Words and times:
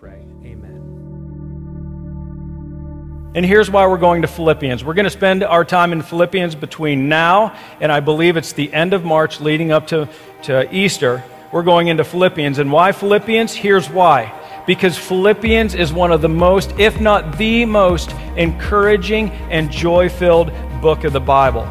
pray. 0.00 0.24
Amen. 0.44 0.78
And 3.34 3.44
here's 3.44 3.68
why 3.68 3.84
we're 3.88 3.98
going 3.98 4.22
to 4.22 4.28
Philippians. 4.28 4.84
We're 4.84 4.94
going 4.94 5.06
to 5.06 5.10
spend 5.10 5.42
our 5.42 5.64
time 5.64 5.92
in 5.92 6.02
Philippians 6.02 6.54
between 6.54 7.08
now 7.08 7.56
and 7.80 7.90
I 7.90 7.98
believe 7.98 8.36
it's 8.36 8.52
the 8.52 8.72
end 8.72 8.94
of 8.94 9.04
March 9.04 9.40
leading 9.40 9.72
up 9.72 9.88
to, 9.88 10.08
to 10.44 10.72
Easter. 10.72 11.24
We're 11.52 11.64
going 11.64 11.88
into 11.88 12.04
Philippians. 12.04 12.60
And 12.60 12.70
why 12.70 12.92
Philippians? 12.92 13.54
Here's 13.54 13.90
why. 13.90 14.32
Because 14.68 14.96
Philippians 14.96 15.74
is 15.74 15.92
one 15.92 16.12
of 16.12 16.22
the 16.22 16.28
most, 16.28 16.70
if 16.78 17.00
not 17.00 17.36
the 17.36 17.64
most, 17.64 18.12
encouraging 18.36 19.30
and 19.50 19.68
joy 19.68 20.08
filled 20.08 20.52
book 20.80 21.02
of 21.02 21.12
the 21.12 21.20
Bible. 21.20 21.68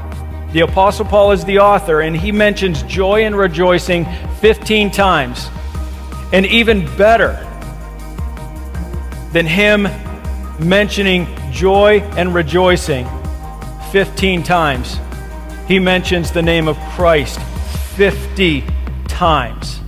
The 0.52 0.62
Apostle 0.62 1.06
Paul 1.06 1.32
is 1.32 1.46
the 1.46 1.60
author, 1.60 2.02
and 2.02 2.16
he 2.16 2.34
mentions 2.34 2.84
joy 2.84 3.24
and 3.24 3.38
rejoicing 3.38 4.06
15 4.42 4.92
times. 4.92 5.48
And 6.34 6.46
even 6.48 6.86
better 6.98 7.47
than 9.38 9.46
him 9.46 9.84
mentioning 10.58 11.28
joy 11.52 12.00
and 12.18 12.34
rejoicing 12.34 13.08
15 13.92 14.42
times, 14.42 14.98
he 15.68 15.78
mentions 15.78 16.32
the 16.32 16.42
name 16.42 16.68
of 16.68 16.76
Christ 16.96 17.40
50 17.96 18.64
times. 19.08 19.80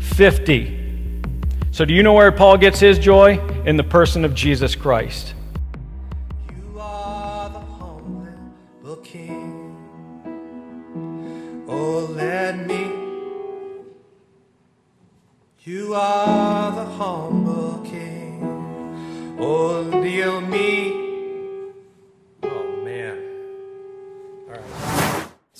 50. 0.00 1.22
So, 1.70 1.84
do 1.84 1.94
you 1.94 2.02
know 2.02 2.14
where 2.14 2.32
Paul 2.32 2.56
gets 2.56 2.80
his 2.80 2.98
joy? 2.98 3.38
In 3.64 3.76
the 3.76 3.84
person 3.84 4.24
of 4.24 4.34
Jesus 4.34 4.74
Christ. 4.74 5.34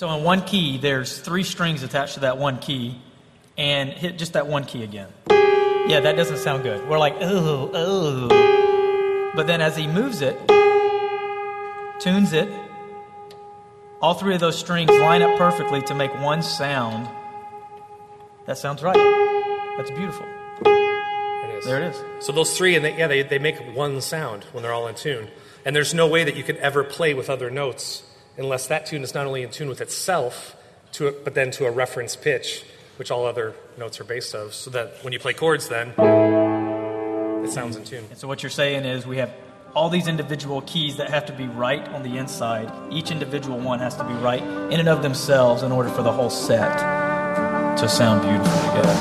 So 0.04 0.10
on 0.10 0.22
one 0.22 0.42
key, 0.42 0.76
there's 0.76 1.18
three 1.18 1.44
strings 1.44 1.82
attached 1.82 2.12
to 2.12 2.20
that 2.20 2.36
one 2.36 2.58
key, 2.58 3.00
and 3.56 3.88
hit 3.88 4.18
just 4.18 4.34
that 4.34 4.46
one 4.46 4.66
key 4.66 4.82
again. 4.82 5.08
Yeah, 5.30 6.00
that 6.00 6.14
doesn't 6.14 6.36
sound 6.36 6.62
good. 6.62 6.86
We're 6.86 6.98
like, 6.98 7.14
oh, 7.22 7.70
oh. 7.72 9.32
But 9.34 9.46
then 9.46 9.62
as 9.62 9.78
he 9.78 9.86
moves 9.86 10.20
it, 10.20 10.36
tunes 12.00 12.34
it, 12.34 12.50
all 14.02 14.12
three 14.12 14.34
of 14.34 14.40
those 14.40 14.58
strings 14.58 14.90
line 14.90 15.22
up 15.22 15.38
perfectly 15.38 15.80
to 15.80 15.94
make 15.94 16.12
one 16.20 16.42
sound. 16.42 17.08
That 18.44 18.58
sounds 18.58 18.82
right. 18.82 19.74
That's 19.78 19.90
beautiful. 19.90 20.26
It 20.66 21.54
is. 21.60 21.64
There 21.64 21.82
it 21.82 21.94
is. 21.94 22.26
So 22.26 22.30
those 22.30 22.54
three, 22.58 22.76
and 22.76 22.84
they, 22.84 22.94
yeah, 22.94 23.06
they, 23.06 23.22
they 23.22 23.38
make 23.38 23.56
one 23.74 23.98
sound 24.02 24.44
when 24.52 24.62
they're 24.62 24.74
all 24.74 24.86
in 24.86 24.96
tune. 24.96 25.28
And 25.64 25.74
there's 25.74 25.94
no 25.94 26.06
way 26.06 26.24
that 26.24 26.36
you 26.36 26.42
can 26.42 26.58
ever 26.58 26.84
play 26.84 27.14
with 27.14 27.30
other 27.30 27.48
notes 27.48 28.02
unless 28.36 28.66
that 28.68 28.86
tune 28.86 29.02
is 29.02 29.14
not 29.14 29.26
only 29.26 29.42
in 29.42 29.50
tune 29.50 29.68
with 29.68 29.80
itself, 29.80 30.56
to 30.92 31.08
a, 31.08 31.12
but 31.12 31.34
then 31.34 31.50
to 31.52 31.66
a 31.66 31.70
reference 31.70 32.16
pitch, 32.16 32.64
which 32.96 33.10
all 33.10 33.26
other 33.26 33.54
notes 33.78 34.00
are 34.00 34.04
based 34.04 34.34
of, 34.34 34.54
so 34.54 34.70
that 34.70 35.02
when 35.02 35.12
you 35.12 35.18
play 35.18 35.32
chords, 35.32 35.68
then 35.68 35.88
it 35.88 37.50
sounds 37.50 37.76
in 37.76 37.84
tune. 37.84 38.04
And 38.10 38.18
so 38.18 38.28
what 38.28 38.42
you're 38.42 38.50
saying 38.50 38.84
is 38.84 39.06
we 39.06 39.18
have 39.18 39.32
all 39.74 39.88
these 39.88 40.06
individual 40.06 40.60
keys 40.62 40.96
that 40.98 41.10
have 41.10 41.26
to 41.26 41.32
be 41.32 41.46
right 41.46 41.86
on 41.88 42.02
the 42.04 42.16
inside. 42.16 42.70
Each 42.92 43.10
individual 43.10 43.58
one 43.58 43.80
has 43.80 43.96
to 43.96 44.04
be 44.04 44.14
right 44.14 44.42
in 44.42 44.78
and 44.78 44.88
of 44.88 45.02
themselves 45.02 45.62
in 45.62 45.72
order 45.72 45.88
for 45.88 46.02
the 46.02 46.12
whole 46.12 46.30
set 46.30 46.78
to 47.78 47.88
sound 47.88 48.22
beautiful 48.22 48.60
together. 48.68 48.94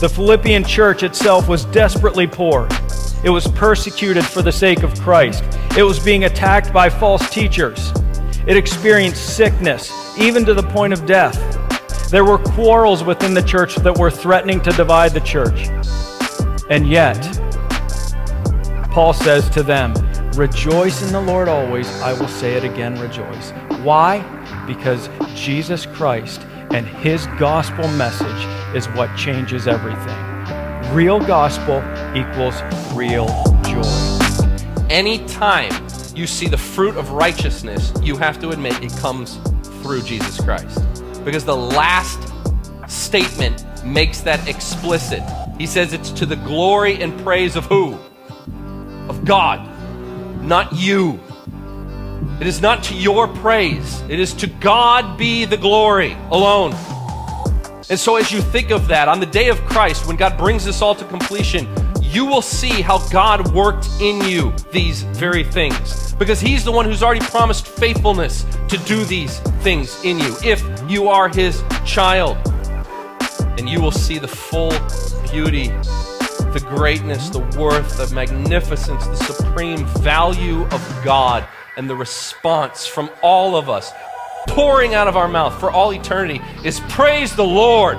The 0.00 0.10
Philippian 0.12 0.64
church 0.64 1.04
itself 1.04 1.48
was 1.48 1.64
desperately 1.66 2.26
poor. 2.26 2.68
It 3.24 3.30
was 3.30 3.46
persecuted 3.48 4.24
for 4.24 4.42
the 4.42 4.50
sake 4.50 4.82
of 4.82 4.98
Christ. 5.00 5.44
It 5.76 5.84
was 5.84 5.98
being 5.98 6.24
attacked 6.24 6.72
by 6.72 6.90
false 6.90 7.30
teachers. 7.30 7.92
It 8.46 8.56
experienced 8.56 9.36
sickness, 9.36 9.92
even 10.18 10.44
to 10.44 10.54
the 10.54 10.62
point 10.64 10.92
of 10.92 11.06
death. 11.06 11.38
There 12.10 12.24
were 12.24 12.38
quarrels 12.38 13.04
within 13.04 13.32
the 13.32 13.42
church 13.42 13.76
that 13.76 13.96
were 13.96 14.10
threatening 14.10 14.60
to 14.62 14.70
divide 14.72 15.12
the 15.12 15.20
church. 15.20 15.68
And 16.68 16.88
yet, 16.88 17.20
Paul 18.90 19.12
says 19.12 19.48
to 19.50 19.62
them, 19.62 19.94
Rejoice 20.34 21.02
in 21.02 21.12
the 21.12 21.20
Lord 21.20 21.48
always. 21.48 21.88
I 22.00 22.12
will 22.14 22.28
say 22.28 22.54
it 22.54 22.64
again, 22.64 22.98
rejoice. 22.98 23.52
Why? 23.82 24.20
Because 24.66 25.08
Jesus 25.34 25.86
Christ 25.86 26.40
and 26.72 26.86
his 26.86 27.26
gospel 27.38 27.86
message 27.92 28.74
is 28.74 28.86
what 28.96 29.14
changes 29.16 29.68
everything. 29.68 30.94
Real 30.94 31.20
gospel 31.20 31.80
equals 32.14 32.60
real 32.94 33.26
joy. 33.64 33.82
Anytime 34.90 35.72
you 36.14 36.26
see 36.26 36.46
the 36.46 36.58
fruit 36.58 36.96
of 36.96 37.10
righteousness, 37.10 37.92
you 38.02 38.16
have 38.16 38.38
to 38.40 38.50
admit 38.50 38.82
it 38.82 38.92
comes 38.98 39.38
through 39.82 40.02
Jesus 40.02 40.38
Christ. 40.38 40.82
Because 41.24 41.44
the 41.44 41.56
last 41.56 42.32
statement 42.86 43.64
makes 43.84 44.20
that 44.20 44.46
explicit. 44.48 45.22
He 45.58 45.66
says 45.66 45.92
it's 45.92 46.10
to 46.10 46.26
the 46.26 46.36
glory 46.36 47.02
and 47.02 47.18
praise 47.20 47.56
of 47.56 47.64
who? 47.66 47.98
Of 49.08 49.24
God, 49.24 49.66
not 50.42 50.72
you. 50.74 51.18
It 52.40 52.46
is 52.46 52.60
not 52.60 52.82
to 52.84 52.94
your 52.94 53.28
praise, 53.28 54.02
it 54.08 54.20
is 54.20 54.34
to 54.34 54.46
God 54.46 55.16
be 55.16 55.44
the 55.44 55.56
glory 55.56 56.16
alone. 56.30 56.72
And 57.88 57.98
so, 57.98 58.16
as 58.16 58.32
you 58.32 58.40
think 58.40 58.70
of 58.70 58.88
that, 58.88 59.08
on 59.08 59.20
the 59.20 59.26
day 59.26 59.48
of 59.48 59.60
Christ, 59.64 60.06
when 60.06 60.16
God 60.16 60.38
brings 60.38 60.64
this 60.64 60.80
all 60.80 60.94
to 60.94 61.04
completion, 61.04 61.66
you 62.12 62.26
will 62.26 62.42
see 62.42 62.82
how 62.82 62.98
God 63.08 63.52
worked 63.54 63.88
in 64.00 64.20
you 64.28 64.52
these 64.70 65.02
very 65.02 65.44
things. 65.44 66.12
Because 66.14 66.40
He's 66.40 66.62
the 66.62 66.72
one 66.72 66.84
who's 66.84 67.02
already 67.02 67.24
promised 67.26 67.66
faithfulness 67.66 68.44
to 68.68 68.76
do 68.78 69.04
these 69.04 69.38
things 69.62 70.04
in 70.04 70.18
you. 70.18 70.36
If 70.44 70.62
you 70.88 71.08
are 71.08 71.28
His 71.28 71.64
child, 71.86 72.36
and 73.58 73.68
you 73.68 73.80
will 73.80 73.92
see 73.92 74.18
the 74.18 74.28
full 74.28 74.70
beauty, 75.30 75.68
the 76.52 76.64
greatness, 76.68 77.30
the 77.30 77.40
worth, 77.58 77.96
the 77.96 78.14
magnificence, 78.14 79.06
the 79.06 79.16
supreme 79.16 79.86
value 79.86 80.64
of 80.64 81.00
God, 81.04 81.46
and 81.76 81.88
the 81.88 81.96
response 81.96 82.86
from 82.86 83.10
all 83.22 83.56
of 83.56 83.70
us 83.70 83.92
pouring 84.48 84.94
out 84.94 85.08
of 85.08 85.16
our 85.16 85.28
mouth 85.28 85.58
for 85.58 85.70
all 85.70 85.92
eternity 85.92 86.42
is 86.64 86.80
praise 86.88 87.34
the 87.34 87.44
Lord. 87.44 87.96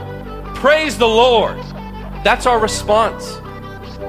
Praise 0.56 0.98
the 0.98 1.08
Lord. 1.08 1.58
That's 2.24 2.46
our 2.46 2.60
response. 2.60 3.40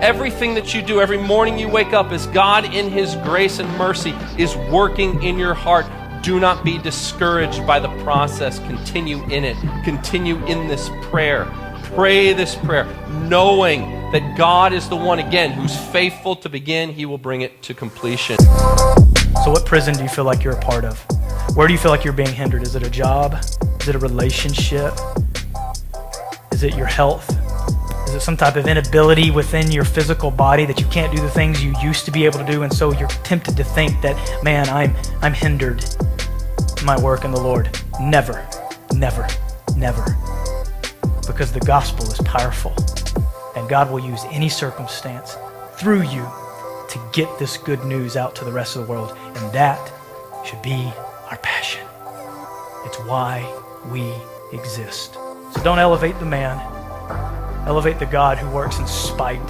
Everything 0.00 0.55
that 0.55 0.75
you 0.75 0.82
do, 0.82 1.00
every 1.00 1.19
morning 1.19 1.59
you 1.59 1.69
wake 1.69 1.93
up, 1.93 2.12
is 2.12 2.27
God 2.28 2.65
in 2.75 2.91
His 2.91 3.15
grace 3.16 3.59
and 3.59 3.69
mercy 3.78 4.15
is 4.37 4.56
working 4.71 5.22
in 5.22 5.38
your 5.38 5.55
heart. 5.55 5.87
Do 6.22 6.41
not 6.41 6.65
be 6.65 6.78
discouraged 6.78 7.66
by 7.66 7.78
the 7.78 7.88
process. 8.03 8.59
Continue 8.60 9.22
in 9.31 9.44
it. 9.44 9.56
Continue 9.84 10.37
in 10.47 10.69
this 10.69 10.91
prayer. 11.03 11.44
Pray 11.94 12.32
this 12.32 12.55
prayer, 12.55 12.87
knowing 13.28 13.82
that 14.10 14.37
God 14.37 14.72
is 14.72 14.88
the 14.88 14.97
one, 14.97 15.19
again, 15.19 15.53
who's 15.53 15.77
faithful 15.77 16.34
to 16.37 16.49
begin. 16.49 16.91
He 16.91 17.06
will 17.06 17.19
bring 17.19 17.43
it 17.43 17.62
to 17.62 17.75
completion. 17.75 18.38
So, 18.38 19.50
what 19.50 19.65
prison 19.66 19.94
do 19.94 20.03
you 20.03 20.09
feel 20.09 20.25
like 20.25 20.43
you're 20.43 20.56
a 20.56 20.61
part 20.61 20.84
of? 20.84 21.05
Where 21.56 21.66
do 21.66 21.72
you 21.72 21.78
feel 21.78 21.91
like 21.91 22.05
you're 22.05 22.12
being 22.12 22.32
hindered? 22.32 22.62
Is 22.62 22.75
it 22.75 22.82
a 22.82 22.91
job? 22.91 23.37
Is 23.81 23.88
it 23.88 23.94
a 23.94 23.99
relationship? 23.99 24.93
Is 26.53 26.62
it 26.62 26.75
your 26.75 26.87
health? 26.87 27.44
Some 28.19 28.36
type 28.36 28.56
of 28.56 28.66
inability 28.66 29.30
within 29.30 29.70
your 29.70 29.84
physical 29.84 30.30
body 30.30 30.64
that 30.66 30.80
you 30.80 30.86
can't 30.86 31.14
do 31.14 31.20
the 31.20 31.30
things 31.30 31.62
you 31.62 31.75
used 31.82 32.04
to 32.06 32.10
be 32.10 32.25
able 32.25 32.38
to 32.38 32.44
do, 32.44 32.62
and 32.62 32.72
so 32.72 32.92
you're 32.92 33.08
tempted 33.08 33.56
to 33.56 33.64
think 33.64 34.00
that, 34.02 34.16
man, 34.42 34.69
I'm 34.69 34.94
I'm 35.20 35.34
hindered 35.34 35.84
in 36.84 36.86
my 36.86 37.00
work 37.00 37.25
in 37.25 37.30
the 37.30 37.41
Lord? 37.41 37.78
Never, 38.00 38.47
never, 38.92 39.26
never. 39.76 40.04
Because 41.26 41.50
the 41.50 41.60
gospel 41.60 42.06
is 42.10 42.19
powerful, 42.19 42.75
and 43.56 43.69
God 43.69 43.90
will 43.90 44.00
use 44.00 44.22
any 44.31 44.49
circumstance 44.49 45.37
through 45.76 46.02
you 46.02 46.26
to 46.90 47.10
get 47.12 47.38
this 47.38 47.56
good 47.56 47.84
news 47.84 48.17
out 48.17 48.34
to 48.37 48.44
the 48.44 48.52
rest 48.52 48.76
of 48.76 48.87
the 48.87 48.93
world, 48.93 49.17
and 49.17 49.52
that 49.52 49.93
should 50.44 50.60
be 50.60 50.93
our 51.31 51.38
passion. 51.38 51.87
It's 52.84 52.99
why 53.00 53.50
we 53.90 54.12
exist. 54.56 55.14
So 55.14 55.62
don't 55.62 55.78
elevate 55.78 56.19
the 56.19 56.26
man, 56.26 56.58
elevate 57.66 57.99
the 57.99 58.06
God 58.06 58.38
who 58.38 58.49
works 58.50 58.78
in 58.78 58.87
spite 58.87 59.40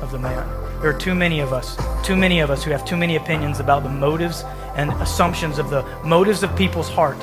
of 0.00 0.10
the 0.10 0.18
man. 0.18 0.46
There 0.80 0.90
are 0.90 0.98
too 0.98 1.14
many 1.14 1.40
of 1.40 1.52
us, 1.52 1.76
too 2.04 2.16
many 2.16 2.40
of 2.40 2.50
us 2.50 2.62
who 2.62 2.70
have 2.70 2.84
too 2.84 2.96
many 2.96 3.16
opinions 3.16 3.60
about 3.60 3.82
the 3.82 3.88
motives 3.88 4.44
and 4.76 4.90
assumptions 5.02 5.58
of 5.58 5.70
the 5.70 5.82
motives 6.04 6.42
of 6.42 6.54
people's 6.56 6.88
heart. 6.88 7.18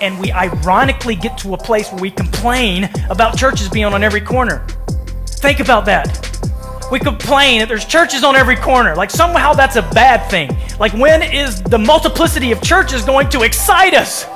And 0.00 0.18
we 0.18 0.32
ironically 0.32 1.14
get 1.14 1.36
to 1.38 1.54
a 1.54 1.58
place 1.58 1.92
where 1.92 2.00
we 2.00 2.10
complain 2.10 2.88
about 3.10 3.36
churches 3.36 3.68
being 3.68 3.84
on 3.84 4.02
every 4.02 4.20
corner. 4.20 4.66
Think 5.26 5.60
about 5.60 5.84
that. 5.84 6.34
We 6.90 6.98
complain 6.98 7.60
that 7.60 7.68
there's 7.68 7.84
churches 7.84 8.24
on 8.24 8.36
every 8.36 8.56
corner. 8.56 8.94
Like 8.94 9.10
somehow 9.10 9.52
that's 9.52 9.76
a 9.76 9.82
bad 9.82 10.28
thing. 10.30 10.50
Like 10.78 10.92
when 10.92 11.22
is 11.22 11.62
the 11.62 11.78
multiplicity 11.78 12.52
of 12.52 12.62
churches 12.62 13.04
going 13.04 13.28
to 13.30 13.42
excite 13.42 13.94
us? 13.94 14.26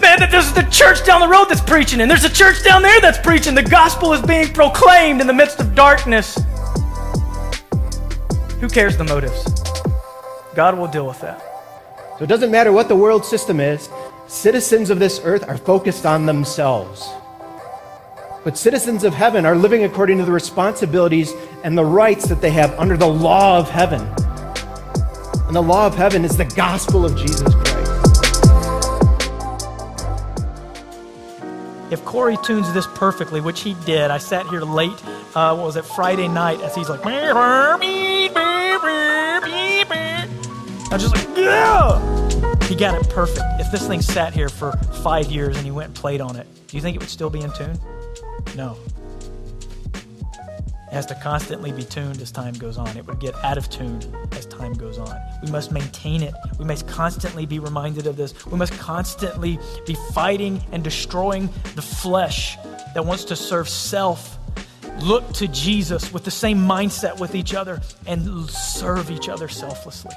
Man, 0.00 0.20
that 0.20 0.30
there's 0.30 0.52
the 0.52 0.62
church 0.70 1.04
down 1.04 1.20
the 1.20 1.28
road 1.28 1.46
that's 1.46 1.60
preaching, 1.60 2.00
and 2.00 2.10
there's 2.10 2.24
a 2.24 2.32
church 2.32 2.62
down 2.62 2.82
there 2.82 3.00
that's 3.00 3.18
preaching. 3.18 3.54
The 3.54 3.62
gospel 3.62 4.12
is 4.12 4.22
being 4.22 4.52
proclaimed 4.52 5.20
in 5.20 5.26
the 5.26 5.32
midst 5.32 5.58
of 5.58 5.74
darkness. 5.74 6.38
Who 8.60 8.68
cares 8.68 8.96
the 8.96 9.04
motives? 9.04 9.44
God 10.54 10.78
will 10.78 10.86
deal 10.86 11.06
with 11.06 11.20
that. 11.20 11.40
So 12.18 12.24
it 12.24 12.28
doesn't 12.28 12.50
matter 12.50 12.72
what 12.72 12.88
the 12.88 12.96
world 12.96 13.24
system 13.24 13.60
is, 13.60 13.88
citizens 14.26 14.90
of 14.90 14.98
this 14.98 15.20
earth 15.24 15.48
are 15.48 15.56
focused 15.56 16.06
on 16.06 16.26
themselves. 16.26 17.08
But 18.44 18.56
citizens 18.56 19.04
of 19.04 19.14
heaven 19.14 19.44
are 19.44 19.56
living 19.56 19.84
according 19.84 20.18
to 20.18 20.24
the 20.24 20.32
responsibilities 20.32 21.32
and 21.64 21.76
the 21.76 21.84
rights 21.84 22.28
that 22.28 22.40
they 22.40 22.50
have 22.50 22.78
under 22.78 22.96
the 22.96 23.06
law 23.06 23.58
of 23.58 23.68
heaven. 23.68 24.00
And 25.46 25.56
the 25.56 25.62
law 25.62 25.86
of 25.86 25.94
heaven 25.94 26.24
is 26.24 26.36
the 26.36 26.44
gospel 26.44 27.04
of 27.04 27.16
Jesus 27.16 27.54
Christ. 27.54 27.67
If 31.90 32.04
Corey 32.04 32.36
tunes 32.44 32.70
this 32.74 32.86
perfectly, 32.94 33.40
which 33.40 33.60
he 33.60 33.74
did, 33.86 34.10
I 34.10 34.18
sat 34.18 34.46
here 34.48 34.60
late, 34.60 35.02
uh, 35.34 35.54
what 35.54 35.64
was 35.64 35.76
it, 35.76 35.84
Friday 35.84 36.28
night, 36.28 36.60
as 36.60 36.74
he's 36.74 36.90
like, 36.90 37.00
I 40.90 40.94
was 40.94 41.02
just 41.02 41.16
like, 41.16 41.36
yeah! 41.36 41.98
He 42.66 42.74
got 42.74 43.00
it 43.00 43.08
perfect. 43.08 43.44
If 43.58 43.70
this 43.72 43.86
thing 43.86 44.02
sat 44.02 44.34
here 44.34 44.50
for 44.50 44.72
five 45.02 45.30
years 45.30 45.56
and 45.56 45.64
he 45.64 45.70
went 45.70 45.86
and 45.86 45.94
played 45.94 46.20
on 46.20 46.36
it, 46.36 46.46
do 46.66 46.76
you 46.76 46.82
think 46.82 46.96
it 46.96 47.00
would 47.00 47.08
still 47.08 47.30
be 47.30 47.40
in 47.40 47.50
tune? 47.52 47.78
No. 48.54 48.76
It 50.90 50.94
has 50.94 51.04
to 51.06 51.14
constantly 51.16 51.70
be 51.70 51.84
tuned 51.84 52.22
as 52.22 52.32
time 52.32 52.54
goes 52.54 52.78
on. 52.78 52.96
It 52.96 53.06
would 53.06 53.20
get 53.20 53.34
out 53.44 53.58
of 53.58 53.68
tune 53.68 54.00
as 54.32 54.46
time 54.46 54.72
goes 54.72 54.98
on. 54.98 55.20
We 55.42 55.50
must 55.50 55.70
maintain 55.70 56.22
it. 56.22 56.32
We 56.58 56.64
must 56.64 56.88
constantly 56.88 57.44
be 57.44 57.58
reminded 57.58 58.06
of 58.06 58.16
this. 58.16 58.46
We 58.46 58.56
must 58.56 58.72
constantly 58.78 59.58
be 59.86 59.94
fighting 60.14 60.62
and 60.72 60.82
destroying 60.82 61.50
the 61.74 61.82
flesh 61.82 62.56
that 62.94 63.04
wants 63.04 63.24
to 63.24 63.36
serve 63.36 63.68
self. 63.68 64.38
Look 65.00 65.30
to 65.34 65.46
Jesus 65.48 66.10
with 66.10 66.24
the 66.24 66.30
same 66.30 66.58
mindset 66.58 67.20
with 67.20 67.34
each 67.34 67.54
other 67.54 67.82
and 68.06 68.48
serve 68.48 69.10
each 69.10 69.28
other 69.28 69.48
selflessly. 69.48 70.14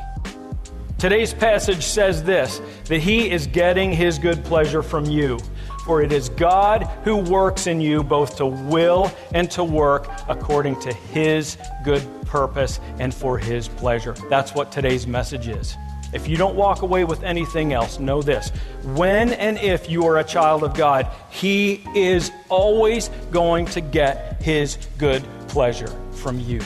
Today's 0.98 1.34
passage 1.34 1.84
says 1.84 2.24
this 2.24 2.62
that 2.86 3.00
he 3.00 3.30
is 3.30 3.46
getting 3.48 3.92
his 3.92 4.20
good 4.20 4.44
pleasure 4.46 4.82
from 4.82 5.04
you. 5.04 5.38
For 5.86 6.02
it 6.02 6.12
is 6.12 6.30
God 6.30 6.84
who 7.04 7.18
works 7.18 7.68
in 7.68 7.82
you 7.82 8.04
both 8.04 8.38
to 8.38 8.46
will 8.46 9.12
and 9.34 9.50
to 9.52 9.64
work 9.64 10.10
according 10.28 10.80
to 10.82 10.94
his 10.94 11.58
good 11.84 12.04
purpose 12.26 12.80
and 13.00 13.14
for 13.14 13.38
his 13.38 13.68
pleasure. 13.68 14.14
That's 14.30 14.54
what 14.54 14.72
today's 14.72 15.08
message 15.08 15.48
is. 15.48 15.76
If 16.14 16.28
you 16.28 16.36
don't 16.36 16.56
walk 16.56 16.82
away 16.82 17.06
with 17.06 17.24
anything 17.24 17.72
else, 17.72 17.98
know 17.98 18.22
this. 18.22 18.50
When 18.84 19.32
and 19.34 19.58
if 19.58 19.90
you 19.90 20.06
are 20.06 20.20
a 20.20 20.24
child 20.24 20.64
of 20.64 20.74
God, 20.74 21.08
He 21.30 21.86
is 21.96 22.32
always 22.50 23.10
going 23.32 23.66
to 23.68 23.80
get 23.80 24.42
His 24.42 24.78
good 24.98 25.24
pleasure 25.48 25.88
from 26.12 26.38
you. 26.40 26.60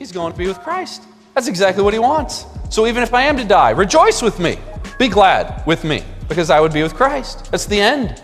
He's 0.00 0.10
going 0.10 0.32
to 0.32 0.38
be 0.38 0.48
with 0.48 0.58
Christ. 0.60 1.04
That's 1.34 1.46
exactly 1.46 1.84
what 1.84 1.94
he 1.94 2.00
wants. 2.00 2.44
So 2.70 2.88
even 2.88 3.04
if 3.04 3.14
I 3.14 3.22
am 3.22 3.36
to 3.36 3.44
die, 3.44 3.70
rejoice 3.70 4.20
with 4.20 4.40
me. 4.40 4.58
Be 4.98 5.06
glad 5.06 5.64
with 5.64 5.84
me 5.84 6.02
because 6.30 6.48
I 6.48 6.60
would 6.60 6.72
be 6.72 6.82
with 6.82 6.94
Christ. 6.94 7.50
That's 7.50 7.66
the 7.66 7.78
end. 7.78 8.22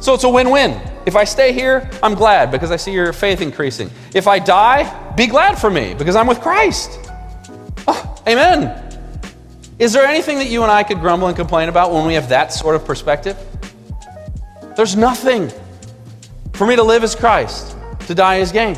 So 0.00 0.14
it's 0.14 0.24
a 0.24 0.28
win 0.28 0.50
win. 0.50 0.80
If 1.06 1.14
I 1.14 1.22
stay 1.22 1.52
here, 1.52 1.88
I'm 2.02 2.14
glad 2.14 2.50
because 2.50 2.72
I 2.72 2.76
see 2.76 2.92
your 2.92 3.12
faith 3.12 3.40
increasing. 3.40 3.90
If 4.14 4.26
I 4.26 4.40
die, 4.40 5.14
be 5.14 5.28
glad 5.28 5.56
for 5.56 5.70
me 5.70 5.94
because 5.94 6.16
I'm 6.16 6.26
with 6.26 6.40
Christ. 6.40 6.98
Oh, 7.86 8.22
amen. 8.26 8.98
Is 9.78 9.92
there 9.92 10.04
anything 10.04 10.38
that 10.38 10.48
you 10.48 10.62
and 10.62 10.72
I 10.72 10.82
could 10.82 10.98
grumble 10.98 11.28
and 11.28 11.36
complain 11.36 11.68
about 11.68 11.92
when 11.92 12.06
we 12.06 12.14
have 12.14 12.30
that 12.30 12.52
sort 12.52 12.74
of 12.74 12.84
perspective? 12.84 13.36
There's 14.76 14.96
nothing. 14.96 15.52
For 16.54 16.66
me 16.66 16.74
to 16.74 16.82
live 16.82 17.04
as 17.04 17.14
Christ, 17.14 17.76
to 18.06 18.14
die 18.14 18.36
is 18.36 18.50
gain. 18.50 18.76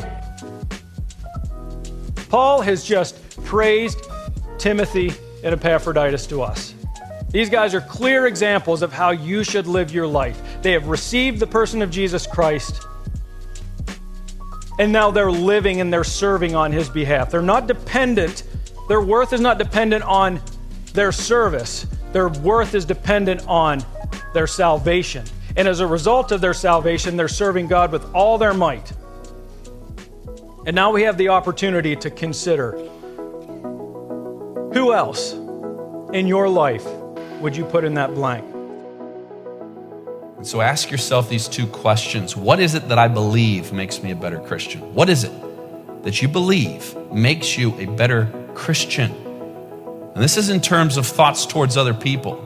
Paul 2.29 2.61
has 2.61 2.83
just 2.83 3.15
praised 3.45 4.01
Timothy 4.57 5.13
and 5.43 5.53
Epaphroditus 5.53 6.27
to 6.27 6.41
us. 6.41 6.74
These 7.35 7.49
guys 7.49 7.75
are 7.75 7.81
clear 7.81 8.27
examples 8.27 8.81
of 8.81 8.93
how 8.93 9.09
you 9.09 9.43
should 9.43 9.67
live 9.67 9.91
your 9.91 10.07
life. 10.07 10.41
They 10.61 10.71
have 10.71 10.87
received 10.87 11.41
the 11.41 11.47
person 11.47 11.81
of 11.81 11.91
Jesus 11.91 12.25
Christ, 12.25 12.87
and 14.79 14.93
now 14.93 15.11
they're 15.11 15.29
living 15.29 15.81
and 15.81 15.91
they're 15.91 16.05
serving 16.05 16.55
on 16.55 16.71
his 16.71 16.87
behalf. 16.87 17.29
They're 17.29 17.41
not 17.41 17.67
dependent, 17.67 18.43
their 18.87 19.01
worth 19.01 19.33
is 19.33 19.41
not 19.41 19.57
dependent 19.57 20.05
on 20.05 20.39
their 20.93 21.11
service, 21.11 21.85
their 22.13 22.29
worth 22.29 22.73
is 22.73 22.85
dependent 22.85 23.45
on 23.49 23.83
their 24.33 24.47
salvation. 24.47 25.25
And 25.57 25.67
as 25.67 25.81
a 25.81 25.87
result 25.87 26.31
of 26.31 26.39
their 26.39 26.53
salvation, 26.53 27.17
they're 27.17 27.27
serving 27.27 27.67
God 27.67 27.91
with 27.91 28.15
all 28.15 28.37
their 28.37 28.53
might. 28.53 28.93
And 30.65 30.73
now 30.73 30.93
we 30.93 31.01
have 31.01 31.17
the 31.17 31.27
opportunity 31.27 31.97
to 31.97 32.09
consider 32.09 32.77
who 34.71 34.93
else 34.93 35.33
in 36.13 36.27
your 36.27 36.47
life 36.47 36.87
would 37.41 37.55
you 37.55 37.65
put 37.65 37.83
in 37.83 37.93
that 37.95 38.13
blank? 38.13 38.45
So 40.43 40.61
ask 40.61 40.91
yourself 40.91 41.27
these 41.27 41.47
two 41.47 41.65
questions 41.65 42.37
What 42.37 42.59
is 42.59 42.75
it 42.75 42.89
that 42.89 42.99
I 42.99 43.07
believe 43.07 43.73
makes 43.73 44.03
me 44.03 44.11
a 44.11 44.15
better 44.15 44.39
Christian? 44.39 44.93
What 44.93 45.09
is 45.09 45.23
it 45.23 45.31
that 46.03 46.21
you 46.21 46.27
believe 46.27 46.95
makes 47.11 47.57
you 47.57 47.73
a 47.79 47.85
better 47.85 48.31
Christian? 48.53 49.11
And 49.11 50.23
this 50.23 50.37
is 50.37 50.49
in 50.49 50.61
terms 50.61 50.97
of 50.97 51.05
thoughts 51.05 51.45
towards 51.45 51.77
other 51.77 51.93
people. 51.93 52.41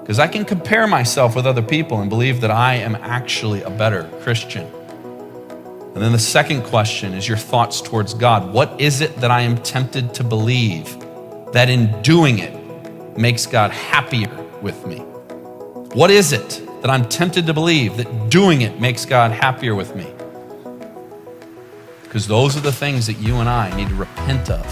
Because 0.00 0.18
I 0.18 0.28
can 0.28 0.44
compare 0.44 0.86
myself 0.86 1.36
with 1.36 1.46
other 1.46 1.62
people 1.62 2.00
and 2.00 2.08
believe 2.08 2.40
that 2.40 2.50
I 2.50 2.76
am 2.76 2.94
actually 2.96 3.62
a 3.62 3.70
better 3.70 4.08
Christian. 4.22 4.66
And 4.66 6.02
then 6.02 6.12
the 6.12 6.18
second 6.18 6.62
question 6.62 7.12
is 7.12 7.28
your 7.28 7.36
thoughts 7.36 7.80
towards 7.80 8.14
God. 8.14 8.52
What 8.52 8.80
is 8.80 9.00
it 9.00 9.16
that 9.16 9.30
I 9.30 9.42
am 9.42 9.58
tempted 9.58 10.14
to 10.14 10.24
believe 10.24 10.96
that 11.52 11.68
in 11.68 12.00
doing 12.02 12.38
it 12.38 12.55
makes 13.18 13.46
God 13.46 13.70
happier 13.70 14.30
with 14.62 14.86
me? 14.86 14.98
What 15.94 16.10
is 16.10 16.32
it 16.32 16.62
that 16.82 16.90
I'm 16.90 17.08
tempted 17.08 17.46
to 17.46 17.54
believe 17.54 17.96
that 17.96 18.30
doing 18.30 18.62
it 18.62 18.80
makes 18.80 19.04
God 19.04 19.30
happier 19.30 19.74
with 19.74 19.96
me? 19.96 20.06
Because 22.02 22.26
those 22.26 22.56
are 22.56 22.60
the 22.60 22.72
things 22.72 23.06
that 23.06 23.14
you 23.14 23.36
and 23.36 23.48
I 23.48 23.74
need 23.76 23.88
to 23.88 23.94
repent 23.94 24.50
of 24.50 24.66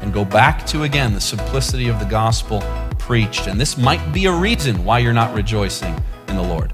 and 0.00 0.12
go 0.12 0.24
back 0.24 0.66
to 0.66 0.82
again 0.82 1.14
the 1.14 1.20
simplicity 1.20 1.88
of 1.88 1.98
the 1.98 2.04
gospel 2.04 2.62
preached. 2.98 3.46
And 3.46 3.60
this 3.60 3.76
might 3.76 4.12
be 4.12 4.26
a 4.26 4.32
reason 4.32 4.84
why 4.84 4.98
you're 4.98 5.12
not 5.12 5.34
rejoicing 5.34 5.94
in 6.28 6.36
the 6.36 6.42
Lord. 6.42 6.72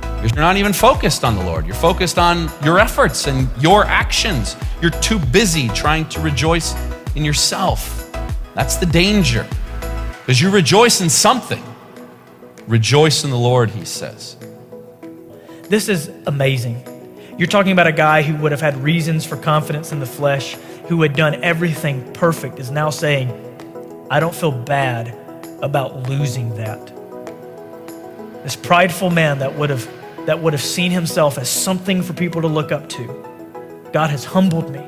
Because 0.00 0.32
you're 0.32 0.44
not 0.44 0.56
even 0.56 0.72
focused 0.72 1.24
on 1.24 1.36
the 1.36 1.44
Lord. 1.44 1.66
You're 1.66 1.74
focused 1.74 2.18
on 2.18 2.50
your 2.62 2.78
efforts 2.78 3.26
and 3.26 3.48
your 3.60 3.84
actions. 3.84 4.56
You're 4.80 4.90
too 4.90 5.18
busy 5.18 5.68
trying 5.68 6.08
to 6.10 6.20
rejoice 6.20 6.74
in 7.14 7.24
yourself. 7.24 8.10
That's 8.54 8.76
the 8.76 8.86
danger. 8.86 9.46
Because 10.24 10.40
you 10.40 10.48
rejoice 10.48 11.02
in 11.02 11.10
something. 11.10 11.62
Rejoice 12.66 13.24
in 13.24 13.30
the 13.30 13.36
Lord, 13.36 13.70
he 13.70 13.84
says. 13.84 14.38
This 15.68 15.90
is 15.90 16.10
amazing. 16.26 16.82
You're 17.36 17.46
talking 17.46 17.72
about 17.72 17.86
a 17.86 17.92
guy 17.92 18.22
who 18.22 18.34
would 18.42 18.50
have 18.50 18.62
had 18.62 18.82
reasons 18.82 19.26
for 19.26 19.36
confidence 19.36 19.92
in 19.92 20.00
the 20.00 20.06
flesh, 20.06 20.54
who 20.88 21.02
had 21.02 21.14
done 21.14 21.44
everything 21.44 22.10
perfect, 22.14 22.58
is 22.58 22.70
now 22.70 22.88
saying, 22.88 23.28
I 24.10 24.18
don't 24.18 24.34
feel 24.34 24.50
bad 24.50 25.14
about 25.60 26.08
losing 26.08 26.56
that. 26.56 26.86
This 28.44 28.56
prideful 28.56 29.10
man 29.10 29.40
that 29.40 29.56
would 29.56 29.68
have 29.68 29.86
that 30.24 30.40
would 30.40 30.54
have 30.54 30.62
seen 30.62 30.90
himself 30.90 31.36
as 31.36 31.50
something 31.50 32.02
for 32.02 32.14
people 32.14 32.40
to 32.40 32.48
look 32.48 32.72
up 32.72 32.88
to. 32.88 33.90
God 33.92 34.08
has 34.08 34.24
humbled 34.24 34.70
me 34.70 34.80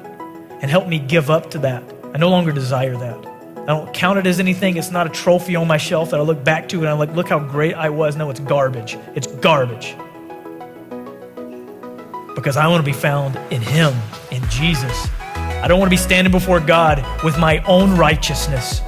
and 0.62 0.70
helped 0.70 0.88
me 0.88 0.98
give 0.98 1.28
up 1.28 1.50
to 1.50 1.58
that. 1.58 1.84
I 2.14 2.16
no 2.16 2.30
longer 2.30 2.52
desire 2.52 2.96
that. 2.96 3.35
I 3.66 3.70
don't 3.70 3.92
count 3.92 4.16
it 4.16 4.28
as 4.28 4.38
anything. 4.38 4.76
It's 4.76 4.92
not 4.92 5.08
a 5.08 5.10
trophy 5.10 5.56
on 5.56 5.66
my 5.66 5.76
shelf 5.76 6.10
that 6.10 6.20
I 6.20 6.22
look 6.22 6.44
back 6.44 6.68
to 6.68 6.78
and 6.78 6.88
I'm 6.88 7.00
like, 7.00 7.12
look 7.16 7.28
how 7.28 7.40
great 7.40 7.74
I 7.74 7.90
was. 7.90 8.14
No, 8.14 8.30
it's 8.30 8.38
garbage. 8.38 8.96
It's 9.16 9.26
garbage. 9.26 9.96
Because 12.36 12.56
I 12.56 12.68
want 12.68 12.86
to 12.86 12.88
be 12.88 12.96
found 12.96 13.34
in 13.50 13.60
Him, 13.60 13.92
in 14.30 14.40
Jesus. 14.50 15.08
I 15.34 15.66
don't 15.66 15.80
want 15.80 15.88
to 15.88 15.96
be 15.96 16.00
standing 16.00 16.30
before 16.30 16.60
God 16.60 17.04
with 17.24 17.40
my 17.40 17.58
own 17.64 17.96
righteousness 17.96 18.78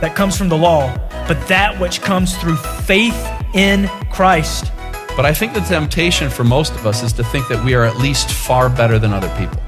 that 0.00 0.14
comes 0.14 0.38
from 0.38 0.48
the 0.48 0.56
law, 0.56 0.96
but 1.26 1.44
that 1.48 1.76
which 1.80 2.00
comes 2.00 2.36
through 2.36 2.58
faith 2.58 3.28
in 3.54 3.88
Christ. 4.12 4.70
But 5.16 5.26
I 5.26 5.34
think 5.34 5.52
the 5.52 5.60
temptation 5.62 6.30
for 6.30 6.44
most 6.44 6.74
of 6.74 6.86
us 6.86 7.02
is 7.02 7.12
to 7.14 7.24
think 7.24 7.48
that 7.48 7.64
we 7.64 7.74
are 7.74 7.82
at 7.82 7.96
least 7.96 8.30
far 8.30 8.70
better 8.70 9.00
than 9.00 9.12
other 9.12 9.34
people. 9.36 9.60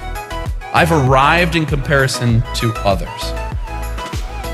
I've 0.72 0.92
arrived 0.92 1.56
in 1.56 1.66
comparison 1.66 2.44
to 2.54 2.72
others. 2.84 3.47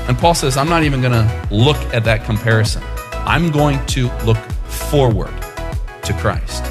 And 0.07 0.17
Paul 0.17 0.35
says, 0.35 0.57
I'm 0.57 0.69
not 0.69 0.83
even 0.83 1.01
going 1.01 1.13
to 1.13 1.47
look 1.51 1.77
at 1.93 2.03
that 2.03 2.25
comparison. 2.25 2.83
I'm 3.11 3.51
going 3.51 3.83
to 3.87 4.11
look 4.23 4.37
forward 4.67 5.33
to 6.03 6.13
Christ. 6.13 6.63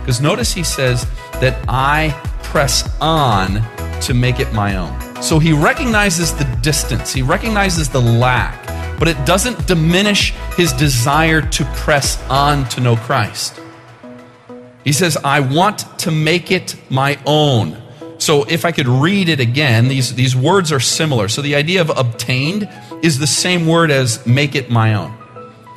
Because 0.00 0.20
notice 0.20 0.52
he 0.52 0.64
says 0.64 1.06
that 1.34 1.62
I 1.68 2.10
press 2.42 2.96
on 3.00 3.62
to 4.00 4.14
make 4.14 4.40
it 4.40 4.52
my 4.52 4.76
own. 4.76 5.22
So 5.22 5.38
he 5.38 5.52
recognizes 5.52 6.34
the 6.34 6.44
distance, 6.62 7.12
he 7.12 7.22
recognizes 7.22 7.88
the 7.88 8.00
lack, 8.00 8.66
but 8.98 9.06
it 9.06 9.24
doesn't 9.24 9.66
diminish 9.66 10.32
his 10.56 10.72
desire 10.72 11.42
to 11.42 11.64
press 11.76 12.20
on 12.28 12.68
to 12.70 12.80
know 12.80 12.96
Christ. 12.96 13.60
He 14.82 14.92
says, 14.92 15.16
I 15.22 15.40
want 15.40 15.98
to 16.00 16.10
make 16.10 16.50
it 16.50 16.74
my 16.90 17.18
own. 17.26 17.80
So 18.18 18.44
if 18.44 18.64
I 18.64 18.72
could 18.72 18.88
read 18.88 19.28
it 19.28 19.40
again, 19.40 19.88
these, 19.88 20.14
these 20.14 20.34
words 20.34 20.72
are 20.72 20.80
similar. 20.80 21.28
So 21.28 21.40
the 21.40 21.54
idea 21.54 21.80
of 21.80 21.90
obtained 21.96 22.68
is 23.02 23.18
the 23.18 23.26
same 23.26 23.66
word 23.66 23.90
as 23.90 24.24
make 24.26 24.54
it 24.54 24.70
my 24.70 24.94
own. 24.94 25.16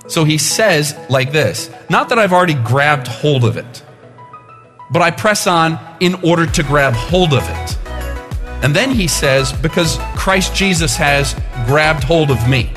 So 0.08 0.24
he 0.24 0.38
says 0.38 0.96
like 1.10 1.32
this 1.32 1.70
Not 1.90 2.10
that 2.10 2.20
I've 2.20 2.34
already 2.34 2.56
grabbed 2.56 3.08
hold 3.08 3.46
of 3.46 3.58
it, 3.58 3.84
but 4.92 5.02
I 5.02 5.12
press 5.12 5.48
on 5.48 5.80
in 6.00 6.16
order 6.24 6.46
to 6.46 6.64
grab 6.64 6.94
hold 6.94 7.34
of 7.34 7.44
it. 7.44 7.78
And 8.64 8.76
then 8.76 8.92
he 8.92 9.08
says, 9.08 9.52
Because 9.54 9.98
Christ 10.16 10.56
Jesus 10.56 10.96
has 10.96 11.34
grabbed 11.66 12.04
hold 12.04 12.32
of 12.32 12.48
me. 12.48 12.72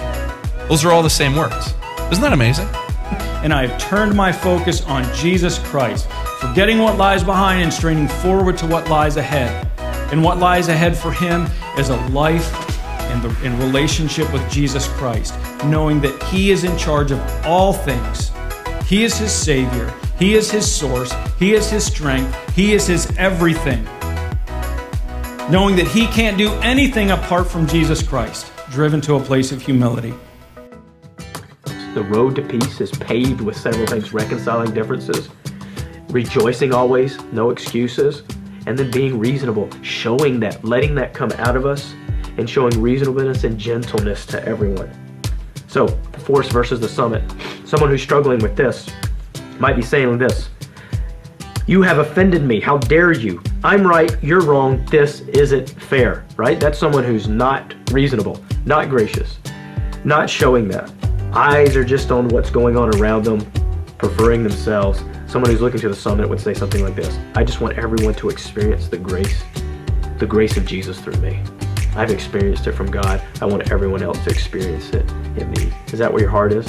Those 0.69 0.85
are 0.85 0.91
all 0.91 1.03
the 1.03 1.11
same 1.11 1.37
words. 1.37 1.75
Isn't 2.11 2.23
that 2.23 2.33
amazing? 2.33 2.67
and 3.43 3.53
I 3.53 3.67
have 3.67 3.81
turned 3.81 4.15
my 4.15 4.33
focus 4.33 4.83
on 4.87 5.05
Jesus 5.15 5.59
Christ, 5.59 6.09
forgetting 6.41 6.79
what 6.79 6.97
lies 6.97 7.23
behind 7.23 7.63
and 7.63 7.73
straining 7.73 8.09
forward 8.09 8.59
to 8.59 8.67
what 8.67 8.89
lies 8.89 9.17
ahead. 9.17 9.71
And 10.13 10.23
what 10.23 10.39
lies 10.39 10.69
ahead 10.69 10.97
for 10.97 11.13
him 11.13 11.47
is 11.77 11.89
a 11.89 11.97
life 12.09 12.76
in, 13.13 13.23
the, 13.23 13.45
in 13.45 13.59
relationship 13.59 14.33
with 14.33 14.49
Jesus 14.51 14.89
Christ, 14.89 15.35
knowing 15.65 16.01
that 16.01 16.23
he 16.25 16.51
is 16.51 16.65
in 16.65 16.77
charge 16.77 17.11
of 17.11 17.21
all 17.45 17.73
things. 17.73 18.33
He 18.87 19.05
is 19.05 19.17
his 19.19 19.33
Savior, 19.33 19.93
he 20.19 20.35
is 20.35 20.51
his 20.51 20.71
source, 20.71 21.13
he 21.39 21.55
is 21.55 21.69
his 21.69 21.85
strength, 21.85 22.35
he 22.55 22.73
is 22.73 22.87
his 22.87 23.11
everything. 23.19 23.85
Knowing 25.51 25.77
that 25.77 25.87
he 25.89 26.07
can't 26.07 26.37
do 26.37 26.53
anything 26.55 27.11
apart 27.11 27.47
from 27.47 27.67
Jesus 27.67 28.03
Christ, 28.03 28.51
driven 28.71 29.01
to 29.03 29.15
a 29.15 29.21
place 29.21 29.53
of 29.53 29.63
humility. 29.63 30.15
The 31.95 32.07
road 32.11 32.35
to 32.37 32.43
peace 32.43 32.81
is 32.81 32.91
paved 32.91 33.41
with 33.41 33.57
several 33.57 33.87
things 33.87 34.13
reconciling 34.13 34.75
differences, 34.75 35.29
rejoicing 36.09 36.75
always, 36.75 37.23
no 37.33 37.51
excuses, 37.51 38.23
and 38.67 38.79
then 38.79 38.91
being 38.91 39.19
reasonable, 39.19 39.71
showing 39.83 40.41
that, 40.41 40.65
letting 40.65 40.95
that 40.97 41.15
come 41.15 41.31
out 41.39 41.57
of 41.57 41.65
us, 41.65 41.95
and 42.39 42.49
showing 42.49 42.81
reasonableness 42.81 43.45
and 43.45 43.59
gentleness 43.59 44.27
to 44.27 44.45
everyone. 44.45 44.91
So, 45.69 45.87
the 45.87 46.21
force 46.21 46.49
versus 46.49 46.81
the 46.81 46.89
summit. 46.89 47.23
Someone 47.65 47.91
who's 47.91 48.03
struggling 48.03 48.39
with 48.39 48.57
this 48.57 48.89
might 49.59 49.77
be 49.77 49.83
saying 49.83 50.19
this 50.19 50.49
You 51.67 51.83
have 51.83 51.99
offended 51.99 52.43
me. 52.43 52.61
How 52.61 52.79
dare 52.79 53.13
you? 53.13 53.43
I'm 53.65 53.87
right, 53.87 54.17
you're 54.23 54.43
wrong, 54.43 54.85
this 54.87 55.23
isn't 55.23 55.71
fair, 55.71 56.25
right? 56.37 56.59
That's 56.61 56.79
someone 56.79 57.05
who's 57.05 57.29
not 57.29 57.75
reasonable, 57.91 58.43
not 58.65 58.89
gracious, 58.89 59.39
not 60.05 60.31
showing 60.31 60.69
that 60.69 60.91
eyes 61.37 61.77
are 61.77 61.85
just 61.85 62.11
on 62.11 62.29
what's 62.29 62.49
going 62.49 62.77
on 62.77 62.95
around 62.97 63.25
them, 63.25 63.41
preferring 63.99 64.43
themselves. 64.43 65.03
Someone 65.27 65.51
who's 65.51 65.61
looking 65.61 65.81
to 65.81 65.89
the 65.89 65.95
summit 65.95 66.29
would 66.29 66.41
say 66.41 66.55
something 66.55 66.83
like 66.83 66.95
this 66.95 67.19
I 67.35 67.45
just 67.45 67.61
want 67.61 67.77
everyone 67.77 68.15
to 68.15 68.31
experience 68.31 68.89
the 68.89 68.97
grace, 68.97 69.43
the 70.19 70.27
grace 70.27 70.57
of 70.57 70.65
Jesus 70.65 70.99
through 71.01 71.17
me. 71.17 71.43
I've 71.97 72.11
experienced 72.11 72.67
it 72.67 72.73
from 72.73 72.91
God. 72.91 73.23
I 73.41 73.47
want 73.47 73.71
everyone 73.73 74.03
else 74.03 74.23
to 74.25 74.31
experience 74.31 74.91
it 74.91 75.11
in 75.37 75.51
me. 75.53 75.73
Is 75.93 75.99
that 75.99 76.13
where 76.13 76.23
your 76.23 76.31
heart 76.31 76.53
is? 76.53 76.67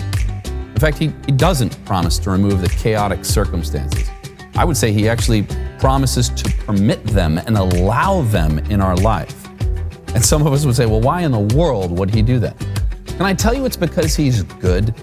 In 0.48 0.78
fact, 0.80 0.98
he, 0.98 1.12
he 1.26 1.32
doesn't 1.32 1.84
promise 1.86 2.18
to 2.20 2.32
remove 2.32 2.62
the 2.62 2.70
chaotic 2.70 3.26
circumstances. 3.26 4.10
I 4.56 4.64
would 4.64 4.78
say 4.78 4.92
he 4.92 5.10
actually 5.10 5.44
promises 5.80 6.30
to 6.30 6.52
permit 6.66 7.04
them 7.06 7.38
and 7.38 7.58
allow 7.58 8.22
them 8.24 8.60
in 8.70 8.82
our 8.82 8.96
life. 8.96 9.48
And 10.16 10.24
some 10.24 10.48
of 10.48 10.54
us 10.54 10.66
would 10.66 10.76
say, 10.76 10.86
well, 10.86 11.02
why 11.02 11.22
in 11.22 11.32
the 11.32 11.56
world 11.56 11.92
would 11.98 12.10
he 12.10 12.22
do 12.22 12.40
that? 12.40 12.58
Can 13.18 13.26
I 13.26 13.34
tell 13.34 13.56
you 13.56 13.66
it's 13.66 13.76
because 13.76 14.16
He's 14.16 14.44
good? 14.44 14.94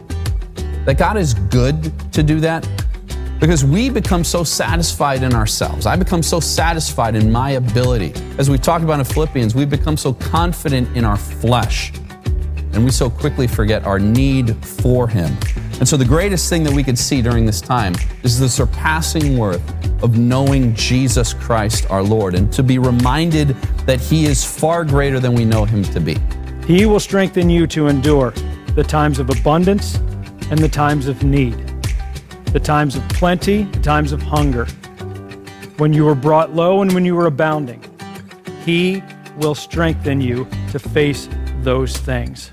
That 0.85 0.99
God 0.99 1.17
is 1.17 1.35
good 1.35 1.93
to 2.13 2.23
do 2.23 2.39
that? 2.39 2.65
Because 3.45 3.63
we 3.63 3.91
become 3.91 4.25
so 4.25 4.43
satisfied 4.43 5.23
in 5.23 5.35
ourselves. 5.35 5.85
I 5.85 5.97
become 5.97 6.23
so 6.23 6.41
satisfied 6.41 7.15
in 7.15 7.31
my 7.31 7.51
ability. 7.51 8.15
As 8.39 8.49
we 8.49 8.57
talked 8.57 8.83
about 8.83 9.01
in 9.01 9.05
Philippians, 9.05 9.55
we 9.55 9.67
become 9.67 9.99
so 9.99 10.15
confident 10.15 10.97
in 10.97 11.05
our 11.05 11.19
flesh. 11.19 11.93
And 12.73 12.87
we 12.87 12.91
so 12.91 13.11
quickly 13.11 13.47
forget 13.47 13.85
our 13.85 13.99
need 13.99 14.57
for 14.65 15.07
Him. 15.07 15.37
And 15.79 15.87
so, 15.87 15.99
the 15.99 16.07
greatest 16.07 16.49
thing 16.49 16.65
that 16.65 16.73
we 16.73 16.83
could 16.83 16.99
see 16.99 17.21
during 17.21 17.45
this 17.45 17.61
time 17.61 17.95
is 18.23 18.41
the 18.41 18.49
surpassing 18.49 19.37
worth 19.37 19.63
of 20.03 20.17
knowing 20.17 20.75
Jesus 20.75 21.35
Christ 21.35 21.85
our 21.91 22.03
Lord 22.03 22.35
and 22.35 22.51
to 22.51 22.63
be 22.63 22.79
reminded 22.79 23.49
that 23.85 24.01
He 24.01 24.25
is 24.25 24.43
far 24.43 24.87
greater 24.87 25.21
than 25.21 25.35
we 25.35 25.45
know 25.45 25.67
Him 25.67 25.83
to 25.83 26.01
be. 26.01 26.17
He 26.67 26.87
will 26.87 26.99
strengthen 26.99 27.51
you 27.51 27.67
to 27.67 27.89
endure 27.89 28.31
the 28.75 28.85
times 28.85 29.19
of 29.19 29.29
abundance 29.29 29.97
and 30.51 30.59
the 30.59 30.69
times 30.71 31.09
of 31.09 31.23
need, 31.25 31.74
the 32.55 32.61
times 32.61 32.95
of 32.95 33.07
plenty, 33.09 33.65
the 33.65 33.81
times 33.81 34.13
of 34.13 34.23
hunger, 34.23 34.65
when 35.77 35.93
you 35.93 36.05
were 36.05 36.15
brought 36.15 36.55
low 36.55 36.83
and 36.83 36.95
when 36.95 37.05
you 37.05 37.17
were 37.17 37.27
abounding. 37.27 37.83
He 38.65 39.03
will 39.37 39.57
strengthen 39.57 40.21
you 40.21 40.47
to 40.71 40.79
face 40.79 41.29
those 41.63 41.97
things. 41.97 42.53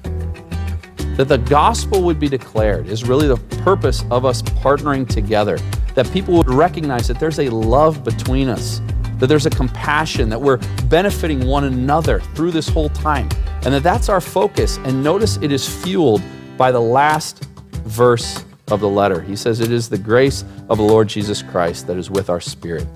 That 1.18 1.28
the 1.28 1.38
gospel 1.38 2.02
would 2.02 2.20
be 2.20 2.28
declared 2.28 2.88
is 2.88 3.08
really 3.08 3.28
the 3.28 3.38
purpose 3.64 4.04
of 4.10 4.26
us 4.26 4.42
partnering 4.42 5.08
together. 5.08 5.60
That 5.94 6.12
people 6.12 6.34
would 6.34 6.50
recognize 6.50 7.08
that 7.08 7.20
there's 7.20 7.38
a 7.38 7.50
love 7.50 8.04
between 8.04 8.50
us, 8.50 8.82
that 9.20 9.28
there's 9.28 9.46
a 9.46 9.52
compassion, 9.52 10.30
that 10.30 10.42
we're 10.42 10.58
benefiting 10.90 11.46
one 11.46 11.66
another 11.66 12.22
through 12.34 12.50
this 12.50 12.68
whole 12.68 12.90
time 12.90 13.30
and 13.64 13.72
that 13.72 13.84
that's 13.84 14.10
our 14.10 14.20
focus. 14.20 14.78
And 14.78 15.04
notice 15.04 15.38
it 15.44 15.52
is 15.52 15.70
fueled 15.84 16.24
by 16.58 16.72
the 16.72 16.82
last 16.82 17.44
verse 17.84 18.44
of 18.72 18.80
the 18.80 18.90
letter. 18.90 19.22
He 19.22 19.36
says, 19.36 19.60
It 19.60 19.72
is 19.72 19.90
the 19.90 19.98
grace 19.98 20.44
of 20.70 20.78
the 20.78 20.84
Lord 20.84 21.08
Jesus 21.08 21.42
Christ 21.42 21.88
that 21.88 21.98
is 21.98 22.10
with 22.10 22.30
our 22.30 22.40
spirit. 22.40 22.88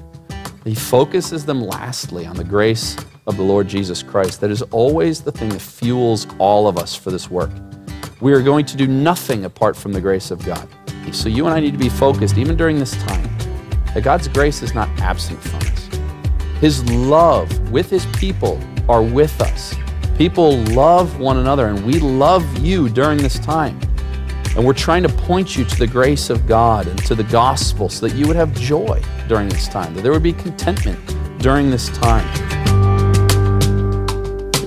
He 0.64 0.74
focuses 0.74 1.46
them 1.46 1.62
lastly 1.62 2.26
on 2.26 2.36
the 2.36 2.44
grace 2.44 2.98
of 3.28 3.38
the 3.38 3.44
Lord 3.44 3.68
Jesus 3.68 4.02
Christ. 4.02 4.42
That 4.42 4.50
is 4.52 4.62
always 4.64 5.22
the 5.22 5.32
thing 5.32 5.50
that 5.50 5.62
fuels 5.62 6.26
all 6.40 6.68
of 6.68 6.78
us 6.78 6.96
for 6.96 7.12
this 7.12 7.30
work. 7.30 7.52
We 8.22 8.34
are 8.34 8.42
going 8.42 8.66
to 8.66 8.78
do 8.78 8.88
nothing 8.88 9.46
apart 9.46 9.76
from 9.76 9.94
the 9.94 10.02
grace 10.02 10.32
of 10.32 10.44
God. 10.44 10.68
So 11.12 11.30
you 11.30 11.46
and 11.46 11.54
I 11.54 11.60
need 11.60 11.74
to 11.74 11.78
be 11.78 11.90
focused, 11.90 12.38
even 12.38 12.58
during 12.58 12.80
this 12.80 12.96
time, 13.04 13.38
that 13.94 14.04
God's 14.04 14.28
grace 14.28 14.64
is 14.64 14.74
not 14.74 14.90
absent 15.00 15.40
from 15.40 15.60
us. 15.60 15.90
His 16.60 16.84
love 16.90 17.72
with 17.72 17.90
His 17.90 18.06
people 18.18 18.60
are 18.90 19.04
with 19.04 19.40
us. 19.42 19.76
People 20.18 20.58
love 20.64 21.20
one 21.20 21.38
another, 21.38 21.68
and 21.68 21.86
we 21.86 22.00
love 22.00 22.44
you 22.58 22.90
during 22.90 23.18
this 23.18 23.38
time. 23.38 23.80
And 24.56 24.66
we're 24.66 24.72
trying 24.72 25.04
to 25.04 25.10
point 25.10 25.58
you 25.58 25.66
to 25.66 25.76
the 25.76 25.86
grace 25.86 26.30
of 26.30 26.48
God 26.48 26.88
and 26.88 26.98
to 27.08 27.14
the 27.14 27.26
gospel 27.26 27.90
so 27.90 28.08
that 28.08 28.16
you 28.16 28.26
would 28.26 28.38
have 28.38 28.54
joy 28.54 29.02
during 29.28 29.50
this 29.50 29.68
time, 29.68 29.94
that 29.96 30.02
there 30.02 30.14
would 30.14 30.24
be 30.24 30.32
contentment 30.32 30.98
during 31.42 31.70
this 31.70 31.90
time. 31.90 32.26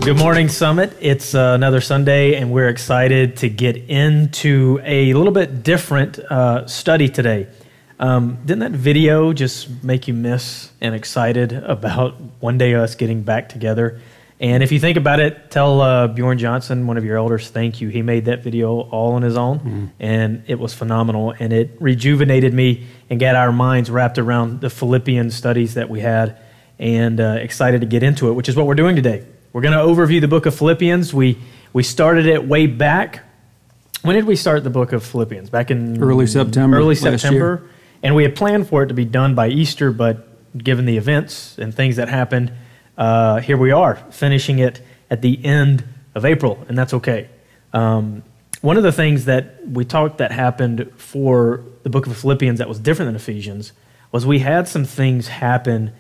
Good 0.01 0.19
morning, 0.19 0.51
Summit. 0.51 0.95
It's 1.01 1.35
uh, 1.35 1.53
another 1.55 1.81
Sunday, 1.81 2.35
and 2.35 2.53
we're 2.53 2.69
excited 2.69 3.39
to 3.39 3.49
get 3.49 3.79
into 3.89 4.79
a 4.85 5.15
little 5.15 5.33
bit 5.33 5.63
different 5.63 6.19
uh, 6.19 6.67
study 6.67 7.09
today. 7.09 7.47
Um, 7.99 8.37
didn't 8.45 8.61
that 8.61 8.73
video 8.73 9.33
just 9.33 9.83
make 9.83 10.07
you 10.07 10.13
miss 10.13 10.71
and 10.83 10.95
excited 10.95 11.55
about 11.55 12.15
one 12.41 12.59
day 12.59 12.75
us 12.75 12.95
getting 12.95 13.23
back 13.23 13.49
together? 13.49 14.03
And 14.41 14.63
if 14.63 14.71
you 14.71 14.79
think 14.79 14.97
about 14.97 15.19
it, 15.19 15.51
tell 15.51 15.81
uh, 15.81 16.07
Bjorn 16.07 16.39
Johnson, 16.39 16.87
one 16.87 16.97
of 16.97 17.05
your 17.05 17.17
elders, 17.17 17.51
thank 17.51 17.81
you. 17.81 17.89
He 17.89 18.03
made 18.03 18.27
that 18.27 18.45
video 18.45 18.83
all 18.83 19.15
on 19.15 19.23
his 19.23 19.37
own, 19.37 19.59
mm-hmm. 19.59 19.87
and 19.99 20.45
it 20.47 20.61
was 20.61 20.73
phenomenal. 20.73 21.35
And 21.39 21.53
it 21.53 21.77
rejuvenated 21.81 22.55
me 22.55 22.87
and 23.11 23.19
got 23.19 23.35
our 23.35 23.51
minds 23.51 23.91
wrapped 23.91 24.17
around 24.17 24.61
the 24.61 24.71
Philippian 24.71 25.33
studies 25.33 25.75
that 25.75 25.91
we 25.91 26.01
had, 26.01 26.39
and 26.79 27.21
uh, 27.21 27.39
excited 27.41 27.81
to 27.81 27.87
get 27.89 28.05
into 28.05 28.29
it, 28.29 28.35
which 28.35 28.49
is 28.49 28.55
what 28.55 28.67
we're 28.67 28.77
doing 28.77 28.95
today. 28.95 29.27
We're 29.53 29.63
going 29.63 29.73
to 29.73 29.81
overview 29.81 30.21
the 30.21 30.29
book 30.29 30.47
of 30.47 30.55
Philippians. 30.55 31.13
We 31.13 31.37
we 31.73 31.83
started 31.83 32.27
it 32.27 32.47
way 32.47 32.69
back. 32.69 33.25
When 34.03 34.15
did 34.15 34.25
we 34.25 34.37
start 34.37 34.63
the 34.63 34.71
book 34.71 34.93
of 34.93 35.03
Philippians? 35.03 35.51
Back 35.51 35.73
in 35.73 36.01
early 36.01 36.29
September. 36.29 36.77
Early 36.77 36.95
September, 36.95 37.69
and 38.05 38.15
we 38.15 38.23
had 38.23 38.37
planned 38.37 38.69
for 38.69 38.85
it 38.85 38.87
to 38.87 38.95
be 38.95 39.05
done 39.05 39.35
by 39.35 39.49
Easter, 39.49 39.91
but 39.91 40.29
given 40.57 40.87
the 40.87 40.97
events 40.97 41.59
and 41.59 41.75
things 41.75 41.97
that 41.97 42.09
happened 42.09 42.53
uh, 42.99 43.41
here 43.41 43.57
we 43.57 43.71
are, 43.71 43.97
finishing 44.11 44.59
it 44.59 44.83
at 45.09 45.23
the 45.23 45.43
end 45.45 45.85
of 46.15 46.25
April, 46.25 46.65
and 46.69 46.77
that's 46.77 46.93
okay. 46.93 47.31
Um, 47.73 48.23
one 48.61 48.77
of 48.77 48.83
the 48.83 48.93
things 48.93 49.27
that 49.27 49.67
we 49.67 49.85
talked 49.85 50.19
that 50.19 50.33
happened 50.33 50.93
for 50.97 51.63
the 51.85 51.91
book 51.91 52.07
of 52.07 52.17
Philippians 52.17 52.59
that 52.59 52.69
was 52.69 52.81
different 52.81 53.09
than 53.09 53.17
Ephesians 53.17 53.73
was 54.11 54.27
we 54.27 54.41
had 54.41 54.67
some 54.67 54.85
things 54.85 55.29
happen 55.29 55.93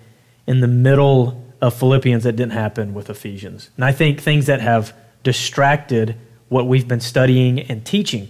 in 0.46 0.60
the 0.60 0.66
middle 0.66 1.44
of 1.60 1.74
Philippians 1.74 2.24
that 2.24 2.32
didn't 2.32 2.52
happen 2.52 2.94
with 2.94 3.08
Ephesians. 3.10 3.70
And 3.76 3.84
I 3.84 3.92
think 3.92 4.20
things 4.20 4.46
that 4.46 4.60
have 4.60 4.92
distracted 5.22 6.16
what 6.48 6.66
we've 6.66 6.88
been 6.88 7.00
studying 7.00 7.60
and 7.60 7.84
teaching. 7.84 8.28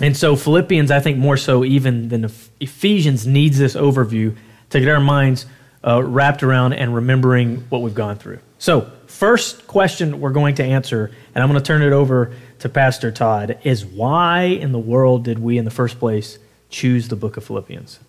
And 0.00 0.16
so 0.16 0.36
Philippians, 0.36 0.90
I 0.90 1.00
think 1.00 1.18
more 1.18 1.36
so 1.36 1.64
even 1.64 2.08
than 2.08 2.30
Ephesians, 2.60 3.26
needs 3.26 3.58
this 3.58 3.74
overview 3.74 4.36
to 4.70 4.80
get 4.80 4.88
our 4.88 5.00
minds 5.00 5.46
uh, 5.86 6.02
wrapped 6.02 6.42
around 6.42 6.72
and 6.72 6.94
remembering 6.94 7.58
what 7.68 7.82
we've 7.82 7.94
gone 7.94 8.16
through. 8.16 8.40
So, 8.58 8.90
first 9.06 9.66
question 9.66 10.20
we're 10.20 10.32
going 10.32 10.54
to 10.56 10.64
answer, 10.64 11.10
and 11.34 11.42
I'm 11.42 11.50
going 11.50 11.62
to 11.62 11.66
turn 11.66 11.82
it 11.82 11.92
over 11.92 12.32
to 12.58 12.68
Pastor 12.68 13.12
Todd, 13.12 13.58
is 13.62 13.84
why 13.84 14.44
in 14.44 14.72
the 14.72 14.78
world 14.78 15.24
did 15.24 15.38
we, 15.38 15.58
in 15.58 15.64
the 15.64 15.70
first 15.70 15.98
place, 15.98 16.38
choose 16.70 17.08
the 17.08 17.16
book 17.16 17.36
of 17.36 17.44
Philippians? 17.44 18.00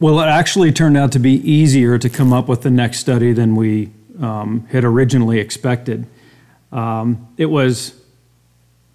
Well, 0.00 0.18
it 0.20 0.26
actually 0.26 0.72
turned 0.72 0.96
out 0.96 1.12
to 1.12 1.18
be 1.18 1.34
easier 1.48 1.98
to 1.98 2.08
come 2.08 2.32
up 2.32 2.48
with 2.48 2.62
the 2.62 2.70
next 2.70 3.00
study 3.00 3.32
than 3.32 3.54
we 3.54 3.90
um, 4.18 4.66
had 4.70 4.82
originally 4.82 5.38
expected. 5.38 6.06
Um, 6.72 7.28
it 7.36 7.46
was 7.46 8.00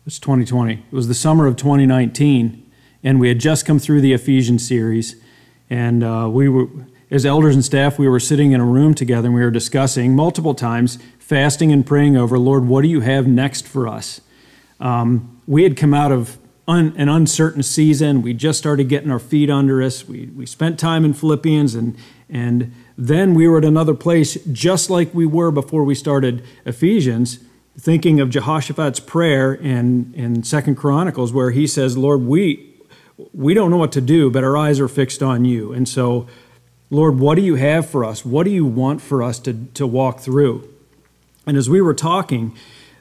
it's 0.05 0.19
2020. 0.19 0.73
It 0.73 0.79
was 0.91 1.07
the 1.07 1.15
summer 1.15 1.47
of 1.47 1.55
2019, 1.55 2.63
and 3.03 3.19
we 3.19 3.27
had 3.27 3.39
just 3.39 3.65
come 3.65 3.79
through 3.79 4.01
the 4.01 4.13
Ephesians 4.13 4.67
series, 4.67 5.15
and 5.69 6.03
uh, 6.03 6.29
we 6.31 6.47
were, 6.47 6.67
as 7.15 7.25
elders 7.25 7.55
and 7.55 7.63
staff, 7.63 7.97
we 7.97 8.09
were 8.09 8.19
sitting 8.19 8.51
in 8.51 8.59
a 8.59 8.65
room 8.65 8.93
together, 8.93 9.27
and 9.27 9.35
we 9.35 9.41
were 9.41 9.49
discussing 9.49 10.15
multiple 10.15 10.53
times, 10.53 10.99
fasting 11.17 11.71
and 11.71 11.85
praying 11.85 12.17
over, 12.17 12.37
Lord, 12.37 12.67
what 12.67 12.81
do 12.81 12.89
you 12.89 12.99
have 12.99 13.25
next 13.25 13.65
for 13.67 13.87
us? 13.87 14.19
Um, 14.81 15.41
we 15.47 15.63
had 15.63 15.77
come 15.77 15.93
out 15.93 16.11
of 16.11 16.37
un, 16.67 16.93
an 16.97 17.07
uncertain 17.07 17.63
season. 17.63 18.21
We 18.21 18.33
just 18.33 18.59
started 18.59 18.89
getting 18.89 19.11
our 19.11 19.19
feet 19.19 19.49
under 19.49 19.81
us. 19.81 20.05
We, 20.05 20.25
we 20.35 20.45
spent 20.45 20.77
time 20.77 21.05
in 21.05 21.13
Philippians, 21.13 21.73
and 21.73 21.97
and 22.29 22.73
then 22.97 23.33
we 23.33 23.47
were 23.47 23.59
at 23.59 23.65
another 23.65 23.93
place, 23.93 24.35
just 24.51 24.89
like 24.89 25.13
we 25.13 25.25
were 25.25 25.51
before 25.51 25.83
we 25.83 25.95
started 25.95 26.43
Ephesians 26.65 27.39
thinking 27.77 28.19
of 28.19 28.29
Jehoshaphat's 28.29 28.99
prayer 28.99 29.53
in, 29.53 30.13
in 30.15 30.43
Second 30.43 30.75
Chronicles, 30.75 31.33
where 31.33 31.51
he 31.51 31.67
says, 31.67 31.97
Lord, 31.97 32.21
we, 32.21 32.73
we 33.33 33.53
don't 33.53 33.69
know 33.69 33.77
what 33.77 33.91
to 33.91 34.01
do, 34.01 34.31
but 34.31 34.43
our 34.43 34.55
eyes 34.55 34.79
are 34.79 34.87
fixed 34.87 35.21
on 35.21 35.45
you. 35.45 35.73
And 35.73 35.87
so, 35.87 36.25
Lord, 36.89 37.19
what 37.19 37.35
do 37.35 37.41
you 37.41 37.55
have 37.55 37.89
for 37.89 38.05
us? 38.05 38.23
What 38.23 38.43
do 38.43 38.51
you 38.51 38.65
want 38.65 39.01
for 39.01 39.23
us 39.23 39.39
to, 39.39 39.53
to 39.73 39.87
walk 39.87 40.19
through? 40.19 40.69
And 41.45 41.57
as 41.57 41.69
we 41.69 41.81
were 41.81 41.93
talking, 41.93 42.55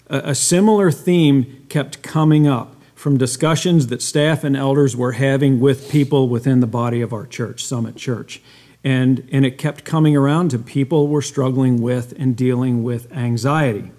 a, 0.08 0.18
a 0.30 0.34
similar 0.34 0.90
theme 0.90 1.66
kept 1.68 2.02
coming 2.02 2.46
up 2.46 2.74
from 2.94 3.18
discussions 3.18 3.88
that 3.88 4.00
staff 4.00 4.44
and 4.44 4.56
elders 4.56 4.96
were 4.96 5.12
having 5.12 5.60
with 5.60 5.90
people 5.90 6.28
within 6.28 6.60
the 6.60 6.66
body 6.66 7.02
of 7.02 7.12
our 7.12 7.26
church, 7.26 7.64
Summit 7.64 7.96
Church. 7.96 8.40
And, 8.82 9.28
and 9.30 9.44
it 9.44 9.58
kept 9.58 9.84
coming 9.84 10.16
around 10.16 10.50
to 10.50 10.58
people 10.58 11.08
were 11.08 11.22
struggling 11.22 11.82
with 11.82 12.14
and 12.18 12.36
dealing 12.36 12.82
with 12.82 13.10
anxiety. 13.12 13.92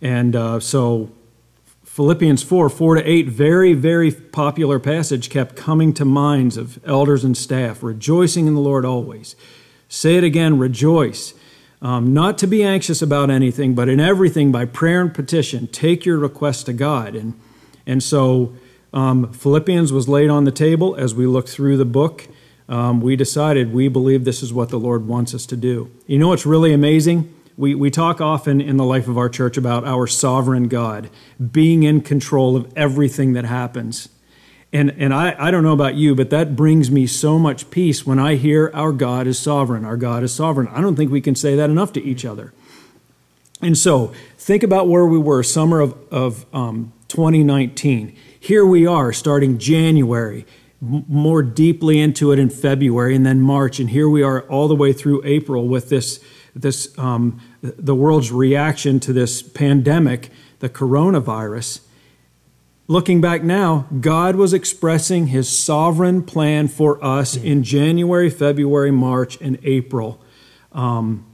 And 0.00 0.34
uh, 0.34 0.60
so 0.60 1.10
Philippians 1.92 2.42
4 2.42 2.70
4 2.70 2.94
to 2.94 3.02
8, 3.06 3.28
very, 3.28 3.74
very 3.74 4.10
popular 4.10 4.78
passage, 4.78 5.28
kept 5.28 5.56
coming 5.56 5.92
to 5.92 6.06
minds 6.06 6.56
of 6.56 6.82
elders 6.86 7.22
and 7.22 7.36
staff, 7.36 7.82
rejoicing 7.82 8.46
in 8.46 8.54
the 8.54 8.62
Lord 8.62 8.86
always. 8.86 9.36
Say 9.90 10.16
it 10.16 10.24
again, 10.24 10.58
rejoice. 10.58 11.34
Um, 11.82 12.14
not 12.14 12.38
to 12.38 12.46
be 12.46 12.64
anxious 12.64 13.02
about 13.02 13.28
anything, 13.28 13.74
but 13.74 13.90
in 13.90 14.00
everything 14.00 14.50
by 14.50 14.64
prayer 14.64 15.02
and 15.02 15.12
petition, 15.12 15.66
take 15.66 16.06
your 16.06 16.16
request 16.16 16.64
to 16.64 16.72
God. 16.72 17.14
And, 17.14 17.38
and 17.86 18.02
so 18.02 18.54
um, 18.94 19.30
Philippians 19.30 19.92
was 19.92 20.08
laid 20.08 20.30
on 20.30 20.44
the 20.44 20.50
table 20.50 20.96
as 20.96 21.14
we 21.14 21.26
looked 21.26 21.50
through 21.50 21.76
the 21.76 21.84
book. 21.84 22.26
Um, 22.70 23.02
we 23.02 23.16
decided 23.16 23.74
we 23.74 23.88
believe 23.88 24.24
this 24.24 24.42
is 24.42 24.50
what 24.50 24.70
the 24.70 24.78
Lord 24.80 25.06
wants 25.06 25.34
us 25.34 25.44
to 25.44 25.58
do. 25.58 25.90
You 26.06 26.18
know 26.18 26.28
what's 26.28 26.46
really 26.46 26.72
amazing? 26.72 27.30
We, 27.62 27.76
we 27.76 27.92
talk 27.92 28.20
often 28.20 28.60
in 28.60 28.76
the 28.76 28.84
life 28.84 29.06
of 29.06 29.16
our 29.16 29.28
church 29.28 29.56
about 29.56 29.84
our 29.84 30.08
sovereign 30.08 30.66
God 30.66 31.08
being 31.52 31.84
in 31.84 32.00
control 32.00 32.56
of 32.56 32.72
everything 32.74 33.34
that 33.34 33.44
happens. 33.44 34.08
And, 34.72 34.90
and 34.98 35.14
I, 35.14 35.36
I 35.38 35.52
don't 35.52 35.62
know 35.62 35.72
about 35.72 35.94
you, 35.94 36.16
but 36.16 36.30
that 36.30 36.56
brings 36.56 36.90
me 36.90 37.06
so 37.06 37.38
much 37.38 37.70
peace 37.70 38.04
when 38.04 38.18
I 38.18 38.34
hear 38.34 38.72
our 38.74 38.90
God 38.90 39.28
is 39.28 39.38
sovereign. 39.38 39.84
Our 39.84 39.96
God 39.96 40.24
is 40.24 40.34
sovereign. 40.34 40.66
I 40.72 40.80
don't 40.80 40.96
think 40.96 41.12
we 41.12 41.20
can 41.20 41.36
say 41.36 41.54
that 41.54 41.70
enough 41.70 41.92
to 41.92 42.02
each 42.02 42.24
other. 42.24 42.52
And 43.60 43.78
so 43.78 44.12
think 44.38 44.64
about 44.64 44.88
where 44.88 45.06
we 45.06 45.18
were, 45.18 45.44
summer 45.44 45.78
of, 45.78 45.96
of 46.12 46.46
um, 46.52 46.92
2019. 47.06 48.16
Here 48.40 48.66
we 48.66 48.88
are 48.88 49.12
starting 49.12 49.58
January, 49.58 50.46
m- 50.82 51.04
more 51.06 51.44
deeply 51.44 52.00
into 52.00 52.32
it 52.32 52.40
in 52.40 52.50
February, 52.50 53.14
and 53.14 53.24
then 53.24 53.40
March. 53.40 53.78
And 53.78 53.90
here 53.90 54.08
we 54.08 54.24
are 54.24 54.42
all 54.48 54.66
the 54.66 54.74
way 54.74 54.92
through 54.92 55.22
April 55.24 55.68
with 55.68 55.90
this 55.90 56.18
this 56.54 56.96
um, 56.98 57.40
the 57.62 57.94
world's 57.94 58.32
reaction 58.32 58.98
to 59.00 59.12
this 59.12 59.40
pandemic, 59.40 60.30
the 60.58 60.68
coronavirus. 60.68 61.80
Looking 62.88 63.20
back 63.20 63.42
now, 63.44 63.86
God 64.00 64.34
was 64.36 64.52
expressing 64.52 65.28
his 65.28 65.48
sovereign 65.48 66.24
plan 66.24 66.66
for 66.68 67.02
us 67.02 67.36
in 67.36 67.62
January, 67.62 68.28
February, 68.28 68.90
March, 68.90 69.40
and 69.40 69.58
April. 69.62 70.20
Um, 70.72 71.26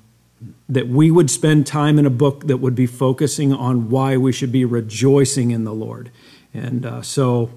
that 0.68 0.88
we 0.88 1.10
would 1.10 1.30
spend 1.30 1.66
time 1.66 1.98
in 1.98 2.06
a 2.06 2.10
book 2.10 2.46
that 2.46 2.58
would 2.58 2.74
be 2.74 2.86
focusing 2.86 3.52
on 3.52 3.88
why 3.88 4.16
we 4.16 4.32
should 4.32 4.52
be 4.52 4.64
rejoicing 4.64 5.50
in 5.50 5.64
the 5.64 5.72
Lord. 5.72 6.10
And 6.52 6.84
uh, 6.84 7.02
so, 7.02 7.50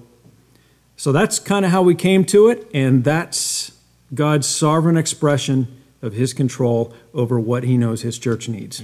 so 0.96 1.12
that's 1.12 1.38
kind 1.38 1.64
of 1.64 1.70
how 1.70 1.82
we 1.82 1.94
came 1.94 2.24
to 2.26 2.48
it, 2.48 2.68
and 2.72 3.04
that's 3.04 3.72
God's 4.14 4.48
sovereign 4.48 4.96
expression 4.96 5.81
of 6.02 6.12
his 6.12 6.34
control 6.34 6.92
over 7.14 7.38
what 7.38 7.62
he 7.62 7.78
knows 7.78 8.02
his 8.02 8.18
church 8.18 8.48
needs. 8.48 8.82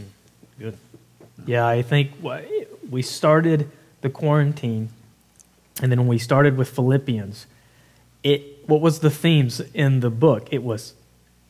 Good. 0.59 0.79
Yeah, 1.47 1.67
I 1.67 1.83
think 1.83 2.13
we 2.89 3.03
started 3.03 3.71
the 4.01 4.11
quarantine, 4.11 4.91
and 5.83 5.91
then 5.91 5.99
when 5.99 6.09
we 6.09 6.19
started 6.19 6.57
with 6.57 6.69
Philippians, 6.69 7.47
it 8.23 8.69
what 8.69 8.81
was 8.81 9.01
the 9.01 9.11
themes 9.11 9.61
in 9.75 10.01
the 10.01 10.11
book? 10.11 10.49
It 10.51 10.63
was 10.63 10.95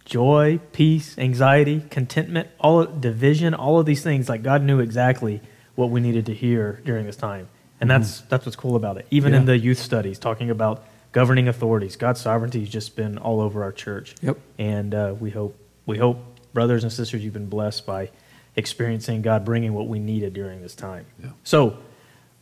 joy, 0.05 0.61
peace, 0.73 1.19
anxiety, 1.19 1.85
contentment, 1.91 2.49
all 2.59 2.85
division, 2.85 3.55
all 3.55 3.79
of 3.79 3.87
these 3.87 4.03
things. 4.03 4.29
Like 4.29 4.43
God 4.43 4.63
knew 4.63 4.81
exactly 4.81 5.41
what 5.75 5.91
we 5.91 6.01
needed 6.01 6.27
to 6.27 6.35
hear 6.35 6.81
during 6.85 7.07
this 7.07 7.17
time, 7.17 7.49
and 7.81 7.91
mm-hmm. 7.91 8.01
that's 8.01 8.21
that's 8.23 8.47
what's 8.47 8.57
cool 8.57 8.77
about 8.77 8.99
it. 8.99 9.07
Even 9.11 9.33
yeah. 9.33 9.41
in 9.41 9.45
the 9.47 9.59
youth 9.59 9.79
studies, 9.79 10.19
talking 10.19 10.51
about 10.51 10.85
governing 11.13 11.49
authorities. 11.49 11.97
God's 11.97 12.21
sovereignty 12.21 12.61
has 12.61 12.69
just 12.69 12.97
been 12.97 13.19
all 13.19 13.41
over 13.41 13.63
our 13.63 13.73
church. 13.73 14.15
Yep. 14.23 14.39
And 14.59 14.95
uh, 14.95 15.15
we 15.19 15.31
hope 15.31 15.57
we 15.87 15.99
hope 15.99 16.19
brothers 16.53 16.85
and 16.85 16.93
sisters 16.93 17.25
you've 17.25 17.35
been 17.35 17.49
blessed 17.49 17.87
by 17.87 18.11
experiencing 18.57 19.23
God 19.23 19.45
bringing 19.45 19.73
what 19.73 19.89
we 19.89 19.99
needed 19.99 20.35
during 20.35 20.61
this 20.61 20.75
time. 20.75 21.07
Yeah. 21.23 21.31
So, 21.45 21.79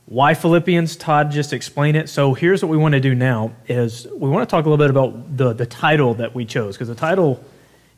why 0.06 0.34
Philippians? 0.34 0.96
Todd 0.96 1.30
just 1.30 1.52
explained 1.52 1.96
it. 1.96 2.08
So 2.08 2.32
here's 2.32 2.62
what 2.62 2.68
we 2.68 2.76
want 2.76 2.92
to 2.92 3.00
do 3.00 3.14
now: 3.14 3.52
is 3.66 4.06
we 4.16 4.28
want 4.28 4.48
to 4.48 4.50
talk 4.50 4.64
a 4.64 4.68
little 4.68 4.82
bit 4.82 4.90
about 4.90 5.36
the 5.36 5.52
the 5.52 5.66
title 5.66 6.14
that 6.14 6.34
we 6.34 6.44
chose 6.44 6.76
because 6.76 6.88
the 6.88 6.94
title, 6.94 7.44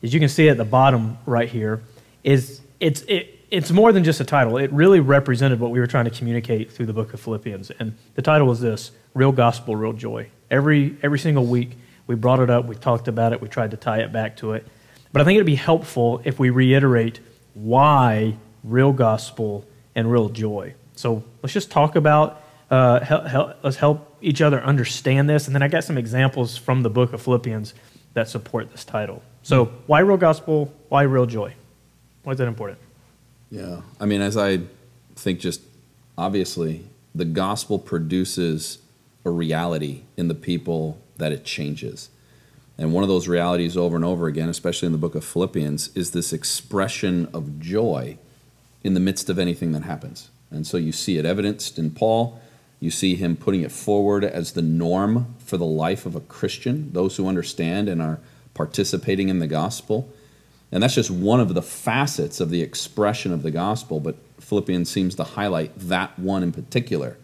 as 0.03 0.13
you 0.13 0.19
can 0.19 0.29
see 0.29 0.49
at 0.49 0.57
the 0.57 0.65
bottom 0.65 1.17
right 1.25 1.49
here, 1.49 1.81
is 2.23 2.61
it's 2.79 3.01
it. 3.03 3.35
It's 3.51 3.71
more 3.71 3.91
than 3.91 4.03
just 4.03 4.19
a 4.19 4.25
title. 4.25 4.57
It 4.57 4.71
really 4.71 4.99
represented 4.99 5.59
what 5.59 5.71
we 5.71 5.79
were 5.79 5.87
trying 5.87 6.05
to 6.05 6.11
communicate 6.11 6.71
through 6.71 6.85
the 6.85 6.93
book 6.93 7.15
of 7.15 7.19
Philippians. 7.19 7.71
And 7.71 7.97
the 8.13 8.21
title 8.21 8.45
was 8.45 8.61
this 8.61 8.91
Real 9.15 9.31
Gospel, 9.31 9.75
Real 9.75 9.93
Joy. 9.93 10.29
Every, 10.51 10.97
every 11.03 11.19
single 11.19 11.45
week, 11.45 11.77
we 12.07 12.15
brought 12.15 12.39
it 12.39 12.49
up, 12.49 12.65
we 12.65 12.75
talked 12.75 13.07
about 13.07 13.33
it, 13.33 13.41
we 13.41 13.47
tried 13.47 13.71
to 13.71 13.77
tie 13.77 13.99
it 13.99 14.11
back 14.11 14.37
to 14.37 14.53
it. 14.53 14.65
But 15.11 15.21
I 15.21 15.25
think 15.25 15.37
it'd 15.37 15.45
be 15.45 15.55
helpful 15.55 16.21
if 16.23 16.39
we 16.39 16.49
reiterate 16.49 17.19
why 17.53 18.35
real 18.63 18.93
gospel 18.93 19.65
and 19.95 20.11
real 20.11 20.29
joy. 20.29 20.73
So 20.95 21.23
let's 21.41 21.53
just 21.53 21.71
talk 21.71 21.95
about, 21.95 22.41
uh, 22.69 22.99
help, 23.01 23.25
help, 23.25 23.57
let's 23.63 23.77
help 23.77 24.17
each 24.21 24.41
other 24.41 24.61
understand 24.61 25.29
this. 25.29 25.47
And 25.47 25.55
then 25.55 25.63
I 25.63 25.67
got 25.67 25.83
some 25.83 25.97
examples 25.97 26.57
from 26.57 26.83
the 26.83 26.89
book 26.89 27.13
of 27.13 27.21
Philippians 27.21 27.73
that 28.13 28.27
support 28.27 28.71
this 28.71 28.83
title. 28.83 29.21
So, 29.43 29.65
why 29.87 29.99
real 29.99 30.17
gospel? 30.17 30.73
Why 30.89 31.03
real 31.03 31.25
joy? 31.25 31.53
Why 32.23 32.33
is 32.33 32.39
that 32.39 32.47
important? 32.47 32.79
Yeah. 33.49 33.81
I 33.99 34.05
mean, 34.05 34.21
as 34.21 34.35
I 34.35 34.59
think, 35.15 35.39
just 35.39 35.61
obviously, 36.17 36.85
the 37.15 37.25
gospel 37.25 37.79
produces 37.79 38.79
a 39.25 39.29
reality 39.29 40.03
in 40.17 40.27
the 40.27 40.35
people 40.35 40.99
that 41.17 41.31
it 41.31 41.43
changes. 41.43 42.09
And 42.77 42.93
one 42.93 43.03
of 43.03 43.09
those 43.09 43.27
realities 43.27 43.75
over 43.75 43.95
and 43.95 44.05
over 44.05 44.27
again, 44.27 44.47
especially 44.47 44.85
in 44.85 44.93
the 44.93 44.97
book 44.97 45.15
of 45.15 45.25
Philippians, 45.25 45.95
is 45.95 46.11
this 46.11 46.31
expression 46.31 47.27
of 47.33 47.59
joy 47.59 48.17
in 48.83 48.93
the 48.93 49.01
midst 49.01 49.29
of 49.29 49.37
anything 49.37 49.73
that 49.73 49.83
happens. 49.83 50.29
And 50.49 50.65
so 50.65 50.77
you 50.77 50.93
see 50.93 51.17
it 51.17 51.25
evidenced 51.25 51.77
in 51.77 51.91
Paul. 51.91 52.41
You 52.79 52.89
see 52.89 53.15
him 53.15 53.35
putting 53.35 53.61
it 53.63 53.71
forward 53.71 54.23
as 54.23 54.53
the 54.53 54.61
norm 54.61 55.35
for 55.39 55.57
the 55.57 55.65
life 55.65 56.05
of 56.05 56.15
a 56.15 56.21
Christian, 56.21 56.93
those 56.93 57.17
who 57.17 57.27
understand 57.27 57.89
and 57.89 58.01
are 58.01 58.19
participating 58.53 59.27
in 59.27 59.39
the 59.39 59.47
gospel. 59.47 60.09
And 60.71 60.81
that's 60.81 60.95
just 60.95 61.11
one 61.11 61.41
of 61.41 61.53
the 61.53 61.61
facets 61.61 62.39
of 62.39 62.49
the 62.49 62.61
expression 62.61 63.33
of 63.33 63.43
the 63.43 63.51
gospel, 63.51 63.99
but 63.99 64.15
Philippians 64.39 64.89
seems 64.89 65.15
to 65.15 65.23
highlight 65.23 65.77
that 65.77 66.17
one 66.17 66.43
in 66.43 66.53
particular 66.53 67.17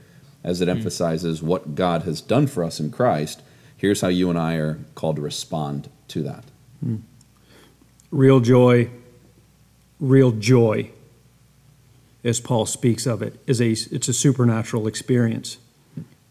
as 0.45 0.61
it 0.61 0.67
mm. 0.67 0.71
emphasizes 0.71 1.41
what 1.41 1.75
God 1.75 2.03
has 2.03 2.21
done 2.21 2.47
for 2.47 2.63
us 2.63 2.79
in 2.79 2.91
Christ. 2.91 3.41
Here's 3.75 3.99
how 3.99 4.07
you 4.07 4.29
and 4.29 4.39
I 4.39 4.55
are 4.55 4.79
called 4.93 5.17
to 5.17 5.21
respond 5.21 5.89
to 6.09 6.21
that. 6.21 6.45
Mm. 6.85 7.01
Real 8.11 8.39
joy, 8.39 8.89
real 9.99 10.31
joy, 10.31 10.91
as 12.23 12.39
Paul 12.39 12.65
speaks 12.67 13.05
of 13.05 13.21
it, 13.21 13.37
is 13.47 13.59
a 13.59 13.71
it's 13.71 14.07
a 14.07 14.13
supernatural 14.13 14.87
experience 14.87 15.57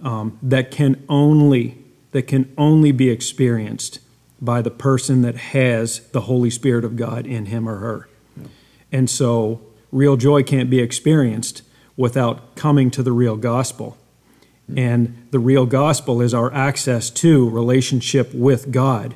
um, 0.01 0.39
that 0.41 0.71
can 0.71 1.05
only 1.09 1.77
that 2.13 2.23
can 2.23 2.53
only 2.57 2.93
be 2.93 3.11
experienced 3.11 3.99
by 4.41 4.63
the 4.63 4.71
person 4.71 5.23
that 5.23 5.37
has 5.37 6.01
the 6.11 6.23
Holy 6.23 6.51
Spirit 6.51 6.85
of 6.85 6.97
God 6.97 7.27
in 7.27 7.47
him 7.47 7.69
or 7.69 7.79
her. 7.79 8.09
And 8.93 9.11
so, 9.11 9.61
real 9.91 10.17
joy 10.17 10.45
can't 10.45 10.71
be 10.71 10.79
experienced 10.79 11.63
without 11.97 12.55
coming 12.55 12.93
to 12.93 13.03
the 13.03 13.11
real 13.11 13.37
gospel. 13.37 13.97
And 14.75 15.27
the 15.31 15.39
real 15.39 15.67
gospel 15.67 16.23
is 16.23 16.33
our 16.33 16.53
access 16.53 17.11
to 17.11 17.49
relationship 17.51 18.33
with 18.33 18.71
God. 18.73 19.15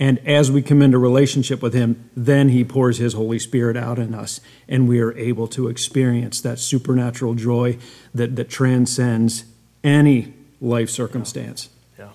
And 0.00 0.20
as 0.20 0.50
we 0.50 0.62
come 0.62 0.80
into 0.80 0.98
relationship 0.98 1.60
with 1.60 1.74
Him, 1.74 2.08
then 2.16 2.50
He 2.50 2.62
pours 2.64 2.98
His 2.98 3.14
Holy 3.14 3.38
Spirit 3.38 3.76
out 3.76 3.98
in 3.98 4.14
us, 4.14 4.40
and 4.68 4.88
we 4.88 5.00
are 5.00 5.16
able 5.18 5.48
to 5.48 5.68
experience 5.68 6.40
that 6.42 6.60
supernatural 6.60 7.34
joy 7.34 7.78
that, 8.14 8.36
that 8.36 8.48
transcends 8.48 9.44
any 9.82 10.34
life 10.60 10.88
circumstance. 10.88 11.68
Yeah. 11.98 12.10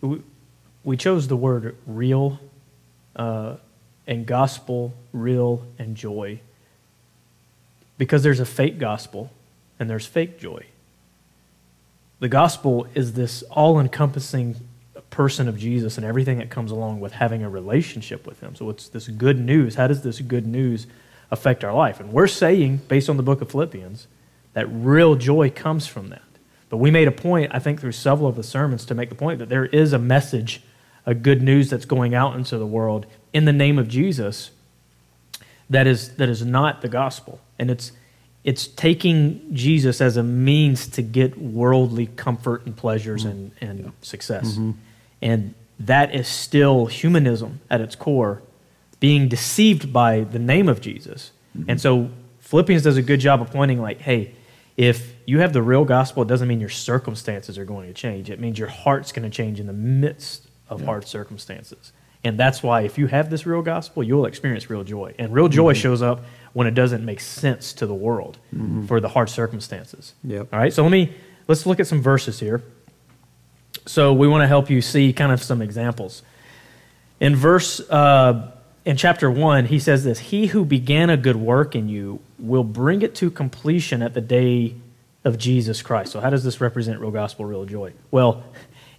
We, 0.00 0.22
we 0.84 0.96
chose 0.96 1.26
the 1.26 1.36
word 1.36 1.76
real 1.84 2.38
uh, 3.16 3.56
and 4.06 4.24
gospel, 4.24 4.94
real 5.12 5.66
and 5.80 5.96
joy, 5.96 6.40
because 7.96 8.22
there's 8.22 8.40
a 8.40 8.46
fake 8.46 8.78
gospel 8.78 9.32
and 9.80 9.90
there's 9.90 10.06
fake 10.06 10.38
joy. 10.38 10.64
The 12.20 12.28
gospel 12.28 12.86
is 12.94 13.12
this 13.12 13.42
all 13.44 13.78
encompassing 13.78 14.56
person 15.10 15.48
of 15.48 15.58
Jesus 15.58 15.96
and 15.96 16.04
everything 16.04 16.38
that 16.38 16.50
comes 16.50 16.70
along 16.70 17.00
with 17.00 17.12
having 17.12 17.42
a 17.42 17.48
relationship 17.48 18.26
with 18.26 18.40
Him. 18.40 18.54
So 18.54 18.68
it's 18.70 18.88
this 18.88 19.08
good 19.08 19.38
news. 19.38 19.76
How 19.76 19.86
does 19.86 20.02
this 20.02 20.20
good 20.20 20.46
news 20.46 20.86
affect 21.30 21.64
our 21.64 21.72
life? 21.72 22.00
And 22.00 22.12
we're 22.12 22.26
saying, 22.26 22.82
based 22.88 23.08
on 23.08 23.16
the 23.16 23.22
book 23.22 23.40
of 23.40 23.50
Philippians, 23.50 24.06
that 24.52 24.66
real 24.66 25.14
joy 25.14 25.50
comes 25.50 25.86
from 25.86 26.08
that. 26.10 26.22
But 26.68 26.78
we 26.78 26.90
made 26.90 27.08
a 27.08 27.12
point, 27.12 27.52
I 27.54 27.58
think, 27.58 27.80
through 27.80 27.92
several 27.92 28.28
of 28.28 28.36
the 28.36 28.42
sermons 28.42 28.84
to 28.86 28.94
make 28.94 29.08
the 29.08 29.14
point 29.14 29.38
that 29.38 29.48
there 29.48 29.66
is 29.66 29.92
a 29.92 29.98
message, 29.98 30.62
a 31.06 31.14
good 31.14 31.40
news 31.40 31.70
that's 31.70 31.86
going 31.86 32.14
out 32.14 32.36
into 32.36 32.58
the 32.58 32.66
world 32.66 33.06
in 33.32 33.44
the 33.44 33.52
name 33.52 33.78
of 33.78 33.88
Jesus 33.88 34.50
that 35.70 35.86
is, 35.86 36.16
that 36.16 36.28
is 36.28 36.44
not 36.44 36.82
the 36.82 36.88
gospel. 36.88 37.40
And 37.58 37.70
it's, 37.70 37.92
it's 38.44 38.66
taking 38.66 39.54
Jesus 39.54 40.00
as 40.00 40.16
a 40.16 40.22
means 40.22 40.86
to 40.88 41.02
get 41.02 41.38
worldly 41.38 42.06
comfort 42.06 42.64
and 42.66 42.76
pleasures 42.76 43.24
mm-hmm. 43.24 43.52
and, 43.60 43.80
and 43.80 43.92
success. 44.00 44.52
Mm-hmm. 44.52 44.70
And 45.20 45.54
that 45.80 46.14
is 46.14 46.28
still 46.28 46.86
humanism 46.86 47.60
at 47.70 47.80
its 47.80 47.94
core, 47.94 48.42
being 49.00 49.28
deceived 49.28 49.92
by 49.92 50.20
the 50.20 50.38
name 50.38 50.68
of 50.68 50.80
Jesus. 50.80 51.32
Mm-hmm. 51.56 51.70
And 51.70 51.80
so 51.80 52.10
Philippians 52.40 52.82
does 52.82 52.96
a 52.96 53.02
good 53.02 53.20
job 53.20 53.40
of 53.40 53.50
pointing, 53.50 53.80
like, 53.80 54.00
hey, 54.00 54.34
if 54.76 55.14
you 55.26 55.40
have 55.40 55.52
the 55.52 55.62
real 55.62 55.84
gospel, 55.84 56.22
it 56.22 56.28
doesn't 56.28 56.48
mean 56.48 56.60
your 56.60 56.68
circumstances 56.68 57.58
are 57.58 57.64
going 57.64 57.88
to 57.88 57.94
change. 57.94 58.30
It 58.30 58.40
means 58.40 58.58
your 58.58 58.68
heart's 58.68 59.12
going 59.12 59.28
to 59.28 59.36
change 59.36 59.60
in 59.60 59.66
the 59.66 59.72
midst 59.72 60.46
of 60.68 60.84
hard 60.84 61.06
circumstances. 61.06 61.92
And 62.24 62.38
that's 62.38 62.62
why 62.62 62.82
if 62.82 62.98
you 62.98 63.06
have 63.08 63.30
this 63.30 63.44
real 63.46 63.62
gospel, 63.62 64.02
you'll 64.02 64.26
experience 64.26 64.70
real 64.70 64.84
joy. 64.84 65.14
And 65.18 65.32
real 65.32 65.48
joy 65.48 65.72
mm-hmm. 65.72 65.80
shows 65.80 66.02
up 66.02 66.24
when 66.52 66.66
it 66.66 66.74
doesn't 66.74 67.04
make 67.04 67.20
sense 67.20 67.72
to 67.74 67.86
the 67.86 67.94
world 67.94 68.38
for 68.86 69.00
the 69.00 69.08
hard 69.08 69.28
circumstances. 69.28 70.14
Yep. 70.24 70.48
All 70.52 70.58
right, 70.58 70.72
so 70.72 70.82
let 70.82 70.92
me 70.92 71.12
let's 71.46 71.66
look 71.66 71.80
at 71.80 71.86
some 71.86 72.02
verses 72.02 72.40
here. 72.40 72.62
So 73.86 74.12
we 74.12 74.28
want 74.28 74.42
to 74.42 74.46
help 74.46 74.70
you 74.70 74.82
see 74.82 75.12
kind 75.12 75.32
of 75.32 75.42
some 75.42 75.62
examples. 75.62 76.22
In 77.20 77.34
verse 77.34 77.80
uh, 77.90 78.52
in 78.84 78.96
chapter 78.96 79.30
one, 79.30 79.66
he 79.66 79.78
says 79.78 80.04
this: 80.04 80.18
"He 80.18 80.46
who 80.46 80.64
began 80.64 81.10
a 81.10 81.16
good 81.16 81.36
work 81.36 81.74
in 81.74 81.88
you 81.88 82.20
will 82.38 82.64
bring 82.64 83.02
it 83.02 83.14
to 83.16 83.30
completion 83.30 84.02
at 84.02 84.14
the 84.14 84.20
day 84.20 84.74
of 85.24 85.38
Jesus 85.38 85.82
Christ." 85.82 86.12
So 86.12 86.20
how 86.20 86.30
does 86.30 86.44
this 86.44 86.60
represent 86.60 87.00
real 87.00 87.10
gospel, 87.10 87.44
real 87.44 87.64
joy? 87.64 87.92
Well, 88.10 88.44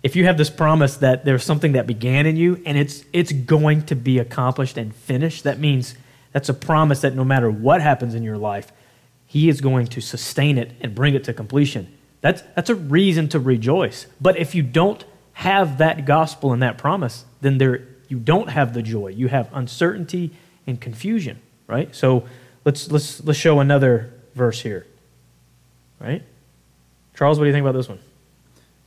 if 0.03 0.15
you 0.15 0.25
have 0.25 0.37
this 0.37 0.49
promise 0.49 0.97
that 0.97 1.25
there's 1.25 1.43
something 1.43 1.73
that 1.73 1.87
began 1.87 2.25
in 2.25 2.37
you 2.37 2.61
and 2.65 2.77
it's 2.77 3.03
it's 3.13 3.31
going 3.31 3.85
to 3.87 3.95
be 3.95 4.19
accomplished 4.19 4.77
and 4.77 4.93
finished, 4.93 5.43
that 5.43 5.59
means 5.59 5.95
that's 6.31 6.49
a 6.49 6.53
promise 6.53 7.01
that 7.01 7.15
no 7.15 7.23
matter 7.23 7.49
what 7.49 7.81
happens 7.81 8.15
in 8.15 8.23
your 8.23 8.37
life, 8.37 8.71
he 9.25 9.49
is 9.49 9.61
going 9.61 9.87
to 9.87 10.01
sustain 10.01 10.57
it 10.57 10.73
and 10.81 10.95
bring 10.95 11.13
it 11.13 11.23
to 11.25 11.33
completion. 11.33 11.95
That's, 12.21 12.41
that's 12.55 12.69
a 12.69 12.75
reason 12.75 13.29
to 13.29 13.39
rejoice. 13.39 14.07
But 14.19 14.37
if 14.37 14.53
you 14.53 14.63
don't 14.63 15.05
have 15.33 15.77
that 15.77 16.05
gospel 16.05 16.51
and 16.51 16.61
that 16.61 16.77
promise, 16.77 17.25
then 17.41 17.57
there, 17.57 17.87
you 18.07 18.19
don't 18.19 18.49
have 18.49 18.73
the 18.73 18.81
joy. 18.81 19.09
You 19.09 19.27
have 19.27 19.49
uncertainty 19.53 20.31
and 20.67 20.81
confusion, 20.81 21.39
right? 21.67 21.95
So 21.95 22.25
let's, 22.65 22.91
let's, 22.91 23.23
let's 23.23 23.39
show 23.39 23.59
another 23.59 24.13
verse 24.35 24.61
here, 24.61 24.85
right? 25.99 26.23
Charles, 27.15 27.39
what 27.39 27.45
do 27.45 27.47
you 27.47 27.53
think 27.53 27.63
about 27.63 27.77
this 27.77 27.87
one? 27.87 27.99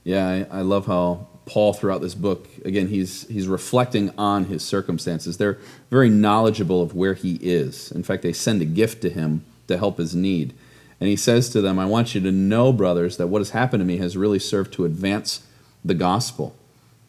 Yeah, 0.04 0.26
I, 0.26 0.58
I 0.58 0.60
love 0.62 0.86
how 0.86 1.28
Paul, 1.44 1.72
throughout 1.72 2.00
this 2.00 2.14
book, 2.14 2.48
again, 2.64 2.88
he's, 2.88 3.26
he's 3.28 3.48
reflecting 3.48 4.12
on 4.16 4.44
his 4.44 4.62
circumstances. 4.62 5.36
They're 5.36 5.58
very 5.90 6.08
knowledgeable 6.08 6.82
of 6.82 6.94
where 6.94 7.14
he 7.14 7.34
is. 7.42 7.90
In 7.90 8.02
fact, 8.02 8.22
they 8.22 8.32
send 8.32 8.62
a 8.62 8.66
gift 8.66 9.02
to 9.02 9.10
him 9.10 9.44
to 9.66 9.76
help 9.76 9.98
his 9.98 10.14
need. 10.14 10.54
And 11.00 11.08
he 11.08 11.16
says 11.16 11.48
to 11.50 11.60
them, 11.60 11.78
I 11.78 11.84
want 11.84 12.14
you 12.14 12.20
to 12.20 12.30
know, 12.30 12.72
brothers, 12.72 13.16
that 13.16 13.26
what 13.26 13.40
has 13.40 13.50
happened 13.50 13.80
to 13.80 13.84
me 13.84 13.96
has 13.96 14.16
really 14.16 14.38
served 14.38 14.72
to 14.74 14.84
advance 14.84 15.44
the 15.84 15.94
gospel. 15.94 16.54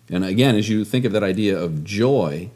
And 0.09 0.25
again, 0.25 0.55
as 0.55 0.67
you 0.67 0.83
think 0.83 1.05
of 1.05 1.11
that 1.11 1.23
idea 1.23 1.57
of 1.59 1.83
joy, 1.83 2.49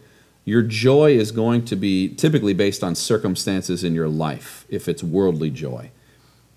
your 0.46 0.64
joy 0.64 1.12
is 1.12 1.32
going 1.32 1.66
to 1.66 1.76
be 1.76 2.10
typically 2.10 2.54
based 2.54 2.84
on 2.84 2.96
circumstances 2.96 3.84
in 3.84 3.94
your 3.94 4.08
life, 4.08 4.66
if 4.70 4.88
it's 4.88 5.04
worldly 5.04 5.52
joy. 5.52 5.92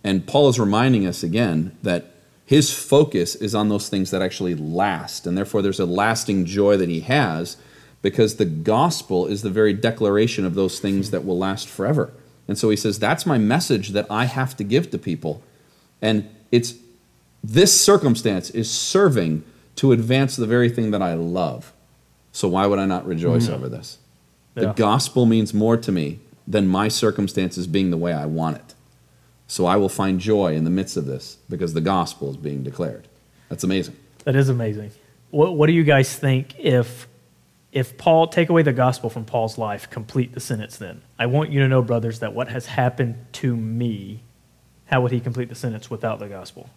And 0.03 0.27
Paul 0.27 0.49
is 0.49 0.59
reminding 0.59 1.07
us 1.07 1.23
again 1.23 1.77
that 1.83 2.15
his 2.51 2.75
focus 2.75 3.37
is 3.37 3.55
on 3.55 3.69
those 3.69 3.89
things 3.89 4.11
that 4.11 4.23
actually 4.23 4.57
last. 4.57 5.25
And 5.25 5.39
therefore, 5.39 5.63
there's 5.63 5.79
a 5.79 5.87
lasting 5.87 6.47
joy 6.47 6.77
that 6.79 6.89
he 6.89 6.99
has 7.03 7.57
because 8.03 8.39
the 8.39 8.45
gospel 8.45 9.29
is 9.29 9.43
the 9.43 9.51
very 9.51 9.73
declaration 9.73 10.45
of 10.45 10.57
those 10.57 10.81
things 10.81 11.13
that 11.13 11.25
will 11.25 11.39
last 11.39 11.69
forever. 11.69 12.13
And 12.49 12.59
so 12.59 12.69
he 12.69 12.75
says, 12.75 12.99
That's 12.99 13.25
my 13.25 13.39
message 13.39 13.91
that 13.91 14.05
I 14.11 14.25
have 14.25 14.57
to 14.57 14.65
give 14.65 14.91
to 14.91 14.99
people. 14.99 15.45
And 16.03 16.29
it's 16.51 16.75
this 17.45 17.81
circumstance 17.81 18.51
is 18.51 18.69
serving 18.69 19.45
to 19.77 19.93
advance 19.93 20.35
the 20.35 20.45
very 20.45 20.71
thing 20.71 20.91
that 20.91 21.03
I 21.03 21.15
love. 21.15 21.73
So 22.33 22.49
why 22.49 22.67
would 22.67 22.81
I 22.81 22.85
not 22.85 23.07
rejoice 23.07 23.45
mm-hmm. 23.45 23.55
over 23.55 23.69
this? 23.69 23.99
The 24.55 24.73
gospel 24.73 25.25
means 25.25 25.55
more 25.55 25.77
to 25.77 25.93
me 25.93 26.19
than 26.49 26.67
my 26.67 26.89
circumstances 26.89 27.69
being 27.69 27.93
the 27.93 27.97
way 27.97 28.13
I 28.13 28.27
want 28.27 28.57
it. 28.57 28.75
So 29.51 29.67
I 29.67 29.75
will 29.75 29.89
find 29.89 30.21
joy 30.21 30.55
in 30.55 30.63
the 30.63 30.71
midst 30.71 30.97
of 30.97 31.07
this 31.07 31.39
because 31.49 31.75
the 31.75 31.81
gospel 31.81 32.31
is 32.31 32.37
being 32.37 32.63
declared. 32.63 33.09
That's 33.49 33.65
amazing. 33.65 33.97
That 34.23 34.37
is 34.37 34.49
amazing. 34.49 34.93
What, 35.33 35.57
what 35.57 35.67
do 35.67 35.73
you 35.73 35.83
guys 35.83 36.15
think 36.15 36.57
if 36.57 37.09
if 37.73 37.99
Paul 37.99 38.29
take 38.29 38.49
away 38.49 38.63
the 38.63 38.73
gospel 38.73 39.11
from 39.11 39.25
Paul's 39.25 39.59
life, 39.59 39.91
complete 39.91 40.35
the 40.35 40.41
sentence 40.41 40.77
then? 40.77 41.03
I 41.19 41.27
want 41.27 41.51
you 41.51 41.59
to 41.61 41.69
know, 41.69 41.83
brothers, 41.83 42.21
that 42.21 42.33
what 42.33 42.47
has 42.47 42.67
happened 42.67 43.17
to 43.33 43.57
me, 43.57 44.23
how 44.87 45.01
would 45.01 45.11
he 45.11 45.19
complete 45.19 45.49
the 45.49 45.57
sentence 45.57 45.91
without 45.91 46.21
the 46.21 46.29
gospel? 46.29 46.71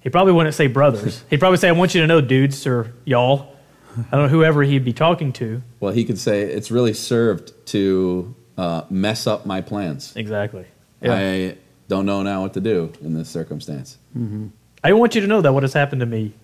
He 0.00 0.10
probably 0.10 0.32
wouldn't 0.32 0.56
say 0.56 0.66
brothers. 0.66 1.22
He'd 1.30 1.38
probably 1.38 1.58
say, 1.58 1.68
I 1.68 1.72
want 1.72 1.94
you 1.94 2.00
to 2.00 2.08
know, 2.08 2.20
dudes 2.20 2.66
or 2.66 2.92
y'all. 3.04 3.55
I 3.98 4.16
don't 4.16 4.22
know 4.26 4.28
whoever 4.28 4.62
he'd 4.62 4.84
be 4.84 4.92
talking 4.92 5.32
to. 5.34 5.62
Well, 5.80 5.92
he 5.92 6.04
could 6.04 6.18
say 6.18 6.42
it's 6.42 6.70
really 6.70 6.94
served 6.94 7.52
to 7.68 8.34
uh, 8.56 8.82
mess 8.90 9.26
up 9.26 9.46
my 9.46 9.60
plans. 9.60 10.14
Exactly. 10.16 10.66
Yeah. 11.00 11.14
I 11.14 11.56
don't 11.88 12.06
know 12.06 12.22
now 12.22 12.42
what 12.42 12.54
to 12.54 12.60
do 12.60 12.92
in 13.00 13.14
this 13.14 13.28
circumstance. 13.28 13.98
Mm-hmm. 14.16 14.48
I 14.82 14.92
want 14.92 15.14
you 15.14 15.20
to 15.20 15.26
know 15.26 15.40
that 15.40 15.52
what 15.52 15.62
has 15.62 15.72
happened 15.72 16.00
to 16.00 16.06
me 16.06 16.34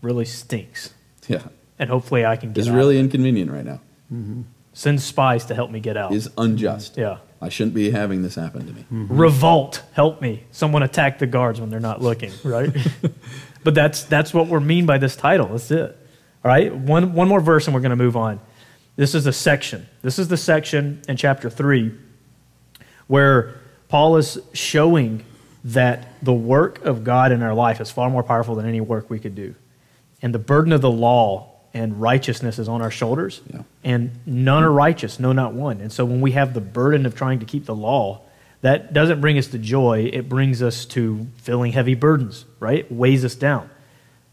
really 0.00 0.24
stinks. 0.24 0.94
Yeah. 1.28 1.42
And 1.78 1.90
hopefully 1.90 2.24
I 2.24 2.36
can 2.36 2.52
get 2.52 2.60
It's 2.60 2.70
really 2.70 2.98
inconvenient 2.98 3.50
right 3.50 3.64
now. 3.64 3.80
Mm-hmm. 4.12 4.42
Send 4.72 5.02
spies 5.02 5.44
to 5.46 5.54
help 5.54 5.70
me 5.70 5.80
get 5.80 5.96
out. 5.96 6.12
Is 6.12 6.30
unjust. 6.38 6.96
Yeah. 6.96 7.18
I 7.40 7.48
shouldn't 7.48 7.74
be 7.74 7.90
having 7.90 8.22
this 8.22 8.36
happen 8.36 8.66
to 8.66 8.72
me. 8.72 8.82
Mm-hmm. 8.82 9.16
Revolt, 9.18 9.82
help 9.92 10.22
me. 10.22 10.44
Someone 10.52 10.82
attack 10.82 11.18
the 11.18 11.26
guards 11.26 11.60
when 11.60 11.70
they're 11.70 11.80
not 11.80 12.00
looking, 12.00 12.32
right? 12.44 12.70
but 13.64 13.74
that's 13.74 14.04
that's 14.04 14.32
what 14.32 14.46
we're 14.46 14.60
mean 14.60 14.86
by 14.86 14.98
this 14.98 15.16
title. 15.16 15.48
That's 15.48 15.70
it. 15.70 15.98
All 16.44 16.48
right? 16.50 16.74
One 16.74 17.14
one 17.14 17.28
more 17.28 17.40
verse 17.40 17.66
and 17.66 17.74
we're 17.74 17.80
going 17.80 17.90
to 17.90 17.96
move 17.96 18.16
on. 18.16 18.40
This 18.96 19.14
is 19.14 19.26
a 19.26 19.32
section. 19.32 19.86
This 20.02 20.18
is 20.18 20.28
the 20.28 20.36
section 20.36 21.02
in 21.08 21.16
chapter 21.16 21.48
3 21.48 21.92
where 23.06 23.54
Paul 23.88 24.16
is 24.16 24.38
showing 24.52 25.24
that 25.64 26.08
the 26.22 26.32
work 26.32 26.84
of 26.84 27.04
God 27.04 27.32
in 27.32 27.42
our 27.42 27.54
life 27.54 27.80
is 27.80 27.90
far 27.90 28.10
more 28.10 28.22
powerful 28.22 28.54
than 28.54 28.66
any 28.66 28.80
work 28.80 29.10
we 29.10 29.18
could 29.18 29.34
do. 29.34 29.54
And 30.20 30.34
the 30.34 30.38
burden 30.38 30.72
of 30.72 30.80
the 30.80 30.90
law 30.90 31.52
and 31.74 32.00
righteousness 32.00 32.58
is 32.58 32.68
on 32.68 32.82
our 32.82 32.90
shoulders. 32.90 33.40
Yeah. 33.52 33.62
And 33.84 34.12
none 34.26 34.62
are 34.62 34.72
righteous, 34.72 35.18
no, 35.18 35.32
not 35.32 35.54
one. 35.54 35.80
And 35.80 35.92
so 35.92 36.04
when 36.04 36.20
we 36.20 36.32
have 36.32 36.54
the 36.54 36.60
burden 36.60 37.06
of 37.06 37.14
trying 37.14 37.40
to 37.40 37.46
keep 37.46 37.66
the 37.66 37.74
law, 37.74 38.22
that 38.60 38.92
doesn't 38.92 39.20
bring 39.20 39.38
us 39.38 39.48
to 39.48 39.58
joy. 39.58 40.10
It 40.12 40.28
brings 40.28 40.62
us 40.62 40.84
to 40.86 41.26
feeling 41.36 41.72
heavy 41.72 41.94
burdens, 41.94 42.44
right? 42.60 42.80
It 42.80 42.92
weighs 42.92 43.24
us 43.24 43.34
down. 43.34 43.68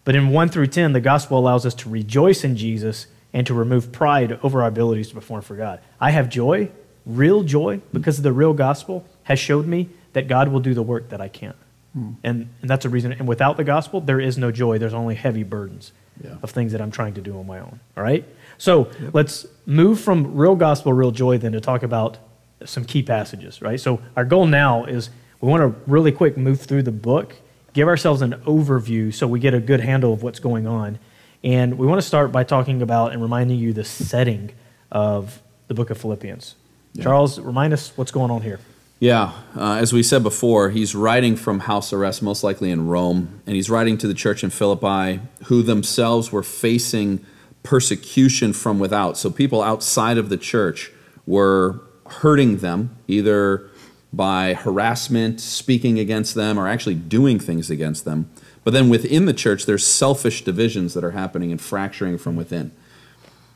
But 0.09 0.15
in 0.15 0.29
1 0.29 0.49
through 0.49 0.65
10, 0.65 0.93
the 0.93 1.01
gospel 1.01 1.37
allows 1.37 1.67
us 1.67 1.75
to 1.75 1.87
rejoice 1.87 2.43
in 2.43 2.57
Jesus 2.57 3.05
and 3.31 3.45
to 3.45 3.53
remove 3.53 3.91
pride 3.91 4.39
over 4.41 4.63
our 4.63 4.67
abilities 4.67 5.09
to 5.09 5.13
perform 5.13 5.43
for 5.43 5.55
God. 5.55 5.81
I 6.01 6.09
have 6.09 6.29
joy, 6.29 6.71
real 7.05 7.43
joy, 7.43 7.81
because 7.93 8.23
the 8.23 8.33
real 8.33 8.55
gospel 8.55 9.05
has 9.25 9.37
showed 9.37 9.67
me 9.67 9.89
that 10.13 10.27
God 10.27 10.47
will 10.47 10.61
do 10.61 10.73
the 10.73 10.81
work 10.81 11.09
that 11.09 11.21
I 11.21 11.27
can't. 11.27 11.55
Hmm. 11.93 12.13
And, 12.23 12.49
and 12.61 12.67
that's 12.67 12.85
a 12.85 12.89
reason. 12.89 13.11
And 13.13 13.27
without 13.27 13.55
the 13.55 13.63
gospel, 13.63 14.01
there 14.01 14.19
is 14.19 14.35
no 14.35 14.51
joy. 14.51 14.79
There's 14.79 14.95
only 14.95 15.13
heavy 15.13 15.43
burdens 15.43 15.91
Yeah. 16.23 16.37
of 16.41 16.49
things 16.49 16.71
that 16.71 16.81
I'm 16.81 16.89
trying 16.89 17.13
to 17.13 17.21
do 17.21 17.37
on 17.37 17.45
my 17.45 17.59
own. 17.59 17.79
All 17.95 18.01
right? 18.01 18.25
So 18.57 18.89
let's 19.13 19.45
move 19.67 19.99
from 19.99 20.35
real 20.35 20.55
gospel, 20.55 20.91
real 20.91 21.11
joy 21.11 21.37
then 21.37 21.51
to 21.51 21.61
talk 21.61 21.83
about 21.83 22.17
some 22.65 22.83
key 22.83 23.03
passages, 23.03 23.61
right? 23.61 23.79
So 23.79 24.01
our 24.15 24.25
goal 24.25 24.47
now 24.47 24.85
is 24.85 25.11
we 25.39 25.49
want 25.49 25.61
to 25.61 25.79
really 25.85 26.11
quick 26.11 26.35
move 26.35 26.61
through 26.61 26.81
the 26.81 26.91
book, 26.91 27.35
give 27.73 27.87
ourselves 27.87 28.21
an 28.21 28.33
overview 28.45 29.13
so 29.13 29.27
we 29.27 29.39
get 29.39 29.53
a 29.53 29.59
good 29.59 29.79
handle 29.79 30.13
of 30.13 30.23
what's 30.23 30.39
going 30.39 30.67
on. 30.67 30.99
And 31.43 31.77
we 31.77 31.87
want 31.87 32.01
to 32.01 32.07
start 32.07 32.31
by 32.31 32.43
talking 32.43 32.81
about 32.81 33.13
and 33.13 33.21
reminding 33.21 33.57
you 33.57 33.73
the 33.73 33.83
setting 33.83 34.51
of 34.91 35.41
the 35.67 35.73
book 35.73 35.89
of 35.89 35.97
Philippians. 35.97 36.55
Charles, 37.01 37.39
remind 37.39 37.71
us 37.71 37.95
what's 37.95 38.11
going 38.11 38.31
on 38.31 38.41
here. 38.41 38.59
Yeah, 38.99 39.31
uh, 39.55 39.75
as 39.75 39.93
we 39.93 40.03
said 40.03 40.23
before, 40.23 40.71
he's 40.71 40.93
writing 40.93 41.37
from 41.37 41.61
house 41.61 41.93
arrest, 41.93 42.21
most 42.21 42.43
likely 42.43 42.69
in 42.69 42.87
Rome, 42.87 43.41
and 43.45 43.55
he's 43.55 43.69
writing 43.69 43.97
to 43.99 44.07
the 44.07 44.13
church 44.13 44.43
in 44.43 44.49
Philippi, 44.49 45.21
who 45.45 45.61
themselves 45.63 46.33
were 46.33 46.43
facing 46.43 47.25
persecution 47.63 48.51
from 48.51 48.77
without. 48.77 49.17
So 49.17 49.29
people 49.29 49.61
outside 49.61 50.17
of 50.17 50.27
the 50.27 50.35
church 50.35 50.91
were 51.25 51.79
hurting 52.07 52.57
them, 52.57 52.97
either 53.07 53.68
by 54.11 54.53
harassment, 54.53 55.39
speaking 55.39 55.99
against 55.99 56.35
them, 56.35 56.57
or 56.57 56.67
actually 56.67 56.95
doing 56.95 57.39
things 57.39 57.69
against 57.69 58.05
them. 58.05 58.29
But 58.63 58.71
then 58.71 58.89
within 58.89 59.25
the 59.25 59.33
church, 59.33 59.65
there's 59.65 59.85
selfish 59.85 60.43
divisions 60.43 60.93
that 60.93 61.03
are 61.03 61.11
happening 61.11 61.51
and 61.51 61.61
fracturing 61.61 62.17
from 62.17 62.35
within. 62.35 62.71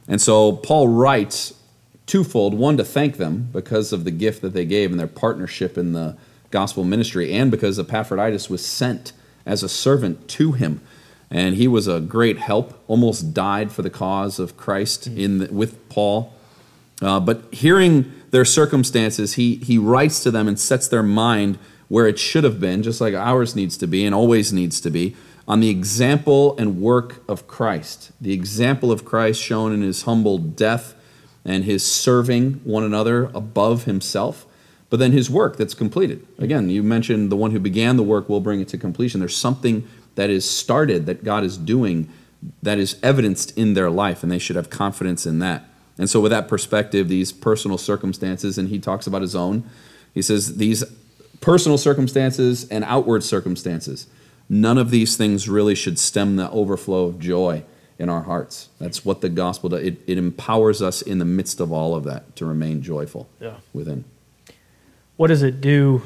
And 0.07 0.21
so 0.21 0.53
Paul 0.53 0.87
writes 0.87 1.53
twofold 2.05 2.53
one 2.53 2.77
to 2.77 2.83
thank 2.83 3.17
them 3.17 3.49
because 3.51 3.93
of 3.93 4.03
the 4.03 4.11
gift 4.11 4.41
that 4.41 4.53
they 4.53 4.65
gave 4.65 4.91
and 4.91 4.99
their 4.99 5.07
partnership 5.07 5.77
in 5.77 5.93
the 5.93 6.17
gospel 6.51 6.83
ministry, 6.83 7.33
and 7.33 7.49
because 7.49 7.79
Epaphroditus 7.79 8.49
was 8.49 8.65
sent 8.65 9.11
as 9.45 9.63
a 9.63 9.69
servant 9.69 10.27
to 10.29 10.51
him. 10.51 10.81
And 11.31 11.55
he 11.55 11.67
was 11.67 11.87
a 11.87 11.99
great 11.99 12.37
help, 12.37 12.79
almost 12.87 13.33
died 13.33 13.71
for 13.71 13.81
the 13.81 13.89
cause 13.89 14.37
of 14.37 14.55
Christ 14.55 15.07
in 15.07 15.39
the, 15.39 15.51
with 15.51 15.89
Paul. 15.89 16.31
Uh, 17.01 17.19
but 17.19 17.51
hearing 17.51 18.13
their 18.33 18.43
circumstances, 18.43 19.35
he, 19.35 19.57
he 19.57 19.77
writes 19.77 20.23
to 20.23 20.31
them 20.31 20.47
and 20.47 20.59
sets 20.59 20.87
their 20.87 21.03
mind 21.03 21.59
where 21.87 22.07
it 22.07 22.17
should 22.17 22.43
have 22.43 22.59
been, 22.59 22.81
just 22.81 22.99
like 22.99 23.13
ours 23.13 23.55
needs 23.55 23.77
to 23.77 23.85
be 23.85 24.03
and 24.03 24.15
always 24.15 24.51
needs 24.51 24.81
to 24.81 24.89
be, 24.89 25.15
on 25.47 25.59
the 25.59 25.69
example 25.69 26.57
and 26.57 26.81
work 26.81 27.23
of 27.29 27.45
Christ. 27.45 28.11
The 28.19 28.33
example 28.33 28.91
of 28.91 29.05
Christ 29.05 29.39
shown 29.39 29.71
in 29.71 29.83
his 29.83 30.01
humble 30.01 30.39
death 30.39 30.95
and 31.45 31.63
his 31.63 31.85
serving 31.85 32.53
one 32.63 32.83
another 32.83 33.25
above 33.35 33.83
himself, 33.83 34.47
but 34.89 34.97
then 34.97 35.11
his 35.11 35.29
work 35.29 35.57
that's 35.57 35.75
completed. 35.75 36.25
Again, 36.39 36.71
you 36.71 36.81
mentioned 36.81 37.31
the 37.31 37.37
one 37.37 37.51
who 37.51 37.59
began 37.59 37.97
the 37.97 38.03
work 38.03 38.29
will 38.29 38.41
bring 38.41 38.61
it 38.61 38.67
to 38.69 38.79
completion. 38.79 39.19
There's 39.19 39.37
something 39.37 39.87
that 40.15 40.31
is 40.31 40.49
started 40.49 41.05
that 41.05 41.23
God 41.23 41.43
is 41.43 41.55
doing 41.55 42.09
that 42.63 42.79
is 42.79 42.97
evidenced 43.03 43.55
in 43.55 43.75
their 43.75 43.91
life, 43.91 44.23
and 44.23 44.31
they 44.31 44.39
should 44.39 44.55
have 44.55 44.71
confidence 44.71 45.27
in 45.27 45.37
that. 45.37 45.69
And 45.97 46.09
so, 46.09 46.19
with 46.19 46.31
that 46.31 46.47
perspective, 46.47 47.07
these 47.07 47.31
personal 47.31 47.77
circumstances, 47.77 48.57
and 48.57 48.69
he 48.69 48.79
talks 48.79 49.05
about 49.07 49.21
his 49.21 49.35
own, 49.35 49.63
he 50.13 50.21
says, 50.21 50.57
these 50.57 50.83
personal 51.41 51.77
circumstances 51.77 52.67
and 52.69 52.83
outward 52.85 53.23
circumstances, 53.23 54.07
none 54.49 54.77
of 54.77 54.89
these 54.91 55.17
things 55.17 55.47
really 55.49 55.75
should 55.75 55.99
stem 55.99 56.35
the 56.35 56.49
overflow 56.51 57.05
of 57.05 57.19
joy 57.19 57.63
in 57.99 58.09
our 58.09 58.23
hearts. 58.23 58.69
That's 58.79 59.05
what 59.05 59.21
the 59.21 59.29
gospel 59.29 59.69
does. 59.69 59.81
It, 59.83 59.99
it 60.07 60.17
empowers 60.17 60.81
us 60.81 61.01
in 61.01 61.19
the 61.19 61.25
midst 61.25 61.59
of 61.59 61.71
all 61.71 61.95
of 61.95 62.03
that 62.05 62.35
to 62.37 62.45
remain 62.45 62.81
joyful 62.81 63.29
Yeah. 63.39 63.57
within. 63.71 64.05
what 65.15 65.27
does 65.27 65.43
it 65.43 65.61
do 65.61 66.01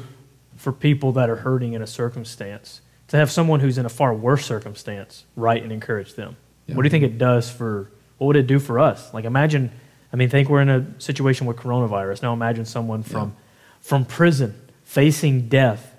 for 0.56 0.70
people 0.72 1.12
that 1.12 1.30
are 1.30 1.36
hurting 1.36 1.72
in 1.72 1.80
a 1.80 1.86
circumstance 1.86 2.82
to 3.08 3.16
have 3.16 3.30
someone 3.30 3.60
who's 3.60 3.78
in 3.78 3.86
a 3.86 3.88
far 3.88 4.12
worse 4.12 4.44
circumstance 4.44 5.24
write 5.34 5.62
and 5.62 5.72
encourage 5.72 6.14
them? 6.14 6.36
Yeah. 6.66 6.74
What 6.74 6.82
do 6.82 6.86
you 6.86 6.90
think 6.90 7.04
it 7.04 7.16
does 7.16 7.50
for, 7.50 7.90
what 8.18 8.28
would 8.28 8.36
it 8.36 8.46
do 8.46 8.58
for 8.58 8.78
us? 8.78 9.12
Like 9.14 9.24
imagine, 9.24 9.70
I 10.12 10.16
mean, 10.16 10.28
think 10.28 10.48
we're 10.48 10.62
in 10.62 10.68
a 10.68 11.00
situation 11.00 11.46
with 11.46 11.56
coronavirus. 11.56 12.22
Now 12.22 12.32
imagine 12.32 12.64
someone 12.64 13.02
from, 13.02 13.34
from 13.80 14.04
prison 14.04 14.54
facing 14.84 15.48
death 15.48 15.94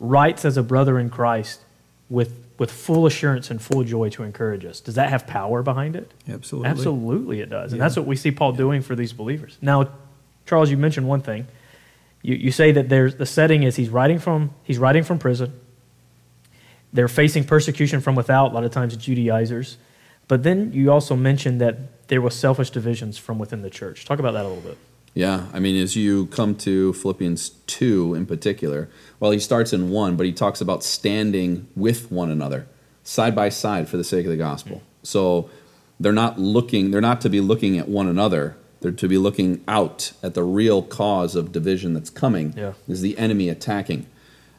writes 0.00 0.44
as 0.44 0.56
a 0.56 0.62
brother 0.62 0.98
in 0.98 1.10
Christ 1.10 1.60
with, 2.10 2.32
with 2.58 2.70
full 2.70 3.06
assurance 3.06 3.50
and 3.50 3.60
full 3.60 3.84
joy 3.84 4.10
to 4.10 4.22
encourage 4.22 4.64
us. 4.64 4.80
Does 4.80 4.96
that 4.96 5.10
have 5.10 5.26
power 5.26 5.62
behind 5.62 5.96
it? 5.96 6.10
Absolutely. 6.28 6.70
Absolutely, 6.70 7.40
it 7.40 7.50
does. 7.50 7.72
And 7.72 7.80
that's 7.80 7.96
what 7.96 8.06
we 8.06 8.16
see 8.16 8.30
Paul 8.30 8.52
doing 8.52 8.82
for 8.82 8.94
these 8.94 9.12
believers. 9.12 9.58
Now, 9.60 9.90
Charles, 10.46 10.70
you 10.70 10.76
mentioned 10.76 11.08
one 11.08 11.20
thing. 11.20 11.46
You, 12.22 12.36
you 12.36 12.50
say 12.50 12.72
that 12.72 12.88
there's 12.88 13.16
the 13.16 13.26
setting 13.26 13.62
is 13.62 13.76
he's 13.76 13.90
writing 13.90 14.18
from 14.18 14.50
he's 14.62 14.78
writing 14.78 15.04
from 15.04 15.18
prison. 15.18 15.52
They're 16.92 17.08
facing 17.08 17.44
persecution 17.44 18.00
from 18.00 18.14
without, 18.14 18.52
a 18.52 18.54
lot 18.54 18.64
of 18.64 18.70
times 18.70 18.96
Judaizers. 18.96 19.76
But 20.28 20.42
then 20.42 20.72
you 20.72 20.90
also 20.90 21.16
mentioned 21.16 21.60
that 21.60 22.08
there 22.08 22.20
was 22.20 22.34
selfish 22.34 22.70
divisions 22.70 23.18
from 23.18 23.38
within 23.38 23.62
the 23.62 23.70
church. 23.70 24.04
Talk 24.04 24.18
about 24.18 24.32
that 24.32 24.44
a 24.44 24.48
little 24.48 24.62
bit. 24.62 24.78
Yeah, 25.14 25.46
I 25.52 25.60
mean, 25.60 25.80
as 25.80 25.94
you 25.94 26.26
come 26.26 26.56
to 26.56 26.92
Philippians 26.94 27.50
2 27.68 28.14
in 28.14 28.26
particular, 28.26 28.88
well, 29.20 29.30
he 29.30 29.38
starts 29.38 29.72
in 29.72 29.90
1, 29.90 30.16
but 30.16 30.26
he 30.26 30.32
talks 30.32 30.60
about 30.60 30.82
standing 30.82 31.68
with 31.76 32.10
one 32.10 32.30
another, 32.30 32.66
side 33.04 33.34
by 33.34 33.48
side 33.48 33.88
for 33.88 33.96
the 33.96 34.02
sake 34.04 34.24
of 34.26 34.30
the 34.32 34.36
gospel. 34.36 34.82
So 35.04 35.48
they're 36.00 36.12
not 36.12 36.40
looking, 36.40 36.90
they're 36.90 37.00
not 37.00 37.20
to 37.20 37.30
be 37.30 37.40
looking 37.40 37.78
at 37.78 37.88
one 37.88 38.08
another, 38.08 38.56
they're 38.80 38.90
to 38.90 39.08
be 39.08 39.16
looking 39.16 39.62
out 39.68 40.12
at 40.22 40.34
the 40.34 40.42
real 40.42 40.82
cause 40.82 41.36
of 41.36 41.52
division 41.52 41.94
that's 41.94 42.10
coming, 42.10 42.52
Yeah. 42.56 42.72
is 42.88 43.00
the 43.00 43.16
enemy 43.16 43.48
attacking. 43.48 44.06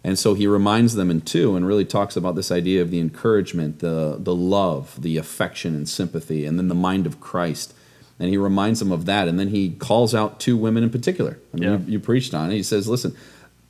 And 0.05 0.19
so 0.19 0.35
he 0.35 0.45
reminds 0.45 0.93
them 0.93 1.09
in 1.09 1.21
2 1.21 1.55
and 1.55 1.65
really 1.65 1.83
talks 1.83 2.15
about 2.15 2.35
this 2.35 2.51
idea 2.51 2.83
of 2.83 2.91
the 2.91 2.99
encouragement, 2.99 3.79
the, 3.79 4.17
the 4.19 4.35
love, 4.35 5.01
the 5.01 5.17
affection 5.17 5.73
and 5.75 5.89
sympathy, 5.89 6.45
and 6.45 6.59
then 6.59 6.67
the 6.67 6.75
mind 6.75 7.07
of 7.07 7.19
Christ. 7.19 7.73
And 8.19 8.29
he 8.29 8.37
reminds 8.37 8.79
them 8.79 8.91
of 8.91 9.05
that. 9.07 9.27
And 9.27 9.39
then 9.39 9.47
he 9.47 9.71
calls 9.71 10.13
out 10.13 10.39
two 10.39 10.55
women 10.57 10.83
in 10.83 10.91
particular. 10.91 11.39
I 11.53 11.57
mean 11.57 11.63
Yeah. 11.69 11.77
you, 11.79 11.93
you 11.93 11.99
preached 11.99 12.35
on 12.35 12.51
it. 12.51 12.53
He 12.53 12.63
says 12.63 12.87
listen 12.87 13.15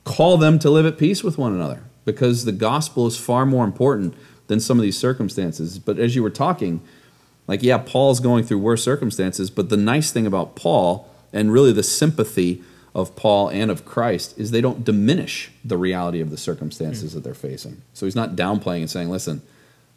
call 0.04 0.36
them 0.36 0.58
to 0.60 0.68
live 0.70 0.84
at 0.86 0.98
peace 0.98 1.24
with 1.24 1.38
one 1.38 1.54
another 1.54 1.82
because 2.04 2.44
the 2.44 2.52
gospel 2.52 3.06
is 3.06 3.16
far 3.18 3.46
more 3.46 3.64
important 3.64 4.14
than 4.46 4.60
some 4.60 4.78
of 4.78 4.82
these 4.82 4.98
circumstances. 4.98 5.78
But 5.78 5.98
as 5.98 6.14
you 6.14 6.22
were 6.22 6.30
talking 6.30 6.80
like 7.48 7.62
yeah 7.62 7.78
paul's 7.78 8.20
going 8.20 8.44
through 8.44 8.58
worse 8.58 8.82
circumstances 8.82 9.50
but 9.50 9.68
the 9.68 9.76
nice 9.76 10.10
thing 10.10 10.26
about 10.26 10.56
paul 10.56 11.08
and 11.32 11.52
really 11.52 11.72
the 11.72 11.82
sympathy 11.82 12.62
of 12.96 13.14
paul 13.14 13.48
and 13.48 13.70
of 13.70 13.84
christ 13.84 14.36
is 14.36 14.50
they 14.50 14.60
don't 14.60 14.84
diminish 14.84 15.52
the 15.64 15.76
reality 15.76 16.20
of 16.20 16.30
the 16.30 16.36
circumstances 16.36 17.12
mm. 17.12 17.14
that 17.14 17.22
they're 17.22 17.34
facing 17.34 17.80
so 17.92 18.04
he's 18.04 18.16
not 18.16 18.34
downplaying 18.34 18.80
and 18.80 18.90
saying 18.90 19.08
listen 19.08 19.40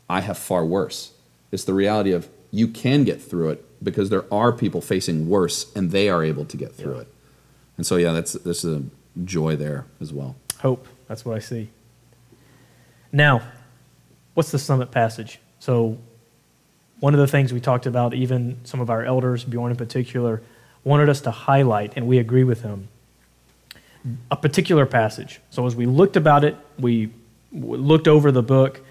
I 0.10 0.22
have 0.22 0.38
far 0.38 0.66
worse. 0.66 1.12
It's 1.52 1.64
the 1.64 1.74
reality 1.74 2.12
of 2.12 2.28
you 2.52 2.68
can 2.68 3.04
get 3.04 3.22
through 3.22 3.50
it 3.50 3.84
because 3.84 4.10
there 4.10 4.26
are 4.34 4.52
people 4.52 4.82
facing 4.82 5.30
worse 5.30 5.72
and 5.76 5.92
they 5.92 6.10
are 6.10 6.24
able 6.24 6.46
to 6.46 6.58
get 6.58 6.74
through 6.74 6.98
it. 6.98 7.08
And 7.78 7.86
so, 7.86 7.96
yeah, 7.96 8.12
that's 8.12 8.34
this 8.34 8.66
is 8.66 8.78
a 8.78 8.84
joy 9.24 9.56
there 9.56 9.86
as 10.02 10.12
well. 10.12 10.36
Hope. 10.60 10.88
That's 11.08 11.24
what 11.24 11.36
I 11.36 11.40
see. 11.40 11.70
Now, 13.12 13.42
what's 14.34 14.52
the 14.52 14.60
summit 14.60 14.92
passage? 14.92 15.40
So, 15.60 15.98
one 17.00 17.14
of 17.14 17.20
the 17.20 17.28
things 17.28 17.54
we 17.54 17.62
talked 17.62 17.86
about, 17.86 18.14
even 18.14 18.60
some 18.64 18.82
of 18.82 18.90
our 18.90 19.06
elders, 19.06 19.46
Bjorn 19.46 19.72
in 19.72 19.78
particular, 19.78 20.42
wanted 20.84 21.10
us 21.10 21.22
to 21.22 21.32
highlight, 21.32 21.94
and 21.96 22.08
we 22.08 22.18
agree 22.18 22.44
with 22.44 22.62
him, 22.62 22.88
a 24.32 24.36
particular 24.36 24.86
passage. 24.86 25.40
So, 25.50 25.66
as 25.66 25.76
we 25.76 25.86
looked 25.86 26.16
about 26.16 26.44
it, 26.44 26.56
we 26.78 27.12
looked 27.52 28.08
over 28.08 28.32
the 28.32 28.44
book, 28.44 28.82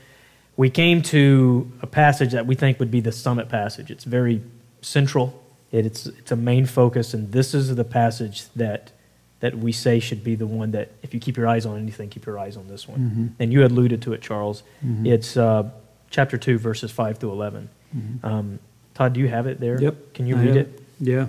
we 0.57 0.71
came 0.71 1.03
to 1.03 1.71
a 1.83 1.87
passage 1.87 2.33
that 2.33 2.47
we 2.47 2.55
think 2.55 2.79
would 2.81 2.91
be 2.91 3.01
the 3.01 3.13
summit 3.13 3.49
passage. 3.49 3.91
It's 3.91 4.05
very 4.05 4.43
central, 4.83 5.43
it, 5.71 5.87
it's, 5.87 6.07
it's 6.07 6.33
a 6.33 6.37
main 6.37 6.67
focus, 6.67 7.15
and 7.15 7.33
this 7.33 7.55
is 7.55 7.75
the 7.77 7.85
passage 7.85 8.45
that 8.57 8.93
that 9.41 9.57
we 9.57 9.71
say 9.71 10.01
should 10.01 10.25
be 10.25 10.35
the 10.35 10.49
one 10.49 10.73
that 10.73 10.91
if 11.05 11.15
you 11.15 11.21
keep 11.21 11.37
your 11.37 11.47
eyes 11.47 11.65
on 11.65 11.79
anything, 11.79 12.09
keep 12.09 12.27
your 12.27 12.41
eyes 12.41 12.57
on 12.57 12.67
this 12.67 12.89
one. 12.89 13.37
And 13.39 13.53
you 13.53 13.65
alluded 13.65 14.03
to 14.03 14.13
it, 14.13 14.21
Charles. 14.21 14.65
It's 15.05 15.37
uh, 15.37 15.71
chapter 16.11 16.37
2, 16.37 16.59
verses 16.59 16.91
5 16.91 17.19
through 17.19 17.31
11. 17.31 17.69
Um, 18.25 18.59
Todd, 18.95 19.13
do 19.13 19.21
you 19.21 19.29
have 19.29 19.47
it 19.47 19.61
there? 19.61 19.81
Yep. 19.81 20.15
Can 20.15 20.27
you 20.27 20.37
I 20.37 20.43
read 20.43 20.57
it? 20.57 20.83
Yeah. 20.99 21.29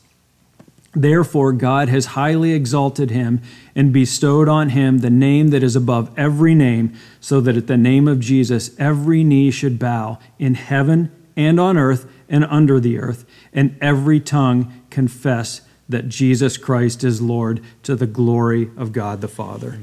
Therefore, 0.93 1.53
God 1.53 1.87
has 1.87 2.07
highly 2.07 2.51
exalted 2.51 3.11
him 3.11 3.41
and 3.75 3.93
bestowed 3.93 4.49
on 4.49 4.69
him 4.69 4.97
the 4.97 5.09
name 5.09 5.49
that 5.49 5.63
is 5.63 5.75
above 5.75 6.11
every 6.17 6.53
name, 6.53 6.93
so 7.21 7.39
that 7.41 7.55
at 7.55 7.67
the 7.67 7.77
name 7.77 8.07
of 8.07 8.19
Jesus 8.19 8.77
every 8.77 9.23
knee 9.23 9.51
should 9.51 9.79
bow 9.79 10.19
in 10.37 10.55
heaven 10.55 11.09
and 11.37 11.59
on 11.59 11.77
earth 11.77 12.11
and 12.27 12.43
under 12.45 12.79
the 12.79 12.97
earth, 12.97 13.25
and 13.53 13.77
every 13.81 14.19
tongue 14.19 14.73
confess 14.89 15.61
that 15.87 16.09
Jesus 16.09 16.57
Christ 16.57 17.03
is 17.03 17.21
Lord 17.21 17.61
to 17.83 17.95
the 17.95 18.07
glory 18.07 18.69
of 18.77 18.91
God 18.91 19.21
the 19.21 19.27
Father. 19.27 19.79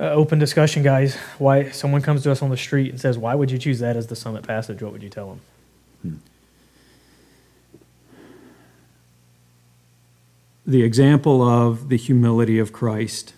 Uh, 0.00 0.04
open 0.04 0.38
discussion, 0.38 0.84
guys. 0.84 1.16
Why 1.38 1.70
someone 1.70 2.02
comes 2.02 2.22
to 2.22 2.30
us 2.30 2.42
on 2.42 2.50
the 2.50 2.56
street 2.56 2.90
and 2.90 3.00
says, 3.00 3.18
"Why 3.18 3.34
would 3.34 3.50
you 3.50 3.58
choose 3.58 3.80
that 3.80 3.96
as 3.96 4.06
the 4.06 4.16
summit 4.16 4.46
passage?" 4.46 4.80
What 4.82 4.92
would 4.92 5.02
you 5.02 5.08
tell 5.08 5.40
them? 6.04 6.22
The 10.68 10.82
example 10.82 11.40
of 11.40 11.88
the 11.88 11.96
humility 11.96 12.58
of 12.58 12.74
Christ 12.74 13.32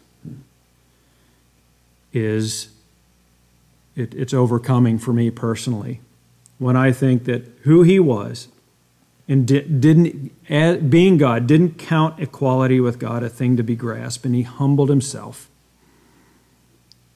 is 2.12 2.70
it, 3.94 4.12
it's 4.14 4.34
overcoming 4.34 4.98
for 4.98 5.12
me 5.12 5.30
personally 5.30 6.00
when 6.58 6.74
I 6.74 6.90
think 6.90 7.26
that 7.26 7.46
who 7.62 7.84
he 7.84 8.00
was 8.00 8.48
and 9.28 9.46
di- 9.46 9.60
didn't 9.60 10.90
being 10.90 11.18
God 11.18 11.46
didn't 11.46 11.78
count 11.78 12.18
equality 12.18 12.80
with 12.80 12.98
God 12.98 13.22
a 13.22 13.28
thing 13.28 13.56
to 13.56 13.62
be 13.62 13.76
grasped, 13.76 14.24
and 14.26 14.34
he 14.34 14.42
humbled 14.42 14.90
himself. 14.90 15.48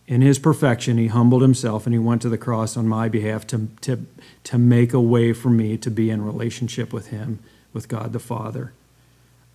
In 0.07 0.21
his 0.21 0.39
perfection, 0.39 0.97
he 0.97 1.09
humbled 1.09 1.43
himself 1.43 1.87
and 1.87 1.93
he 1.93 1.99
went 1.99 2.23
to 2.23 2.29
the 2.29 2.39
cross 2.39 2.77
on 2.77 2.87
my 2.87 3.09
behalf 3.09 3.49
to, 3.49 3.67
to, 3.81 4.07
to 4.45 4.59
make 4.59 4.93
a 4.93 5.01
way 5.01 5.33
for 5.33 5.51
me 5.51 5.77
to 5.79 5.91
be 5.91 6.09
in 6.09 6.25
relationship 6.25 6.93
with 6.93 7.09
him, 7.09 7.41
with 7.73 7.89
God 7.89 8.13
the 8.13 8.21
Father. 8.21 8.75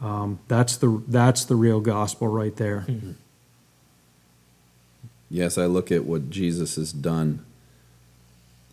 Um, 0.01 0.39
that's 0.47 0.77
the 0.77 1.03
that's 1.07 1.45
the 1.45 1.55
real 1.55 1.81
gospel 1.81 2.27
right 2.27 2.55
there. 2.55 2.81
Hmm. 2.81 3.11
Yes, 5.29 5.57
I 5.57 5.65
look 5.65 5.91
at 5.91 6.05
what 6.05 6.29
Jesus 6.29 6.75
has 6.75 6.91
done. 6.91 7.45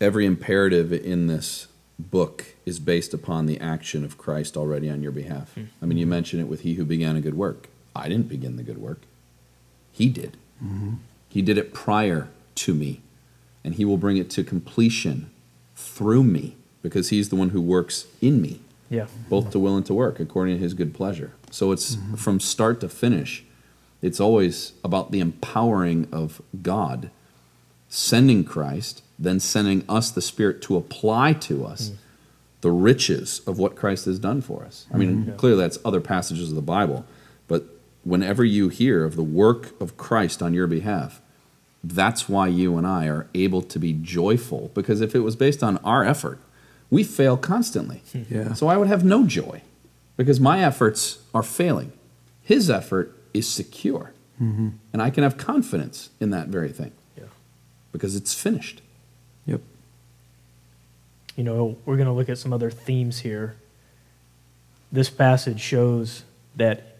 Every 0.00 0.24
imperative 0.24 0.92
in 0.92 1.26
this 1.26 1.68
book 1.98 2.44
is 2.64 2.78
based 2.78 3.12
upon 3.12 3.46
the 3.46 3.60
action 3.60 4.04
of 4.04 4.18
Christ 4.18 4.56
already 4.56 4.88
on 4.88 5.02
your 5.02 5.12
behalf. 5.12 5.52
Hmm. 5.54 5.64
I 5.82 5.86
mean, 5.86 5.98
you 5.98 6.06
mentioned 6.06 6.42
it 6.42 6.48
with 6.48 6.60
He 6.60 6.74
who 6.74 6.84
began 6.84 7.16
a 7.16 7.20
good 7.20 7.36
work. 7.36 7.68
I 7.94 8.08
didn't 8.08 8.28
begin 8.28 8.56
the 8.56 8.62
good 8.62 8.78
work, 8.78 9.00
He 9.92 10.08
did. 10.08 10.36
Mm-hmm. 10.62 10.94
He 11.28 11.42
did 11.42 11.58
it 11.58 11.74
prior 11.74 12.28
to 12.56 12.74
me, 12.74 13.00
and 13.64 13.74
He 13.74 13.84
will 13.84 13.96
bring 13.96 14.16
it 14.16 14.30
to 14.30 14.44
completion 14.44 15.30
through 15.74 16.24
me 16.24 16.56
because 16.82 17.08
He's 17.08 17.30
the 17.30 17.36
one 17.36 17.50
who 17.50 17.60
works 17.60 18.06
in 18.20 18.40
me 18.40 18.60
Yeah. 18.88 19.06
both 19.28 19.50
to 19.50 19.58
will 19.58 19.76
and 19.76 19.86
to 19.86 19.94
work 19.94 20.20
according 20.20 20.56
to 20.56 20.62
his 20.62 20.74
good 20.74 20.94
pleasure. 20.94 21.32
So 21.50 21.72
it's 21.72 21.96
mm-hmm. 21.96 22.14
from 22.14 22.40
start 22.40 22.80
to 22.80 22.88
finish, 22.88 23.44
it's 24.02 24.20
always 24.20 24.72
about 24.84 25.10
the 25.10 25.20
empowering 25.20 26.08
of 26.12 26.40
God 26.62 27.10
sending 27.88 28.44
Christ, 28.44 29.02
then 29.18 29.40
sending 29.40 29.84
us 29.88 30.10
the 30.10 30.20
Spirit 30.20 30.60
to 30.62 30.76
apply 30.76 31.32
to 31.34 31.64
us 31.64 31.90
mm. 31.90 31.96
the 32.60 32.70
riches 32.70 33.40
of 33.46 33.58
what 33.58 33.76
Christ 33.76 34.04
has 34.06 34.18
done 34.18 34.42
for 34.42 34.64
us. 34.64 34.86
I 34.92 34.96
mean, 34.96 35.24
mm-hmm. 35.24 35.36
clearly 35.36 35.60
that's 35.60 35.78
other 35.84 36.00
passages 36.00 36.50
of 36.50 36.56
the 36.56 36.62
Bible, 36.62 37.04
but 37.48 37.64
whenever 38.04 38.44
you 38.44 38.68
hear 38.68 39.04
of 39.04 39.16
the 39.16 39.22
work 39.22 39.80
of 39.80 39.96
Christ 39.96 40.42
on 40.42 40.54
your 40.54 40.66
behalf, 40.66 41.20
that's 41.82 42.28
why 42.28 42.48
you 42.48 42.76
and 42.76 42.86
I 42.86 43.06
are 43.06 43.28
able 43.34 43.62
to 43.62 43.78
be 43.78 43.92
joyful 43.92 44.70
because 44.74 45.00
if 45.00 45.14
it 45.14 45.20
was 45.20 45.36
based 45.36 45.62
on 45.62 45.78
our 45.78 46.04
effort, 46.04 46.38
we 46.90 47.04
fail 47.04 47.36
constantly. 47.36 48.02
Hmm. 48.12 48.22
Yeah. 48.30 48.52
So 48.54 48.68
I 48.68 48.76
would 48.76 48.88
have 48.88 49.04
no 49.04 49.26
joy 49.26 49.62
because 50.16 50.40
my 50.40 50.62
efforts 50.62 51.18
are 51.34 51.42
failing. 51.42 51.92
His 52.42 52.70
effort 52.70 53.16
is 53.34 53.48
secure. 53.48 54.12
Mm-hmm. 54.40 54.68
And 54.92 55.02
I 55.02 55.10
can 55.10 55.22
have 55.22 55.36
confidence 55.36 56.10
in 56.20 56.30
that 56.30 56.48
very 56.48 56.70
thing 56.70 56.92
Yeah. 57.16 57.24
because 57.92 58.16
it's 58.16 58.34
finished. 58.34 58.82
Yep. 59.46 59.60
You 61.36 61.44
know, 61.44 61.76
we're 61.84 61.96
going 61.96 62.06
to 62.06 62.12
look 62.12 62.28
at 62.28 62.38
some 62.38 62.52
other 62.52 62.70
themes 62.70 63.20
here. 63.20 63.56
This 64.92 65.10
passage 65.10 65.60
shows 65.60 66.24
that 66.54 66.96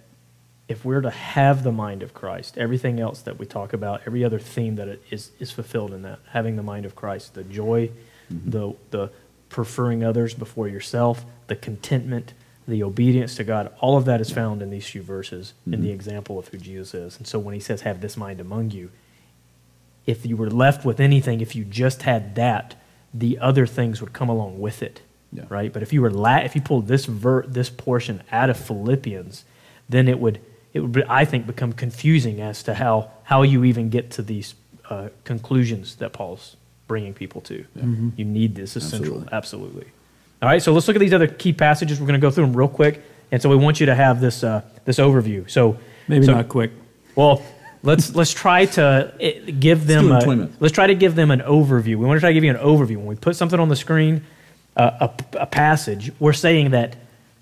if 0.69 0.85
we're 0.85 1.01
to 1.01 1.11
have 1.11 1.63
the 1.63 1.73
mind 1.73 2.03
of 2.03 2.13
Christ, 2.13 2.59
everything 2.59 2.99
else 2.99 3.21
that 3.23 3.39
we 3.39 3.47
talk 3.47 3.73
about, 3.73 4.03
every 4.07 4.25
other 4.25 4.39
theme 4.39 4.77
that 4.77 4.89
it 4.89 5.03
is, 5.11 5.31
is 5.39 5.53
fulfilled 5.53 5.93
in 5.93 6.03
that, 6.03 6.19
having 6.31 6.57
the 6.57 6.63
mind 6.63 6.85
of 6.85 6.97
Christ, 6.97 7.35
the 7.35 7.45
joy, 7.45 7.91
mm-hmm. 8.33 8.51
the, 8.51 8.75
the 8.91 9.11
preferring 9.57 10.05
others 10.05 10.35
before 10.35 10.69
yourself, 10.69 11.25
the 11.47 11.57
contentment, 11.57 12.35
the 12.69 12.83
obedience 12.83 13.35
to 13.37 13.43
God, 13.43 13.73
all 13.81 13.97
of 13.97 14.05
that 14.05 14.21
is 14.21 14.31
found 14.31 14.61
in 14.61 14.69
these 14.69 14.87
few 14.87 15.01
verses 15.01 15.55
in 15.65 15.81
the 15.81 15.91
example 15.91 16.39
of 16.39 16.49
who 16.49 16.59
Jesus 16.59 16.93
is. 16.93 17.17
And 17.17 17.27
so 17.27 17.39
when 17.39 17.55
he 17.55 17.61
says, 17.61 17.81
have 17.81 18.03
this 18.03 18.19
mind 18.19 18.39
among 18.39 18.73
you, 18.73 18.91
if 20.05 20.27
you 20.27 20.37
were 20.37 20.51
left 20.51 20.85
with 20.85 21.01
anything, 21.01 21.41
if 21.41 21.57
you 21.57 21.65
just 21.65 22.03
had 22.03 22.35
that, 22.35 22.75
the 23.15 23.39
other 23.39 23.67
things 23.67 24.03
would 24.03 24.13
come 24.13 24.29
along 24.29 24.61
with 24.61 24.83
it, 24.83 25.01
Yeah. 25.33 25.45
right? 25.49 25.73
But 25.73 25.83
if 25.83 25.91
you 25.91 26.03
were 26.03 26.11
la- 26.11 26.45
if 26.45 26.55
you 26.55 26.61
pulled 26.61 26.87
this 26.87 27.07
ver- 27.07 27.47
this 27.47 27.71
portion 27.71 28.23
out 28.31 28.51
of 28.51 28.59
Philippians, 28.59 29.45
then 29.89 30.07
it 30.07 30.19
would 30.21 30.39
it 30.75 30.81
would 30.81 30.93
be, 30.93 31.03
I 31.09 31.25
think 31.25 31.47
become 31.47 31.73
confusing 31.73 32.43
as 32.43 32.63
to 32.65 32.75
how 32.75 33.11
how 33.25 33.41
you 33.43 33.65
even 33.65 33.89
get 33.89 34.11
to 34.17 34.23
these 34.23 34.55
uh, 34.91 35.09
conclusions 35.25 35.97
that 35.97 36.13
Paul's 36.13 36.57
bringing 36.87 37.15
people 37.15 37.41
to. 37.43 37.65
You 38.17 38.25
need 38.25 38.55
this 38.55 38.77
essential, 38.77 39.25
Absolutely. 39.33 39.33
absolutely. 39.33 39.87
All 40.43 40.49
right, 40.49 40.63
so 40.63 40.73
let's 40.73 40.87
look 40.87 40.97
at 40.97 41.01
these 41.01 41.15
other 41.15 41.27
key 41.27 41.53
passages. 41.53 41.99
We're 42.01 42.07
going 42.07 42.21
to 42.21 42.25
go 42.25 42.31
through 42.31 42.47
them 42.47 42.57
real 42.57 42.69
quick, 42.69 43.03
and 43.33 43.41
so 43.41 43.49
we 43.49 43.57
want 43.57 43.81
you 43.81 43.87
to 43.87 43.95
have 43.95 44.21
this 44.21 44.45
uh, 44.45 44.63
this 44.85 44.99
overview. 44.99 45.49
So 45.51 45.79
Maybe 46.09 46.27
so- 46.27 46.33
not 46.35 46.49
quick. 46.49 46.71
well, 47.15 47.43
let's 47.83 48.15
let's 48.15 48.33
try 48.33 48.67
to 48.67 49.15
eh, 49.21 49.51
give 49.59 49.87
them 49.87 50.09
do 50.09 50.15
it 50.33 50.39
a, 50.39 50.51
let's 50.61 50.75
try 50.75 50.87
to 50.87 50.95
give 50.95 51.15
them 51.15 51.31
an 51.31 51.41
overview. 51.41 51.97
We 51.97 52.07
want 52.07 52.17
to 52.17 52.21
try 52.21 52.31
to 52.31 52.35
give 52.35 52.45
you 52.45 52.51
an 52.51 52.59
overview. 52.59 52.97
When 52.99 53.07
we 53.07 53.17
put 53.17 53.35
something 53.37 53.59
on 53.59 53.69
the 53.71 53.77
screen, 53.77 54.25
uh, 54.77 55.09
a, 55.35 55.41
a 55.41 55.47
passage, 55.47 56.13
we're 56.21 56.33
saying 56.35 56.71
that 56.73 56.97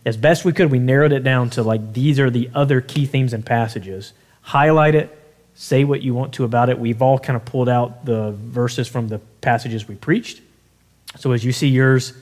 as 0.06 0.16
best 0.16 0.44
we 0.44 0.52
could, 0.52 0.70
we 0.70 0.78
narrowed 0.78 1.12
it 1.12 1.24
down 1.24 1.50
to 1.50 1.62
like 1.62 1.92
these 1.94 2.20
are 2.20 2.30
the 2.30 2.48
other 2.54 2.80
key 2.80 3.06
themes 3.06 3.32
and 3.32 3.44
passages. 3.44 4.12
Highlight 4.42 4.94
it, 4.94 5.18
say 5.54 5.84
what 5.84 6.02
you 6.02 6.14
want 6.14 6.32
to 6.34 6.44
about 6.44 6.68
it. 6.68 6.78
We've 6.78 7.00
all 7.00 7.18
kind 7.18 7.36
of 7.36 7.44
pulled 7.44 7.68
out 7.68 8.04
the 8.04 8.32
verses 8.32 8.88
from 8.88 9.08
the 9.08 9.18
passages 9.40 9.86
we 9.88 9.94
preached. 9.94 10.40
So 11.16 11.32
as 11.32 11.44
you 11.44 11.52
see 11.52 11.68
yours, 11.68 12.12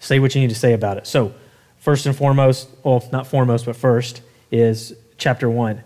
say 0.00 0.18
what 0.18 0.34
you 0.34 0.40
need 0.40 0.48
to 0.50 0.54
say 0.56 0.72
about 0.72 0.96
it. 0.96 1.06
So, 1.06 1.34
first 1.78 2.06
and 2.06 2.16
foremost, 2.16 2.68
well, 2.82 3.06
not 3.12 3.26
foremost, 3.26 3.66
but 3.66 3.76
first, 3.76 4.22
is 4.50 4.94
chapter 5.18 5.48
one 5.50 5.82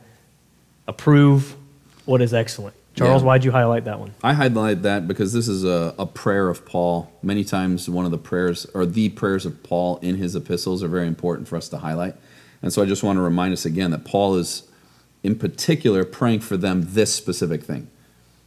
approve 0.86 1.56
what 2.04 2.20
is 2.20 2.34
excellent. 2.34 2.74
Charles, 2.94 3.22
Yeah. 3.22 3.26
why'd 3.26 3.44
you 3.44 3.52
highlight 3.52 3.84
that 3.84 3.98
one? 4.00 4.12
I 4.22 4.34
highlight 4.34 4.82
that 4.82 5.08
because 5.08 5.32
this 5.32 5.48
is 5.48 5.64
a, 5.64 5.94
a 5.98 6.04
prayer 6.06 6.48
of 6.48 6.66
Paul. 6.66 7.10
Many 7.22 7.42
times, 7.44 7.88
one 7.88 8.04
of 8.04 8.10
the 8.10 8.18
prayers 8.18 8.66
or 8.74 8.84
the 8.84 9.08
prayers 9.08 9.46
of 9.46 9.62
Paul 9.62 9.98
in 10.02 10.16
his 10.16 10.36
epistles 10.36 10.82
are 10.82 10.88
very 10.88 11.06
important 11.06 11.48
for 11.48 11.56
us 11.56 11.68
to 11.70 11.78
highlight. 11.78 12.14
And 12.60 12.72
so 12.72 12.82
I 12.82 12.86
just 12.86 13.02
want 13.02 13.16
to 13.16 13.22
remind 13.22 13.52
us 13.54 13.64
again 13.64 13.92
that 13.92 14.04
Paul 14.04 14.34
is, 14.36 14.64
in 15.22 15.36
particular, 15.36 16.04
praying 16.04 16.40
for 16.40 16.56
them 16.56 16.82
this 16.90 17.14
specific 17.14 17.62
thing. 17.62 17.88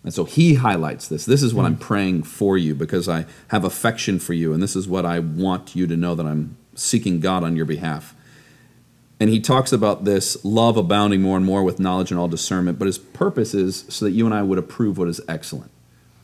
And 0.03 0.13
so 0.13 0.23
he 0.23 0.53
highlights 0.55 1.07
this. 1.07 1.25
This 1.25 1.41
is 1.41 1.53
what 1.53 1.63
hmm. 1.63 1.67
I'm 1.67 1.77
praying 1.77 2.23
for 2.23 2.57
you 2.57 2.75
because 2.75 3.09
I 3.09 3.25
have 3.47 3.63
affection 3.63 4.19
for 4.19 4.33
you, 4.33 4.53
and 4.53 4.61
this 4.61 4.75
is 4.75 4.87
what 4.87 5.05
I 5.05 5.19
want 5.19 5.75
you 5.75 5.87
to 5.87 5.97
know 5.97 6.15
that 6.15 6.25
I'm 6.25 6.57
seeking 6.75 7.19
God 7.19 7.43
on 7.43 7.55
your 7.55 7.65
behalf. 7.65 8.13
And 9.19 9.29
he 9.29 9.39
talks 9.39 9.71
about 9.71 10.03
this 10.03 10.43
love 10.43 10.77
abounding 10.77 11.21
more 11.21 11.37
and 11.37 11.45
more 11.45 11.63
with 11.63 11.79
knowledge 11.79 12.11
and 12.11 12.19
all 12.19 12.27
discernment, 12.27 12.77
but 12.77 12.85
his 12.85 12.97
purpose 12.97 13.53
is 13.53 13.85
so 13.89 14.05
that 14.05 14.11
you 14.11 14.25
and 14.25 14.35
I 14.35 14.43
would 14.43 14.59
approve 14.59 14.97
what 14.97 15.07
is 15.07 15.21
excellent. 15.27 15.71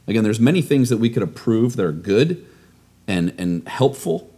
Again, 0.08 0.24
there's 0.24 0.40
many 0.40 0.62
things 0.62 0.90
that 0.90 0.98
we 0.98 1.10
could 1.10 1.24
approve 1.24 1.76
that 1.78 1.86
are 1.86 1.92
good 1.92 2.46
and, 3.08 3.34
and 3.38 3.68
helpful, 3.68 4.30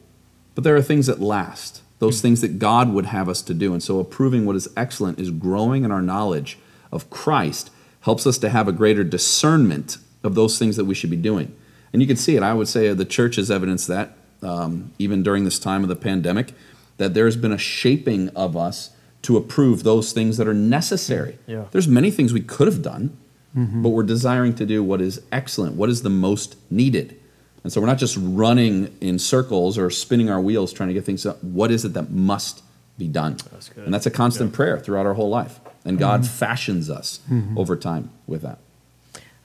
but 0.56 0.64
there 0.64 0.76
are 0.76 0.82
things 0.82 1.08
that 1.08 1.20
last, 1.20 1.82
those 2.00 2.22
things 2.22 2.42
that 2.42 2.60
God 2.60 2.92
would 2.92 3.06
have 3.06 3.30
us 3.30 3.42
to 3.44 3.54
do. 3.54 3.74
And 3.74 3.82
so 3.82 4.00
approving 4.00 4.46
what 4.46 4.56
is 4.56 4.68
excellent 4.76 5.20
is 5.20 5.32
growing 5.32 5.84
in 5.84 5.92
our 5.92 6.02
knowledge 6.02 6.58
of 6.92 7.10
Christ, 7.10 7.72
helps 8.02 8.28
us 8.28 8.38
to 8.40 8.50
have 8.50 8.68
a 8.68 8.72
greater 8.72 9.04
discernment 9.04 9.98
of 10.24 10.36
those 10.36 10.60
things 10.60 10.76
that 10.76 10.86
we 10.86 10.96
should 10.96 11.10
be 11.10 11.16
doing. 11.16 11.56
And 11.92 12.02
you 12.02 12.08
can 12.08 12.18
see 12.18 12.36
it. 12.36 12.44
I 12.44 12.54
would 12.54 12.68
say 12.68 12.94
the 12.94 13.06
church 13.06 13.38
has 13.38 13.50
evidenced 13.50 13.88
that, 13.88 14.18
um, 14.42 14.92
even 15.00 15.24
during 15.24 15.46
this 15.46 15.60
time 15.60 15.84
of 15.84 15.90
the 15.90 15.96
pandemic, 15.96 16.54
that 16.98 17.14
there 17.14 17.26
has 17.26 17.38
been 17.38 17.52
a 17.52 17.58
shaping 17.58 18.30
of 18.30 18.58
us 18.58 18.92
to 19.24 19.38
approve 19.38 19.84
those 19.84 20.12
things 20.12 20.38
that 20.38 20.48
are 20.48 20.54
necessary. 20.54 21.38
Yeah. 21.48 21.66
There's 21.72 21.88
many 21.88 22.12
things 22.12 22.34
we 22.34 22.42
could 22.42 22.68
have 22.68 22.82
done, 22.82 23.18
but 23.56 23.90
we're 23.90 24.04
desiring 24.04 24.56
to 24.56 24.66
do 24.66 24.84
what 24.84 25.00
is 25.00 25.22
excellent, 25.32 25.76
what 25.76 25.90
is 25.90 26.02
the 26.02 26.10
most 26.10 26.58
needed. 26.70 27.20
And 27.64 27.72
so 27.72 27.80
we're 27.80 27.88
not 27.88 27.98
just 27.98 28.18
running 28.20 28.96
in 29.00 29.18
circles 29.20 29.78
or 29.78 29.90
spinning 29.90 30.30
our 30.30 30.42
wheels 30.42 30.74
trying 30.74 30.90
to 30.90 30.94
get 30.94 31.06
things 31.06 31.26
up. 31.26 31.42
What 31.44 31.72
is 31.72 31.86
it 31.86 31.94
that 31.94 32.12
must 32.12 32.62
be 32.98 33.08
done? 33.08 33.38
That's 33.52 33.70
good. 33.70 33.86
And 33.86 33.94
that's 33.94 34.06
a 34.06 34.12
constant 34.12 34.54
prayer 34.54 34.78
throughout 34.80 35.06
our 35.06 35.14
whole 35.14 35.30
life. 35.30 35.60
And 35.86 35.98
God 35.98 36.22
mm-hmm. 36.22 36.34
fashions 36.34 36.90
us 36.90 37.20
mm-hmm. 37.32 37.58
over 37.58 37.76
time 37.76 38.10
with 38.28 38.42
that. 38.42 38.60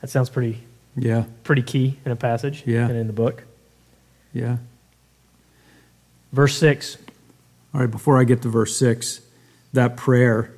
That 0.00 0.10
sounds 0.10 0.30
pretty 0.30 0.62
Yeah. 0.96 1.24
pretty 1.44 1.62
key 1.62 1.98
in 2.04 2.12
a 2.12 2.16
passage 2.16 2.64
Yeah. 2.66 2.88
and 2.88 2.96
in 2.96 3.06
the 3.06 3.12
book. 3.12 3.44
Yeah. 4.32 4.58
Verse 6.32 6.56
six. 6.56 6.98
All 7.72 7.80
right, 7.80 7.90
before 7.90 8.18
I 8.18 8.24
get 8.24 8.42
to 8.42 8.48
verse 8.48 8.76
six, 8.76 9.20
that 9.72 9.96
prayer, 9.96 10.52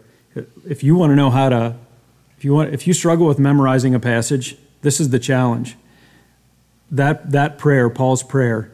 if 0.67 0.83
you 0.83 0.95
want 0.95 1.11
to 1.11 1.17
know 1.17 1.31
how 1.31 1.49
to, 1.49 1.77
if 2.39 2.45
you 2.45 2.55
want, 2.55 2.73
if 2.73 2.87
you 2.87 2.95
struggle 2.95 3.27
with 3.27 3.39
memorizing 3.39 3.95
a 3.95 4.01
passage, 4.01 4.57
this 4.83 5.01
is 5.01 5.11
the 5.11 5.19
challenge. 5.19 5.77
That, 6.91 7.31
that 7.33 7.59
prayer, 7.59 7.89
Paul's 7.91 8.23
prayer, 8.23 8.73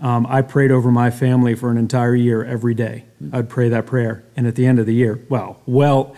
um, 0.00 0.26
I 0.28 0.42
prayed 0.42 0.70
over 0.70 0.90
my 0.90 1.10
family 1.10 1.54
for 1.54 1.70
an 1.70 1.78
entire 1.78 2.14
year 2.14 2.44
every 2.44 2.74
day. 2.74 3.04
I'd 3.32 3.48
pray 3.48 3.68
that 3.70 3.86
prayer. 3.86 4.24
And 4.36 4.46
at 4.46 4.54
the 4.54 4.66
end 4.66 4.78
of 4.78 4.86
the 4.86 4.94
year, 4.94 5.24
well, 5.28 5.60
well, 5.66 6.14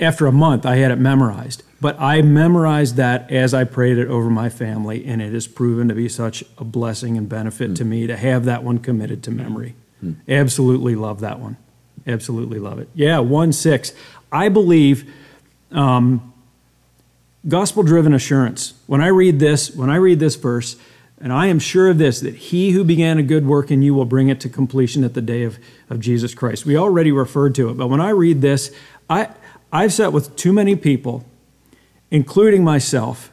after 0.00 0.26
a 0.26 0.32
month, 0.32 0.66
I 0.66 0.76
had 0.76 0.90
it 0.90 0.96
memorized. 0.96 1.62
But 1.80 2.00
I 2.00 2.22
memorized 2.22 2.96
that 2.96 3.30
as 3.30 3.54
I 3.54 3.64
prayed 3.64 3.98
it 3.98 4.08
over 4.08 4.30
my 4.30 4.48
family, 4.48 5.04
and 5.06 5.20
it 5.22 5.32
has 5.32 5.46
proven 5.46 5.88
to 5.88 5.94
be 5.94 6.08
such 6.08 6.42
a 6.58 6.64
blessing 6.64 7.16
and 7.16 7.28
benefit 7.28 7.76
to 7.76 7.84
me 7.84 8.06
to 8.06 8.16
have 8.16 8.44
that 8.46 8.64
one 8.64 8.78
committed 8.78 9.22
to 9.24 9.30
memory. 9.30 9.74
Absolutely 10.28 10.94
love 10.94 11.20
that 11.20 11.38
one. 11.38 11.56
Absolutely 12.06 12.58
love 12.58 12.78
it. 12.78 12.88
Yeah, 12.94 13.18
1 13.18 13.52
6. 13.52 13.92
I 14.32 14.48
believe 14.48 15.12
um, 15.72 16.32
gospel 17.48 17.82
driven 17.82 18.12
assurance. 18.12 18.74
When 18.86 19.00
I 19.00 19.08
read 19.08 19.38
this, 19.38 19.70
when 19.70 19.90
I 19.90 19.96
read 19.96 20.20
this 20.20 20.36
verse, 20.36 20.76
and 21.18 21.32
I 21.32 21.46
am 21.46 21.58
sure 21.58 21.88
of 21.88 21.98
this, 21.98 22.20
that 22.20 22.34
he 22.34 22.72
who 22.72 22.84
began 22.84 23.18
a 23.18 23.22
good 23.22 23.46
work 23.46 23.70
in 23.70 23.82
you 23.82 23.94
will 23.94 24.04
bring 24.04 24.28
it 24.28 24.40
to 24.40 24.48
completion 24.48 25.02
at 25.02 25.14
the 25.14 25.22
day 25.22 25.44
of, 25.44 25.58
of 25.88 26.00
Jesus 26.00 26.34
Christ. 26.34 26.66
We 26.66 26.76
already 26.76 27.10
referred 27.10 27.54
to 27.54 27.70
it, 27.70 27.74
but 27.74 27.86
when 27.86 28.00
I 28.00 28.10
read 28.10 28.42
this, 28.42 28.74
I, 29.08 29.30
I've 29.72 29.92
sat 29.92 30.12
with 30.12 30.36
too 30.36 30.52
many 30.52 30.76
people, 30.76 31.24
including 32.10 32.64
myself, 32.64 33.30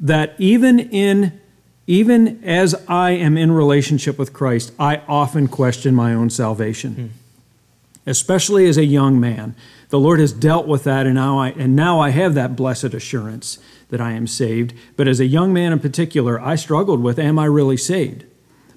that 0.00 0.34
even 0.38 0.78
in 0.78 1.40
even 1.86 2.42
as 2.44 2.74
I 2.88 3.10
am 3.10 3.36
in 3.36 3.52
relationship 3.52 4.18
with 4.18 4.32
Christ, 4.32 4.72
I 4.78 5.02
often 5.06 5.48
question 5.48 5.94
my 5.94 6.14
own 6.14 6.30
salvation. 6.30 6.94
Hmm. 6.94 7.06
Especially 8.06 8.66
as 8.68 8.76
a 8.76 8.84
young 8.84 9.18
man. 9.18 9.56
The 9.88 9.98
Lord 9.98 10.20
has 10.20 10.32
dealt 10.32 10.66
with 10.66 10.84
that 10.84 11.06
and 11.06 11.14
now 11.14 11.38
I 11.38 11.50
and 11.50 11.74
now 11.74 12.00
I 12.00 12.10
have 12.10 12.34
that 12.34 12.56
blessed 12.56 12.92
assurance 12.94 13.58
that 13.88 14.00
I 14.00 14.12
am 14.12 14.26
saved. 14.26 14.74
But 14.96 15.08
as 15.08 15.20
a 15.20 15.26
young 15.26 15.52
man 15.52 15.72
in 15.72 15.80
particular, 15.80 16.40
I 16.40 16.56
struggled 16.56 17.02
with 17.02 17.18
am 17.18 17.38
I 17.38 17.46
really 17.46 17.76
saved? 17.76 18.24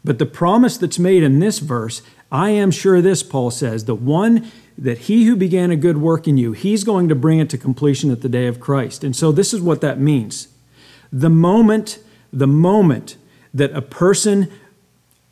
But 0.04 0.20
the 0.20 0.26
promise 0.26 0.78
that's 0.78 1.00
made 1.00 1.24
in 1.24 1.40
this 1.40 1.60
verse, 1.60 2.02
I 2.32 2.52
am 2.52 2.72
sure 2.72 3.02
this, 3.02 3.24
Paul 3.24 3.52
says, 3.52 3.86
the 3.86 3.96
one 3.96 4.50
that 4.78 5.00
he 5.00 5.26
who 5.26 5.36
began 5.36 5.72
a 5.72 5.76
good 5.76 5.98
work 5.98 6.28
in 6.28 6.38
you, 6.38 6.52
he's 6.54 6.84
going 6.84 7.10
to 7.10 7.16
bring 7.16 7.40
it 7.40 7.50
to 7.50 7.58
completion 7.58 8.12
at 8.12 8.22
the 8.22 8.30
day 8.30 8.48
of 8.48 8.60
Christ. 8.60 9.04
And 9.04 9.16
so 9.16 9.32
this 9.32 9.54
is 9.54 9.62
what 9.62 9.82
that 9.82 10.00
means. 10.00 10.50
The 11.12 11.30
moment, 11.30 12.00
the 12.32 12.48
moment 12.48 13.18
that 13.54 13.74
a 13.74 13.82
person 13.82 14.52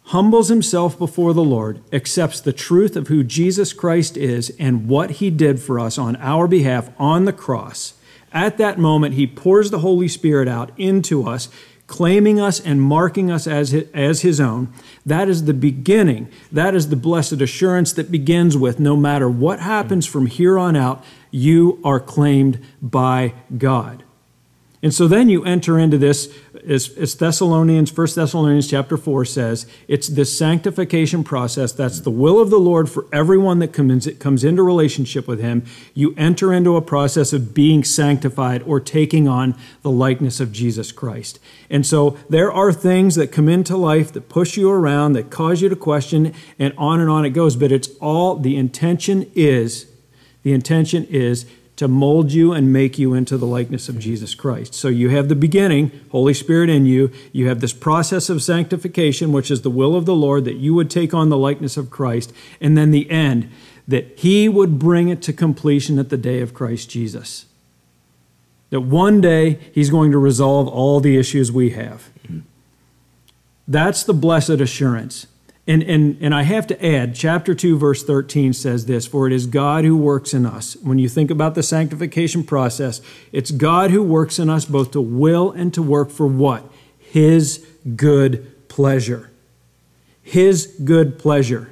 humbles 0.06 0.50
himself 0.50 0.98
before 0.98 1.34
the 1.34 1.44
Lord, 1.44 1.82
accepts 1.92 2.40
the 2.40 2.54
truth 2.54 2.96
of 2.96 3.08
who 3.08 3.24
Jesus 3.24 3.74
Christ 3.74 4.18
is 4.18 4.54
and 4.60 4.88
what 4.88 5.12
he 5.12 5.30
did 5.30 5.60
for 5.60 5.80
us 5.80 5.98
on 5.98 6.16
our 6.18 6.48
behalf 6.48 6.90
on 7.00 7.26
the 7.26 7.34
cross, 7.34 7.96
at 8.36 8.58
that 8.58 8.78
moment, 8.78 9.16
he 9.16 9.26
pours 9.26 9.72
the 9.72 9.80
Holy 9.80 10.10
Spirit 10.10 10.50
out 10.50 10.72
into 10.78 11.26
us, 11.26 11.48
claiming 11.88 12.38
us 12.38 12.60
and 12.60 12.82
marking 12.82 13.32
us 13.32 13.48
as 13.48 13.72
his, 13.72 13.90
as 13.94 14.22
his 14.22 14.42
own. 14.42 14.74
That 15.06 15.30
is 15.30 15.46
the 15.46 15.54
beginning. 15.54 16.30
That 16.52 16.76
is 16.76 16.90
the 16.90 16.98
blessed 16.98 17.40
assurance 17.42 17.94
that 17.94 18.12
begins 18.12 18.58
with 18.58 18.78
no 18.78 18.98
matter 18.98 19.30
what 19.30 19.62
happens 19.62 20.06
from 20.06 20.26
here 20.26 20.60
on 20.60 20.76
out, 20.76 21.04
you 21.32 21.80
are 21.84 22.00
claimed 22.00 22.60
by 22.82 23.34
God. 23.58 24.04
And 24.82 24.94
so 24.94 25.08
then 25.08 25.30
you 25.30 25.44
enter 25.46 25.80
into 25.80 25.98
this, 25.98 26.34
as, 26.68 27.16
Thessalonians, 27.16 27.96
1 27.96 28.08
Thessalonians 28.14 28.70
chapter 28.70 28.98
4 28.98 29.26
says, 29.26 29.66
it's 29.88 30.08
this 30.08 30.38
sanctification 30.38 31.24
process. 31.24 31.72
That's 31.72 32.02
the 32.02 32.12
will 32.12 32.40
of 32.40 32.50
the 32.50 32.60
Lord 32.60 32.90
for 32.90 33.06
everyone 33.12 33.60
that 33.60 33.74
comes, 33.74 34.08
comes 34.20 34.44
into 34.44 34.64
relationship 34.64 35.28
with 35.28 35.40
Him. 35.40 35.64
You 35.94 36.14
enter 36.18 36.54
into 36.54 36.76
a 36.76 36.82
process 36.82 37.34
of 37.34 37.54
being 37.54 37.84
sanctified 37.84 38.64
or 38.64 38.80
taking 38.80 39.28
on 39.28 39.56
the 39.82 39.92
likeness 39.92 40.40
of 40.40 40.52
Jesus 40.52 40.92
Christ. 40.92 41.40
And 41.70 41.86
so 41.86 42.18
there 42.30 42.52
are 42.52 42.74
things 42.74 43.16
that 43.16 43.32
come 43.32 43.50
into 43.50 43.78
life 43.78 44.12
that 44.14 44.30
push 44.30 44.58
you 44.58 44.70
around, 44.70 45.14
that 45.14 45.32
cause 45.32 45.62
you 45.62 45.70
to 45.70 45.76
question, 45.76 46.34
and 46.60 46.74
on 46.78 47.00
and 47.00 47.10
on 47.10 47.26
it 47.26 47.30
goes. 47.32 47.56
But 47.56 47.72
it's 47.72 47.90
all, 48.02 48.36
the 48.36 48.58
intention 48.58 49.32
is, 49.36 49.88
the 50.44 50.54
intention 50.54 51.06
is 51.06 51.46
to 51.76 51.88
mold 51.88 52.32
you 52.32 52.54
and 52.54 52.72
make 52.72 52.98
you 52.98 53.14
into 53.14 53.38
the 53.38 53.46
likeness 53.46 53.90
of 53.90 54.00
Jesus 54.00 54.34
Christ. 54.34 54.74
So 54.74 54.88
you 54.88 55.10
have 55.10 55.28
the 55.28 55.36
beginning, 55.36 55.92
Holy 56.12 56.34
Spirit 56.34 56.70
in 56.70 56.86
you. 56.86 57.12
You 57.34 57.50
have 57.50 57.60
this 57.60 57.74
process 57.74 58.30
of 58.30 58.42
sanctification, 58.42 59.34
which 59.34 59.52
is 59.52 59.62
the 59.62 59.70
will 59.70 59.96
of 59.96 60.06
the 60.06 60.16
Lord 60.16 60.46
that 60.46 60.56
you 60.56 60.74
would 60.74 60.90
take 60.90 61.14
on 61.14 61.30
the 61.30 61.38
likeness 61.38 61.76
of 61.76 61.90
Christ. 61.90 62.32
And 62.62 62.78
then 62.78 62.92
the 62.92 63.10
end, 63.12 63.50
that 63.88 64.18
He 64.18 64.48
would 64.48 64.80
bring 64.80 65.10
it 65.10 65.22
to 65.24 65.34
completion 65.34 66.00
at 66.00 66.10
the 66.10 66.18
day 66.18 66.40
of 66.40 66.54
Christ 66.54 66.90
Jesus. 66.90 67.46
That 68.70 68.82
one 68.82 69.20
day 69.20 69.60
He's 69.74 69.90
going 69.90 70.12
to 70.12 70.18
resolve 70.18 70.70
all 70.70 71.02
the 71.02 71.18
issues 71.18 71.52
we 71.52 71.72
have. 71.72 72.10
Mm-hmm. 72.24 72.40
That's 73.68 74.04
the 74.04 74.14
blessed 74.14 74.62
assurance. 74.62 75.28
And, 75.68 75.82
and, 75.82 76.18
and 76.22 76.36
I 76.36 76.44
have 76.44 76.68
to 76.68 76.86
add, 76.86 77.16
chapter 77.16 77.56
2, 77.56 77.78
verse 77.78 78.04
13 78.04 78.54
says 78.54 78.86
this 78.86 79.08
For 79.08 79.26
it 79.26 79.34
is 79.34 79.48
God 79.48 79.84
who 79.84 79.98
works 79.98 80.34
in 80.34 80.46
us. 80.46 80.76
When 80.78 81.00
you 81.00 81.10
think 81.10 81.32
about 81.32 81.56
the 81.56 81.64
sanctification 81.64 82.44
process, 82.44 83.02
it's 83.32 83.50
God 83.50 83.90
who 83.90 84.04
works 84.04 84.38
in 84.38 84.50
us 84.50 84.66
both 84.66 84.92
to 84.92 85.02
will 85.02 85.52
and 85.52 85.74
to 85.74 85.82
work 85.82 86.12
for 86.12 86.28
what? 86.28 86.72
His 87.00 87.66
good 87.96 88.68
pleasure. 88.68 89.32
His 90.22 90.68
good 90.84 91.18
pleasure. 91.18 91.72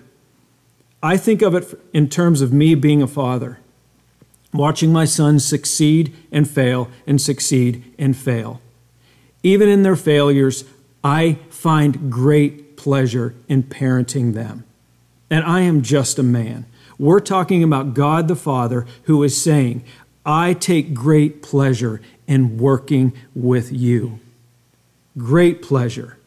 I 1.04 1.18
think 1.18 1.42
of 1.42 1.54
it 1.54 1.80
in 1.92 2.10
terms 2.10 2.42
of 2.42 2.54
me 2.54 2.76
being 2.76 3.02
a 3.02 3.08
father, 3.08 3.60
watching 4.54 4.92
my 4.92 5.06
sons 5.06 5.46
succeed 5.46 6.16
and 6.32 6.50
fail 6.50 6.90
and 7.06 7.22
succeed 7.22 7.94
and 8.00 8.16
fail. 8.18 8.62
Even 9.44 9.70
in 9.70 9.84
their 9.84 9.98
failures, 9.98 10.64
I 11.04 11.40
find 11.50 12.10
great 12.12 12.63
pleasure 12.84 13.34
in 13.48 13.64
parenting 13.64 14.34
them. 14.34 14.66
And 15.30 15.46
I 15.46 15.62
am 15.62 15.82
just 15.82 16.20
a 16.20 16.24
man. 16.24 16.66
We're 17.00 17.22
talking 17.22 17.64
about 17.64 17.94
God 17.94 18.28
the 18.28 18.36
Father 18.36 18.86
who 19.04 19.24
is 19.24 19.42
saying, 19.42 19.86
I 20.26 20.54
take 20.54 20.94
great 20.94 21.42
pleasure 21.42 22.02
in 22.28 22.58
working 22.58 23.14
with 23.34 23.72
you. 23.72 24.20
Great 25.18 25.62
pleasure. 25.62 26.18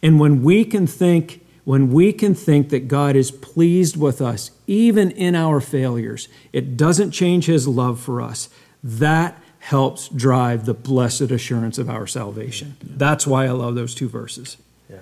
And 0.00 0.20
when 0.20 0.44
we 0.44 0.64
can 0.64 0.86
think, 0.86 1.44
when 1.64 1.92
we 1.92 2.12
can 2.12 2.34
think 2.34 2.68
that 2.68 2.86
God 2.86 3.16
is 3.16 3.32
pleased 3.32 3.96
with 3.96 4.22
us, 4.22 4.52
even 4.68 5.10
in 5.10 5.34
our 5.34 5.60
failures, 5.60 6.28
it 6.52 6.76
doesn't 6.76 7.10
change 7.10 7.46
his 7.46 7.66
love 7.66 7.98
for 7.98 8.20
us. 8.20 8.48
That 8.82 9.42
helps 9.58 10.08
drive 10.08 10.66
the 10.66 10.74
blessed 10.74 11.32
assurance 11.32 11.78
of 11.78 11.90
our 11.90 12.06
salvation. 12.06 12.76
That's 12.80 13.26
why 13.26 13.46
I 13.46 13.50
love 13.50 13.74
those 13.74 13.94
two 13.94 14.08
verses. 14.08 14.56
Yeah. 14.90 14.98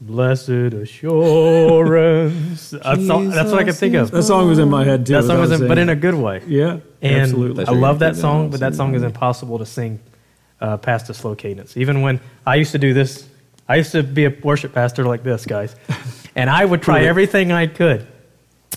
Blessed 0.00 0.48
assurance. 0.74 2.70
that's, 2.70 3.08
all, 3.10 3.20
that's 3.24 3.50
what 3.50 3.60
I 3.60 3.64
can 3.64 3.74
think 3.74 3.94
of. 3.94 4.12
That 4.12 4.22
song 4.22 4.48
was 4.48 4.60
in 4.60 4.70
my 4.70 4.84
head 4.84 5.04
too. 5.04 5.14
That 5.14 5.24
song 5.24 5.40
was, 5.40 5.50
in, 5.50 5.66
but 5.66 5.76
in 5.76 5.88
a 5.88 5.96
good 5.96 6.14
way. 6.14 6.40
yeah, 6.46 6.78
And 7.02 7.22
absolutely. 7.22 7.66
I 7.66 7.72
love 7.72 7.98
that 7.98 8.14
song, 8.14 8.50
but 8.50 8.60
that 8.60 8.76
song 8.76 8.94
is 8.94 9.02
impossible 9.02 9.58
to 9.58 9.66
sing 9.66 9.98
uh, 10.60 10.76
past 10.76 11.10
a 11.10 11.14
slow 11.14 11.34
cadence. 11.34 11.76
Even 11.76 12.02
when 12.02 12.20
I 12.46 12.54
used 12.56 12.70
to 12.72 12.78
do 12.78 12.94
this, 12.94 13.26
I 13.68 13.76
used 13.76 13.90
to 13.92 14.02
be 14.04 14.24
a 14.24 14.36
worship 14.42 14.72
pastor 14.72 15.04
like 15.04 15.24
this, 15.24 15.44
guys, 15.44 15.74
and 16.36 16.48
I 16.48 16.64
would 16.64 16.80
try 16.80 17.02
everything 17.04 17.50
I 17.50 17.66
could, 17.66 18.06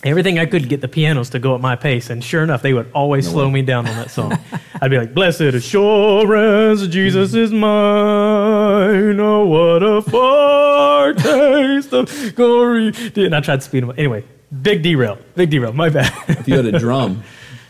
everything 0.03 0.39
I 0.39 0.45
could 0.45 0.63
to 0.63 0.67
get 0.67 0.81
the 0.81 0.87
pianos 0.87 1.29
to 1.31 1.39
go 1.39 1.53
at 1.55 1.61
my 1.61 1.75
pace, 1.75 2.09
and 2.09 2.23
sure 2.23 2.43
enough, 2.43 2.61
they 2.61 2.73
would 2.73 2.91
always 2.93 3.29
slow 3.29 3.49
me 3.49 3.61
down 3.61 3.87
on 3.87 3.95
that 3.95 4.09
song. 4.17 4.37
I'd 4.81 4.89
be 4.91 4.97
like, 4.97 5.13
"Blessed 5.13 5.41
assurance, 5.41 6.87
Jesus 6.87 7.33
is 7.33 7.51
mine. 7.51 9.19
Oh, 9.19 9.45
what 9.45 9.83
a 9.83 10.01
foretaste 10.01 11.93
of 11.93 12.35
glory!" 12.35 12.93
And 13.15 13.35
I 13.35 13.41
tried 13.41 13.57
to 13.57 13.61
speed 13.61 13.83
them. 13.83 13.89
up. 13.91 13.97
Anyway, 13.99 14.23
big 14.61 14.81
derail, 14.83 15.17
big 15.35 15.49
derail. 15.49 15.73
My 15.73 15.89
bad. 15.89 16.11
If 16.27 16.47
you 16.47 16.55
had 16.55 16.65
a 16.65 16.79
drum, 16.79 17.23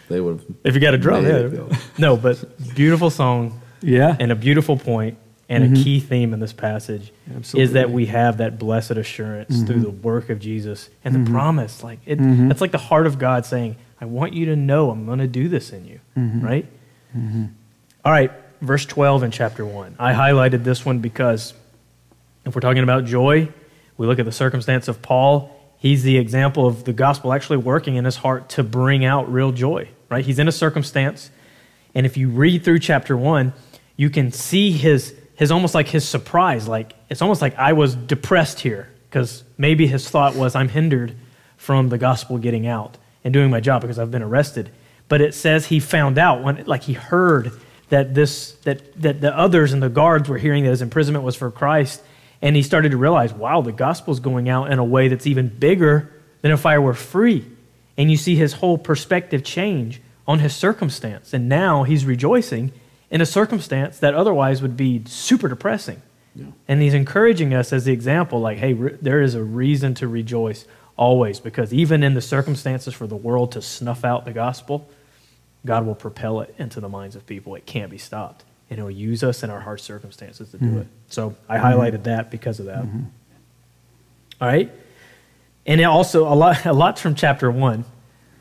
they 0.10 0.22
would 0.22 0.38
have. 0.40 0.46
If 0.64 0.76
you 0.76 0.82
got 0.82 0.94
a 0.94 0.98
drum, 0.98 1.26
yeah. 1.26 1.78
No, 1.98 2.18
but 2.18 2.76
beautiful 2.76 3.10
song 3.10 3.62
yeah, 3.82 4.16
and 4.20 4.32
a 4.32 4.36
beautiful 4.36 4.78
point 4.78 5.18
and 5.52 5.78
a 5.78 5.84
key 5.84 6.00
theme 6.00 6.34
in 6.34 6.40
this 6.40 6.54
passage 6.54 7.12
is 7.12 7.12
that 7.12 7.32
Mm-hmm. 7.32 7.38
Absolutely. 7.38 7.82
Mm-hmm. 7.82 7.94
we 7.94 8.06
have 8.08 8.38
that 8.38 8.58
blessed 8.58 8.92
assurance 8.92 9.64
through 9.64 9.82
the 9.82 9.90
work 9.90 10.30
of 10.30 10.40
Jesus 10.40 10.90
and 11.04 11.14
the 11.14 11.30
promise. 11.32 11.84
Like 11.84 12.00
it, 12.06 12.18
that's 12.48 12.62
like 12.62 12.72
the 12.72 12.78
heart 12.78 13.06
of 13.06 13.20
God 13.20 13.46
saying, 13.46 13.76
"I 14.00 14.06
want 14.06 14.34
you 14.34 14.46
to 14.48 14.56
know 14.56 14.90
I'm 14.92 15.06
going 15.06 15.20
to 15.20 15.28
do 15.28 15.50
this 15.50 15.72
in 15.72 15.86
you." 15.86 16.00
Mm-hmm. 16.18 16.46
Right? 16.46 16.66
All 18.04 18.12
right, 18.12 18.32
verse 18.62 18.86
12 18.86 19.24
in 19.24 19.32
chapter 19.32 19.66
1. 19.66 19.98
I 20.00 20.14
highlighted 20.14 20.64
this 20.64 20.86
one 20.86 21.00
because 21.00 21.54
if 22.46 22.56
we're 22.56 22.62
talking 22.62 22.84
about 22.84 23.06
joy, 23.06 23.50
we 23.98 24.08
look 24.08 24.18
at 24.18 24.26
the 24.26 24.32
circumstance 24.32 24.88
of 24.88 25.02
Paul. 25.02 25.56
He's 25.78 26.04
the 26.04 26.18
example 26.18 26.66
of 26.66 26.86
the 26.86 26.94
gospel 26.94 27.34
actually 27.34 27.58
working 27.58 27.96
in 27.96 28.06
his 28.06 28.18
heart 28.18 28.50
to 28.50 28.64
bring 28.64 29.04
out 29.04 29.32
real 29.32 29.52
joy, 29.52 29.90
right? 30.10 30.24
He's 30.24 30.40
in 30.40 30.48
a 30.48 30.52
circumstance, 30.52 31.30
and 31.94 32.06
if 32.06 32.18
you 32.18 32.30
read 32.30 32.64
through 32.64 32.80
chapter 32.80 33.18
1, 33.18 33.54
you 33.98 34.10
can 34.10 34.32
see 34.32 34.72
his 34.72 35.14
his 35.42 35.50
almost 35.50 35.74
like 35.74 35.88
his 35.88 36.08
surprise, 36.08 36.68
like 36.68 36.94
it's 37.10 37.24
almost 37.24 37.42
like 37.42 37.58
I 37.58 37.74
was 37.74 37.96
depressed 37.96 38.60
here 38.60 38.88
because 39.10 39.44
maybe 39.58 39.88
his 39.88 40.08
thought 40.08 40.36
was 40.36 40.54
I'm 40.54 40.70
hindered 40.70 41.16
from 41.58 41.90
the 41.90 41.98
gospel 41.98 42.38
getting 42.38 42.68
out 42.68 43.00
and 43.24 43.34
doing 43.34 43.50
my 43.50 43.60
job 43.60 43.82
because 43.82 43.98
I've 43.98 44.12
been 44.12 44.22
arrested. 44.22 44.70
but 45.08 45.20
it 45.20 45.34
says 45.34 45.66
he 45.66 45.80
found 45.80 46.20
out 46.20 46.44
when, 46.44 46.64
like 46.68 46.84
he 46.84 46.94
heard 46.94 47.52
that 47.90 48.14
this 48.14 48.52
that 48.66 49.02
that 49.02 49.20
the 49.20 49.36
others 49.36 49.74
and 49.74 49.82
the 49.82 49.90
guards 49.90 50.30
were 50.30 50.38
hearing 50.38 50.64
that 50.64 50.70
his 50.70 50.84
imprisonment 50.84 51.26
was 51.26 51.36
for 51.36 51.50
Christ, 51.50 52.04
and 52.40 52.56
he 52.56 52.62
started 52.62 52.92
to 52.92 52.98
realize, 52.98 53.34
wow, 53.34 53.62
the 53.62 53.72
gospel's 53.72 54.20
going 54.20 54.48
out 54.48 54.72
in 54.72 54.78
a 54.78 54.86
way 54.86 55.08
that's 55.08 55.26
even 55.26 55.48
bigger 55.48 56.14
than 56.44 56.52
if 56.52 56.68
I 56.68 56.78
were 56.78 56.94
free. 56.94 57.48
And 57.98 58.12
you 58.12 58.16
see 58.16 58.36
his 58.36 58.54
whole 58.54 58.78
perspective 58.78 59.44
change 59.44 60.02
on 60.28 60.38
his 60.38 60.56
circumstance, 60.56 61.34
and 61.34 61.50
now 61.50 61.82
he's 61.82 62.06
rejoicing 62.06 62.72
in 63.12 63.22
a 63.22 63.26
circumstance 63.26 64.00
that 64.00 64.16
otherwise 64.16 64.62
would 64.62 64.76
be 64.78 65.04
super 65.06 65.48
depressing. 65.48 66.02
And 66.68 66.82
he's 66.82 66.94
encouraging 66.94 67.54
us 67.54 67.74
as 67.74 67.84
the 67.84 67.92
example, 67.92 68.40
like, 68.40 68.58
hey, 68.58 68.72
re- 68.74 68.98
there 69.02 69.22
is 69.22 69.36
a 69.36 69.44
reason 69.44 69.94
to 69.96 70.08
rejoice 70.08 70.66
always, 70.96 71.42
because 71.42 71.74
even 71.74 72.04
in 72.04 72.14
the 72.14 72.22
circumstances 72.22 72.94
for 72.94 73.06
the 73.06 73.18
world 73.18 73.52
to 73.52 73.62
snuff 73.62 74.06
out 74.06 74.24
the 74.24 74.32
gospel, 74.32 74.88
God 75.66 75.86
will 75.86 75.94
propel 75.96 76.40
it 76.40 76.56
into 76.58 76.80
the 76.80 76.88
minds 76.88 77.18
of 77.18 77.26
people. 77.28 77.54
It 77.56 77.66
can't 77.66 77.92
be 77.92 77.98
stopped. 77.98 78.46
And 78.70 78.80
he'll 78.80 78.90
use 78.90 79.24
us 79.26 79.44
in 79.44 79.50
our 79.50 79.60
hard 79.60 79.82
circumstances 79.82 80.52
to 80.52 80.58
do 80.58 80.66
Mhm. 80.66 80.82
it. 80.82 80.88
So 81.10 81.36
I 81.50 81.58
highlighted 81.58 82.04
that 82.04 82.32
because 82.32 82.62
of 82.62 82.68
that. 82.68 82.84
Mhm. 82.86 83.08
All 84.40 84.48
right. 84.48 84.72
And 85.66 85.82
it 85.82 85.84
also, 85.84 86.32
a 86.32 86.34
lot, 86.34 86.66
a 86.66 86.72
lot 86.74 86.98
from 86.98 87.14
chapter 87.16 87.52
one. 87.52 87.84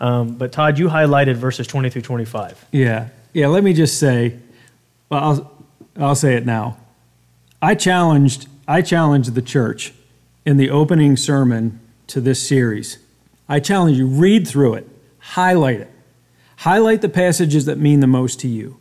Um, 0.01 0.37
but 0.37 0.53
Todd, 0.53 0.79
you 0.79 0.87
highlighted 0.89 1.35
verses 1.35 1.67
20 1.67 1.91
through 1.91 2.03
25. 2.03 2.65
Yeah. 2.71 3.09
Yeah, 3.33 3.49
let 3.49 3.65
me 3.65 3.73
just 3.75 3.99
say, 3.99 4.37
well, 5.11 5.23
I'll, 5.23 5.65
I'll 5.97 6.15
say 6.15 6.37
it 6.37 6.47
now. 6.47 6.79
I 7.61 7.75
challenged, 7.75 8.49
I 8.67 8.81
challenged 8.81 9.35
the 9.35 9.43
church 9.43 9.93
in 10.47 10.57
the 10.57 10.71
opening 10.71 11.17
sermon 11.17 11.81
to 12.07 12.21
this 12.21 12.47
series. 12.47 12.99
I 13.49 13.61
challenge 13.61 13.99
you, 13.99 14.07
read 14.07 14.49
through 14.49 14.75
it, 14.75 14.89
highlight 15.19 15.81
it, 15.81 15.91
highlight 16.59 17.03
the 17.03 17.09
passages 17.09 17.67
that 17.67 17.79
mean 17.79 18.01
the 18.01 18.07
most 18.07 18.41
to 18.41 18.49
you. 18.49 18.79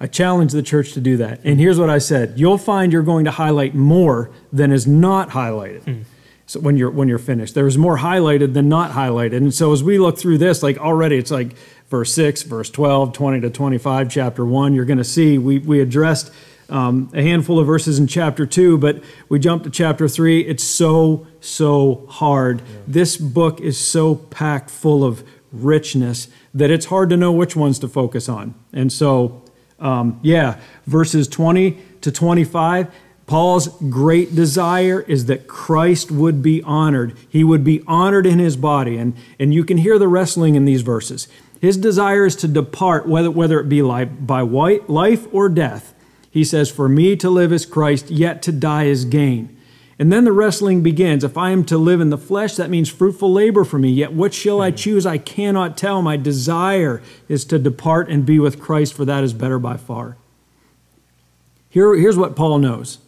I 0.00 0.06
challenge 0.06 0.52
the 0.52 0.62
church 0.62 0.92
to 0.92 1.00
do 1.00 1.16
that. 1.16 1.40
And 1.44 1.58
here's 1.58 1.78
what 1.78 1.88
I 1.88 1.98
said 1.98 2.38
you'll 2.38 2.58
find 2.58 2.92
you're 2.92 3.02
going 3.02 3.24
to 3.24 3.30
highlight 3.30 3.74
more 3.74 4.30
than 4.52 4.70
is 4.70 4.86
not 4.86 5.30
highlighted. 5.30 5.82
Hmm. 5.84 6.02
So 6.46 6.60
when 6.60 6.76
you're 6.76 6.90
when 6.90 7.08
you're 7.08 7.18
finished, 7.18 7.54
there's 7.54 7.78
more 7.78 7.98
highlighted 7.98 8.52
than 8.52 8.68
not 8.68 8.90
highlighted. 8.90 9.38
And 9.38 9.54
so 9.54 9.72
as 9.72 9.82
we 9.82 9.98
look 9.98 10.18
through 10.18 10.38
this, 10.38 10.62
like 10.62 10.76
already 10.78 11.16
it's 11.16 11.30
like 11.30 11.56
verse 11.94 12.12
6, 12.14 12.42
verse 12.42 12.70
12, 12.70 13.12
20 13.12 13.40
to 13.42 13.50
25, 13.50 14.10
chapter 14.10 14.44
1, 14.44 14.74
you're 14.74 14.84
going 14.84 14.98
to 14.98 15.04
see 15.04 15.38
we, 15.38 15.60
we 15.60 15.80
addressed 15.80 16.32
um, 16.68 17.08
a 17.14 17.22
handful 17.22 17.60
of 17.60 17.68
verses 17.68 18.00
in 18.00 18.08
chapter 18.08 18.44
2, 18.46 18.78
but 18.78 19.00
we 19.28 19.38
jump 19.38 19.62
to 19.62 19.70
chapter 19.70 20.08
3. 20.08 20.40
It's 20.40 20.64
so, 20.64 21.28
so 21.40 22.04
hard. 22.08 22.62
This 22.88 23.16
book 23.16 23.60
is 23.60 23.78
so 23.78 24.16
packed 24.16 24.70
full 24.70 25.04
of 25.04 25.22
richness 25.52 26.26
that 26.52 26.68
it's 26.68 26.86
hard 26.86 27.10
to 27.10 27.16
know 27.16 27.30
which 27.30 27.54
ones 27.54 27.78
to 27.78 27.86
focus 27.86 28.28
on. 28.28 28.56
And 28.72 28.92
so, 28.92 29.44
um, 29.78 30.18
yeah, 30.20 30.58
verses 30.88 31.28
20 31.28 31.78
to 32.00 32.10
25. 32.10 32.92
Paul's 33.26 33.68
great 33.88 34.34
desire 34.34 35.00
is 35.02 35.26
that 35.26 35.46
Christ 35.46 36.10
would 36.10 36.42
be 36.42 36.60
honored. 36.62 37.16
He 37.28 37.44
would 37.44 37.62
be 37.62 37.82
honored 37.86 38.26
in 38.26 38.40
his 38.40 38.56
body. 38.56 38.96
And, 38.98 39.14
and 39.38 39.54
you 39.54 39.64
can 39.64 39.78
hear 39.78 39.98
the 39.98 40.08
wrestling 40.08 40.56
in 40.56 40.64
these 40.64 40.82
verses. 40.82 41.28
His 41.64 41.78
desire 41.78 42.26
is 42.26 42.36
to 42.36 42.46
depart, 42.46 43.08
whether, 43.08 43.30
whether 43.30 43.58
it 43.58 43.70
be 43.70 43.80
like 43.80 44.26
by 44.26 44.42
white, 44.42 44.90
life 44.90 45.26
or 45.32 45.48
death. 45.48 45.94
He 46.30 46.44
says, 46.44 46.70
For 46.70 46.90
me 46.90 47.16
to 47.16 47.30
live 47.30 47.54
is 47.54 47.64
Christ, 47.64 48.10
yet 48.10 48.42
to 48.42 48.52
die 48.52 48.84
is 48.84 49.06
gain. 49.06 49.56
And 49.98 50.12
then 50.12 50.24
the 50.24 50.32
wrestling 50.32 50.82
begins. 50.82 51.24
If 51.24 51.38
I 51.38 51.52
am 51.52 51.64
to 51.64 51.78
live 51.78 52.02
in 52.02 52.10
the 52.10 52.18
flesh, 52.18 52.56
that 52.56 52.68
means 52.68 52.90
fruitful 52.90 53.32
labor 53.32 53.64
for 53.64 53.78
me. 53.78 53.88
Yet 53.88 54.12
what 54.12 54.34
shall 54.34 54.60
I 54.60 54.72
choose? 54.72 55.06
I 55.06 55.16
cannot 55.16 55.78
tell. 55.78 56.02
My 56.02 56.18
desire 56.18 57.00
is 57.30 57.46
to 57.46 57.58
depart 57.58 58.10
and 58.10 58.26
be 58.26 58.38
with 58.38 58.60
Christ, 58.60 58.92
for 58.92 59.06
that 59.06 59.24
is 59.24 59.32
better 59.32 59.58
by 59.58 59.78
far. 59.78 60.18
Here, 61.70 61.96
here's 61.96 62.18
what 62.18 62.36
Paul 62.36 62.58
knows 62.58 62.98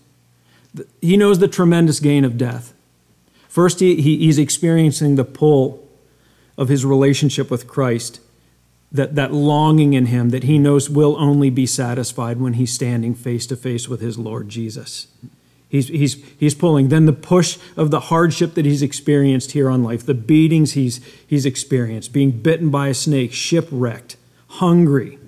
he 1.03 1.19
knows 1.19 1.41
the 1.41 1.49
tremendous 1.49 2.01
gain 2.01 2.25
of 2.25 2.39
death. 2.39 2.73
First, 3.49 3.81
he, 3.81 4.01
he, 4.01 4.17
he's 4.17 4.39
experiencing 4.39 5.17
the 5.17 5.27
pull 5.27 5.87
of 6.57 6.71
his 6.71 6.87
relationship 6.87 7.51
with 7.51 7.69
Christ, 7.69 8.21
that, 8.93 9.14
that 9.14 9.32
longing 9.32 9.95
in 9.95 10.07
him 10.07 10.30
that 10.30 10.45
he 10.45 10.59
knows 10.59 10.89
will 10.89 11.16
only 11.18 11.51
be 11.51 11.66
satisfied 11.66 12.41
when 12.41 12.55
he's 12.55 12.72
standing 12.72 13.14
face 13.14 13.47
to 13.47 13.57
face 13.57 13.89
with 13.89 14.01
his 14.01 14.18
Lord 14.18 14.49
Jesus. 14.49 15.09
He's, 15.68 15.89
he's, 15.89 16.24
he's 16.39 16.55
pulling. 16.55 16.89
Then 16.89 17.07
the 17.07 17.12
push 17.12 17.59
of 17.76 17.91
the 17.91 18.01
hardship 18.01 18.55
that 18.55 18.64
he's 18.64 18.82
experienced 18.82 19.53
here 19.53 19.68
on 19.68 19.82
life, 19.82 20.07
the 20.07 20.14
beatings 20.14 20.72
he's, 20.72 21.01
he's 21.26 21.45
experienced, 21.45 22.12
being 22.12 22.30
bitten 22.30 22.70
by 22.70 22.89
a 22.89 22.95
snake, 22.95 23.32
shipwrecked, 23.32 24.16
hungry, 24.49 25.18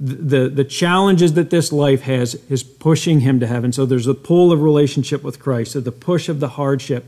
the, 0.00 0.48
the 0.48 0.64
challenges 0.64 1.34
that 1.34 1.50
this 1.50 1.72
life 1.72 2.02
has 2.02 2.34
is 2.50 2.62
pushing 2.62 3.20
him 3.20 3.40
to 3.40 3.46
heaven. 3.46 3.72
So 3.72 3.86
there's 3.86 4.06
the 4.06 4.14
pull 4.14 4.52
of 4.52 4.60
relationship 4.60 5.22
with 5.22 5.38
Christ, 5.38 5.72
so 5.72 5.80
the 5.80 5.92
push 5.92 6.28
of 6.28 6.40
the 6.40 6.48
hardship. 6.48 7.06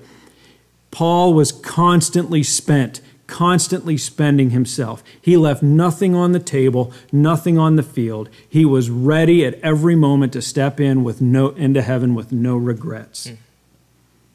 Paul 0.90 1.34
was 1.34 1.52
constantly 1.52 2.42
spent, 2.42 3.00
constantly 3.26 3.96
spending 3.96 4.50
himself. 4.50 5.02
He 5.20 5.36
left 5.36 5.62
nothing 5.62 6.14
on 6.14 6.32
the 6.32 6.38
table, 6.38 6.92
nothing 7.12 7.58
on 7.58 7.76
the 7.76 7.82
field. 7.82 8.28
He 8.48 8.64
was 8.64 8.90
ready 8.90 9.44
at 9.44 9.54
every 9.60 9.94
moment 9.94 10.32
to 10.34 10.42
step 10.42 10.80
in 10.80 11.04
with 11.04 11.20
no 11.20 11.48
into 11.50 11.82
heaven 11.82 12.14
with 12.14 12.32
no 12.32 12.56
regrets. 12.56 13.28
Hmm. 13.28 13.34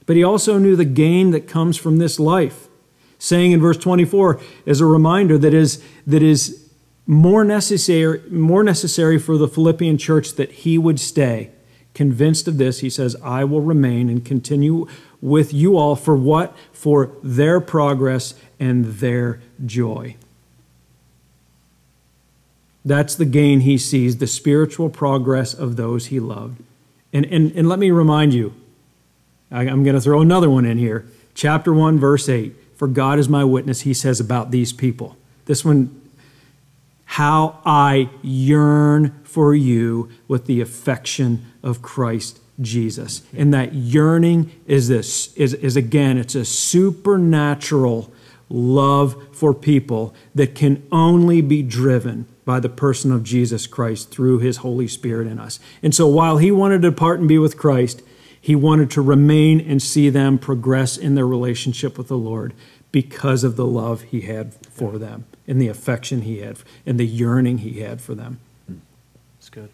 But 0.06 0.16
he 0.16 0.24
also 0.24 0.58
knew 0.58 0.76
the 0.76 0.86
gain 0.86 1.32
that 1.32 1.48
comes 1.48 1.78
from 1.78 1.98
this 1.98 2.20
life. 2.20 2.68
Saying 3.18 3.52
in 3.52 3.62
verse 3.62 3.78
24 3.78 4.42
as 4.66 4.82
a 4.82 4.86
reminder 4.86 5.38
that 5.38 5.54
is 5.54 5.84
that 6.08 6.24
is 6.24 6.70
more 7.06 7.44
necessary, 7.44 8.22
more 8.30 8.64
necessary 8.64 9.20
for 9.20 9.38
the 9.38 9.48
Philippian 9.48 9.98
church 9.98 10.34
that 10.36 10.52
he 10.52 10.78
would 10.78 11.00
stay. 11.00 11.52
Convinced 11.94 12.48
of 12.48 12.58
this, 12.58 12.80
he 12.80 12.90
says, 12.90 13.16
I 13.24 13.44
will 13.44 13.62
remain 13.62 14.10
and 14.10 14.24
continue 14.24 14.88
with 15.22 15.54
you 15.54 15.78
all 15.78 15.96
for 15.96 16.16
what? 16.16 16.56
For 16.72 17.12
their 17.22 17.60
progress 17.60 18.34
and 18.60 18.86
their 18.86 19.42
joy. 19.66 20.16
That's 22.84 23.16
the 23.16 23.26
gain 23.26 23.62
he 23.62 23.78
sees, 23.78 24.18
the 24.18 24.28
spiritual 24.28 24.90
progress 24.90 25.54
of 25.54 25.76
those 25.76 26.08
he 26.08 26.20
loved. 26.20 26.64
And, 27.14 27.26
and, 27.26 27.52
and 27.52 27.70
let 27.70 27.78
me 27.78 27.92
remind 27.92 28.34
you, 28.34 28.56
I, 29.52 29.62
I'm 29.64 29.84
going 29.84 29.96
to 29.96 30.02
throw 30.02 30.22
another 30.22 30.50
one 30.50 30.66
in 30.66 30.78
here. 30.78 31.06
Chapter 31.36 31.74
1, 31.74 32.00
verse 32.00 32.28
8. 32.28 32.56
For 32.76 32.88
God 32.88 33.20
is 33.20 33.30
my 33.30 33.44
witness, 33.44 33.82
he 33.82 33.94
says 33.94 34.20
about 34.20 34.50
these 34.50 34.74
people. 34.74 35.16
This 35.46 35.64
one 35.64 36.01
how 37.12 37.60
I 37.66 38.10
yearn 38.22 39.20
for 39.26 39.54
you 39.54 40.08
with 40.30 40.46
the 40.46 40.62
affection 40.62 41.46
of 41.62 41.82
Christ 41.82 42.40
Jesus. 42.62 43.22
And 43.36 43.54
that 43.54 43.74
yearning 43.74 44.50
is 44.66 44.88
this 44.88 45.34
is, 45.36 45.54
is 45.56 45.76
again, 45.76 46.18
it's 46.18 46.36
a 46.36 46.46
supernatural 46.46 48.14
love 48.48 49.36
for 49.36 49.54
people 49.54 50.16
that 50.36 50.56
can 50.56 50.88
only 50.90 51.42
be 51.42 51.62
driven 51.62 52.28
by 52.46 52.62
the 52.62 52.70
person 52.70 53.12
of 53.12 53.26
Jesus 53.26 53.68
Christ 53.68 54.10
through 54.10 54.40
his 54.40 54.58
Holy 54.58 54.88
Spirit 54.88 55.28
in 55.28 55.38
us. 55.38 55.60
And 55.84 55.94
so 55.94 56.08
while 56.08 56.38
he 56.38 56.50
wanted 56.50 56.82
to 56.82 56.92
depart 56.92 57.20
and 57.20 57.28
be 57.28 57.38
with 57.38 57.58
Christ, 57.58 58.02
he 58.40 58.56
wanted 58.56 58.90
to 58.92 59.02
remain 59.02 59.60
and 59.60 59.82
see 59.82 60.10
them 60.10 60.38
progress 60.38 60.96
in 60.96 61.16
their 61.16 61.28
relationship 61.28 61.98
with 61.98 62.08
the 62.08 62.18
Lord 62.18 62.54
because 62.94 63.44
of 63.44 63.58
the 63.58 63.68
love 63.68 64.04
he 64.04 64.22
had 64.22 64.54
for 64.68 64.98
them 64.98 65.26
and 65.52 65.62
the 65.62 65.68
affection 65.68 66.22
he 66.22 66.40
had 66.40 66.58
and 66.86 66.98
the 66.98 67.06
yearning 67.06 67.58
he 67.58 67.82
had 67.82 68.00
for 68.00 68.16
them. 68.16 68.40
That's 69.38 69.50
good. 69.50 69.68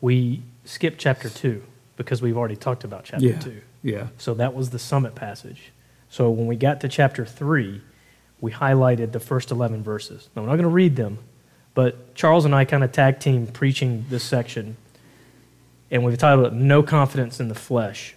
We 0.00 0.42
skipped 0.64 0.98
chapter 0.98 1.28
2 1.28 1.64
because 1.96 2.22
we've 2.22 2.36
already 2.36 2.54
talked 2.54 2.84
about 2.84 3.02
chapter 3.02 3.26
Yeah, 3.26 3.38
2. 3.40 3.60
yeah. 3.82 4.06
So 4.18 4.34
that 4.34 4.54
was 4.54 4.70
the 4.70 4.78
summit 4.78 5.16
passage. 5.16 5.72
So 6.08 6.30
when 6.30 6.46
we 6.46 6.54
got 6.54 6.80
to 6.82 6.88
chapter 6.88 7.24
3, 7.24 7.80
we 8.40 8.52
highlighted 8.52 9.10
the 9.10 9.18
first 9.18 9.50
11 9.50 9.82
verses. 9.82 10.28
Now, 10.36 10.42
I'm 10.42 10.46
not 10.48 10.54
going 10.54 10.62
to 10.62 10.68
read 10.68 10.94
them, 10.94 11.18
but 11.74 12.14
Charles 12.14 12.44
and 12.44 12.54
I 12.54 12.64
kind 12.64 12.84
of 12.84 12.92
tag 12.92 13.18
team 13.18 13.48
preaching 13.48 14.04
this 14.10 14.22
section, 14.22 14.76
and 15.90 16.04
we've 16.04 16.16
titled 16.16 16.46
it 16.46 16.52
No 16.52 16.84
Confidence 16.84 17.40
in 17.40 17.48
the 17.48 17.54
Flesh. 17.56 18.14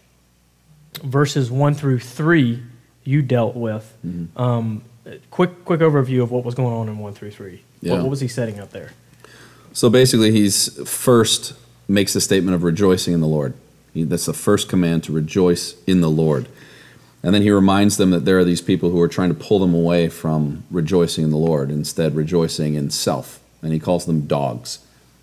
Verses 1.01 1.49
1 1.49 1.73
through 1.73 1.99
3, 2.01 2.61
you 3.03 3.23
dealt 3.23 3.55
with. 3.55 3.97
Mm-hmm. 4.05 4.39
Um, 4.39 4.83
quick, 5.31 5.65
quick 5.65 5.79
overview 5.79 6.21
of 6.21 6.31
what 6.31 6.43
was 6.43 6.55
going 6.55 6.73
on 6.73 6.87
in 6.87 6.97
1 6.97 7.13
through 7.13 7.31
3. 7.31 7.61
What, 7.81 8.01
what 8.01 8.09
was 8.09 8.19
he 8.19 8.27
setting 8.27 8.59
up 8.59 8.71
there? 8.71 8.91
So 9.73 9.89
basically, 9.89 10.31
he's 10.31 10.69
first 10.89 11.53
makes 11.87 12.13
the 12.13 12.21
statement 12.21 12.55
of 12.55 12.63
rejoicing 12.63 13.13
in 13.13 13.21
the 13.21 13.27
Lord. 13.27 13.53
He, 13.93 14.03
that's 14.03 14.25
the 14.25 14.33
first 14.33 14.69
command 14.69 15.03
to 15.05 15.11
rejoice 15.11 15.75
in 15.85 16.01
the 16.01 16.09
Lord. 16.09 16.47
And 17.21 17.35
then 17.35 17.41
he 17.41 17.51
reminds 17.51 17.97
them 17.97 18.11
that 18.11 18.25
there 18.25 18.39
are 18.39 18.45
these 18.45 18.61
people 18.61 18.91
who 18.91 19.01
are 19.01 19.07
trying 19.07 19.29
to 19.29 19.35
pull 19.35 19.59
them 19.59 19.73
away 19.73 20.07
from 20.07 20.63
rejoicing 20.71 21.25
in 21.25 21.31
the 21.31 21.37
Lord, 21.37 21.69
instead, 21.69 22.15
rejoicing 22.15 22.75
in 22.75 22.89
self. 22.89 23.39
And 23.61 23.73
he 23.73 23.79
calls 23.79 24.05
them 24.05 24.25
dogs, 24.25 24.79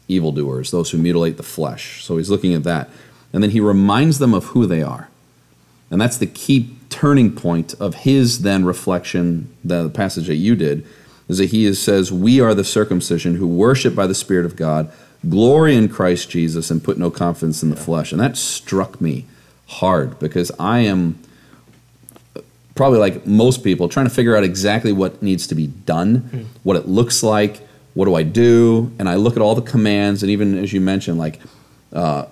evildoers, 0.09 0.70
those 0.70 0.91
who 0.91 0.99
mutilate 0.99 1.39
the 1.39 1.43
flesh. 1.43 2.05
So 2.05 2.18
he's 2.18 2.28
looking 2.28 2.53
at 2.53 2.64
that. 2.64 2.91
And 3.32 3.43
then 3.43 3.51
he 3.51 3.61
reminds 3.61 4.18
them 4.18 4.34
of 4.34 4.47
who 4.47 4.66
they 4.66 4.82
are. 4.82 5.09
And 5.91 6.01
that's 6.01 6.18
the 6.18 6.26
key 6.26 6.76
turning 6.97 7.31
point 7.31 7.75
of 7.75 7.95
his 7.95 8.41
then 8.41 8.65
reflection, 8.65 9.55
the 9.63 9.91
passage 9.91 10.29
that 10.29 10.37
you 10.37 10.57
did, 10.57 10.87
is 11.29 11.37
that 11.37 11.51
he 11.51 11.67
is, 11.67 11.81
says, 11.81 12.11
We 12.11 12.41
are 12.41 12.55
the 12.55 12.65
circumcision 12.65 13.35
who 13.35 13.47
worship 13.47 13.95
by 13.95 14.07
the 14.07 14.15
Spirit 14.15 14.47
of 14.47 14.57
God, 14.57 14.91
glory 15.29 15.77
in 15.77 15.91
Christ 15.91 16.31
Jesus, 16.31 16.71
and 16.71 16.83
put 16.83 16.97
no 16.97 17.11
confidence 17.11 17.63
in 17.63 17.69
the 17.69 17.77
flesh. 17.77 18.13
And 18.13 18.21
that 18.23 18.39
struck 18.39 18.99
me 18.99 19.27
hard 19.67 20.19
because 20.19 20.51
I 20.59 20.79
am 20.81 21.19
probably 22.75 22.99
like 22.99 23.27
most 23.27 23.63
people 23.63 23.91
trying 23.91 24.07
to 24.07 24.15
figure 24.15 24.35
out 24.35 24.43
exactly 24.43 24.93
what 24.93 25.23
needs 25.23 25.47
to 25.49 25.55
be 25.55 25.67
done, 25.67 26.49
what 26.63 26.77
it 26.77 26.89
looks 26.89 27.23
like, 27.23 27.61
what 27.93 28.07
do 28.07 28.15
I 28.15 28.23
do, 28.23 28.91
and 28.99 29.07
I 29.07 29.17
look 29.17 29.37
at 29.37 29.43
all 29.43 29.55
the 29.55 29.61
commands, 29.61 30.23
and 30.23 30.31
even 30.31 30.57
as 30.57 30.73
you 30.73 30.81
mentioned, 30.81 31.19
like 31.19 31.41
uh, 31.93 32.25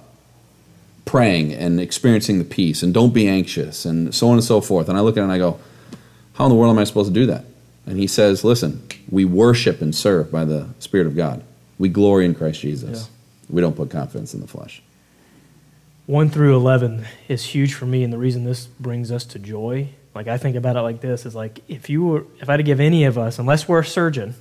praying 1.04 1.52
and 1.52 1.80
experiencing 1.80 2.38
the 2.38 2.44
peace, 2.44 2.82
and 2.82 2.94
don't 2.94 3.12
be 3.12 3.28
anxious, 3.28 3.84
and 3.84 4.14
so 4.14 4.28
on 4.28 4.34
and 4.34 4.44
so 4.44 4.60
forth. 4.60 4.88
And 4.88 4.96
I 4.96 5.00
look 5.00 5.16
at 5.16 5.20
it 5.20 5.24
and 5.24 5.32
I 5.32 5.38
go, 5.38 5.60
how 6.34 6.44
in 6.44 6.50
the 6.50 6.56
world 6.56 6.70
am 6.70 6.78
I 6.78 6.84
supposed 6.84 7.08
to 7.08 7.14
do 7.14 7.26
that? 7.26 7.44
And 7.86 7.98
he 7.98 8.06
says, 8.06 8.44
listen, 8.44 8.86
we 9.10 9.24
worship 9.24 9.80
and 9.82 9.94
serve 9.94 10.30
by 10.32 10.44
the 10.44 10.68
Spirit 10.78 11.06
of 11.06 11.14
God. 11.16 11.42
We 11.78 11.88
glory 11.88 12.24
in 12.24 12.34
Christ 12.34 12.60
Jesus. 12.60 13.10
We 13.50 13.60
don't 13.60 13.76
put 13.76 13.90
confidence 13.90 14.32
in 14.34 14.40
the 14.40 14.46
flesh. 14.46 14.82
1 16.06 16.28
through 16.28 16.54
11 16.56 17.06
is 17.28 17.44
huge 17.46 17.72
for 17.72 17.86
me 17.86 18.04
and 18.04 18.12
the 18.12 18.18
reason 18.18 18.44
this 18.44 18.66
brings 18.66 19.10
us 19.10 19.24
to 19.24 19.38
joy 19.38 19.88
like 20.14 20.28
i 20.28 20.36
think 20.36 20.54
about 20.54 20.76
it 20.76 20.80
like 20.82 21.00
this 21.00 21.24
is 21.24 21.34
like 21.34 21.60
if 21.66 21.88
you 21.88 22.04
were 22.04 22.26
if 22.40 22.48
i 22.50 22.52
had 22.52 22.56
to 22.58 22.62
give 22.62 22.78
any 22.78 23.04
of 23.04 23.16
us 23.16 23.38
unless 23.38 23.66
we're 23.66 23.78
a 23.78 23.84
surgeon 23.86 24.34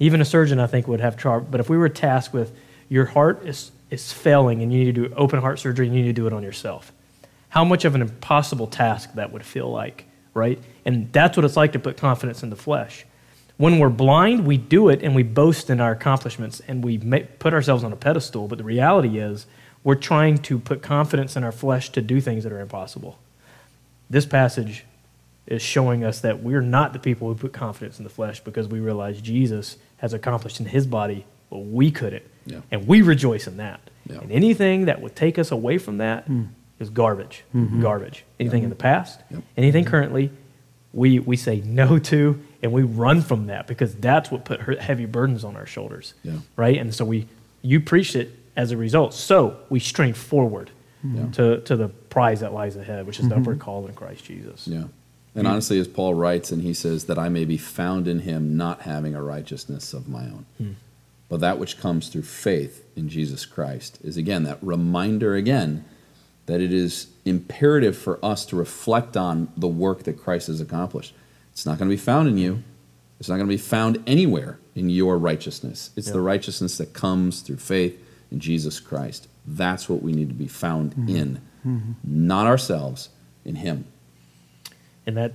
even 0.00 0.20
a 0.20 0.24
surgeon 0.24 0.58
i 0.58 0.66
think 0.66 0.88
would 0.88 0.98
have 0.98 1.16
trouble 1.16 1.46
but 1.48 1.60
if 1.60 1.70
we 1.70 1.76
were 1.76 1.88
tasked 1.88 2.34
with 2.34 2.52
your 2.88 3.04
heart 3.04 3.46
is 3.46 3.70
is 3.94 4.12
failing 4.12 4.62
and 4.62 4.72
you 4.72 4.84
need 4.84 4.94
to 4.94 5.08
do 5.08 5.14
open 5.14 5.40
heart 5.40 5.58
surgery 5.58 5.86
and 5.86 5.96
you 5.96 6.02
need 6.02 6.08
to 6.08 6.20
do 6.20 6.26
it 6.26 6.32
on 6.32 6.42
yourself 6.42 6.92
how 7.48 7.64
much 7.64 7.84
of 7.84 7.94
an 7.94 8.02
impossible 8.02 8.66
task 8.66 9.14
that 9.14 9.32
would 9.32 9.44
feel 9.44 9.70
like 9.70 10.04
right 10.34 10.58
and 10.84 11.12
that's 11.12 11.36
what 11.36 11.44
it's 11.44 11.56
like 11.56 11.72
to 11.72 11.78
put 11.78 11.96
confidence 11.96 12.42
in 12.42 12.50
the 12.50 12.56
flesh 12.56 13.06
when 13.56 13.78
we're 13.78 13.88
blind 13.88 14.46
we 14.46 14.56
do 14.56 14.88
it 14.88 15.02
and 15.02 15.14
we 15.14 15.22
boast 15.22 15.70
in 15.70 15.80
our 15.80 15.92
accomplishments 15.92 16.60
and 16.68 16.84
we 16.84 16.98
put 17.38 17.54
ourselves 17.54 17.84
on 17.84 17.92
a 17.92 17.96
pedestal 17.96 18.48
but 18.48 18.58
the 18.58 18.64
reality 18.64 19.18
is 19.18 19.46
we're 19.84 19.94
trying 19.94 20.38
to 20.38 20.58
put 20.58 20.82
confidence 20.82 21.36
in 21.36 21.44
our 21.44 21.52
flesh 21.52 21.90
to 21.90 22.00
do 22.00 22.20
things 22.20 22.42
that 22.42 22.52
are 22.52 22.60
impossible. 22.60 23.18
This 24.08 24.24
passage 24.24 24.84
is 25.46 25.60
showing 25.60 26.02
us 26.02 26.20
that 26.20 26.42
we're 26.42 26.62
not 26.62 26.94
the 26.94 26.98
people 26.98 27.28
who 27.28 27.34
put 27.34 27.52
confidence 27.52 27.98
in 27.98 28.04
the 28.04 28.10
flesh 28.10 28.40
because 28.40 28.66
we 28.66 28.80
realize 28.80 29.20
Jesus 29.20 29.76
has 29.98 30.14
accomplished 30.14 30.58
in 30.58 30.66
his 30.66 30.86
body 30.86 31.26
what 31.50 31.66
we 31.66 31.90
couldn't. 31.90 32.24
Yeah. 32.46 32.60
And 32.70 32.86
we 32.86 33.02
rejoice 33.02 33.46
in 33.46 33.56
that. 33.58 33.80
Yeah. 34.08 34.18
And 34.18 34.32
anything 34.32 34.86
that 34.86 35.00
would 35.00 35.16
take 35.16 35.38
us 35.38 35.50
away 35.50 35.78
from 35.78 35.98
that 35.98 36.24
hmm. 36.26 36.44
is 36.78 36.90
garbage. 36.90 37.44
Mm-hmm. 37.54 37.80
Garbage. 37.82 38.24
Anything 38.38 38.62
in 38.62 38.70
the 38.70 38.76
past, 38.76 39.20
Yep. 39.30 39.42
anything 39.56 39.84
mm-hmm. 39.84 39.90
currently, 39.90 40.30
we, 40.92 41.18
we 41.18 41.36
say 41.36 41.60
no 41.64 41.98
to 41.98 42.40
and 42.62 42.72
we 42.72 42.82
run 42.82 43.20
from 43.22 43.46
that 43.46 43.66
because 43.66 43.94
that's 43.96 44.30
what 44.30 44.44
put 44.44 44.60
heavy 44.80 45.06
burdens 45.06 45.44
on 45.44 45.56
our 45.56 45.66
shoulders. 45.66 46.14
Yeah. 46.22 46.38
Right? 46.56 46.78
And 46.78 46.94
so 46.94 47.04
we 47.04 47.26
you 47.62 47.80
preached 47.80 48.14
it 48.14 48.30
as 48.56 48.70
a 48.70 48.76
result. 48.76 49.14
So 49.14 49.58
we 49.70 49.80
strain 49.80 50.12
forward 50.12 50.70
mm-hmm. 51.04 51.16
Yeah. 51.16 51.30
to, 51.32 51.60
to 51.62 51.76
the 51.76 51.88
prize 51.88 52.40
that 52.40 52.52
lies 52.52 52.76
ahead, 52.76 53.06
which 53.06 53.18
is 53.18 53.28
the 53.28 53.36
upward 53.36 53.58
call 53.58 53.86
in 53.86 53.94
Christ 53.94 54.24
Jesus. 54.24 54.68
Yeah. 54.68 54.84
And 55.34 55.48
honestly, 55.48 55.80
as 55.80 55.88
Paul 55.88 56.14
writes, 56.14 56.52
and 56.52 56.62
he 56.62 56.74
says, 56.74 57.06
that 57.06 57.18
I 57.18 57.28
may 57.28 57.44
be 57.44 57.56
found 57.56 58.06
in 58.06 58.20
him, 58.20 58.56
not 58.56 58.82
having 58.82 59.16
a 59.16 59.22
righteousness 59.22 59.92
of 59.92 60.08
my 60.08 60.22
own. 60.22 60.46
Hmm. 60.58 60.72
But 61.28 61.40
that 61.40 61.58
which 61.58 61.78
comes 61.78 62.08
through 62.08 62.22
faith 62.22 62.84
in 62.96 63.08
Jesus 63.08 63.46
Christ 63.46 63.98
is, 64.02 64.16
again, 64.16 64.44
that 64.44 64.58
reminder 64.62 65.34
again 65.34 65.84
that 66.46 66.60
it 66.60 66.72
is 66.72 67.08
imperative 67.24 67.96
for 67.96 68.22
us 68.24 68.44
to 68.46 68.56
reflect 68.56 69.16
on 69.16 69.50
the 69.56 69.68
work 69.68 70.02
that 70.04 70.18
Christ 70.18 70.48
has 70.48 70.60
accomplished. 70.60 71.14
It's 71.52 71.64
not 71.64 71.78
going 71.78 71.88
to 71.88 71.96
be 71.96 72.00
found 72.00 72.28
in 72.28 72.36
you, 72.36 72.62
it's 73.18 73.28
not 73.28 73.36
going 73.36 73.46
to 73.46 73.54
be 73.54 73.56
found 73.56 74.02
anywhere 74.06 74.58
in 74.74 74.90
your 74.90 75.16
righteousness. 75.16 75.90
It's 75.96 76.10
the 76.10 76.20
righteousness 76.20 76.78
that 76.78 76.92
comes 76.92 77.40
through 77.40 77.58
faith 77.58 77.98
in 78.30 78.40
Jesus 78.40 78.80
Christ. 78.80 79.28
That's 79.46 79.88
what 79.88 80.02
we 80.02 80.12
need 80.12 80.28
to 80.28 80.34
be 80.34 80.48
found 80.48 80.90
mm-hmm. 80.90 81.16
in, 81.16 81.40
mm-hmm. 81.66 81.92
not 82.04 82.46
ourselves, 82.46 83.10
in 83.44 83.56
Him. 83.56 83.86
And 85.06 85.16
that 85.16 85.32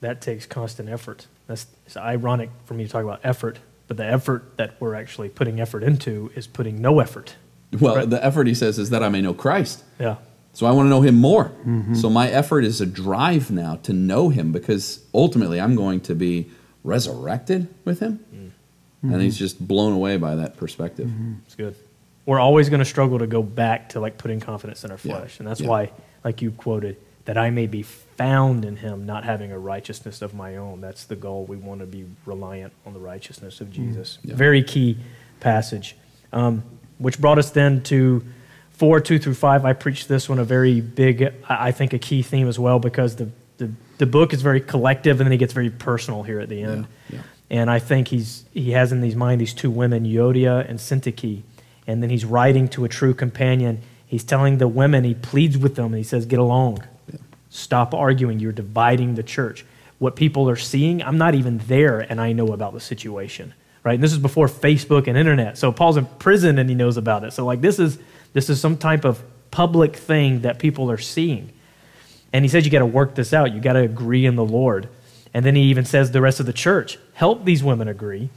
that 0.00 0.20
takes 0.20 0.46
constant 0.46 0.88
effort. 0.88 1.26
That's 1.46 1.66
it's 1.86 1.96
ironic 1.96 2.50
for 2.64 2.74
me 2.74 2.84
to 2.84 2.90
talk 2.90 3.02
about 3.02 3.20
effort, 3.24 3.58
but 3.88 3.96
the 3.96 4.04
effort 4.04 4.56
that 4.56 4.74
we're 4.80 4.94
actually 4.94 5.28
putting 5.28 5.60
effort 5.60 5.82
into 5.82 6.30
is 6.34 6.46
putting 6.46 6.80
no 6.80 7.00
effort. 7.00 7.36
Well, 7.78 7.96
Right. 7.96 8.08
the 8.10 8.24
effort 8.24 8.46
he 8.46 8.54
says 8.54 8.78
is 8.78 8.90
that 8.90 9.02
I 9.02 9.08
may 9.08 9.20
know 9.20 9.34
Christ. 9.34 9.84
Yeah. 9.98 10.16
So 10.52 10.66
I 10.66 10.70
want 10.70 10.86
to 10.86 10.90
know 10.90 11.02
him 11.02 11.16
more. 11.16 11.52
Mm-hmm. 11.66 11.94
So 11.94 12.08
my 12.08 12.28
effort 12.30 12.64
is 12.64 12.80
a 12.80 12.86
drive 12.86 13.50
now 13.50 13.76
to 13.82 13.92
know 13.92 14.30
him 14.30 14.52
because 14.52 15.04
ultimately 15.12 15.60
I'm 15.60 15.76
going 15.76 16.00
to 16.02 16.14
be 16.14 16.48
resurrected 16.82 17.68
with 17.84 18.00
him. 18.00 18.20
Mm-hmm. 18.34 19.12
And 19.12 19.22
he's 19.22 19.36
just 19.36 19.66
blown 19.66 19.92
away 19.92 20.16
by 20.16 20.34
that 20.36 20.56
perspective. 20.56 21.08
Mm-hmm. 21.08 21.34
It's 21.44 21.54
good. 21.54 21.74
We're 22.24 22.40
always 22.40 22.68
going 22.70 22.78
to 22.80 22.84
struggle 22.86 23.18
to 23.18 23.26
go 23.26 23.42
back 23.42 23.90
to 23.90 24.00
like 24.00 24.16
putting 24.18 24.40
confidence 24.40 24.82
in 24.84 24.90
our 24.90 24.98
Yeah. 25.02 25.18
flesh. 25.18 25.38
And 25.38 25.46
that's 25.46 25.60
Yeah. 25.60 25.68
why, 25.68 25.90
like 26.24 26.40
you 26.42 26.50
quoted, 26.52 26.96
that 27.26 27.36
I 27.36 27.50
may 27.50 27.66
be 27.66 27.84
found 28.16 28.64
in 28.64 28.76
him, 28.76 29.06
not 29.06 29.24
having 29.24 29.52
a 29.52 29.58
righteousness 29.58 30.22
of 30.22 30.34
my 30.34 30.56
own. 30.56 30.80
That's 30.80 31.04
the 31.04 31.16
goal. 31.16 31.44
We 31.44 31.56
want 31.56 31.80
to 31.80 31.86
be 31.86 32.06
reliant 32.24 32.72
on 32.84 32.92
the 32.92 32.98
righteousness 32.98 33.60
of 33.60 33.70
Jesus. 33.70 34.18
Yeah. 34.22 34.34
Very 34.34 34.62
key 34.62 34.98
passage. 35.40 35.96
Um, 36.32 36.62
which 36.98 37.20
brought 37.20 37.38
us 37.38 37.50
then 37.50 37.82
to 37.84 38.24
4, 38.72 39.00
2 39.00 39.18
through 39.18 39.34
5. 39.34 39.64
I 39.64 39.72
preached 39.72 40.08
this 40.08 40.28
one 40.28 40.38
a 40.38 40.44
very 40.44 40.80
big, 40.80 41.32
I 41.48 41.72
think, 41.72 41.92
a 41.92 41.98
key 41.98 42.22
theme 42.22 42.48
as 42.48 42.58
well 42.58 42.78
because 42.78 43.16
the, 43.16 43.30
the, 43.58 43.70
the 43.98 44.06
book 44.06 44.32
is 44.32 44.42
very 44.42 44.60
collective 44.60 45.20
and 45.20 45.26
then 45.26 45.32
he 45.32 45.38
gets 45.38 45.52
very 45.52 45.70
personal 45.70 46.22
here 46.22 46.40
at 46.40 46.48
the 46.48 46.62
end. 46.62 46.86
yeah. 47.10 47.20
And 47.48 47.70
I 47.70 47.78
think 47.78 48.08
he's, 48.08 48.44
he 48.52 48.72
has 48.72 48.92
in 48.92 49.02
his 49.02 49.14
mind 49.14 49.40
these 49.40 49.54
two 49.54 49.70
women, 49.70 50.04
Euodia 50.04 50.68
and 50.68 50.78
Syntyche. 50.78 51.42
And 51.86 52.02
then 52.02 52.10
he's 52.10 52.24
writing 52.24 52.66
to 52.68 52.84
a 52.84 52.88
true 52.88 53.14
companion. 53.14 53.82
He's 54.06 54.24
telling 54.24 54.58
the 54.58 54.68
women, 54.68 55.04
he 55.04 55.14
pleads 55.14 55.56
with 55.56 55.76
them, 55.76 55.86
and 55.86 55.96
he 55.96 56.02
says, 56.02 56.26
Get 56.26 56.38
along. 56.38 56.82
Stop 57.56 57.94
arguing. 57.94 58.38
You're 58.38 58.52
dividing 58.52 59.14
the 59.14 59.22
church. 59.22 59.64
What 59.98 60.14
people 60.14 60.50
are 60.50 60.56
seeing, 60.56 61.02
I'm 61.02 61.16
not 61.16 61.34
even 61.34 61.58
there, 61.66 62.00
and 62.00 62.20
I 62.20 62.32
know 62.32 62.48
about 62.48 62.74
the 62.74 62.80
situation. 62.80 63.54
Right? 63.82 63.94
And 63.94 64.02
this 64.02 64.12
is 64.12 64.18
before 64.18 64.46
Facebook 64.46 65.06
and 65.06 65.16
internet. 65.16 65.56
So 65.56 65.72
Paul's 65.72 65.96
in 65.96 66.04
prison 66.04 66.58
and 66.58 66.68
he 66.68 66.74
knows 66.74 66.96
about 66.96 67.24
it. 67.24 67.32
So 67.32 67.46
like 67.46 67.60
this 67.60 67.78
is 67.78 67.98
this 68.32 68.50
is 68.50 68.60
some 68.60 68.76
type 68.76 69.04
of 69.04 69.22
public 69.50 69.96
thing 69.96 70.40
that 70.40 70.58
people 70.58 70.90
are 70.90 70.98
seeing. 70.98 71.52
And 72.32 72.44
he 72.44 72.48
says 72.48 72.64
you 72.64 72.70
got 72.70 72.80
to 72.80 72.86
work 72.86 73.14
this 73.14 73.32
out. 73.32 73.54
You 73.54 73.60
got 73.60 73.74
to 73.74 73.80
agree 73.80 74.26
in 74.26 74.34
the 74.34 74.44
Lord. 74.44 74.88
And 75.32 75.46
then 75.46 75.54
he 75.54 75.62
even 75.62 75.84
says 75.84 76.10
the 76.10 76.20
rest 76.20 76.40
of 76.40 76.46
the 76.46 76.52
church, 76.52 76.98
help 77.14 77.44
these 77.44 77.62
women 77.62 77.88
agree. 77.88 78.28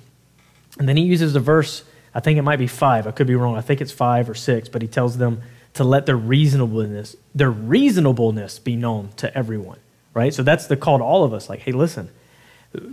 And 0.77 0.87
then 0.87 0.95
he 0.95 1.03
uses 1.03 1.35
a 1.35 1.39
verse, 1.39 1.83
I 2.13 2.19
think 2.19 2.37
it 2.37 2.43
might 2.43 2.59
be 2.59 2.67
five. 2.67 3.07
I 3.07 3.11
could 3.11 3.27
be 3.27 3.35
wrong. 3.35 3.57
I 3.57 3.61
think 3.61 3.81
it's 3.81 3.91
five 3.91 4.29
or 4.29 4.35
six, 4.35 4.69
but 4.69 4.81
he 4.81 4.87
tells 4.87 5.17
them 5.17 5.41
to 5.75 5.83
let 5.83 6.05
their 6.05 6.17
reasonableness, 6.17 7.15
their 7.33 7.51
reasonableness 7.51 8.59
be 8.59 8.75
known 8.75 9.09
to 9.17 9.35
everyone. 9.37 9.79
Right? 10.13 10.33
So 10.33 10.43
that's 10.43 10.67
the 10.67 10.75
call 10.75 10.97
to 10.97 11.03
all 11.03 11.23
of 11.23 11.33
us. 11.33 11.49
Like, 11.49 11.59
hey, 11.59 11.71
listen, 11.71 12.09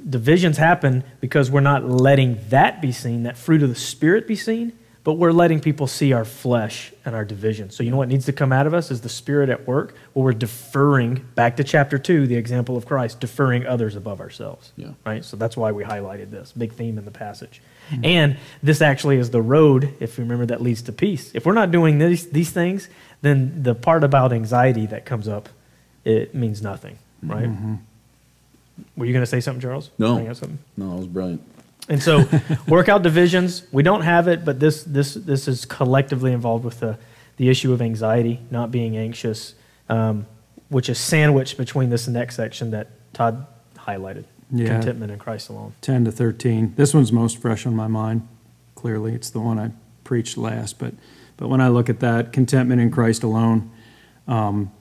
divisions 0.08 0.58
happen 0.58 1.02
because 1.20 1.50
we're 1.50 1.60
not 1.60 1.84
letting 1.84 2.38
that 2.50 2.80
be 2.80 2.92
seen, 2.92 3.24
that 3.24 3.36
fruit 3.36 3.62
of 3.62 3.68
the 3.68 3.74
Spirit 3.74 4.26
be 4.28 4.36
seen, 4.36 4.72
but 5.02 5.14
we're 5.14 5.32
letting 5.32 5.60
people 5.60 5.86
see 5.86 6.12
our 6.12 6.24
flesh 6.24 6.92
and 7.04 7.14
our 7.14 7.24
division. 7.24 7.70
So, 7.70 7.82
you 7.84 7.90
know 7.92 7.96
what 7.96 8.08
needs 8.08 8.26
to 8.26 8.32
come 8.32 8.52
out 8.52 8.66
of 8.66 8.74
us 8.74 8.90
is 8.90 9.00
the 9.02 9.08
Spirit 9.08 9.48
at 9.48 9.66
work, 9.66 9.94
where 10.12 10.24
we're 10.24 10.32
deferring, 10.32 11.24
back 11.36 11.56
to 11.56 11.64
chapter 11.64 11.96
two, 11.96 12.26
the 12.26 12.34
example 12.34 12.76
of 12.76 12.86
Christ, 12.86 13.20
deferring 13.20 13.66
others 13.66 13.94
above 13.94 14.20
ourselves. 14.20 14.72
Yeah. 14.76 14.94
Right? 15.04 15.24
So, 15.24 15.36
that's 15.36 15.56
why 15.56 15.70
we 15.72 15.84
highlighted 15.84 16.30
this 16.30 16.52
big 16.52 16.72
theme 16.72 16.98
in 16.98 17.04
the 17.04 17.12
passage. 17.12 17.62
And 18.02 18.36
this 18.62 18.80
actually 18.80 19.16
is 19.16 19.30
the 19.30 19.42
road, 19.42 19.94
if 20.00 20.18
you 20.18 20.24
remember, 20.24 20.46
that 20.46 20.60
leads 20.60 20.82
to 20.82 20.92
peace. 20.92 21.30
If 21.34 21.46
we're 21.46 21.54
not 21.54 21.70
doing 21.70 21.98
these, 21.98 22.28
these 22.30 22.50
things, 22.50 22.88
then 23.22 23.62
the 23.62 23.74
part 23.74 24.04
about 24.04 24.32
anxiety 24.32 24.86
that 24.86 25.04
comes 25.04 25.28
up, 25.28 25.48
it 26.04 26.34
means 26.34 26.62
nothing, 26.62 26.98
right? 27.22 27.48
Were 28.96 29.06
you 29.06 29.12
going 29.12 29.22
to 29.22 29.26
say 29.26 29.40
something, 29.40 29.60
Charles? 29.60 29.90
No. 29.98 30.16
Something? 30.32 30.58
No, 30.76 30.90
that 30.90 30.96
was 30.96 31.06
brilliant. 31.06 31.42
And 31.88 32.02
so, 32.02 32.28
workout 32.68 33.02
divisions, 33.02 33.62
we 33.72 33.82
don't 33.82 34.02
have 34.02 34.28
it, 34.28 34.44
but 34.44 34.58
this, 34.58 34.82
this, 34.84 35.14
this 35.14 35.48
is 35.48 35.64
collectively 35.64 36.32
involved 36.32 36.64
with 36.64 36.80
the, 36.80 36.98
the 37.36 37.48
issue 37.48 37.72
of 37.72 37.80
anxiety, 37.80 38.40
not 38.50 38.70
being 38.70 38.96
anxious, 38.96 39.54
um, 39.88 40.26
which 40.68 40.88
is 40.88 40.98
sandwiched 40.98 41.56
between 41.56 41.90
this 41.90 42.08
next 42.08 42.36
section 42.36 42.72
that 42.72 42.88
Todd 43.12 43.46
highlighted 43.76 44.24
Yeah. 44.50 44.68
contentment 44.68 45.12
in 45.12 45.18
Christ 45.18 45.48
alone. 45.48 45.74
10 45.80 46.04
to 46.04 46.12
13. 46.12 46.74
This 46.76 46.94
one's 46.94 47.12
most 47.12 47.38
fresh 47.38 47.66
on 47.66 47.74
my 47.74 47.88
mind. 47.88 48.26
Clearly, 48.74 49.14
it's 49.14 49.30
the 49.30 49.40
one 49.40 49.58
I 49.58 49.72
preached 50.04 50.36
last. 50.36 50.78
But, 50.78 50.94
but 51.36 51.48
when 51.48 51.60
I 51.60 51.68
look 51.68 51.88
at 51.88 52.00
that, 52.00 52.32
contentment 52.32 52.80
in 52.80 52.90
Christ 52.90 53.22
alone, 53.22 53.70
um, 54.28 54.72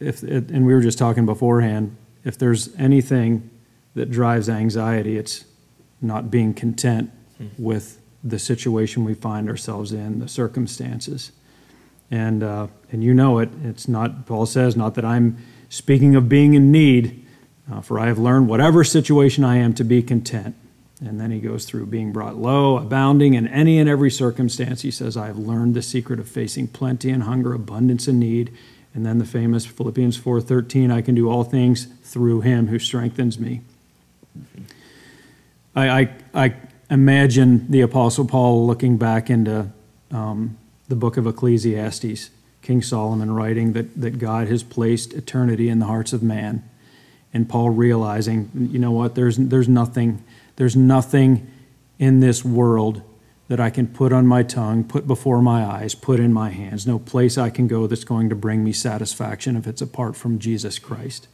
if 0.00 0.22
it, 0.22 0.50
and 0.50 0.66
we 0.66 0.74
were 0.74 0.80
just 0.80 0.98
talking 0.98 1.26
beforehand, 1.26 1.96
if 2.24 2.38
there's 2.38 2.74
anything 2.76 3.50
that 3.94 4.10
drives 4.10 4.48
anxiety, 4.48 5.16
it's 5.16 5.44
not 6.00 6.30
being 6.30 6.54
content 6.54 7.10
with 7.58 8.00
the 8.22 8.38
situation 8.38 9.04
we 9.04 9.14
find 9.14 9.48
ourselves 9.48 9.92
in, 9.92 10.18
the 10.18 10.28
circumstances. 10.28 11.32
And, 12.10 12.42
uh, 12.42 12.68
and 12.92 13.02
you 13.02 13.14
know 13.14 13.38
it. 13.38 13.50
It's 13.62 13.88
not, 13.88 14.26
Paul 14.26 14.46
says, 14.46 14.76
not 14.76 14.94
that 14.94 15.04
I'm 15.04 15.38
speaking 15.68 16.14
of 16.14 16.28
being 16.28 16.54
in 16.54 16.70
need, 16.70 17.23
uh, 17.70 17.80
for 17.80 17.98
I 17.98 18.06
have 18.06 18.18
learned 18.18 18.48
whatever 18.48 18.84
situation 18.84 19.44
I 19.44 19.56
am 19.56 19.74
to 19.74 19.84
be 19.84 20.02
content. 20.02 20.54
And 21.04 21.20
then 21.20 21.30
he 21.30 21.40
goes 21.40 21.64
through 21.64 21.86
being 21.86 22.12
brought 22.12 22.36
low, 22.36 22.78
abounding 22.78 23.34
in 23.34 23.48
any 23.48 23.78
and 23.78 23.88
every 23.88 24.10
circumstance. 24.10 24.82
He 24.82 24.90
says, 24.90 25.16
I 25.16 25.26
have 25.26 25.38
learned 25.38 25.74
the 25.74 25.82
secret 25.82 26.20
of 26.20 26.28
facing 26.28 26.68
plenty 26.68 27.10
and 27.10 27.24
hunger, 27.24 27.52
abundance 27.52 28.06
and 28.06 28.20
need. 28.20 28.52
And 28.94 29.04
then 29.04 29.18
the 29.18 29.24
famous 29.24 29.66
Philippians 29.66 30.16
4:13, 30.16 30.92
I 30.92 31.02
can 31.02 31.14
do 31.14 31.28
all 31.28 31.42
things 31.42 31.86
through 32.04 32.42
him 32.42 32.68
who 32.68 32.78
strengthens 32.78 33.40
me. 33.40 33.62
I, 35.74 36.00
I, 36.00 36.10
I 36.32 36.54
imagine 36.88 37.70
the 37.70 37.80
Apostle 37.80 38.24
Paul 38.24 38.66
looking 38.66 38.96
back 38.96 39.28
into 39.28 39.72
um, 40.12 40.56
the 40.88 40.94
book 40.94 41.16
of 41.16 41.26
Ecclesiastes, 41.26 42.30
King 42.62 42.82
Solomon 42.82 43.32
writing 43.32 43.72
that, 43.72 44.00
that 44.00 44.18
God 44.18 44.46
has 44.46 44.62
placed 44.62 45.12
eternity 45.12 45.68
in 45.68 45.80
the 45.80 45.86
hearts 45.86 46.12
of 46.12 46.22
man. 46.22 46.62
And 47.34 47.48
Paul 47.48 47.70
realizing, 47.70 48.50
you 48.54 48.78
know 48.78 48.92
what, 48.92 49.16
there's, 49.16 49.36
there's 49.36 49.68
nothing, 49.68 50.24
there's 50.56 50.76
nothing 50.76 51.50
in 51.98 52.20
this 52.20 52.44
world 52.44 53.02
that 53.48 53.60
I 53.60 53.68
can 53.70 53.88
put 53.88 54.12
on 54.12 54.26
my 54.26 54.42
tongue, 54.42 54.84
put 54.84 55.06
before 55.06 55.42
my 55.42 55.64
eyes, 55.64 55.94
put 55.94 56.18
in 56.18 56.32
my 56.32 56.50
hands. 56.50 56.86
No 56.86 56.98
place 56.98 57.36
I 57.36 57.50
can 57.50 57.66
go 57.66 57.86
that's 57.86 58.04
going 58.04 58.30
to 58.30 58.34
bring 58.34 58.64
me 58.64 58.72
satisfaction 58.72 59.56
if 59.56 59.66
it's 59.66 59.82
apart 59.82 60.16
from 60.16 60.38
Jesus 60.38 60.78
Christ. 60.78 61.28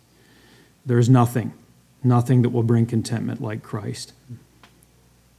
There's 0.84 1.08
nothing, 1.08 1.52
nothing 2.02 2.42
that 2.42 2.48
will 2.48 2.64
bring 2.64 2.86
contentment 2.86 3.40
like 3.40 3.62
Christ. 3.62 4.12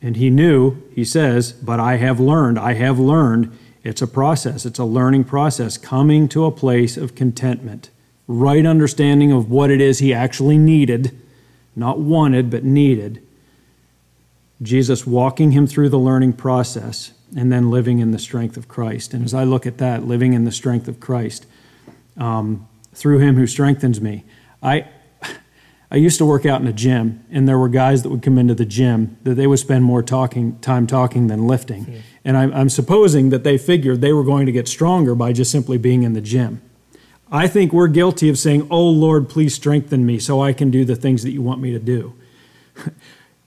And 0.01 0.15
he 0.15 0.29
knew, 0.29 0.81
he 0.95 1.03
says, 1.03 1.51
but 1.51 1.79
I 1.79 1.97
have 1.97 2.19
learned, 2.19 2.57
I 2.57 2.73
have 2.73 2.99
learned. 2.99 3.57
It's 3.83 4.01
a 4.01 4.07
process, 4.07 4.65
it's 4.65 4.79
a 4.79 4.85
learning 4.85 5.25
process, 5.25 5.77
coming 5.77 6.27
to 6.29 6.45
a 6.45 6.51
place 6.51 6.97
of 6.97 7.15
contentment, 7.15 7.89
right 8.31 8.65
understanding 8.65 9.31
of 9.31 9.49
what 9.49 9.69
it 9.69 9.81
is 9.81 9.99
he 9.99 10.13
actually 10.13 10.57
needed, 10.57 11.17
not 11.75 11.99
wanted, 11.99 12.49
but 12.49 12.63
needed. 12.63 13.21
Jesus 14.61 15.05
walking 15.05 15.51
him 15.51 15.67
through 15.67 15.89
the 15.89 15.99
learning 15.99 16.33
process 16.33 17.13
and 17.35 17.51
then 17.51 17.71
living 17.71 17.99
in 17.99 18.11
the 18.11 18.19
strength 18.19 18.57
of 18.57 18.67
Christ. 18.67 19.13
And 19.13 19.23
as 19.23 19.33
I 19.33 19.43
look 19.43 19.65
at 19.65 19.77
that, 19.79 20.05
living 20.05 20.33
in 20.33 20.43
the 20.43 20.51
strength 20.51 20.87
of 20.87 20.99
Christ, 20.99 21.45
um, 22.17 22.67
through 22.93 23.19
him 23.19 23.35
who 23.35 23.47
strengthens 23.47 24.01
me, 24.01 24.23
I, 24.61 24.87
I 25.89 25.95
used 25.95 26.17
to 26.19 26.25
work 26.25 26.45
out 26.45 26.61
in 26.61 26.67
a 26.67 26.73
gym, 26.73 27.23
and 27.31 27.47
there 27.47 27.57
were 27.57 27.69
guys 27.69 28.03
that 28.03 28.09
would 28.09 28.21
come 28.21 28.37
into 28.37 28.53
the 28.53 28.65
gym 28.65 29.17
that 29.23 29.35
they 29.35 29.47
would 29.47 29.59
spend 29.59 29.83
more 29.83 30.03
talking 30.03 30.59
time 30.59 30.87
talking 30.87 31.27
than 31.27 31.47
lifting. 31.47 31.85
Mm. 31.85 32.01
And 32.23 32.37
I'm, 32.37 32.53
I'm 32.53 32.69
supposing 32.69 33.29
that 33.29 33.43
they 33.43 33.57
figured 33.57 34.01
they 34.01 34.13
were 34.13 34.23
going 34.23 34.45
to 34.45 34.51
get 34.51 34.67
stronger 34.67 35.15
by 35.15 35.33
just 35.33 35.51
simply 35.51 35.77
being 35.77 36.03
in 36.03 36.13
the 36.13 36.21
gym. 36.21 36.61
I 37.31 37.47
think 37.47 37.71
we're 37.71 37.87
guilty 37.87 38.29
of 38.29 38.37
saying, 38.37 38.67
"Oh 38.69 38.87
Lord, 38.87 39.29
please 39.29 39.55
strengthen 39.55 40.05
me 40.05 40.19
so 40.19 40.41
I 40.41 40.53
can 40.53 40.69
do 40.69 40.83
the 40.85 40.95
things 40.95 41.23
that 41.23 41.31
you 41.31 41.41
want 41.41 41.61
me 41.61 41.71
to 41.71 41.79
do." 41.79 42.13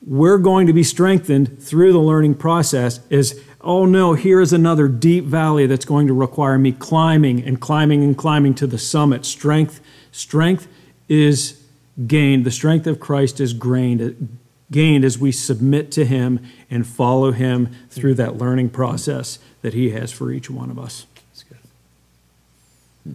we're 0.06 0.38
going 0.38 0.66
to 0.66 0.72
be 0.72 0.82
strengthened 0.82 1.62
through 1.62 1.92
the 1.92 1.98
learning 1.98 2.34
process. 2.34 3.00
Is 3.10 3.42
oh 3.60 3.86
no, 3.86 4.14
here 4.14 4.40
is 4.40 4.52
another 4.52 4.88
deep 4.88 5.24
valley 5.24 5.66
that's 5.66 5.84
going 5.84 6.06
to 6.06 6.14
require 6.14 6.58
me 6.58 6.72
climbing 6.72 7.42
and 7.42 7.60
climbing 7.60 8.02
and 8.02 8.16
climbing 8.16 8.54
to 8.54 8.66
the 8.66 8.78
summit. 8.78 9.24
Strength, 9.24 9.80
strength 10.12 10.68
is 11.08 11.62
gained, 12.06 12.44
the 12.44 12.50
strength 12.50 12.86
of 12.86 13.00
Christ 13.00 13.40
is 13.40 13.52
gained, 13.52 14.38
gained 14.70 15.04
as 15.04 15.18
we 15.18 15.32
submit 15.32 15.90
to 15.92 16.04
Him 16.04 16.40
and 16.70 16.86
follow 16.86 17.32
Him 17.32 17.74
through 17.88 18.14
that 18.14 18.36
learning 18.36 18.70
process 18.70 19.38
that 19.62 19.74
He 19.74 19.90
has 19.90 20.12
for 20.12 20.30
each 20.30 20.50
one 20.50 20.70
of 20.70 20.78
us. 20.78 21.06
That's 21.30 21.42
good. 21.44 21.58
Hmm. 23.04 23.14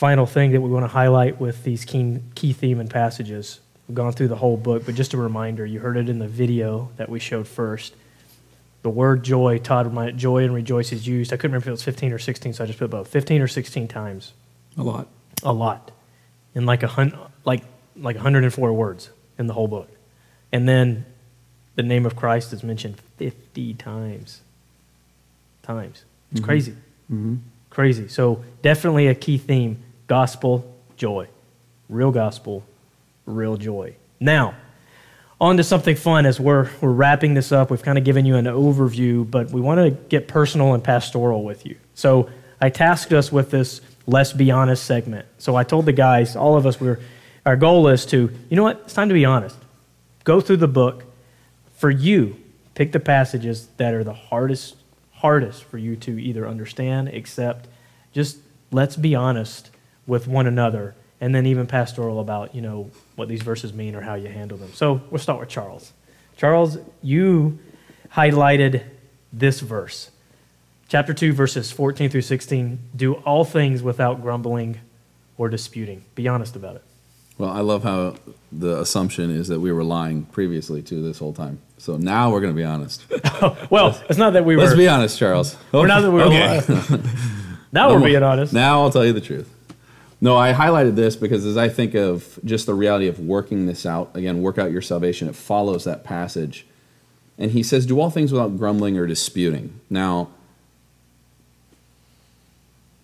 Final 0.00 0.24
thing 0.24 0.52
that 0.52 0.62
we 0.62 0.70
want 0.70 0.84
to 0.84 0.88
highlight 0.88 1.38
with 1.38 1.62
these 1.62 1.84
key, 1.84 2.20
key 2.34 2.54
theme 2.54 2.80
and 2.80 2.88
passages. 2.88 3.60
We've 3.86 3.94
gone 3.94 4.14
through 4.14 4.28
the 4.28 4.36
whole 4.36 4.56
book, 4.56 4.86
but 4.86 4.94
just 4.94 5.12
a 5.12 5.18
reminder 5.18 5.66
you 5.66 5.78
heard 5.78 5.98
it 5.98 6.08
in 6.08 6.18
the 6.18 6.26
video 6.26 6.88
that 6.96 7.10
we 7.10 7.20
showed 7.20 7.46
first. 7.46 7.94
The 8.80 8.88
word 8.88 9.22
joy, 9.22 9.58
Todd, 9.58 9.92
my 9.92 10.10
joy 10.10 10.44
and 10.44 10.54
rejoice 10.54 10.90
is 10.90 11.06
used. 11.06 11.34
I 11.34 11.36
couldn't 11.36 11.50
remember 11.50 11.64
if 11.64 11.68
it 11.68 11.72
was 11.72 11.82
15 11.82 12.14
or 12.14 12.18
16, 12.18 12.54
so 12.54 12.64
I 12.64 12.66
just 12.66 12.78
put 12.78 12.88
both. 12.88 13.08
15 13.08 13.42
or 13.42 13.46
16 13.46 13.88
times. 13.88 14.32
A 14.78 14.82
lot. 14.82 15.06
A 15.42 15.52
lot 15.52 15.90
in 16.54 16.64
like 16.64 16.82
a 16.82 16.88
hun- 16.88 17.18
like 17.44 17.62
like 17.94 18.16
104 18.16 18.72
words 18.72 19.10
in 19.38 19.48
the 19.48 19.52
whole 19.52 19.68
book, 19.68 19.90
and 20.50 20.68
then 20.68 21.04
the 21.74 21.82
name 21.82 22.06
of 22.06 22.16
Christ 22.16 22.54
is 22.54 22.62
mentioned 22.62 22.96
50 23.18 23.74
times. 23.74 24.40
Times. 25.62 26.04
It's 26.30 26.40
mm-hmm. 26.40 26.46
crazy. 26.46 26.72
Mm-hmm. 27.12 27.36
Crazy. 27.68 28.08
So 28.08 28.42
definitely 28.62 29.06
a 29.06 29.14
key 29.14 29.38
theme: 29.38 29.82
gospel 30.10 30.68
joy, 30.96 31.28
real 31.88 32.10
gospel, 32.10 32.64
real 33.26 33.56
joy. 33.56 33.94
Now. 34.18 34.56
On 35.40 35.56
to 35.56 35.64
something 35.64 35.96
fun 35.96 36.26
as 36.26 36.38
we're, 36.38 36.68
we're 36.82 36.90
wrapping 36.90 37.32
this 37.32 37.50
up. 37.50 37.70
We've 37.70 37.82
kind 37.82 37.96
of 37.96 38.04
given 38.04 38.26
you 38.26 38.36
an 38.36 38.44
overview, 38.44 39.30
but 39.30 39.50
we 39.50 39.60
want 39.62 39.78
to 39.80 39.90
get 40.08 40.28
personal 40.28 40.74
and 40.74 40.84
pastoral 40.84 41.44
with 41.44 41.64
you. 41.64 41.76
So 41.94 42.28
I 42.60 42.68
tasked 42.68 43.14
us 43.14 43.32
with 43.32 43.50
this 43.50 43.80
let's 44.06 44.32
be 44.32 44.50
honest 44.50 44.84
segment. 44.84 45.26
So 45.38 45.56
I 45.56 45.64
told 45.64 45.86
the 45.86 45.92
guys, 45.92 46.36
all 46.36 46.56
of 46.56 46.66
us, 46.66 46.78
we 46.78 46.88
are 46.88 47.00
our 47.46 47.56
goal 47.56 47.88
is 47.88 48.04
to, 48.06 48.30
you 48.50 48.56
know 48.56 48.64
what, 48.64 48.82
it's 48.84 48.92
time 48.92 49.08
to 49.08 49.14
be 49.14 49.24
honest. 49.24 49.56
Go 50.24 50.42
through 50.42 50.58
the 50.58 50.68
book. 50.68 51.04
For 51.78 51.88
you, 51.88 52.36
pick 52.74 52.92
the 52.92 53.00
passages 53.00 53.68
that 53.78 53.94
are 53.94 54.04
the 54.04 54.12
hardest, 54.12 54.76
hardest 55.12 55.64
for 55.64 55.78
you 55.78 55.96
to 55.96 56.20
either 56.20 56.46
understand, 56.46 57.08
accept. 57.08 57.68
Just 58.12 58.38
let's 58.70 58.96
be 58.96 59.14
honest 59.14 59.69
with 60.10 60.26
one 60.26 60.46
another, 60.46 60.94
and 61.20 61.32
then 61.32 61.46
even 61.46 61.66
pastoral 61.66 62.18
about, 62.18 62.54
you 62.54 62.60
know, 62.60 62.90
what 63.14 63.28
these 63.28 63.42
verses 63.42 63.72
mean 63.72 63.94
or 63.94 64.00
how 64.00 64.14
you 64.14 64.28
handle 64.28 64.58
them. 64.58 64.72
So 64.74 65.00
we'll 65.10 65.20
start 65.20 65.38
with 65.38 65.48
Charles. 65.48 65.92
Charles, 66.36 66.78
you 67.00 67.58
highlighted 68.12 68.82
this 69.32 69.60
verse 69.60 70.10
chapter 70.88 71.14
2, 71.14 71.32
verses 71.32 71.70
14 71.70 72.10
through 72.10 72.22
16 72.22 72.78
do 72.96 73.14
all 73.14 73.44
things 73.44 73.82
without 73.82 74.20
grumbling 74.20 74.80
or 75.38 75.48
disputing. 75.48 76.04
Be 76.16 76.26
honest 76.26 76.56
about 76.56 76.76
it. 76.76 76.82
Well, 77.38 77.50
I 77.50 77.60
love 77.60 77.84
how 77.84 78.16
the 78.50 78.80
assumption 78.80 79.30
is 79.30 79.46
that 79.48 79.60
we 79.60 79.70
were 79.70 79.84
lying 79.84 80.24
previously 80.24 80.82
to 80.82 81.02
this 81.02 81.20
whole 81.20 81.32
time. 81.32 81.60
So 81.78 81.96
now 81.96 82.32
we're 82.32 82.40
going 82.40 82.52
to 82.52 82.56
be 82.56 82.64
honest. 82.64 83.04
well, 83.70 83.98
it's 84.10 84.18
not 84.18 84.32
that 84.32 84.44
we 84.44 84.56
were. 84.56 84.64
Let's 84.64 84.76
be 84.76 84.88
honest, 84.88 85.18
Charles. 85.18 85.56
We're 85.72 85.86
not 85.86 86.00
that 86.00 86.10
we 86.10 86.16
were 86.16 86.24
okay. 86.24 86.60
lying. 86.60 87.02
now 87.72 87.90
we're 87.90 88.04
being 88.04 88.22
honest. 88.22 88.52
Now 88.52 88.82
I'll 88.82 88.90
tell 88.90 89.06
you 89.06 89.14
the 89.14 89.20
truth. 89.22 89.48
No, 90.20 90.36
I 90.36 90.52
highlighted 90.52 90.96
this 90.96 91.16
because 91.16 91.46
as 91.46 91.56
I 91.56 91.68
think 91.68 91.94
of 91.94 92.38
just 92.44 92.66
the 92.66 92.74
reality 92.74 93.08
of 93.08 93.18
working 93.18 93.66
this 93.66 93.86
out, 93.86 94.10
again, 94.14 94.42
work 94.42 94.58
out 94.58 94.70
your 94.70 94.82
salvation, 94.82 95.28
it 95.28 95.34
follows 95.34 95.84
that 95.84 96.04
passage. 96.04 96.66
And 97.38 97.52
he 97.52 97.62
says, 97.62 97.86
Do 97.86 97.98
all 97.98 98.10
things 98.10 98.30
without 98.30 98.58
grumbling 98.58 98.98
or 98.98 99.06
disputing. 99.06 99.80
Now, 99.88 100.28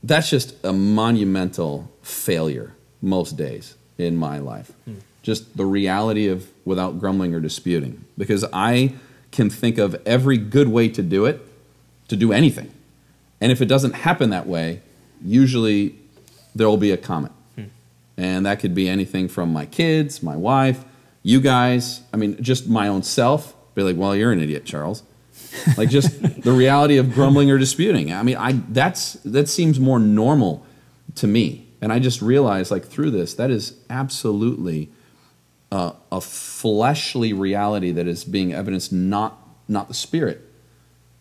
that's 0.03 0.29
just 0.29 0.55
a 0.64 0.73
monumental 0.73 1.91
failure 2.03 2.75
most 3.01 3.37
days 3.37 3.77
in 3.97 4.17
my 4.17 4.39
life. 4.39 4.73
Hmm. 4.85 4.97
Just 5.23 5.57
the 5.57 5.64
reality 5.64 6.29
of 6.29 6.51
without 6.64 7.01
grumbling 7.01 7.35
or 7.35 7.41
disputing. 7.41 8.05
Because 8.19 8.45
I 8.53 8.95
can 9.33 9.49
think 9.49 9.79
of 9.79 10.01
every 10.07 10.37
good 10.37 10.69
way 10.69 10.89
to 10.91 11.03
do 11.03 11.25
it, 11.25 11.41
to 12.09 12.17
do 12.17 12.33
anything. 12.33 12.71
And 13.41 13.51
if 13.51 13.61
it 13.61 13.67
doesn't 13.67 13.95
happen 13.95 14.31
that 14.31 14.47
way, 14.47 14.83
usually 15.25 15.97
there 16.57 16.69
will 16.69 16.77
be 16.77 16.91
a 16.91 16.97
comment. 16.97 17.33
Hmm. 17.55 17.65
And 18.17 18.47
that 18.47 18.61
could 18.61 18.75
be 18.75 18.89
anything 18.89 19.29
from 19.29 19.53
my 19.53 19.67
kids, 19.67 20.23
my 20.23 20.37
wife, 20.37 20.85
you 21.23 21.41
guys, 21.41 22.03
I 22.13 22.17
mean, 22.17 22.43
just 22.43 22.69
my 22.69 22.89
own 22.89 23.03
self. 23.03 23.55
Be 23.75 23.83
like, 23.83 23.97
well, 23.97 24.17
you're 24.17 24.33
an 24.33 24.41
idiot, 24.41 24.65
Charles 24.65 25.03
like 25.77 25.89
just 25.89 26.43
the 26.43 26.53
reality 26.53 26.97
of 26.97 27.13
grumbling 27.13 27.51
or 27.51 27.59
disputing. 27.59 28.13
I 28.13 28.23
mean, 28.23 28.37
I 28.37 28.53
that's 28.69 29.15
that 29.25 29.49
seems 29.49 29.79
more 29.79 29.99
normal 29.99 30.67
to 31.17 31.27
me, 31.27 31.67
and 31.81 31.93
I 31.93 31.99
just 31.99 32.23
realized 32.23 32.71
like 32.71 32.85
through 32.85 33.11
this 33.11 33.35
that 33.35 33.51
is 33.51 33.79
absolutely 33.91 34.91
uh, 35.71 35.93
a 36.11 36.21
fleshly 36.21 37.33
reality 37.33 37.93
that 37.93 38.07
is 38.07 38.25
being 38.25 38.53
evidenced, 38.53 38.93
not 38.93 39.39
not 39.69 39.89
the 39.89 39.95
spirit. 39.95 40.43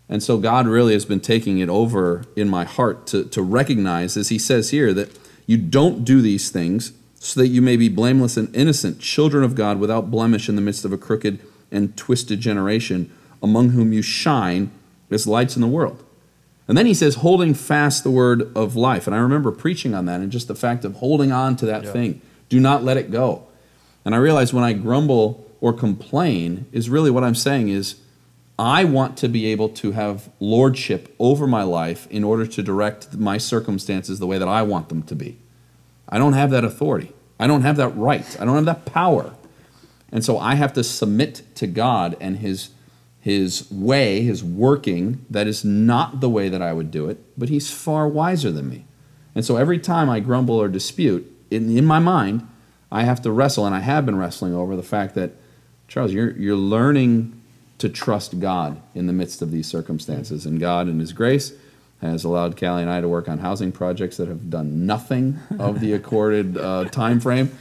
And 0.07 0.21
so 0.21 0.37
God 0.37 0.67
really 0.67 0.93
has 0.93 1.03
been 1.03 1.19
taking 1.19 1.57
it 1.57 1.69
over 1.69 2.25
in 2.35 2.47
my 2.47 2.63
heart 2.63 3.07
to, 3.07 3.25
to 3.25 3.41
recognize, 3.41 4.15
as 4.15 4.29
he 4.29 4.37
says 4.37 4.69
here, 4.69 4.93
that 4.93 5.17
you 5.45 5.57
don't 5.57 6.03
do 6.03 6.21
these 6.21 6.49
things 6.49 6.93
so 7.19 7.39
that 7.39 7.47
you 7.47 7.61
may 7.61 7.77
be 7.77 7.89
blameless 7.89 8.37
and 8.37 8.53
innocent, 8.55 8.99
children 8.99 9.43
of 9.43 9.55
God 9.55 9.79
without 9.79 10.11
blemish 10.11 10.47
in 10.47 10.55
the 10.55 10.61
midst 10.61 10.85
of 10.85 10.93
a 10.93 10.97
crooked 10.97 11.39
and 11.71 11.95
twisted 11.97 12.39
generation 12.39 13.11
among 13.41 13.69
whom 13.69 13.93
you 13.93 14.01
shine 14.01 14.71
as 15.09 15.27
lights 15.27 15.55
in 15.55 15.61
the 15.61 15.67
world. 15.67 16.03
And 16.67 16.77
then 16.77 16.85
he 16.85 16.93
says, 16.93 17.15
holding 17.15 17.53
fast 17.53 18.03
the 18.03 18.11
word 18.11 18.51
of 18.55 18.75
life. 18.75 19.05
And 19.05 19.15
I 19.15 19.19
remember 19.19 19.51
preaching 19.51 19.93
on 19.93 20.05
that 20.05 20.19
and 20.19 20.31
just 20.31 20.47
the 20.47 20.55
fact 20.55 20.83
of 20.83 20.95
holding 20.95 21.31
on 21.31 21.55
to 21.57 21.65
that 21.67 21.83
yeah. 21.83 21.91
thing. 21.91 22.21
Do 22.49 22.59
not 22.59 22.83
let 22.83 22.97
it 22.97 23.11
go. 23.11 23.47
And 24.03 24.15
I 24.15 24.17
realize 24.17 24.53
when 24.53 24.63
I 24.63 24.73
grumble 24.73 25.45
or 25.61 25.73
complain, 25.73 26.65
is 26.71 26.89
really 26.89 27.11
what 27.11 27.23
I'm 27.23 27.35
saying 27.35 27.69
is 27.69 27.95
I 28.57 28.85
want 28.85 29.17
to 29.17 29.27
be 29.27 29.47
able 29.47 29.69
to 29.69 29.91
have 29.91 30.29
lordship 30.39 31.13
over 31.19 31.45
my 31.45 31.63
life 31.63 32.07
in 32.09 32.23
order 32.23 32.47
to 32.47 32.63
direct 32.63 33.15
my 33.15 33.37
circumstances 33.37 34.19
the 34.19 34.27
way 34.27 34.37
that 34.37 34.47
I 34.47 34.61
want 34.61 34.89
them 34.89 35.03
to 35.03 35.15
be. 35.15 35.37
I 36.07 36.17
don't 36.17 36.33
have 36.33 36.51
that 36.51 36.63
authority. 36.63 37.11
I 37.39 37.47
don't 37.47 37.63
have 37.63 37.77
that 37.77 37.89
right. 37.89 38.39
I 38.39 38.45
don't 38.45 38.55
have 38.55 38.65
that 38.65 38.85
power. 38.85 39.33
And 40.11 40.23
so 40.23 40.37
I 40.37 40.55
have 40.55 40.71
to 40.73 40.83
submit 40.83 41.43
to 41.55 41.67
God 41.67 42.15
and 42.19 42.37
his 42.37 42.69
his 43.19 43.69
way, 43.71 44.21
his 44.21 44.43
working 44.43 45.25
that 45.31 45.47
is 45.47 45.65
not 45.65 46.19
the 46.19 46.29
way 46.29 46.47
that 46.47 46.61
I 46.61 46.73
would 46.73 46.91
do 46.91 47.09
it, 47.09 47.17
but 47.35 47.49
he's 47.49 47.71
far 47.71 48.07
wiser 48.07 48.51
than 48.51 48.69
me. 48.69 48.85
And 49.33 49.43
so 49.43 49.57
every 49.57 49.79
time 49.79 50.11
I 50.11 50.19
grumble 50.19 50.55
or 50.61 50.67
dispute, 50.67 51.35
in, 51.49 51.75
in 51.75 51.85
my 51.85 51.97
mind, 51.97 52.47
I 52.91 53.03
have 53.03 53.23
to 53.23 53.31
wrestle, 53.31 53.65
and 53.65 53.73
I 53.73 53.79
have 53.79 54.05
been 54.05 54.15
wrestling 54.15 54.53
over 54.53 54.75
the 54.75 54.83
fact 54.83 55.15
that, 55.15 55.31
Charles, 55.87 56.13
you're, 56.13 56.37
you're 56.37 56.55
learning 56.55 57.41
to 57.77 57.89
trust 57.89 58.39
God 58.39 58.81
in 58.93 59.07
the 59.07 59.13
midst 59.13 59.41
of 59.41 59.51
these 59.51 59.67
circumstances. 59.67 60.45
And 60.45 60.59
God, 60.59 60.87
in 60.87 60.99
His 60.99 61.13
grace, 61.13 61.53
has 62.01 62.23
allowed 62.23 62.59
Callie 62.59 62.81
and 62.81 62.91
I 62.91 63.01
to 63.01 63.07
work 63.07 63.27
on 63.27 63.39
housing 63.39 63.71
projects 63.71 64.17
that 64.17 64.27
have 64.27 64.49
done 64.49 64.85
nothing 64.85 65.39
of 65.59 65.79
the 65.79 65.93
accorded 65.93 66.57
uh, 66.57 66.85
time 66.85 67.19
frame. 67.19 67.57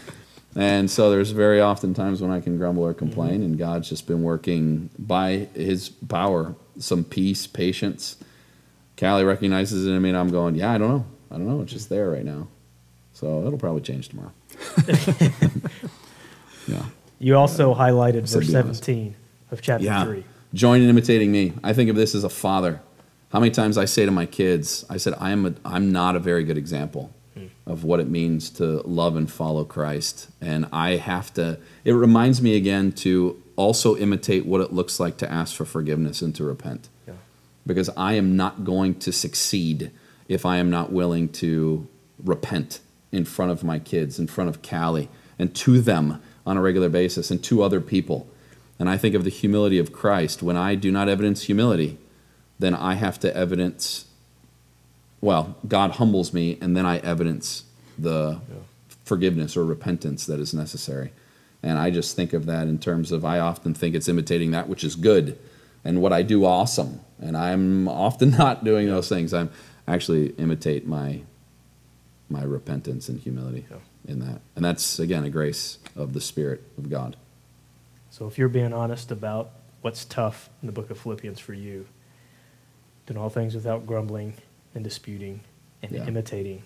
And 0.56 0.90
so 0.90 1.10
there's 1.10 1.30
very 1.30 1.60
often 1.60 1.94
times 1.94 2.22
when 2.22 2.30
I 2.30 2.40
can 2.40 2.58
grumble 2.58 2.84
or 2.84 2.94
complain, 2.94 3.42
and 3.42 3.58
God's 3.58 3.88
just 3.88 4.06
been 4.06 4.22
working 4.22 4.90
by 4.98 5.48
His 5.54 5.88
power 5.88 6.54
some 6.78 7.04
peace, 7.04 7.46
patience. 7.46 8.16
Callie 8.98 9.24
recognizes 9.24 9.86
it 9.86 9.90
in 9.90 10.00
me, 10.00 10.10
and 10.10 10.18
I'm 10.18 10.30
going, 10.30 10.54
yeah, 10.54 10.72
I 10.72 10.78
don't 10.78 10.88
know. 10.88 11.06
I 11.30 11.36
don't 11.36 11.48
know. 11.48 11.62
It's 11.62 11.72
just 11.72 11.88
there 11.88 12.10
right 12.10 12.24
now. 12.24 12.48
So 13.12 13.44
it'll 13.46 13.58
probably 13.58 13.82
change 13.82 14.08
tomorrow. 14.08 14.32
yeah. 16.68 16.84
You 17.18 17.36
also 17.36 17.74
highlighted 17.74 18.28
verse 18.28 18.48
be 18.48 18.56
honest. 18.56 18.84
17 18.84 19.16
of 19.54 19.62
chapter 19.62 19.84
Yeah. 19.84 20.04
3. 20.04 20.24
Join 20.52 20.82
in 20.82 20.88
imitating 20.88 21.32
me. 21.32 21.54
I 21.64 21.72
think 21.72 21.88
of 21.88 21.96
this 21.96 22.14
as 22.14 22.22
a 22.22 22.28
father. 22.28 22.80
How 23.30 23.40
many 23.40 23.50
times 23.50 23.78
I 23.78 23.86
say 23.86 24.04
to 24.04 24.12
my 24.12 24.26
kids, 24.26 24.84
I 24.88 24.98
said, 24.98 25.14
I 25.18 25.30
am 25.30 25.46
a, 25.46 25.54
I'm 25.64 25.90
not 25.90 26.14
a 26.14 26.20
very 26.20 26.44
good 26.44 26.58
example 26.58 27.10
hmm. 27.34 27.46
of 27.66 27.82
what 27.82 27.98
it 27.98 28.08
means 28.08 28.50
to 28.50 28.82
love 28.82 29.16
and 29.16 29.28
follow 29.30 29.64
Christ. 29.64 30.28
And 30.40 30.66
I 30.72 30.96
have 30.96 31.34
to, 31.34 31.58
it 31.84 31.92
reminds 31.92 32.40
me 32.42 32.56
again 32.56 32.92
to 32.92 33.42
also 33.56 33.96
imitate 33.96 34.46
what 34.46 34.60
it 34.60 34.72
looks 34.72 35.00
like 35.00 35.16
to 35.18 35.32
ask 35.32 35.56
for 35.56 35.64
forgiveness 35.64 36.22
and 36.22 36.34
to 36.36 36.44
repent. 36.44 36.88
Yeah. 37.08 37.14
Because 37.66 37.90
I 37.96 38.12
am 38.12 38.36
not 38.36 38.64
going 38.64 38.96
to 39.00 39.12
succeed 39.12 39.90
if 40.28 40.46
I 40.46 40.58
am 40.58 40.70
not 40.70 40.92
willing 40.92 41.28
to 41.30 41.88
repent 42.22 42.80
in 43.10 43.24
front 43.24 43.52
of 43.52 43.64
my 43.64 43.78
kids, 43.78 44.18
in 44.18 44.26
front 44.26 44.50
of 44.50 44.62
Callie, 44.62 45.08
and 45.38 45.54
to 45.56 45.80
them 45.80 46.22
on 46.46 46.56
a 46.56 46.60
regular 46.60 46.88
basis, 46.88 47.30
and 47.30 47.42
to 47.44 47.62
other 47.62 47.80
people. 47.80 48.28
And 48.78 48.88
I 48.88 48.96
think 48.96 49.14
of 49.14 49.24
the 49.24 49.30
humility 49.30 49.78
of 49.78 49.92
Christ. 49.92 50.42
When 50.42 50.56
I 50.56 50.74
do 50.74 50.90
not 50.90 51.08
evidence 51.08 51.42
humility, 51.42 51.98
then 52.58 52.74
I 52.74 52.94
have 52.94 53.18
to 53.20 53.34
evidence, 53.36 54.06
well, 55.20 55.56
God 55.66 55.92
humbles 55.92 56.32
me, 56.32 56.58
and 56.60 56.76
then 56.76 56.86
I 56.86 56.98
evidence 56.98 57.64
the 57.98 58.40
forgiveness 59.04 59.56
or 59.56 59.64
repentance 59.64 60.26
that 60.26 60.40
is 60.40 60.54
necessary. 60.54 61.12
And 61.62 61.78
I 61.78 61.90
just 61.90 62.16
think 62.16 62.32
of 62.32 62.46
that 62.46 62.66
in 62.66 62.78
terms 62.78 63.12
of 63.12 63.24
I 63.24 63.38
often 63.38 63.74
think 63.74 63.94
it's 63.94 64.08
imitating 64.08 64.50
that 64.50 64.68
which 64.68 64.84
is 64.84 64.96
good 64.96 65.38
and 65.84 66.00
what 66.00 66.12
I 66.12 66.22
do 66.22 66.44
awesome. 66.44 67.00
And 67.20 67.36
I'm 67.36 67.88
often 67.88 68.30
not 68.38 68.64
doing 68.64 68.88
those 68.88 69.08
things. 69.08 69.32
I'm 69.32 69.50
actually 69.86 70.28
imitate 70.30 70.86
my 70.86 71.22
my 72.30 72.42
repentance 72.42 73.08
and 73.08 73.20
humility 73.20 73.66
in 74.08 74.18
that. 74.20 74.40
And 74.56 74.64
that's 74.64 74.98
again 74.98 75.24
a 75.24 75.30
grace 75.30 75.78
of 75.94 76.14
the 76.14 76.20
Spirit 76.20 76.62
of 76.78 76.90
God. 76.90 77.16
So 78.14 78.28
if 78.28 78.38
you're 78.38 78.48
being 78.48 78.72
honest 78.72 79.10
about 79.10 79.50
what's 79.80 80.04
tough 80.04 80.48
in 80.62 80.66
the 80.66 80.72
book 80.72 80.88
of 80.90 80.98
Philippians 81.00 81.40
for 81.40 81.52
you, 81.52 81.84
doing 83.06 83.18
all 83.18 83.28
things 83.28 83.56
without 83.56 83.88
grumbling 83.88 84.34
and 84.72 84.84
disputing 84.84 85.40
and 85.82 85.90
Yeah. 85.90 86.06
imitating 86.06 86.62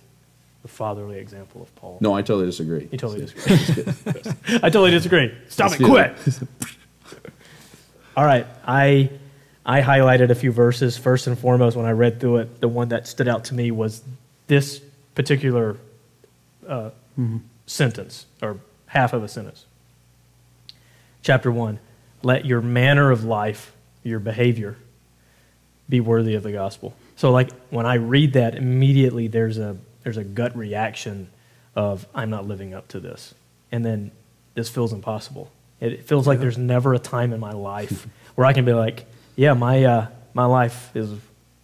the 0.60 0.68
fatherly 0.68 1.18
example 1.18 1.62
of 1.62 1.74
Paul. 1.74 1.96
No, 2.02 2.12
I 2.12 2.20
totally 2.20 2.44
disagree. 2.44 2.86
You 2.92 2.98
totally 2.98 3.20
disagree. 3.24 4.32
I 4.62 4.68
totally 4.68 4.90
disagree. 4.90 5.34
Stop 5.48 5.70
Let's 5.70 5.80
it, 5.80 5.84
quit. 5.86 6.38
All 8.14 8.26
right, 8.26 8.46
I 8.66 9.08
I 9.64 9.80
highlighted 9.80 10.28
a 10.28 10.34
few 10.34 10.52
verses. 10.52 10.98
First 10.98 11.28
and 11.28 11.38
foremost, 11.38 11.78
when 11.78 11.86
I 11.86 11.92
read 11.92 12.20
through 12.20 12.38
it, 12.38 12.60
the 12.60 12.68
one 12.68 12.90
that 12.90 13.06
stood 13.06 13.26
out 13.26 13.44
to 13.46 13.54
me 13.54 13.70
was 13.70 14.02
this 14.48 14.82
particular 15.14 15.78
uh, 16.68 16.90
sentence 17.64 18.26
or 18.42 18.60
half 18.84 19.14
of 19.14 19.24
a 19.24 19.28
sentence. 19.28 19.64
Chapter 21.22 21.50
one: 21.50 21.78
Let 22.22 22.44
your 22.44 22.60
manner 22.60 23.10
of 23.10 23.24
life, 23.24 23.72
your 24.02 24.20
behavior, 24.20 24.76
be 25.88 26.00
worthy 26.00 26.34
of 26.34 26.42
the 26.42 26.52
gospel. 26.52 26.94
So, 27.16 27.30
like 27.30 27.50
when 27.70 27.86
I 27.86 27.94
read 27.94 28.34
that, 28.34 28.54
immediately 28.54 29.28
there's 29.28 29.58
a 29.58 29.76
there's 30.04 30.16
a 30.16 30.24
gut 30.24 30.56
reaction 30.56 31.28
of 31.74 32.06
I'm 32.14 32.30
not 32.30 32.46
living 32.46 32.74
up 32.74 32.88
to 32.88 33.00
this, 33.00 33.34
and 33.72 33.84
then 33.84 34.10
this 34.54 34.68
feels 34.68 34.92
impossible. 34.92 35.50
It 35.80 36.06
feels 36.06 36.26
like 36.26 36.40
there's 36.40 36.58
never 36.58 36.94
a 36.94 36.98
time 36.98 37.32
in 37.32 37.40
my 37.40 37.52
life 37.52 38.06
where 38.34 38.46
I 38.46 38.52
can 38.52 38.64
be 38.64 38.72
like, 38.72 39.06
yeah, 39.36 39.54
my 39.54 39.84
uh, 39.84 40.06
my 40.34 40.44
life 40.44 40.94
is 40.94 41.12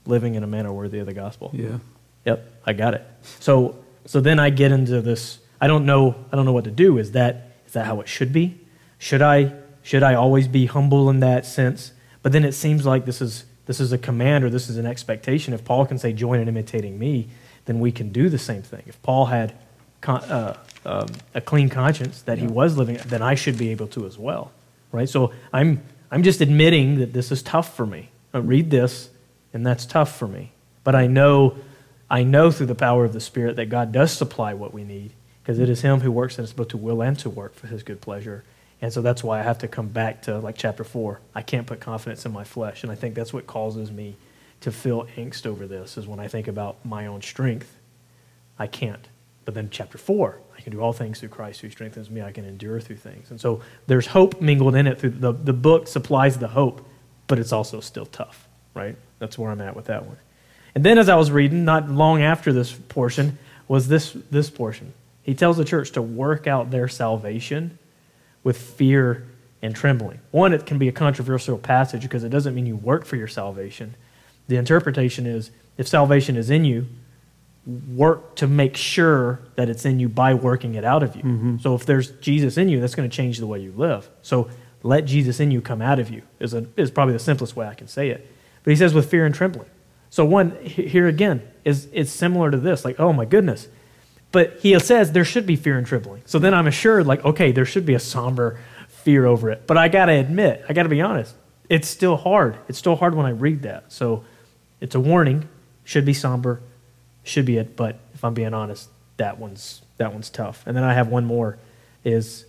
living 0.06 0.34
in 0.34 0.42
a 0.42 0.46
manner 0.46 0.72
worthy 0.72 0.98
of 0.98 1.06
the 1.06 1.14
gospel. 1.14 1.50
Yeah. 1.52 1.78
Yep, 2.24 2.52
I 2.66 2.72
got 2.72 2.94
it. 2.94 3.06
So 3.40 3.76
so 4.06 4.20
then 4.20 4.38
I 4.38 4.50
get 4.50 4.72
into 4.72 5.00
this. 5.00 5.38
I 5.60 5.66
don't 5.66 5.86
know. 5.86 6.14
I 6.32 6.36
don't 6.36 6.44
know 6.44 6.52
what 6.52 6.64
to 6.64 6.70
do. 6.70 6.98
Is 6.98 7.12
that 7.12 7.52
is 7.66 7.72
that 7.72 7.86
how 7.86 8.00
it 8.00 8.08
should 8.08 8.32
be? 8.32 8.58
Should 9.04 9.20
I 9.20 9.52
should 9.82 10.02
I 10.02 10.14
always 10.14 10.48
be 10.48 10.64
humble 10.64 11.10
in 11.10 11.20
that 11.20 11.44
sense? 11.44 11.92
But 12.22 12.32
then 12.32 12.42
it 12.42 12.52
seems 12.52 12.86
like 12.86 13.04
this 13.04 13.20
is 13.20 13.44
this 13.66 13.78
is 13.78 13.92
a 13.92 13.98
command 13.98 14.44
or 14.44 14.48
this 14.48 14.70
is 14.70 14.78
an 14.78 14.86
expectation. 14.86 15.52
If 15.52 15.62
Paul 15.62 15.84
can 15.84 15.98
say, 15.98 16.14
"Join 16.14 16.40
in 16.40 16.48
imitating 16.48 16.98
me," 16.98 17.28
then 17.66 17.80
we 17.80 17.92
can 17.92 18.08
do 18.12 18.30
the 18.30 18.38
same 18.38 18.62
thing. 18.62 18.82
If 18.86 19.02
Paul 19.02 19.26
had 19.26 19.52
con- 20.00 20.24
uh, 20.24 20.56
um, 20.86 21.08
a 21.34 21.42
clean 21.42 21.68
conscience 21.68 22.22
that 22.22 22.38
he 22.38 22.46
was 22.46 22.78
living, 22.78 22.98
then 23.04 23.20
I 23.20 23.34
should 23.34 23.58
be 23.58 23.68
able 23.72 23.88
to 23.88 24.06
as 24.06 24.16
well, 24.16 24.52
right? 24.90 25.06
So 25.06 25.34
I'm 25.52 25.82
I'm 26.10 26.22
just 26.22 26.40
admitting 26.40 26.98
that 27.00 27.12
this 27.12 27.30
is 27.30 27.42
tough 27.42 27.76
for 27.76 27.84
me. 27.84 28.08
I 28.32 28.38
read 28.38 28.70
this, 28.70 29.10
and 29.52 29.66
that's 29.66 29.84
tough 29.84 30.16
for 30.16 30.26
me. 30.26 30.52
But 30.82 30.94
I 30.94 31.08
know 31.08 31.58
I 32.08 32.22
know 32.22 32.50
through 32.50 32.68
the 32.72 32.74
power 32.74 33.04
of 33.04 33.12
the 33.12 33.20
Spirit 33.20 33.56
that 33.56 33.66
God 33.66 33.92
does 33.92 34.12
supply 34.12 34.54
what 34.54 34.72
we 34.72 34.82
need 34.82 35.12
because 35.42 35.58
it 35.58 35.68
is 35.68 35.82
Him 35.82 36.00
who 36.00 36.10
works 36.10 36.38
in 36.38 36.44
us 36.44 36.54
both 36.54 36.68
to 36.68 36.78
will 36.78 37.02
and 37.02 37.18
to 37.18 37.28
work 37.28 37.54
for 37.54 37.66
His 37.66 37.82
good 37.82 38.00
pleasure. 38.00 38.44
And 38.80 38.92
so 38.92 39.00
that's 39.00 39.24
why 39.24 39.40
I 39.40 39.42
have 39.42 39.58
to 39.58 39.68
come 39.68 39.88
back 39.88 40.22
to 40.22 40.38
like 40.38 40.56
chapter 40.56 40.84
four. 40.84 41.20
I 41.34 41.42
can't 41.42 41.66
put 41.66 41.80
confidence 41.80 42.26
in 42.26 42.32
my 42.32 42.44
flesh, 42.44 42.82
and 42.82 42.92
I 42.92 42.94
think 42.94 43.14
that's 43.14 43.32
what 43.32 43.46
causes 43.46 43.90
me 43.90 44.16
to 44.60 44.72
feel 44.72 45.06
angst 45.16 45.46
over 45.46 45.66
this. 45.66 45.96
Is 45.96 46.06
when 46.06 46.20
I 46.20 46.28
think 46.28 46.48
about 46.48 46.84
my 46.84 47.06
own 47.06 47.22
strength, 47.22 47.76
I 48.58 48.66
can't. 48.66 49.08
But 49.44 49.54
then 49.54 49.68
chapter 49.70 49.98
four, 49.98 50.40
I 50.56 50.60
can 50.60 50.72
do 50.72 50.80
all 50.80 50.92
things 50.92 51.20
through 51.20 51.28
Christ 51.30 51.60
who 51.60 51.70
strengthens 51.70 52.10
me. 52.10 52.22
I 52.22 52.32
can 52.32 52.44
endure 52.44 52.80
through 52.80 52.96
things, 52.96 53.30
and 53.30 53.40
so 53.40 53.62
there's 53.86 54.06
hope 54.06 54.40
mingled 54.40 54.74
in 54.74 54.86
it. 54.86 54.98
Through 54.98 55.10
the 55.10 55.32
the 55.32 55.52
book 55.52 55.88
supplies 55.88 56.38
the 56.38 56.48
hope, 56.48 56.86
but 57.26 57.38
it's 57.38 57.52
also 57.52 57.80
still 57.80 58.06
tough, 58.06 58.48
right? 58.74 58.96
That's 59.18 59.38
where 59.38 59.50
I'm 59.50 59.60
at 59.60 59.76
with 59.76 59.86
that 59.86 60.04
one. 60.04 60.18
And 60.74 60.84
then 60.84 60.98
as 60.98 61.08
I 61.08 61.14
was 61.14 61.30
reading, 61.30 61.64
not 61.64 61.88
long 61.88 62.20
after 62.20 62.52
this 62.52 62.72
portion, 62.72 63.38
was 63.68 63.88
this, 63.88 64.12
this 64.30 64.50
portion. 64.50 64.92
He 65.22 65.34
tells 65.34 65.56
the 65.56 65.64
church 65.64 65.92
to 65.92 66.02
work 66.02 66.46
out 66.46 66.70
their 66.70 66.88
salvation 66.88 67.78
with 68.44 68.56
fear 68.56 69.26
and 69.62 69.74
trembling. 69.74 70.20
One, 70.30 70.52
it 70.52 70.66
can 70.66 70.78
be 70.78 70.88
a 70.88 70.92
controversial 70.92 71.58
passage 71.58 72.02
because 72.02 72.22
it 72.22 72.28
doesn't 72.28 72.54
mean 72.54 72.66
you 72.66 72.76
work 72.76 73.04
for 73.04 73.16
your 73.16 73.26
salvation. 73.26 73.96
The 74.46 74.56
interpretation 74.56 75.26
is 75.26 75.50
if 75.78 75.88
salvation 75.88 76.36
is 76.36 76.50
in 76.50 76.64
you, 76.64 76.86
work 77.94 78.36
to 78.36 78.46
make 78.46 78.76
sure 78.76 79.40
that 79.56 79.70
it's 79.70 79.86
in 79.86 79.98
you 79.98 80.08
by 80.08 80.34
working 80.34 80.74
it 80.74 80.84
out 80.84 81.02
of 81.02 81.16
you. 81.16 81.22
Mm-hmm. 81.22 81.56
So 81.58 81.74
if 81.74 81.86
there's 81.86 82.10
Jesus 82.12 82.58
in 82.58 82.68
you, 82.68 82.78
that's 82.78 82.94
going 82.94 83.08
to 83.08 83.16
change 83.16 83.38
the 83.38 83.46
way 83.46 83.58
you 83.58 83.72
live. 83.74 84.08
So 84.20 84.50
let 84.82 85.06
Jesus 85.06 85.40
in 85.40 85.50
you 85.50 85.62
come 85.62 85.80
out 85.80 85.98
of 85.98 86.10
you 86.10 86.22
is, 86.38 86.52
a, 86.52 86.66
is 86.76 86.90
probably 86.90 87.14
the 87.14 87.18
simplest 87.18 87.56
way 87.56 87.66
I 87.66 87.74
can 87.74 87.88
say 87.88 88.10
it. 88.10 88.30
But 88.62 88.70
he 88.70 88.76
says 88.76 88.92
with 88.92 89.10
fear 89.10 89.24
and 89.24 89.34
trembling. 89.34 89.68
So 90.10 90.24
one 90.26 90.56
here 90.62 91.08
again 91.08 91.42
is 91.64 91.88
it's 91.92 92.10
similar 92.10 92.50
to 92.50 92.58
this, 92.58 92.84
like, 92.84 93.00
oh 93.00 93.12
my 93.12 93.24
goodness. 93.24 93.66
But 94.34 94.58
he 94.58 94.76
says 94.80 95.12
there 95.12 95.24
should 95.24 95.46
be 95.46 95.54
fear 95.54 95.78
and 95.78 95.86
trembling. 95.86 96.22
So 96.24 96.40
then 96.40 96.54
I'm 96.54 96.66
assured, 96.66 97.06
like, 97.06 97.24
okay, 97.24 97.52
there 97.52 97.64
should 97.64 97.86
be 97.86 97.94
a 97.94 98.00
somber 98.00 98.58
fear 98.88 99.26
over 99.26 99.48
it. 99.48 99.64
But 99.68 99.78
I 99.78 99.86
gotta 99.86 100.10
admit, 100.10 100.64
I 100.68 100.72
gotta 100.72 100.88
be 100.88 101.00
honest, 101.00 101.36
it's 101.68 101.86
still 101.86 102.16
hard. 102.16 102.56
It's 102.66 102.76
still 102.76 102.96
hard 102.96 103.14
when 103.14 103.26
I 103.26 103.30
read 103.30 103.62
that. 103.62 103.92
So 103.92 104.24
it's 104.80 104.96
a 104.96 104.98
warning, 104.98 105.48
should 105.84 106.04
be 106.04 106.14
somber, 106.14 106.60
should 107.22 107.46
be 107.46 107.58
it, 107.58 107.76
but 107.76 108.00
if 108.12 108.24
I'm 108.24 108.34
being 108.34 108.54
honest, 108.54 108.88
that 109.18 109.38
one's 109.38 109.82
that 109.98 110.12
one's 110.12 110.30
tough. 110.30 110.64
And 110.66 110.76
then 110.76 110.82
I 110.82 110.94
have 110.94 111.06
one 111.06 111.24
more 111.24 111.56
is 112.02 112.44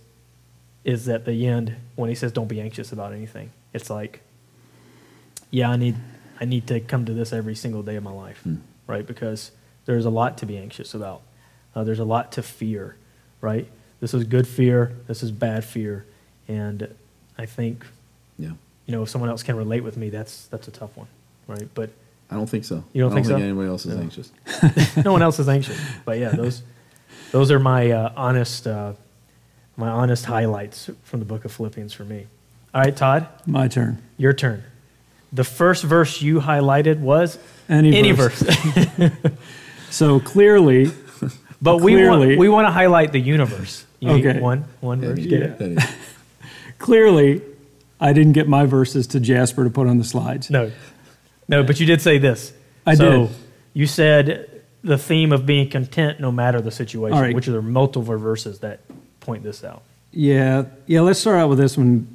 is 0.82 1.08
at 1.08 1.24
the 1.24 1.46
end 1.46 1.76
when 1.94 2.08
he 2.08 2.16
says 2.16 2.32
don't 2.32 2.48
be 2.48 2.60
anxious 2.60 2.90
about 2.90 3.12
anything. 3.12 3.52
It's 3.72 3.90
like 3.90 4.22
yeah, 5.52 5.70
I 5.70 5.76
need 5.76 5.94
I 6.40 6.46
need 6.46 6.66
to 6.66 6.80
come 6.80 7.04
to 7.04 7.12
this 7.12 7.32
every 7.32 7.54
single 7.54 7.84
day 7.84 7.94
of 7.94 8.02
my 8.02 8.10
life, 8.10 8.40
hmm. 8.42 8.56
right? 8.88 9.06
Because 9.06 9.52
there's 9.84 10.04
a 10.04 10.10
lot 10.10 10.36
to 10.38 10.46
be 10.46 10.58
anxious 10.58 10.92
about. 10.92 11.22
Uh, 11.76 11.84
there's 11.84 11.98
a 12.00 12.04
lot 12.04 12.32
to 12.32 12.42
fear, 12.42 12.96
right? 13.40 13.68
This 14.00 14.14
is 14.14 14.24
good 14.24 14.48
fear. 14.48 14.92
This 15.06 15.22
is 15.22 15.30
bad 15.30 15.62
fear, 15.64 16.06
and 16.48 16.88
I 17.38 17.44
think 17.46 17.84
Yeah. 18.38 18.52
you 18.86 18.92
know, 18.92 19.02
if 19.02 19.10
someone 19.10 19.28
else 19.30 19.42
can 19.42 19.56
relate 19.56 19.84
with 19.84 19.96
me, 19.98 20.08
that's 20.10 20.46
that's 20.46 20.66
a 20.68 20.70
tough 20.70 20.96
one, 20.96 21.06
right? 21.46 21.68
But 21.74 21.90
I 22.30 22.34
don't 22.34 22.48
think 22.48 22.64
so. 22.64 22.82
You 22.94 23.02
don't 23.02 23.12
I 23.12 23.14
think 23.16 23.26
so? 23.26 23.36
anybody 23.36 23.68
else 23.68 23.84
is 23.86 23.94
No. 23.94 24.00
anxious. 24.02 24.32
no 25.04 25.12
one 25.12 25.22
else 25.22 25.38
is 25.38 25.48
anxious. 25.48 25.78
But 26.06 26.18
yeah, 26.18 26.30
those 26.30 26.62
those 27.30 27.50
are 27.50 27.58
my 27.60 27.90
uh, 27.90 28.12
honest 28.16 28.66
uh, 28.66 28.94
my 29.76 29.88
honest 29.88 30.24
highlights 30.24 30.88
from 31.04 31.20
the 31.20 31.26
book 31.26 31.44
of 31.44 31.52
Philippians 31.52 31.92
for 31.92 32.04
me. 32.04 32.26
All 32.74 32.80
right, 32.82 32.96
Todd, 32.96 33.28
My 33.46 33.68
turn. 33.68 33.98
your 34.16 34.32
turn. 34.32 34.62
The 35.32 35.44
first 35.44 35.84
verse 35.84 36.22
you 36.22 36.40
highlighted 36.40 37.00
was 37.00 37.38
Any 37.68 38.12
verse. 38.12 38.40
verse. 38.42 39.12
So 39.90 40.20
clearly, 40.20 40.90
but 41.62 41.80
we 41.80 41.94
want 42.06 42.18
Clearly- 42.20 42.36
we 42.38 42.48
want 42.48 42.66
to 42.66 42.72
highlight 42.72 43.12
the 43.12 43.20
universe. 43.20 43.84
You 44.00 44.12
need 44.12 44.26
Okay. 44.26 44.40
one 44.40 44.64
one 44.80 45.00
verse. 45.00 45.18
Eddie, 45.18 45.28
Get 45.28 45.60
it? 45.60 45.78
Clearly, 46.78 47.40
I 48.00 48.12
didn't 48.12 48.32
get 48.34 48.48
my 48.48 48.66
verses 48.66 49.06
to 49.08 49.20
Jasper 49.20 49.64
to 49.64 49.70
put 49.70 49.86
on 49.86 49.98
the 49.98 50.04
slides. 50.04 50.50
No, 50.50 50.70
no, 51.48 51.62
but 51.64 51.80
you 51.80 51.86
did 51.86 52.00
say 52.02 52.18
this. 52.18 52.52
I 52.86 52.94
so 52.94 53.10
did. 53.26 53.30
You 53.72 53.86
said 53.86 54.50
the 54.84 54.98
theme 54.98 55.32
of 55.32 55.46
being 55.46 55.68
content 55.70 56.20
no 56.20 56.30
matter 56.30 56.60
the 56.60 56.70
situation, 56.70 57.16
All 57.16 57.22
right. 57.22 57.34
which 57.34 57.48
are 57.48 57.62
multiple 57.62 58.02
verses 58.18 58.58
that 58.60 58.80
point 59.20 59.42
this 59.42 59.64
out. 59.64 59.82
Yeah, 60.12 60.64
yeah. 60.86 61.00
Let's 61.00 61.18
start 61.18 61.38
out 61.38 61.48
with 61.48 61.58
this 61.58 61.76
one. 61.76 62.06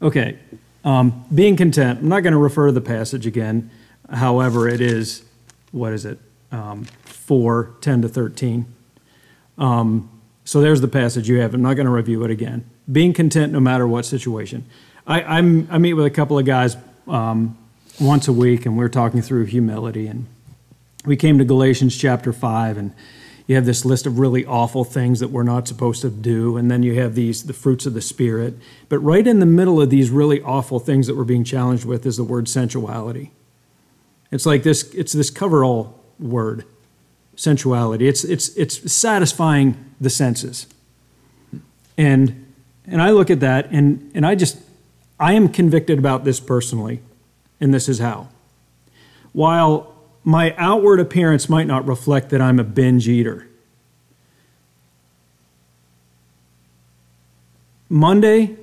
Okay, 0.00 0.36
um, 0.84 1.24
being 1.32 1.56
content. 1.56 2.00
I'm 2.00 2.08
not 2.08 2.22
going 2.22 2.32
to 2.32 2.38
refer 2.38 2.66
to 2.66 2.72
the 2.72 2.80
passage 2.80 3.26
again. 3.26 3.70
However, 4.10 4.68
it 4.68 4.80
is 4.80 5.22
what 5.70 5.92
is 5.92 6.04
it? 6.04 6.18
Um, 6.50 6.86
four, 7.32 7.74
10 7.80 8.02
to 8.02 8.08
thirteen. 8.10 8.66
Um, 9.56 10.10
so 10.44 10.60
there's 10.60 10.82
the 10.82 10.88
passage 10.88 11.30
you 11.30 11.40
have. 11.40 11.54
I'm 11.54 11.62
not 11.62 11.76
going 11.76 11.86
to 11.86 11.92
review 11.92 12.24
it 12.24 12.30
again. 12.30 12.68
Being 12.90 13.14
content 13.14 13.54
no 13.54 13.58
matter 13.58 13.88
what 13.88 14.04
situation. 14.04 14.66
I, 15.06 15.22
I'm, 15.22 15.66
I 15.70 15.78
meet 15.78 15.94
with 15.94 16.04
a 16.04 16.10
couple 16.10 16.38
of 16.38 16.44
guys 16.44 16.76
um, 17.08 17.56
once 17.98 18.28
a 18.28 18.34
week, 18.34 18.66
and 18.66 18.76
we're 18.76 18.90
talking 18.90 19.22
through 19.22 19.46
humility. 19.46 20.08
And 20.08 20.26
we 21.06 21.16
came 21.16 21.38
to 21.38 21.44
Galatians 21.46 21.96
chapter 21.96 22.34
5, 22.34 22.76
and 22.76 22.92
you 23.46 23.54
have 23.54 23.64
this 23.64 23.86
list 23.86 24.06
of 24.06 24.18
really 24.18 24.44
awful 24.44 24.84
things 24.84 25.20
that 25.20 25.28
we're 25.28 25.42
not 25.42 25.66
supposed 25.66 26.02
to 26.02 26.10
do. 26.10 26.58
And 26.58 26.70
then 26.70 26.82
you 26.82 27.00
have 27.00 27.14
these, 27.14 27.44
the 27.44 27.54
fruits 27.54 27.86
of 27.86 27.94
the 27.94 28.02
Spirit. 28.02 28.56
But 28.90 28.98
right 28.98 29.26
in 29.26 29.38
the 29.38 29.46
middle 29.46 29.80
of 29.80 29.88
these 29.88 30.10
really 30.10 30.42
awful 30.42 30.80
things 30.80 31.06
that 31.06 31.16
we're 31.16 31.24
being 31.24 31.44
challenged 31.44 31.86
with 31.86 32.04
is 32.04 32.18
the 32.18 32.24
word 32.24 32.46
sensuality. 32.46 33.30
It's 34.30 34.44
like 34.44 34.64
this, 34.64 34.92
it's 34.92 35.14
this 35.14 35.30
cover 35.30 35.64
all 35.64 35.98
word 36.18 36.66
sensuality. 37.36 38.08
It's, 38.08 38.24
it's, 38.24 38.50
it's 38.56 38.92
satisfying 38.92 39.76
the 40.00 40.10
senses. 40.10 40.66
And, 41.96 42.52
and 42.86 43.00
I 43.00 43.10
look 43.10 43.30
at 43.30 43.40
that 43.40 43.70
and, 43.70 44.10
and 44.14 44.26
I 44.26 44.34
just, 44.34 44.58
I 45.18 45.34
am 45.34 45.48
convicted 45.48 45.98
about 45.98 46.24
this 46.24 46.40
personally, 46.40 47.00
and 47.60 47.72
this 47.72 47.88
is 47.88 48.00
how. 48.00 48.28
While 49.32 49.94
my 50.24 50.54
outward 50.56 51.00
appearance 51.00 51.48
might 51.48 51.66
not 51.66 51.86
reflect 51.86 52.30
that 52.30 52.40
I'm 52.40 52.58
a 52.58 52.64
binge 52.64 53.08
eater, 53.08 53.48
Monday 57.88 58.56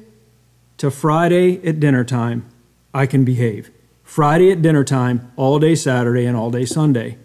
to 0.77 0.89
Friday 0.89 1.65
at 1.65 1.79
dinner 1.79 2.03
time, 2.03 2.45
I 2.93 3.05
can 3.05 3.23
behave. 3.23 3.69
Friday 4.03 4.51
at 4.51 4.61
dinner 4.61 4.83
time, 4.83 5.31
all 5.35 5.59
day 5.59 5.75
Saturday, 5.75 6.25
and 6.25 6.35
all 6.35 6.49
day 6.49 6.65
Sunday. 6.65 7.17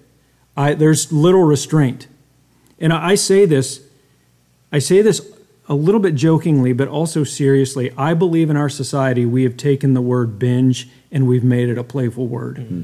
I, 0.56 0.74
there's 0.74 1.12
little 1.12 1.42
restraint. 1.42 2.06
And 2.78 2.92
I, 2.92 3.14
say 3.14 3.46
this, 3.46 3.82
I 4.72 4.78
say 4.78 5.02
this 5.02 5.20
a 5.68 5.74
little 5.74 6.00
bit 6.00 6.14
jokingly, 6.14 6.72
but 6.72 6.88
also 6.88 7.24
seriously. 7.24 7.92
I 7.96 8.14
believe 8.14 8.50
in 8.50 8.56
our 8.56 8.68
society 8.68 9.24
we 9.24 9.44
have 9.44 9.56
taken 9.56 9.94
the 9.94 10.02
word 10.02 10.38
binge 10.38 10.88
and 11.10 11.26
we've 11.26 11.44
made 11.44 11.68
it 11.68 11.78
a 11.78 11.84
playful 11.84 12.26
word. 12.26 12.56
Mm-hmm. 12.56 12.82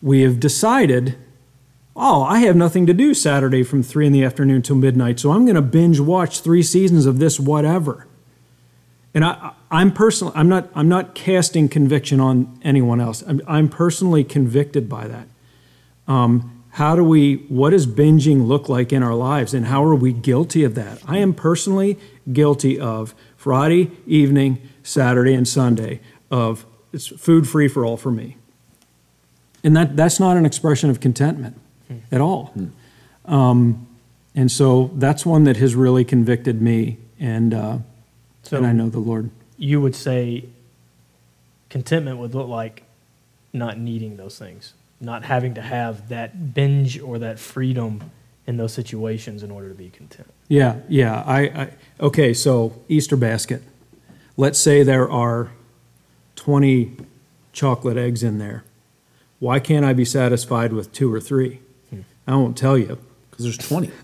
We 0.00 0.22
have 0.22 0.38
decided, 0.38 1.16
oh, 1.96 2.22
I 2.22 2.40
have 2.40 2.54
nothing 2.54 2.86
to 2.86 2.94
do 2.94 3.14
Saturday 3.14 3.62
from 3.64 3.82
three 3.82 4.06
in 4.06 4.12
the 4.12 4.24
afternoon 4.24 4.62
till 4.62 4.76
midnight, 4.76 5.18
so 5.18 5.32
I'm 5.32 5.44
going 5.44 5.56
to 5.56 5.62
binge 5.62 5.98
watch 5.98 6.40
three 6.40 6.62
seasons 6.62 7.06
of 7.06 7.18
this 7.18 7.40
whatever. 7.40 8.06
And 9.14 9.24
I, 9.24 9.52
I'm 9.70 9.92
personally, 9.92 10.34
I'm 10.36 10.48
not, 10.48 10.68
I'm 10.74 10.88
not 10.88 11.14
casting 11.14 11.68
conviction 11.68 12.20
on 12.20 12.58
anyone 12.62 13.00
else. 13.00 13.24
I'm, 13.26 13.42
I'm 13.48 13.68
personally 13.68 14.22
convicted 14.22 14.88
by 14.88 15.08
that. 15.08 15.26
Um, 16.08 16.64
how 16.70 16.96
do 16.96 17.04
we, 17.04 17.36
what 17.48 17.70
does 17.70 17.86
binging 17.86 18.46
look 18.46 18.68
like 18.68 18.92
in 18.92 19.02
our 19.02 19.14
lives, 19.14 19.54
and 19.54 19.66
how 19.66 19.84
are 19.84 19.94
we 19.94 20.12
guilty 20.12 20.64
of 20.64 20.74
that? 20.74 21.00
I 21.06 21.18
am 21.18 21.34
personally 21.34 21.98
guilty 22.32 22.80
of 22.80 23.14
Friday 23.36 23.90
evening, 24.06 24.60
Saturday, 24.82 25.34
and 25.34 25.46
Sunday 25.46 26.00
of 26.30 26.66
it's 26.92 27.06
food 27.08 27.48
free 27.48 27.68
for 27.68 27.84
all 27.84 27.96
for 27.96 28.10
me. 28.10 28.36
And 29.62 29.76
that, 29.76 29.96
that's 29.96 30.18
not 30.18 30.36
an 30.36 30.46
expression 30.46 30.88
of 30.88 31.00
contentment 31.00 31.56
at 32.12 32.20
all. 32.20 32.54
Um, 33.24 33.86
and 34.34 34.50
so 34.50 34.90
that's 34.94 35.26
one 35.26 35.44
that 35.44 35.56
has 35.56 35.74
really 35.74 36.04
convicted 36.04 36.62
me, 36.62 36.98
and, 37.18 37.52
uh, 37.52 37.78
So 38.44 38.56
and 38.58 38.66
I 38.66 38.72
know 38.72 38.88
the 38.88 39.00
Lord. 39.00 39.30
you 39.58 39.80
would 39.80 39.96
say 39.96 40.44
contentment 41.70 42.18
would 42.18 42.34
look 42.34 42.48
like 42.48 42.84
not 43.52 43.78
needing 43.78 44.16
those 44.16 44.38
things, 44.38 44.74
not 45.00 45.24
having 45.24 45.54
to 45.54 45.62
have 45.62 46.08
that 46.08 46.54
binge 46.54 46.98
or 47.00 47.18
that 47.18 47.38
freedom 47.38 48.10
in 48.46 48.56
those 48.56 48.72
situations 48.72 49.42
in 49.42 49.50
order 49.50 49.68
to 49.68 49.74
be 49.74 49.90
content. 49.90 50.28
Yeah, 50.48 50.76
yeah. 50.88 51.22
I, 51.26 51.40
I 51.40 51.70
okay. 52.00 52.32
So 52.34 52.80
Easter 52.88 53.16
basket. 53.16 53.62
Let's 54.36 54.58
say 54.58 54.82
there 54.82 55.10
are 55.10 55.50
twenty 56.36 56.92
chocolate 57.52 57.96
eggs 57.96 58.22
in 58.22 58.38
there. 58.38 58.64
Why 59.40 59.60
can't 59.60 59.84
I 59.84 59.92
be 59.92 60.04
satisfied 60.04 60.72
with 60.72 60.92
two 60.92 61.12
or 61.12 61.20
three? 61.20 61.60
Hmm. 61.90 62.00
I 62.26 62.34
won't 62.36 62.56
tell 62.56 62.76
you. 62.76 62.98
Because 63.30 63.44
there's 63.44 63.68
20. 63.68 63.90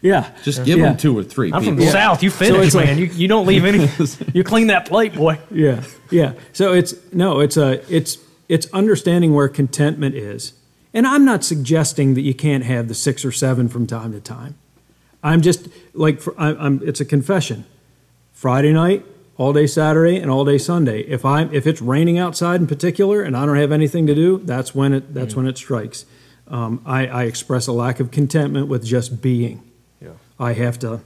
Yeah, 0.00 0.32
Just 0.42 0.64
give 0.64 0.78
Yeah. 0.78 0.86
them 0.88 0.96
two 0.96 1.16
or 1.16 1.22
three. 1.22 1.52
I'm 1.52 1.62
from 1.62 1.74
people. 1.76 1.84
the 1.86 1.92
South. 1.92 2.24
You 2.24 2.30
finish, 2.30 2.66
it's 2.66 2.74
like- 2.74 2.86
man. 2.86 2.98
you, 2.98 3.04
you 3.06 3.28
don't 3.28 3.46
leave 3.46 3.64
any. 3.64 3.88
you 4.34 4.42
clean 4.42 4.66
that 4.68 4.86
plate, 4.88 5.14
boy. 5.14 5.38
yeah, 5.50 5.84
yeah. 6.10 6.32
So 6.52 6.72
it's 6.72 6.94
no, 7.12 7.38
it's 7.38 7.56
a, 7.56 7.84
it's 7.94 8.18
it's 8.52 8.66
understanding 8.74 9.32
where 9.32 9.48
contentment 9.48 10.14
is, 10.14 10.52
and 10.92 11.06
I'm 11.06 11.24
not 11.24 11.42
suggesting 11.42 12.12
that 12.12 12.20
you 12.20 12.34
can't 12.34 12.64
have 12.64 12.86
the 12.86 12.94
six 12.94 13.24
or 13.24 13.32
seven 13.32 13.66
from 13.66 13.86
time 13.86 14.12
to 14.12 14.20
time. 14.20 14.56
I'm 15.22 15.40
just 15.40 15.68
like 15.94 16.20
I'm. 16.36 16.82
It's 16.84 17.00
a 17.00 17.06
confession. 17.06 17.64
Friday 18.34 18.74
night, 18.74 19.06
all 19.38 19.54
day 19.54 19.66
Saturday, 19.66 20.18
and 20.18 20.30
all 20.30 20.44
day 20.44 20.58
Sunday. 20.58 21.00
If 21.00 21.24
I 21.24 21.44
if 21.44 21.66
it's 21.66 21.80
raining 21.80 22.18
outside 22.18 22.60
in 22.60 22.66
particular, 22.66 23.22
and 23.22 23.34
I 23.34 23.46
don't 23.46 23.56
have 23.56 23.72
anything 23.72 24.06
to 24.06 24.14
do, 24.14 24.36
that's 24.44 24.74
when 24.74 24.92
it 24.92 25.14
that's 25.14 25.34
when 25.34 25.46
it 25.46 25.56
strikes. 25.56 26.04
Um, 26.46 26.82
I, 26.84 27.06
I 27.06 27.22
express 27.22 27.66
a 27.66 27.72
lack 27.72 28.00
of 28.00 28.10
contentment 28.10 28.68
with 28.68 28.84
just 28.84 29.22
being. 29.22 29.62
Yeah. 29.98 30.10
I 30.38 30.52
have 30.52 30.78
to. 30.80 31.00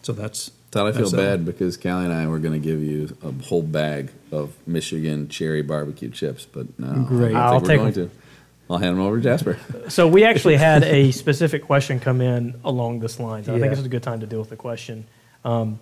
So 0.00 0.14
that's 0.14 0.52
Todd, 0.74 0.88
I 0.88 0.92
feel 0.92 1.08
That's, 1.08 1.12
bad 1.12 1.44
because 1.44 1.76
Callie 1.76 2.04
and 2.04 2.12
I 2.12 2.26
were 2.26 2.40
going 2.40 2.60
to 2.60 2.64
give 2.64 2.82
you 2.82 3.16
a 3.22 3.30
whole 3.44 3.62
bag 3.62 4.10
of 4.32 4.52
Michigan 4.66 5.28
cherry 5.28 5.62
barbecue 5.62 6.10
chips, 6.10 6.46
but 6.46 6.66
no, 6.80 7.04
Great. 7.04 7.32
I 7.32 7.44
I'll 7.44 7.52
don't 7.52 7.60
think 7.60 7.80
we're 7.80 7.86
take 7.90 7.94
going 7.94 8.08
them. 8.08 8.10
to. 8.10 8.16
I'll 8.68 8.78
hand 8.78 8.96
them 8.96 9.04
over 9.04 9.18
to 9.18 9.22
Jasper. 9.22 9.56
So 9.88 10.08
we 10.08 10.24
actually 10.24 10.56
had 10.56 10.82
a 10.82 11.12
specific 11.12 11.62
question 11.62 12.00
come 12.00 12.20
in 12.20 12.58
along 12.64 12.98
this 12.98 13.20
line. 13.20 13.42
I 13.42 13.58
think 13.60 13.70
this 13.70 13.78
is 13.78 13.86
a 13.86 13.88
good 13.88 14.02
time 14.02 14.20
to 14.20 14.26
deal 14.26 14.40
with 14.40 14.50
the 14.50 14.56
question. 14.56 15.06
Um, 15.44 15.78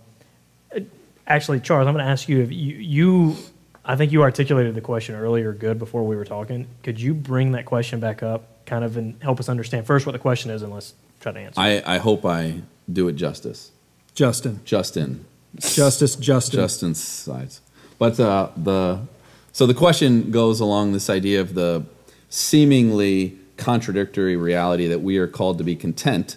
actually, 1.26 1.61
Charles, 1.61 1.86
I'm 1.86 1.95
going 1.95 2.05
to 2.05 2.11
ask 2.11 2.28
you 2.28 2.43
if 2.43 2.53
you, 2.53 2.76
you, 2.76 3.36
I 3.84 3.97
think 3.97 4.12
you 4.12 4.22
articulated 4.22 4.74
the 4.74 4.82
question 4.82 5.14
earlier 5.14 5.55
good 5.55 5.78
before 5.78 6.05
we 6.05 6.16
were 6.16 6.26
talking. 6.26 6.66
Could 6.82 7.01
you 7.01 7.14
bring 7.14 7.53
that 7.53 7.64
question 7.64 7.99
back 7.99 8.22
up, 8.22 8.66
kind 8.66 8.84
of, 8.84 8.99
and 8.99 9.14
help 9.22 9.40
us 9.40 9.49
understand 9.49 9.86
first 9.86 10.05
what 10.05 10.12
the 10.12 10.18
question 10.18 10.51
is, 10.51 10.61
and 10.61 10.70
let's 10.70 10.93
try 11.20 11.32
to 11.32 11.40
answer. 11.40 11.59
I, 11.59 11.82
I 11.86 11.97
hope 11.97 12.26
I 12.26 12.61
do 12.93 13.09
it 13.09 13.14
justice. 13.14 13.71
Justin. 14.14 14.60
Justin. 14.64 15.24
Justice 15.58 16.16
Justin. 16.16 16.60
Justin's 16.60 17.02
sides. 17.02 17.60
But 17.98 18.18
uh, 18.18 18.48
the 18.56 19.00
so 19.52 19.66
the 19.66 19.74
question 19.74 20.30
goes 20.30 20.60
along 20.60 20.92
this 20.92 21.10
idea 21.10 21.40
of 21.40 21.54
the 21.54 21.84
seemingly 22.30 23.38
contradictory 23.58 24.36
reality 24.36 24.86
that 24.86 25.02
we 25.02 25.18
are 25.18 25.26
called 25.26 25.58
to 25.58 25.64
be 25.64 25.76
content, 25.76 26.36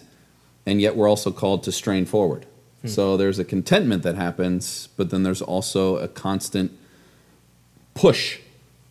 and 0.66 0.80
yet 0.80 0.96
we're 0.96 1.08
also 1.08 1.32
called 1.32 1.62
to 1.64 1.72
strain 1.72 2.04
forward. 2.04 2.46
So 2.84 3.16
there's 3.16 3.40
a 3.40 3.44
contentment 3.44 4.04
that 4.04 4.14
happens, 4.14 4.90
but 4.96 5.10
then 5.10 5.24
there's 5.24 5.42
also 5.42 5.96
a 5.96 6.06
constant 6.06 6.70
push 7.94 8.38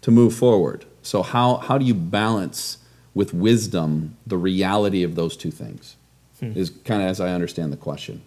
to 0.02 0.12
move 0.12 0.36
forward. 0.36 0.84
So 1.02 1.24
how 1.24 1.58
how 1.58 1.78
do 1.78 1.86
you 1.86 1.94
balance 1.94 2.80
with 3.14 3.34
wisdom 3.34 4.18
the 4.28 4.38
reality 4.38 5.02
of 5.04 5.16
those 5.16 5.38
two 5.38 5.52
things? 5.52 5.96
Is 6.42 6.72
kind 6.84 7.02
of 7.02 7.08
as 7.08 7.22
I 7.22 7.32
understand 7.32 7.72
the 7.72 7.78
question, 7.78 8.22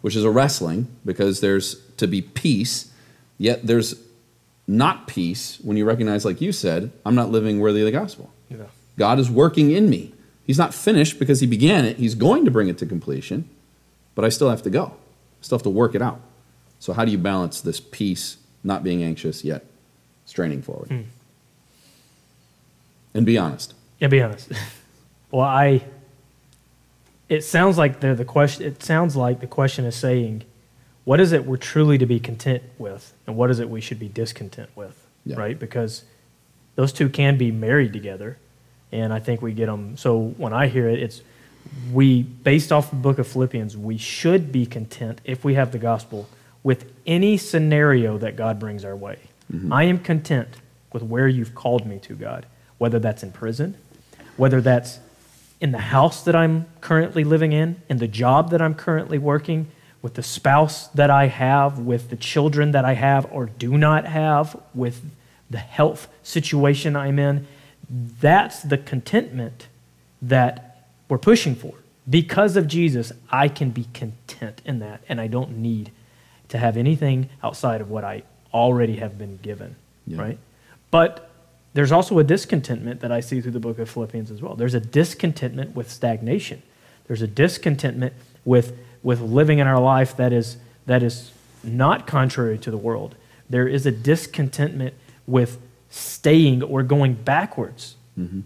which 0.00 0.16
is 0.16 0.24
a 0.24 0.30
wrestling 0.30 0.88
because 1.04 1.40
there's 1.40 1.80
to 1.96 2.06
be 2.06 2.22
peace, 2.22 2.90
yet 3.38 3.66
there's 3.66 3.96
not 4.66 5.06
peace 5.06 5.58
when 5.62 5.76
you 5.76 5.84
recognize, 5.84 6.24
like 6.24 6.40
you 6.40 6.52
said, 6.52 6.92
I'm 7.04 7.14
not 7.14 7.30
living 7.30 7.58
worthy 7.58 7.80
of 7.80 7.86
the 7.86 7.92
gospel. 7.92 8.30
Yeah. 8.50 8.66
God 8.98 9.18
is 9.18 9.30
working 9.30 9.70
in 9.70 9.88
me. 9.88 10.12
He's 10.44 10.58
not 10.58 10.74
finished 10.74 11.18
because 11.18 11.40
he 11.40 11.46
began 11.46 11.84
it. 11.84 11.96
He's 11.96 12.14
going 12.14 12.44
to 12.44 12.50
bring 12.50 12.68
it 12.68 12.78
to 12.78 12.86
completion, 12.86 13.48
but 14.14 14.24
I 14.24 14.28
still 14.28 14.50
have 14.50 14.62
to 14.62 14.70
go. 14.70 14.86
I 14.86 15.42
still 15.42 15.58
have 15.58 15.62
to 15.64 15.70
work 15.70 15.94
it 15.94 16.02
out. 16.02 16.20
So 16.78 16.92
how 16.92 17.04
do 17.04 17.10
you 17.10 17.18
balance 17.18 17.60
this 17.60 17.80
peace, 17.80 18.36
not 18.62 18.84
being 18.84 19.02
anxious 19.02 19.44
yet 19.44 19.64
straining 20.26 20.62
forward? 20.62 20.88
Hmm. 20.88 21.02
And 23.14 23.26
be 23.26 23.36
honest. 23.36 23.74
Yeah, 24.00 24.08
be 24.08 24.22
honest. 24.22 24.52
well, 25.30 25.46
I. 25.46 25.82
It 27.28 27.42
sounds 27.44 27.76
like 27.76 28.00
the 28.00 28.14
the 28.14 28.24
question. 28.24 28.64
It 28.66 28.82
sounds 28.82 29.16
like 29.16 29.40
the 29.40 29.46
question 29.46 29.84
is 29.84 29.96
saying, 29.96 30.44
what 31.04 31.20
is 31.20 31.32
it 31.32 31.44
we're 31.46 31.56
truly 31.56 31.98
to 31.98 32.06
be 32.06 32.20
content 32.20 32.62
with, 32.78 33.14
and 33.26 33.36
what 33.36 33.50
is 33.50 33.60
it 33.60 33.68
we 33.68 33.80
should 33.80 33.98
be 33.98 34.08
discontent 34.08 34.70
with, 34.74 35.06
Yeah. 35.24 35.36
right? 35.36 35.58
Because 35.58 36.04
those 36.74 36.92
two 36.92 37.08
can 37.08 37.36
be 37.36 37.50
married 37.50 37.92
together, 37.92 38.38
and 38.92 39.12
I 39.12 39.18
think 39.18 39.42
we 39.42 39.52
get 39.52 39.66
them. 39.66 39.96
So 39.96 40.18
when 40.36 40.52
I 40.52 40.68
hear 40.68 40.88
it, 40.88 41.02
it's 41.02 41.22
we 41.92 42.22
based 42.22 42.72
off 42.72 42.90
the 42.90 42.96
book 42.96 43.18
of 43.18 43.26
Philippians, 43.26 43.76
we 43.76 43.98
should 43.98 44.50
be 44.52 44.64
content 44.64 45.20
if 45.24 45.44
we 45.44 45.54
have 45.54 45.72
the 45.72 45.78
gospel 45.78 46.28
with 46.62 46.90
any 47.06 47.36
scenario 47.36 48.16
that 48.18 48.36
God 48.36 48.58
brings 48.58 48.84
our 48.84 48.96
way. 48.96 49.18
Mm-hmm. 49.52 49.72
I 49.72 49.84
am 49.84 49.98
content 49.98 50.48
with 50.92 51.02
where 51.02 51.28
you've 51.28 51.54
called 51.54 51.86
me 51.86 51.98
to, 52.00 52.14
God, 52.14 52.46
whether 52.78 52.98
that's 52.98 53.22
in 53.22 53.32
prison, 53.32 53.76
whether 54.36 54.60
that's 54.60 54.98
in 55.60 55.72
the 55.72 55.78
house 55.78 56.22
that 56.24 56.36
I'm 56.36 56.66
currently 56.80 57.24
living 57.24 57.52
in, 57.52 57.82
in 57.88 57.98
the 57.98 58.08
job 58.08 58.50
that 58.50 58.62
I'm 58.62 58.74
currently 58.74 59.18
working, 59.18 59.68
with 60.00 60.14
the 60.14 60.22
spouse 60.22 60.86
that 60.88 61.10
I 61.10 61.26
have, 61.26 61.80
with 61.80 62.10
the 62.10 62.16
children 62.16 62.70
that 62.70 62.84
I 62.84 62.94
have 62.94 63.26
or 63.32 63.46
do 63.46 63.76
not 63.76 64.06
have, 64.06 64.60
with 64.72 65.02
the 65.50 65.58
health 65.58 66.08
situation 66.22 66.94
I'm 66.94 67.18
in. 67.18 67.46
That's 67.90 68.62
the 68.62 68.78
contentment 68.78 69.66
that 70.22 70.84
we're 71.08 71.18
pushing 71.18 71.54
for. 71.54 71.74
Because 72.08 72.56
of 72.56 72.68
Jesus, 72.68 73.12
I 73.30 73.48
can 73.48 73.70
be 73.70 73.88
content 73.92 74.62
in 74.64 74.78
that, 74.78 75.02
and 75.08 75.20
I 75.20 75.26
don't 75.26 75.58
need 75.58 75.90
to 76.48 76.58
have 76.58 76.76
anything 76.76 77.28
outside 77.42 77.80
of 77.80 77.90
what 77.90 78.04
I 78.04 78.22
already 78.54 78.96
have 78.96 79.18
been 79.18 79.38
given, 79.42 79.76
Yeah. 80.06 80.20
right? 80.20 80.38
But 80.90 81.27
there's 81.74 81.92
also 81.92 82.18
a 82.18 82.24
discontentment 82.24 83.00
that 83.00 83.12
I 83.12 83.20
see 83.20 83.40
through 83.40 83.52
the 83.52 83.60
book 83.60 83.78
of 83.78 83.88
Philippians 83.88 84.30
as 84.30 84.42
well. 84.42 84.54
There's 84.54 84.74
a 84.74 84.80
discontentment 84.80 85.76
with 85.76 85.90
stagnation. 85.90 86.62
There's 87.06 87.22
a 87.22 87.26
discontentment 87.26 88.14
with, 88.44 88.76
with 89.02 89.20
living 89.20 89.58
in 89.58 89.66
our 89.66 89.80
life 89.80 90.16
that 90.16 90.32
is, 90.32 90.56
that 90.86 91.02
is 91.02 91.30
not 91.62 92.06
contrary 92.06 92.58
to 92.58 92.70
the 92.70 92.76
world. 92.76 93.14
There 93.50 93.68
is 93.68 93.86
a 93.86 93.90
discontentment 93.90 94.94
with 95.26 95.58
staying 95.90 96.62
or 96.62 96.82
going 96.82 97.14
backwards. 97.14 97.96
Mm-hmm. 98.18 98.40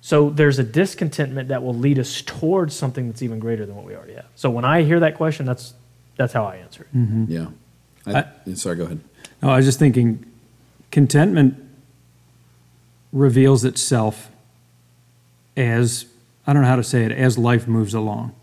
So 0.00 0.30
there's 0.30 0.58
a 0.58 0.64
discontentment 0.64 1.48
that 1.48 1.62
will 1.62 1.74
lead 1.74 1.98
us 1.98 2.22
towards 2.22 2.74
something 2.74 3.08
that's 3.08 3.22
even 3.22 3.38
greater 3.38 3.66
than 3.66 3.76
what 3.76 3.84
we 3.84 3.94
already 3.94 4.14
have. 4.14 4.26
So 4.34 4.50
when 4.50 4.64
I 4.64 4.82
hear 4.82 5.00
that 5.00 5.14
question, 5.16 5.46
that's, 5.46 5.74
that's 6.16 6.32
how 6.32 6.44
I 6.44 6.56
answer 6.56 6.82
it. 6.82 6.96
Mm-hmm. 6.96 7.24
Yeah. 7.28 7.46
I, 8.06 8.54
sorry, 8.54 8.76
go 8.76 8.84
ahead. 8.84 9.00
No, 9.42 9.50
I 9.50 9.56
was 9.56 9.66
just 9.66 9.78
thinking, 9.78 10.24
contentment 10.90 11.62
reveals 13.12 13.64
itself 13.64 14.30
as 15.56 16.06
I 16.46 16.52
don't 16.52 16.62
know 16.62 16.68
how 16.68 16.76
to 16.76 16.84
say 16.84 17.04
it 17.04 17.12
as 17.12 17.36
life 17.38 17.66
moves 17.68 17.94
along. 17.94 18.34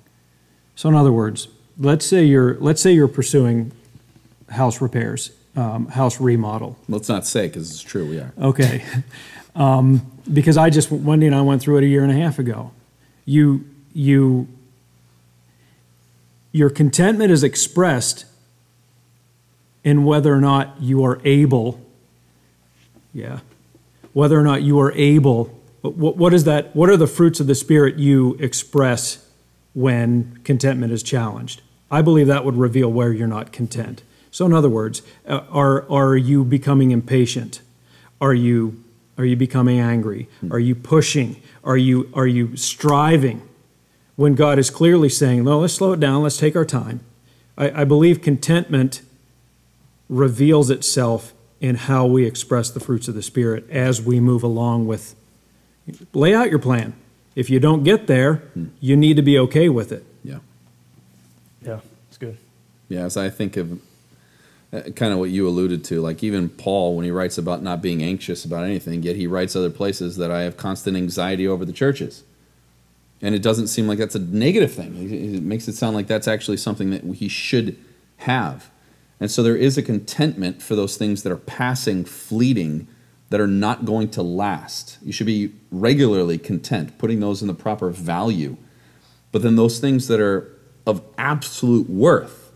So, 0.76 0.90
in 0.90 0.96
other 0.96 1.12
words, 1.12 1.48
let's 1.80 2.06
say 2.06 2.24
you're 2.24 2.56
let's 2.60 2.82
say 2.82 2.92
you're 2.92 3.08
pursuing 3.08 3.72
house 4.50 4.82
repairs, 4.82 5.32
um, 5.56 5.88
house 5.88 6.20
remodel. 6.20 6.78
Let's 6.88 7.10
not 7.10 7.26
say 7.26 7.48
because 7.48 7.72
it's 7.72 7.82
true. 7.82 8.08
We 8.08 8.20
are. 8.20 8.34
Okay, 8.40 8.84
um, 9.56 10.10
because 10.32 10.58
I 10.58 10.70
just 10.70 10.92
Wendy 10.92 11.26
and 11.26 11.36
I 11.36 11.42
went 11.42 11.62
through 11.62 11.78
it 11.78 11.84
a 11.84 11.88
year 11.88 12.04
and 12.04 12.12
a 12.12 12.16
half 12.16 12.40
ago. 12.40 12.72
You 13.26 13.66
you 13.94 14.48
your 16.52 16.70
contentment 16.70 17.32
is 17.32 17.44
expressed 17.44 18.26
in 19.84 20.04
whether 20.04 20.34
or 20.34 20.42
not 20.42 20.76
you 20.80 21.04
are 21.04 21.20
able. 21.24 21.80
Yeah, 23.14 23.40
whether 24.18 24.40
or 24.40 24.42
not 24.42 24.64
you 24.64 24.80
are 24.80 24.92
able. 24.94 25.44
What, 25.82 26.18
what 26.18 26.34
is 26.34 26.44
that? 26.46 26.76
What 26.76 26.90
are 26.90 26.98
the 26.98 27.06
fruits 27.06 27.40
of 27.40 27.46
the 27.46 27.54
spirit 27.54 27.98
you 27.98 28.34
express 28.40 29.24
when 29.76 30.40
contentment 30.44 30.92
is 30.92 31.04
challenged? 31.04 31.62
I 31.92 32.02
believe 32.02 32.26
that 32.26 32.44
would 32.44 32.56
reveal 32.56 32.92
where 32.92 33.14
you're 33.14 33.28
not 33.28 33.52
content. 33.52 34.02
So, 34.32 34.48
in 34.48 34.54
other 34.54 34.70
words, 34.70 35.04
uh, 35.28 35.42
are 35.52 35.88
are 35.88 36.18
you 36.18 36.44
becoming 36.44 36.90
impatient? 36.90 37.62
Are 38.20 38.34
you 38.34 38.84
are 39.20 39.26
you 39.26 39.36
becoming 39.36 39.80
angry? 39.80 40.28
Are 40.50 40.58
you 40.58 40.74
pushing? 40.74 41.40
Are 41.64 41.78
you 41.78 42.10
are 42.16 42.26
you 42.26 42.58
striving? 42.58 43.48
When 44.16 44.34
God 44.34 44.58
is 44.58 44.72
clearly 44.72 45.10
saying, 45.10 45.44
"No, 45.44 45.60
let's 45.60 45.76
slow 45.76 45.94
it 45.94 46.00
down. 46.00 46.24
Let's 46.24 46.38
take 46.38 46.56
our 46.56 46.66
time." 46.66 47.02
I, 47.56 47.82
I 47.82 47.84
believe 47.84 48.24
contentment 48.24 49.04
reveals 50.10 50.72
itself 50.72 51.36
in 51.60 51.76
how 51.76 52.06
we 52.06 52.26
express 52.26 52.70
the 52.70 52.80
fruits 52.80 53.08
of 53.08 53.16
the 53.16 53.24
Spirit 53.24 53.70
as 53.70 54.02
we 54.02 54.20
move 54.20 54.44
along 54.44 54.88
with. 54.88 55.16
Lay 56.14 56.34
out 56.34 56.50
your 56.50 56.60
plan. 56.60 56.94
If 57.36 57.50
you 57.50 57.60
don't 57.60 57.84
get 57.84 58.08
there, 58.08 58.44
you 58.80 58.96
need 58.96 59.16
to 59.16 59.22
be 59.22 59.38
okay 59.40 59.70
with 59.70 59.92
it. 59.92 60.04
Yeah. 60.24 60.40
Yeah, 61.62 61.80
it's 62.08 62.18
good. 62.18 62.38
Yeah, 62.90 63.06
as 63.06 63.18
I 63.18 63.30
think 63.30 63.58
of 63.58 63.80
uh, 64.74 64.82
kind 64.96 65.14
of 65.14 65.20
what 65.20 65.30
you 65.30 65.48
alluded 65.48 65.84
to, 65.86 66.02
like 66.02 66.24
even 66.24 66.50
Paul, 66.50 66.96
when 66.96 67.06
he 67.06 67.12
writes 67.12 67.38
about 67.38 67.62
not 67.62 67.82
being 67.82 68.04
anxious 68.04 68.44
about 68.44 68.66
anything, 68.66 69.04
yet 69.04 69.16
he 69.16 69.28
writes 69.28 69.56
other 69.56 69.70
places 69.70 70.18
that 70.18 70.32
I 70.32 70.42
have 70.42 70.58
constant 70.58 70.98
anxiety 70.98 71.48
over 71.48 71.64
the 71.64 71.74
churches. 71.74 72.24
And 73.22 73.34
it 73.34 73.42
doesn't 73.42 73.68
seem 73.68 73.88
like 73.88 73.98
that's 73.98 74.16
a 74.16 74.20
negative 74.20 74.74
thing. 74.74 74.96
It 74.96 75.36
it 75.36 75.42
makes 75.42 75.68
it 75.68 75.76
sound 75.76 75.96
like 75.96 76.08
that's 76.08 76.28
actually 76.28 76.58
something 76.58 76.92
that 76.92 77.04
he 77.16 77.28
should 77.28 77.78
have. 78.18 78.70
And 79.20 79.32
so 79.32 79.42
there 79.42 79.56
is 79.56 79.78
a 79.78 79.82
contentment 79.82 80.62
for 80.62 80.76
those 80.76 80.98
things 80.98 81.24
that 81.24 81.32
are 81.32 81.38
passing, 81.38 82.06
fleeting, 82.06 82.88
that 83.30 83.40
are 83.40 83.48
not 83.48 83.86
going 83.86 84.10
to 84.12 84.22
last. 84.22 84.98
You 85.04 85.12
should 85.12 85.26
be 85.26 85.52
regularly 85.72 86.38
content, 86.38 86.98
putting 86.98 87.20
those 87.20 87.42
in 87.42 87.48
the 87.48 87.54
proper 87.54 87.90
value. 87.90 88.58
But 89.32 89.42
then 89.42 89.56
those 89.56 89.80
things 89.80 90.08
that 90.08 90.20
are 90.20 90.54
of 90.86 91.02
absolute 91.18 91.90
worth, 91.90 92.52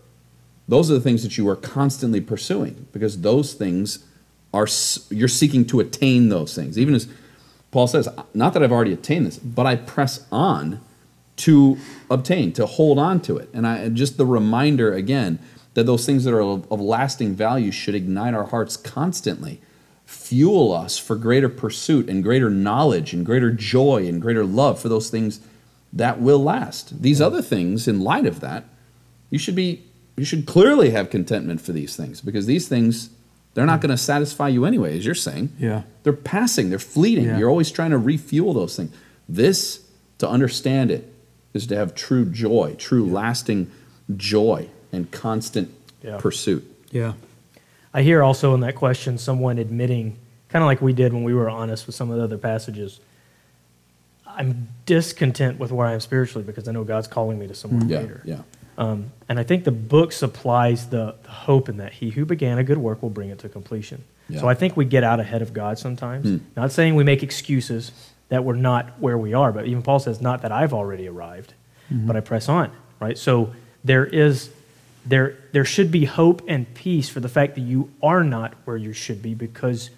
those 0.68 0.90
are 0.90 0.94
the 0.94 1.00
things 1.00 1.22
that 1.22 1.36
you 1.36 1.48
are 1.48 1.56
constantly 1.56 2.20
pursuing 2.20 2.86
because 2.92 3.20
those 3.20 3.52
things 3.52 4.06
are 4.54 4.66
you're 5.10 5.28
seeking 5.28 5.66
to 5.66 5.80
attain 5.80 6.28
those 6.28 6.54
things. 6.54 6.78
Even 6.78 6.94
as 6.94 7.08
Paul 7.70 7.86
says, 7.86 8.08
not 8.32 8.52
that 8.54 8.62
I've 8.62 8.72
already 8.72 8.92
attained 8.92 9.26
this, 9.26 9.38
but 9.38 9.66
I 9.66 9.76
press 9.76 10.26
on 10.30 10.80
to 11.36 11.78
obtain, 12.10 12.52
to 12.52 12.66
hold 12.66 12.98
on 12.98 13.20
to 13.22 13.38
it. 13.38 13.48
And 13.52 13.66
I 13.66 13.88
just 13.88 14.16
the 14.16 14.26
reminder 14.26 14.92
again 14.92 15.38
that 15.74 15.86
those 15.86 16.04
things 16.04 16.24
that 16.24 16.34
are 16.34 16.40
of, 16.40 16.70
of 16.70 16.80
lasting 16.80 17.34
value 17.34 17.70
should 17.70 17.94
ignite 17.94 18.34
our 18.34 18.44
hearts 18.44 18.76
constantly, 18.76 19.60
fuel 20.04 20.72
us 20.72 20.98
for 20.98 21.16
greater 21.16 21.48
pursuit 21.48 22.08
and 22.08 22.22
greater 22.22 22.50
knowledge 22.50 23.12
and 23.12 23.24
greater 23.24 23.50
joy 23.50 24.06
and 24.06 24.20
greater 24.20 24.44
love 24.44 24.78
for 24.78 24.88
those 24.88 25.10
things 25.10 25.40
that 25.92 26.20
will 26.20 26.42
last. 26.42 27.02
These 27.02 27.20
other 27.20 27.42
things, 27.42 27.88
in 27.88 28.00
light 28.00 28.26
of 28.26 28.40
that, 28.40 28.64
you 29.30 29.38
should 29.38 29.56
be 29.56 29.84
you 30.16 30.26
should 30.26 30.46
clearly 30.46 30.90
have 30.90 31.08
contentment 31.08 31.62
for 31.62 31.72
these 31.72 31.96
things 31.96 32.20
because 32.20 32.44
these 32.44 32.68
things 32.68 33.08
they're 33.54 33.66
not 33.66 33.78
mm. 33.78 33.82
going 33.82 33.90
to 33.90 33.98
satisfy 33.98 34.48
you 34.48 34.64
anyway, 34.64 34.96
as 34.96 35.04
you're 35.04 35.14
saying. 35.14 35.52
Yeah. 35.58 35.82
They're 36.02 36.12
passing, 36.12 36.70
they're 36.70 36.78
fleeting. 36.78 37.24
Yeah. 37.24 37.38
You're 37.38 37.50
always 37.50 37.70
trying 37.70 37.90
to 37.90 37.98
refuel 37.98 38.52
those 38.52 38.76
things. 38.76 38.94
This, 39.28 39.86
to 40.18 40.28
understand 40.28 40.90
it, 40.90 41.12
is 41.54 41.66
to 41.66 41.76
have 41.76 41.94
true 41.94 42.24
joy, 42.24 42.74
true 42.78 43.06
lasting 43.06 43.70
joy 44.16 44.68
and 44.92 45.10
constant 45.10 45.70
Yeah. 46.02 46.18
pursuit. 46.18 46.64
Yeah. 46.90 47.14
I 47.94 48.02
hear 48.02 48.22
also 48.22 48.54
in 48.54 48.60
that 48.60 48.74
question 48.74 49.18
someone 49.18 49.58
admitting, 49.58 50.16
kind 50.48 50.62
of 50.62 50.66
like 50.66 50.80
we 50.82 50.92
did 50.92 51.12
when 51.12 51.24
we 51.24 51.34
were 51.34 51.48
honest 51.50 51.86
with 51.86 51.94
some 51.96 52.10
of 52.10 52.16
the 52.18 52.24
other 52.24 52.38
passages, 52.38 53.00
I'm 54.26 54.68
discontent 54.86 55.58
with 55.58 55.72
where 55.72 55.86
I 55.86 55.92
am 55.92 56.00
spiritually 56.00 56.44
because 56.44 56.66
I 56.68 56.72
know 56.72 56.84
God's 56.84 57.06
calling 57.08 57.38
me 57.38 57.46
to 57.48 57.54
somewhere 57.54 57.82
Yeah, 57.86 57.98
greater. 57.98 58.22
yeah. 58.24 58.38
Um, 58.78 59.12
and 59.28 59.38
I 59.38 59.42
think 59.42 59.64
the 59.64 59.70
book 59.70 60.12
supplies 60.12 60.88
the, 60.88 61.14
the 61.22 61.28
hope 61.30 61.68
in 61.68 61.76
that 61.76 61.92
he 61.92 62.10
who 62.10 62.24
began 62.24 62.58
a 62.58 62.64
good 62.64 62.78
work 62.78 63.02
will 63.02 63.10
bring 63.10 63.28
it 63.28 63.38
to 63.40 63.48
completion. 63.48 64.02
Yeah. 64.30 64.40
So 64.40 64.48
I 64.48 64.54
think 64.54 64.76
we 64.76 64.86
get 64.86 65.04
out 65.04 65.20
ahead 65.20 65.42
of 65.42 65.52
God 65.52 65.78
sometimes. 65.78 66.26
Hmm. 66.26 66.38
Not 66.56 66.72
saying 66.72 66.94
we 66.94 67.04
make 67.04 67.22
excuses 67.22 67.92
that 68.30 68.44
we're 68.44 68.54
not 68.56 68.98
where 68.98 69.18
we 69.18 69.34
are, 69.34 69.52
but 69.52 69.66
even 69.66 69.82
Paul 69.82 69.98
says, 69.98 70.22
not 70.22 70.40
that 70.42 70.52
I've 70.52 70.72
already 70.72 71.06
arrived, 71.06 71.52
but 71.90 72.16
I 72.16 72.20
press 72.20 72.48
on, 72.48 72.70
right? 72.98 73.18
So 73.18 73.52
there 73.84 74.06
is 74.06 74.48
there 75.04 75.36
there 75.52 75.64
should 75.64 75.90
be 75.90 76.04
hope 76.04 76.42
and 76.48 76.72
peace 76.74 77.08
for 77.08 77.20
the 77.20 77.28
fact 77.28 77.54
that 77.56 77.62
you 77.62 77.90
are 78.02 78.22
not 78.22 78.54
where 78.64 78.76
you 78.76 78.92
should 78.92 79.22
be 79.22 79.34
because 79.34 79.90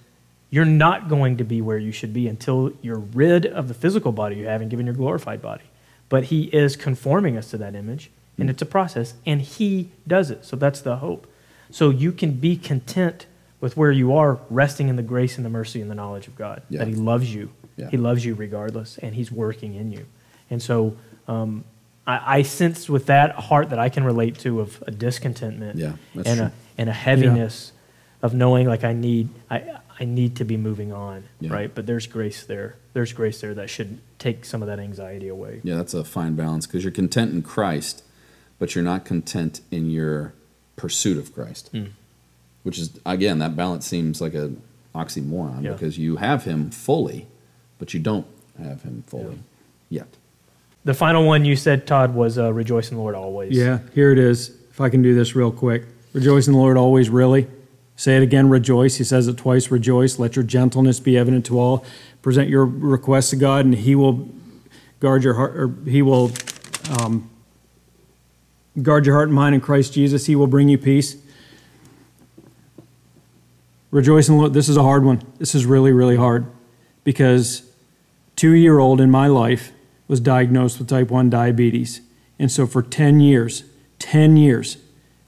you're 0.51 0.64
not 0.64 1.09
going 1.09 1.36
to 1.39 1.44
be 1.44 1.60
where 1.60 1.78
you 1.78 1.93
should 1.93 2.12
be 2.12 2.28
until 2.28 2.72
you're 2.81 2.98
rid 2.98 3.44
of 3.44 3.68
the 3.68 3.74
physical 3.74 4.12
body 4.12 4.36
you 4.36 4.47
have 4.47 4.60
and 4.60 4.70
given 4.70 4.86
your 4.86 4.94
glorified 4.94 5.43
body. 5.43 5.64
But 6.09 6.24
he 6.24 6.44
is 6.44 6.76
conforming 6.76 7.36
us 7.36 7.51
to 7.51 7.59
that 7.59 7.74
image, 7.74 8.10
and 8.39 8.48
it's 8.48 8.62
a 8.62 8.66
process, 8.66 9.14
and 9.26 9.40
he 9.40 9.90
does 10.06 10.31
it. 10.31 10.44
So 10.44 10.55
that's 10.55 10.81
the 10.81 10.97
hope. 10.97 11.26
So 11.70 11.90
you 11.90 12.12
can 12.12 12.32
be 12.32 12.56
content 12.56 13.26
with 13.60 13.76
where 13.76 13.90
you 13.90 14.14
are, 14.14 14.39
resting 14.51 14.89
in 14.89 14.97
the 14.97 15.02
grace 15.02 15.36
and 15.36 15.44
the 15.44 15.51
mercy 15.51 15.81
and 15.81 15.90
the 15.90 15.94
knowledge 15.94 16.28
of 16.28 16.36
God. 16.36 16.62
Yeah. 16.68 16.81
That 16.81 16.89
he 16.89 16.94
loves 16.94 17.35
you. 17.35 17.51
Yeah. 17.76 17.90
He 17.90 17.97
loves 17.97 18.24
you 18.24 18.35
regardless, 18.35 18.98
and 18.98 19.14
he's 19.14 19.32
working 19.32 19.74
in 19.74 19.90
you. 19.90 20.06
And 20.51 20.62
so 20.62 20.97
um, 21.26 21.64
I, 22.06 22.39
I 22.39 22.43
sense 22.43 22.89
with 22.89 23.06
that 23.06 23.35
heart 23.36 23.70
that 23.70 23.78
I 23.78 23.89
can 23.89 24.05
relate 24.05 24.39
to 24.40 24.60
of 24.60 24.82
a 24.86 24.90
discontentment 24.90 25.78
Yeah, 25.78 25.93
and 26.14 26.24
true. 26.24 26.47
a 26.47 26.52
and 26.76 26.90
a 26.90 26.93
heaviness 26.93 27.72
of 28.22 28.35
knowing 28.35 28.66
like 28.66 28.85
I 28.85 28.93
need 28.93 29.28
I 29.51 29.78
I 30.01 30.05
need 30.05 30.36
to 30.36 30.44
be 30.44 30.56
moving 30.56 30.93
on, 30.93 31.24
Yeah. 31.40 31.52
right? 31.52 31.72
But 31.74 31.86
there's 31.86 32.06
grace 32.06 32.44
there. 32.44 32.74
There's 32.94 33.12
grace 33.12 33.40
there 33.40 33.55
that 33.55 33.70
should 33.70 33.98
take 34.18 34.44
some 34.44 34.60
of 34.62 34.66
that 34.68 34.81
anxiety 34.81 35.28
away. 35.28 35.60
Yeah, 35.62 35.76
that's 35.76 35.94
a 35.94 36.05
fine 36.05 36.35
balance 36.35 36.66
because 36.66 36.82
you're 36.85 36.90
content 36.93 37.32
in 37.32 37.43
Christ, 37.43 38.02
but 38.59 38.74
you're 38.74 38.85
not 38.85 39.05
content 39.05 39.60
in 39.70 39.90
your 39.90 40.35
pursuit 40.76 41.16
of 41.16 41.32
Christ. 41.35 41.70
Mm. 41.72 41.90
Which 42.64 42.78
is 42.78 42.98
again, 43.06 43.39
that 43.39 43.55
balance 43.56 43.86
seems 43.86 44.20
like 44.20 44.35
a 44.35 44.52
oxymoron 44.94 45.62
Yeah. 45.62 45.72
because 45.72 45.97
you 45.98 46.16
have 46.16 46.44
him 46.44 46.70
fully, 46.70 47.26
but 47.78 47.94
you 47.94 48.01
don't 48.01 48.26
have 48.59 48.82
him 48.82 49.05
fully 49.06 49.39
yet. 49.89 50.09
The 50.85 50.94
final 50.94 51.24
one 51.24 51.44
you 51.44 51.56
said, 51.56 51.86
Todd, 51.86 52.15
was 52.15 52.39
uh, 52.39 52.52
rejoice 52.52 52.90
in 52.90 52.97
the 52.97 53.02
Lord 53.02 53.15
always. 53.15 53.56
Yeah, 53.56 53.78
here 53.94 54.12
it 54.12 54.19
is. 54.19 54.51
If 54.70 54.81
I 54.81 54.90
can 54.90 55.02
do 55.02 55.15
this 55.15 55.35
real 55.35 55.51
quick. 55.51 55.85
Rejoice 56.12 56.47
in 56.47 56.52
the 56.52 56.59
Lord 56.59 56.77
always, 56.77 57.09
really. 57.09 57.47
Say 57.97 58.16
it 58.16 58.23
again, 58.23 58.48
rejoice. 58.48 58.97
He 58.97 59.05
says 59.05 59.27
it 59.28 59.39
twice, 59.39 59.70
rejoice. 59.70 60.19
Let 60.19 60.36
your 60.36 60.43
gentleness 60.43 61.01
be 61.01 61.16
evident 61.16 61.47
to 61.47 61.59
all. 61.59 61.85
Present 62.23 62.48
your 62.48 62.66
requests 62.66 63.31
to 63.31 63.36
God, 63.36 63.65
and 63.65 63.74
He 63.74 63.94
will 63.94 64.28
guard 65.01 65.24
your 65.24 65.35
heart, 65.35 65.56
or 65.56 65.74
He 65.89 66.02
will 66.02 66.32
um, 67.01 67.31
guard 68.82 69.06
your 69.06 69.15
heart 69.15 69.28
and 69.28 69.35
mind 69.35 69.55
in 69.55 69.61
Christ 69.61 69.93
Jesus. 69.93 70.27
He 70.27 70.36
will 70.36 70.47
bring 70.47 70.69
you 70.69 70.77
peace. 70.77 71.16
Rejoice 73.90 74.28
in 74.28 74.35
the 74.35 74.40
Lord. 74.40 74.55
This 74.55 74.69
is 74.69 74.77
a 74.77 74.82
hard 74.82 75.05
one. 75.05 75.23
This 75.39 75.55
is 75.55 75.65
really, 75.65 75.93
really 75.93 76.16
hard 76.16 76.47
because 77.05 77.62
two 78.35 78.52
year 78.52 78.81
old 78.81 79.01
in 79.01 79.11
my 79.11 79.28
life 79.28 79.70
was 80.09 80.20
diagnosed 80.20 80.78
with 80.78 80.89
type 80.89 81.10
1 81.10 81.31
diabetes. 81.31 82.01
And 82.39 82.51
so 82.51 82.66
for 82.66 82.82
10 82.82 83.20
years, 83.20 83.64
10 83.98 84.36
years, 84.36 84.78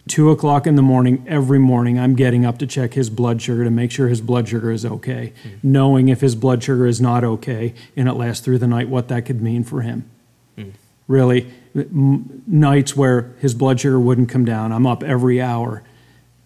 two 0.09 0.31
o'clock 0.31 0.66
in 0.66 0.77
the 0.77 0.82
morning, 0.82 1.24
every 1.27 1.59
morning, 1.59 1.98
I'm 1.98 2.15
getting 2.15 2.44
up 2.44 2.59
to 2.59 2.66
check 2.66 2.94
his 2.94 3.11
blood 3.11 3.43
sugar 3.43 3.65
to 3.65 3.70
make 3.70 3.90
sure 3.90 4.09
his 4.09 4.20
blood 4.20 4.48
sugar 4.48 4.70
is 4.70 4.85
okay, 4.85 5.32
hmm. 5.43 5.48
knowing 5.62 6.09
if 6.09 6.20
his 6.20 6.35
blood 6.35 6.62
sugar 6.62 6.86
is 6.86 7.01
not 7.01 7.24
okay 7.24 7.74
and 7.97 8.09
it 8.09 8.15
lasts 8.15 8.44
through 8.44 8.59
the 8.59 8.66
night, 8.66 8.89
what 8.89 9.09
that 9.09 9.27
could 9.27 9.43
mean 9.43 9.65
for 9.65 9.82
him. 9.82 10.09
Hmm. 10.57 10.70
Really, 11.09 11.51
m- 11.74 12.43
nights 12.47 12.97
where 12.97 13.35
his 13.40 13.55
blood 13.55 13.81
sugar 13.81 13.98
wouldn't 13.98 14.28
come 14.28 14.44
down, 14.44 14.73
I'm 14.73 14.86
up 14.86 15.03
every 15.03 15.40
hour. 15.40 15.82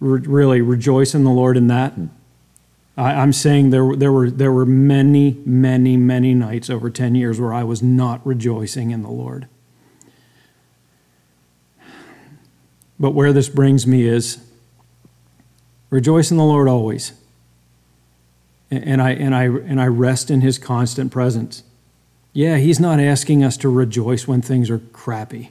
Re- 0.01 0.21
really, 0.21 0.61
rejoice 0.61 1.15
in 1.15 1.25
the 1.25 1.31
Lord 1.31 1.57
in 1.57 1.67
that. 1.69 1.93
Hmm. 1.93 2.07
I, 2.97 3.13
I'm 3.13 3.33
saying 3.33 3.71
there, 3.71 3.85
were- 3.85 3.97
there 3.97 4.13
were 4.13 4.31
there 4.31 4.53
were 4.53 4.67
many, 4.67 5.39
many, 5.45 5.97
many 5.97 6.35
nights 6.35 6.69
over 6.71 6.91
ten 6.91 7.15
years 7.15 7.41
where 7.41 7.53
I 7.55 7.63
was 7.65 7.83
not 7.83 8.25
rejoicing 8.27 8.91
in 8.91 9.03
the 9.03 9.11
Lord. 9.11 9.49
But 12.99 13.13
where 13.13 13.33
this 13.33 13.49
brings 13.49 13.87
me 13.87 14.03
is 14.07 14.39
rejoice 15.89 16.31
in 16.31 16.37
the 16.37 16.45
Lord 16.45 16.69
always. 16.69 17.13
And 18.71 19.01
I 19.01 19.11
and 19.13 19.35
I 19.35 19.45
and 19.45 19.81
I 19.81 19.87
rest 19.87 20.31
in 20.31 20.43
his 20.43 20.59
constant 20.59 21.11
presence. 21.11 21.63
Yeah, 22.33 22.59
he's 22.59 22.79
not 22.79 23.01
asking 23.01 23.43
us 23.43 23.57
to 23.59 23.69
rejoice 23.69 24.29
when 24.29 24.43
things 24.43 24.71
are 24.71 24.79
crappy. 24.79 25.51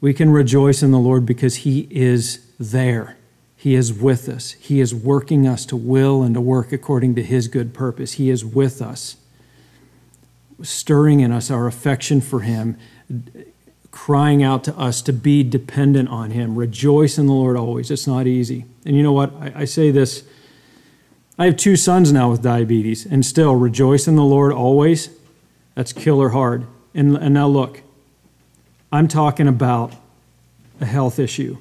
We 0.00 0.14
can 0.14 0.30
rejoice 0.30 0.82
in 0.82 0.90
the 0.90 0.98
Lord 0.98 1.26
because 1.26 1.56
he 1.56 1.88
is 1.90 2.46
there. 2.58 3.16
He 3.64 3.76
is 3.76 3.94
with 3.94 4.28
us. 4.28 4.50
He 4.60 4.78
is 4.78 4.94
working 4.94 5.48
us 5.48 5.64
to 5.64 5.74
will 5.74 6.22
and 6.22 6.34
to 6.34 6.40
work 6.42 6.70
according 6.70 7.14
to 7.14 7.22
his 7.22 7.48
good 7.48 7.72
purpose. 7.72 8.12
He 8.12 8.28
is 8.28 8.44
with 8.44 8.82
us, 8.82 9.16
stirring 10.62 11.20
in 11.20 11.32
us 11.32 11.50
our 11.50 11.66
affection 11.66 12.20
for 12.20 12.40
him, 12.40 12.76
crying 13.90 14.42
out 14.42 14.64
to 14.64 14.76
us 14.76 15.00
to 15.00 15.14
be 15.14 15.42
dependent 15.42 16.10
on 16.10 16.32
him. 16.32 16.56
Rejoice 16.56 17.16
in 17.16 17.24
the 17.24 17.32
Lord 17.32 17.56
always. 17.56 17.90
It's 17.90 18.06
not 18.06 18.26
easy. 18.26 18.66
And 18.84 18.98
you 18.98 19.02
know 19.02 19.12
what? 19.12 19.32
I, 19.40 19.52
I 19.60 19.64
say 19.64 19.90
this. 19.90 20.24
I 21.38 21.46
have 21.46 21.56
two 21.56 21.76
sons 21.76 22.12
now 22.12 22.30
with 22.30 22.42
diabetes, 22.42 23.06
and 23.06 23.24
still 23.24 23.54
rejoice 23.54 24.06
in 24.06 24.16
the 24.16 24.24
Lord 24.24 24.52
always. 24.52 25.08
That's 25.74 25.94
killer 25.94 26.28
hard. 26.28 26.66
And, 26.94 27.16
and 27.16 27.32
now 27.32 27.48
look, 27.48 27.80
I'm 28.92 29.08
talking 29.08 29.48
about 29.48 29.94
a 30.82 30.84
health 30.84 31.18
issue. 31.18 31.56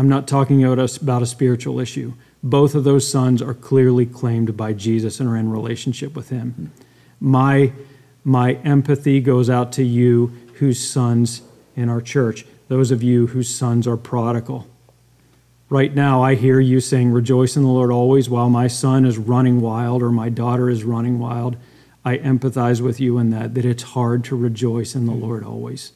I'm 0.00 0.08
not 0.08 0.26
talking 0.26 0.64
about 0.64 0.78
a, 1.22 1.26
spiritual 1.26 1.78
issue. 1.78 2.14
Both 2.42 2.74
of 2.74 2.84
those 2.84 3.06
sons 3.06 3.42
are 3.42 3.52
clearly 3.52 4.06
claimed 4.06 4.56
by 4.56 4.72
Jesus 4.72 5.20
and 5.20 5.28
are 5.28 5.36
in 5.36 5.50
relationship 5.50 6.16
with 6.16 6.30
Him. 6.30 6.72
My, 7.20 7.74
my 8.24 8.54
empathy 8.64 9.20
goes 9.20 9.50
out 9.50 9.72
to 9.72 9.84
you 9.84 10.28
whose 10.54 10.88
sons 10.88 11.42
in 11.76 11.90
our 11.90 12.00
church, 12.00 12.46
those 12.68 12.90
of 12.90 13.02
you 13.02 13.26
whose 13.26 13.54
sons 13.54 13.86
are 13.86 13.98
prodigal. 13.98 14.66
Right 15.68 15.94
now, 15.94 16.22
I 16.22 16.34
hear 16.34 16.60
you 16.60 16.80
saying, 16.80 17.10
Rejoice 17.10 17.54
in 17.54 17.62
the 17.62 17.68
Lord 17.68 17.90
always, 17.90 18.30
while 18.30 18.48
my 18.48 18.68
son 18.68 19.04
is 19.04 19.18
running 19.18 19.60
wild 19.60 20.02
or 20.02 20.10
my 20.10 20.30
daughter 20.30 20.70
is 20.70 20.82
running 20.82 21.18
wild. 21.18 21.58
I 22.06 22.16
empathize 22.16 22.80
with 22.80 23.00
you 23.00 23.18
in 23.18 23.28
that, 23.32 23.52
that 23.52 23.66
it's 23.66 23.82
hard 23.82 24.24
to 24.24 24.34
rejoice 24.34 24.94
in 24.94 25.04
the 25.04 25.12
Lord 25.12 25.44
always. 25.44 25.92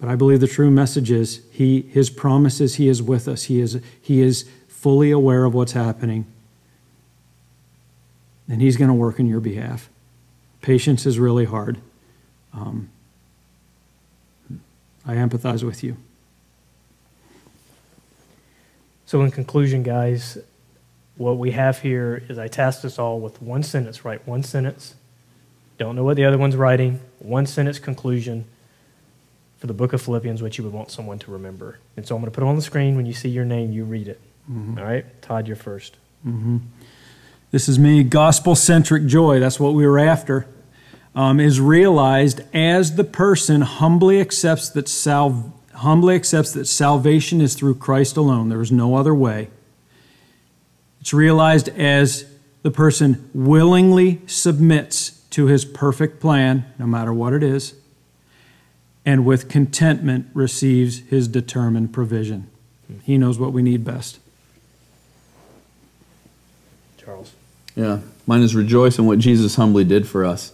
But 0.00 0.08
I 0.08 0.16
believe 0.16 0.40
the 0.40 0.48
true 0.48 0.70
message 0.70 1.10
is 1.10 1.42
he, 1.52 1.82
his 1.82 2.08
promise 2.08 2.60
is 2.60 2.76
he 2.76 2.88
is 2.88 3.02
with 3.02 3.28
us. 3.28 3.44
He 3.44 3.60
is, 3.60 3.80
he 4.00 4.22
is 4.22 4.48
fully 4.66 5.10
aware 5.10 5.44
of 5.44 5.52
what's 5.52 5.72
happening. 5.72 6.24
And 8.48 8.62
he's 8.62 8.78
going 8.78 8.88
to 8.88 8.94
work 8.94 9.20
on 9.20 9.26
your 9.26 9.40
behalf. 9.40 9.90
Patience 10.62 11.04
is 11.04 11.18
really 11.18 11.44
hard. 11.44 11.78
Um, 12.54 12.88
I 15.06 15.14
empathize 15.14 15.62
with 15.62 15.84
you. 15.84 15.96
So, 19.04 19.22
in 19.22 19.30
conclusion, 19.30 19.82
guys, 19.82 20.38
what 21.16 21.36
we 21.36 21.50
have 21.50 21.80
here 21.80 22.22
is 22.28 22.38
I 22.38 22.48
tasked 22.48 22.84
us 22.84 22.98
all 22.98 23.20
with 23.20 23.42
one 23.42 23.62
sentence, 23.62 24.04
right? 24.04 24.26
One 24.26 24.42
sentence. 24.42 24.94
Don't 25.78 25.96
know 25.96 26.04
what 26.04 26.16
the 26.16 26.24
other 26.24 26.38
one's 26.38 26.56
writing. 26.56 27.00
One 27.18 27.46
sentence 27.46 27.78
conclusion 27.78 28.44
for 29.60 29.66
the 29.66 29.74
book 29.74 29.92
of 29.92 30.00
Philippians, 30.00 30.42
which 30.42 30.58
you 30.58 30.64
would 30.64 30.72
want 30.72 30.90
someone 30.90 31.18
to 31.20 31.30
remember. 31.30 31.78
And 31.96 32.06
so 32.06 32.16
I'm 32.16 32.22
going 32.22 32.32
to 32.32 32.34
put 32.34 32.42
it 32.42 32.48
on 32.48 32.56
the 32.56 32.62
screen. 32.62 32.96
When 32.96 33.06
you 33.06 33.12
see 33.12 33.28
your 33.28 33.44
name, 33.44 33.72
you 33.72 33.84
read 33.84 34.08
it. 34.08 34.20
All 34.78 34.84
right? 34.84 35.22
Todd, 35.22 35.46
you're 35.46 35.54
first. 35.54 35.96
Mm-hmm. 36.26 36.58
This 37.50 37.68
is 37.68 37.78
me. 37.78 38.02
Gospel 38.02 38.54
centric 38.54 39.06
joy, 39.06 39.38
that's 39.38 39.60
what 39.60 39.74
we 39.74 39.86
were 39.86 39.98
after, 39.98 40.46
um, 41.14 41.38
is 41.38 41.60
realized 41.60 42.40
as 42.54 42.96
the 42.96 43.04
person 43.04 43.60
humbly 43.60 44.20
accepts 44.20 44.70
that 44.70 44.88
humbly 45.74 46.14
accepts 46.14 46.52
that 46.52 46.66
salvation 46.66 47.40
is 47.40 47.54
through 47.54 47.74
Christ 47.74 48.16
alone. 48.16 48.48
There 48.48 48.62
is 48.62 48.72
no 48.72 48.94
other 48.94 49.14
way. 49.14 49.50
It's 51.00 51.12
realized 51.12 51.68
as 51.70 52.24
the 52.62 52.70
person 52.70 53.30
willingly 53.34 54.20
submits 54.26 55.10
to 55.30 55.46
his 55.46 55.64
perfect 55.64 56.20
plan, 56.20 56.66
no 56.78 56.86
matter 56.86 57.12
what 57.12 57.32
it 57.32 57.42
is, 57.42 57.74
and 59.04 59.24
with 59.24 59.48
contentment 59.48 60.28
receives 60.34 61.00
his 61.00 61.28
determined 61.28 61.92
provision. 61.92 62.48
He 63.02 63.18
knows 63.18 63.38
what 63.38 63.52
we 63.52 63.62
need 63.62 63.84
best. 63.84 64.18
Charles. 66.98 67.32
Yeah. 67.74 68.00
Mine 68.26 68.42
is 68.42 68.54
rejoice 68.54 68.98
in 68.98 69.06
what 69.06 69.18
Jesus 69.18 69.54
humbly 69.54 69.84
did 69.84 70.06
for 70.06 70.24
us. 70.24 70.52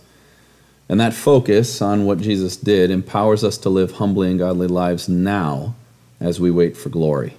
And 0.88 1.00
that 1.00 1.14
focus 1.14 1.82
on 1.82 2.04
what 2.04 2.20
Jesus 2.20 2.56
did 2.56 2.90
empowers 2.90 3.42
us 3.42 3.58
to 3.58 3.68
live 3.68 3.92
humbly 3.92 4.30
and 4.30 4.38
godly 4.38 4.68
lives 4.68 5.08
now 5.08 5.74
as 6.20 6.38
we 6.38 6.50
wait 6.50 6.76
for 6.76 6.88
glory. 6.88 7.34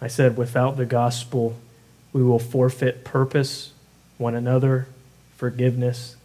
I 0.00 0.08
said, 0.08 0.36
without 0.36 0.76
the 0.76 0.84
gospel, 0.84 1.56
we 2.12 2.22
will 2.22 2.40
forfeit 2.40 3.04
purpose, 3.04 3.72
one 4.18 4.34
another, 4.34 4.88
forgiveness, 5.36 6.16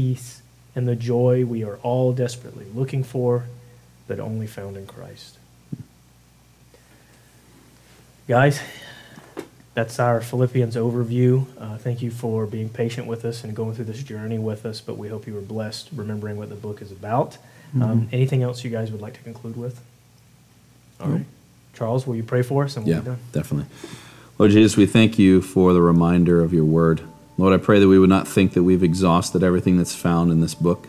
peace, 0.00 0.40
and 0.76 0.86
the 0.86 0.94
joy 0.94 1.44
we 1.44 1.64
are 1.64 1.78
all 1.82 2.12
desperately 2.12 2.64
looking 2.74 3.02
for, 3.02 3.46
but 4.06 4.20
only 4.20 4.46
found 4.46 4.76
in 4.76 4.86
Christ. 4.86 5.36
Guys, 8.28 8.60
that's 9.74 9.98
our 9.98 10.20
Philippians 10.20 10.76
overview. 10.76 11.44
Uh, 11.58 11.76
thank 11.76 12.02
you 12.02 12.10
for 12.12 12.46
being 12.46 12.68
patient 12.68 13.08
with 13.08 13.24
us 13.24 13.42
and 13.42 13.54
going 13.56 13.74
through 13.74 13.86
this 13.86 14.02
journey 14.04 14.38
with 14.38 14.64
us, 14.64 14.80
but 14.80 14.96
we 14.96 15.08
hope 15.08 15.26
you 15.26 15.34
were 15.34 15.40
blessed 15.40 15.88
remembering 15.92 16.36
what 16.36 16.48
the 16.50 16.54
book 16.54 16.80
is 16.80 16.92
about. 16.92 17.38
Um, 17.74 17.80
Mhm. 18.02 18.08
anything 18.12 18.42
else 18.44 18.62
you 18.62 18.70
guys 18.70 18.92
would 18.92 19.00
like 19.00 19.14
to 19.14 19.20
conclude 19.20 19.56
with? 19.56 19.80
All 21.00 21.08
Nope. 21.08 21.16
right. 21.18 21.26
Charles, 21.74 22.06
will 22.06 22.14
you 22.16 22.22
pray 22.22 22.42
for 22.42 22.64
us 22.64 22.76
and 22.76 22.84
we'll 22.86 22.94
Yeah, 22.94 23.00
be 23.00 23.06
done? 23.06 23.18
definitely. 23.32 23.66
Lord 24.38 24.52
Jesus, 24.52 24.76
we 24.76 24.86
thank 24.86 25.18
you 25.18 25.40
for 25.40 25.72
the 25.72 25.80
reminder 25.82 26.40
of 26.42 26.52
your 26.52 26.64
word. 26.64 27.00
Lord, 27.40 27.58
I 27.58 27.64
pray 27.64 27.80
that 27.80 27.88
we 27.88 27.98
would 27.98 28.10
not 28.10 28.28
think 28.28 28.52
that 28.52 28.64
we've 28.64 28.82
exhausted 28.82 29.42
everything 29.42 29.78
that's 29.78 29.94
found 29.94 30.30
in 30.30 30.42
this 30.42 30.54
book, 30.54 30.88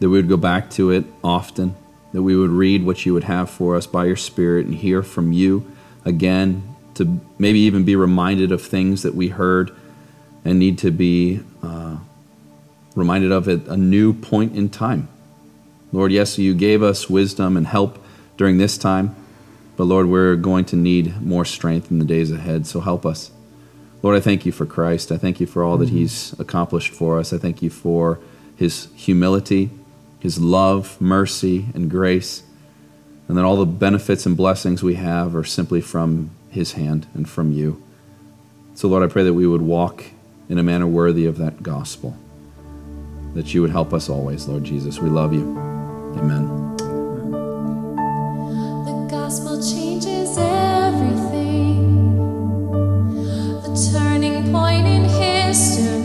that 0.00 0.08
we 0.08 0.18
would 0.18 0.28
go 0.28 0.36
back 0.36 0.70
to 0.70 0.90
it 0.90 1.04
often, 1.22 1.76
that 2.12 2.22
we 2.22 2.34
would 2.34 2.50
read 2.50 2.84
what 2.84 3.06
you 3.06 3.14
would 3.14 3.22
have 3.22 3.48
for 3.48 3.76
us 3.76 3.86
by 3.86 4.04
your 4.06 4.16
Spirit 4.16 4.66
and 4.66 4.74
hear 4.74 5.04
from 5.04 5.32
you 5.32 5.70
again, 6.04 6.74
to 6.94 7.20
maybe 7.38 7.60
even 7.60 7.84
be 7.84 7.94
reminded 7.94 8.50
of 8.50 8.60
things 8.60 9.04
that 9.04 9.14
we 9.14 9.28
heard 9.28 9.70
and 10.44 10.58
need 10.58 10.78
to 10.78 10.90
be 10.90 11.44
uh, 11.62 11.98
reminded 12.96 13.30
of 13.30 13.48
at 13.48 13.64
a 13.68 13.76
new 13.76 14.12
point 14.12 14.56
in 14.56 14.68
time. 14.68 15.08
Lord, 15.92 16.10
yes, 16.10 16.38
you 16.38 16.54
gave 16.56 16.82
us 16.82 17.08
wisdom 17.08 17.56
and 17.56 17.68
help 17.68 18.04
during 18.36 18.58
this 18.58 18.78
time, 18.78 19.14
but 19.76 19.84
Lord, 19.84 20.08
we're 20.08 20.34
going 20.34 20.64
to 20.64 20.76
need 20.76 21.22
more 21.22 21.44
strength 21.44 21.88
in 21.92 22.00
the 22.00 22.04
days 22.04 22.32
ahead, 22.32 22.66
so 22.66 22.80
help 22.80 23.06
us. 23.06 23.30
Lord, 24.02 24.16
I 24.16 24.20
thank 24.20 24.46
you 24.46 24.52
for 24.52 24.64
Christ. 24.64 25.10
I 25.10 25.16
thank 25.16 25.40
you 25.40 25.46
for 25.46 25.62
all 25.62 25.76
that 25.78 25.86
mm-hmm. 25.86 25.96
he's 25.96 26.38
accomplished 26.38 26.92
for 26.92 27.18
us. 27.18 27.32
I 27.32 27.38
thank 27.38 27.62
you 27.62 27.70
for 27.70 28.20
his 28.56 28.88
humility, 28.94 29.70
his 30.20 30.38
love, 30.38 31.00
mercy, 31.00 31.66
and 31.74 31.90
grace. 31.90 32.42
And 33.26 33.36
that 33.36 33.44
all 33.44 33.56
the 33.56 33.66
benefits 33.66 34.24
and 34.24 34.36
blessings 34.36 34.82
we 34.82 34.94
have 34.94 35.34
are 35.36 35.44
simply 35.44 35.80
from 35.80 36.30
his 36.50 36.72
hand 36.72 37.06
and 37.12 37.28
from 37.28 37.52
you. 37.52 37.82
So, 38.74 38.88
Lord, 38.88 39.02
I 39.02 39.12
pray 39.12 39.24
that 39.24 39.34
we 39.34 39.46
would 39.46 39.62
walk 39.62 40.04
in 40.48 40.58
a 40.58 40.62
manner 40.62 40.86
worthy 40.86 41.26
of 41.26 41.36
that 41.38 41.62
gospel, 41.62 42.16
that 43.34 43.52
you 43.52 43.60
would 43.60 43.70
help 43.70 43.92
us 43.92 44.08
always, 44.08 44.48
Lord 44.48 44.64
Jesus. 44.64 44.98
We 44.98 45.10
love 45.10 45.34
you. 45.34 45.42
Amen. 46.16 46.76
The 48.86 49.08
gospel 49.10 49.60
changes 49.60 50.38
everything. 50.38 51.37
point 54.52 54.86
in 54.86 55.04
history. 55.04 55.97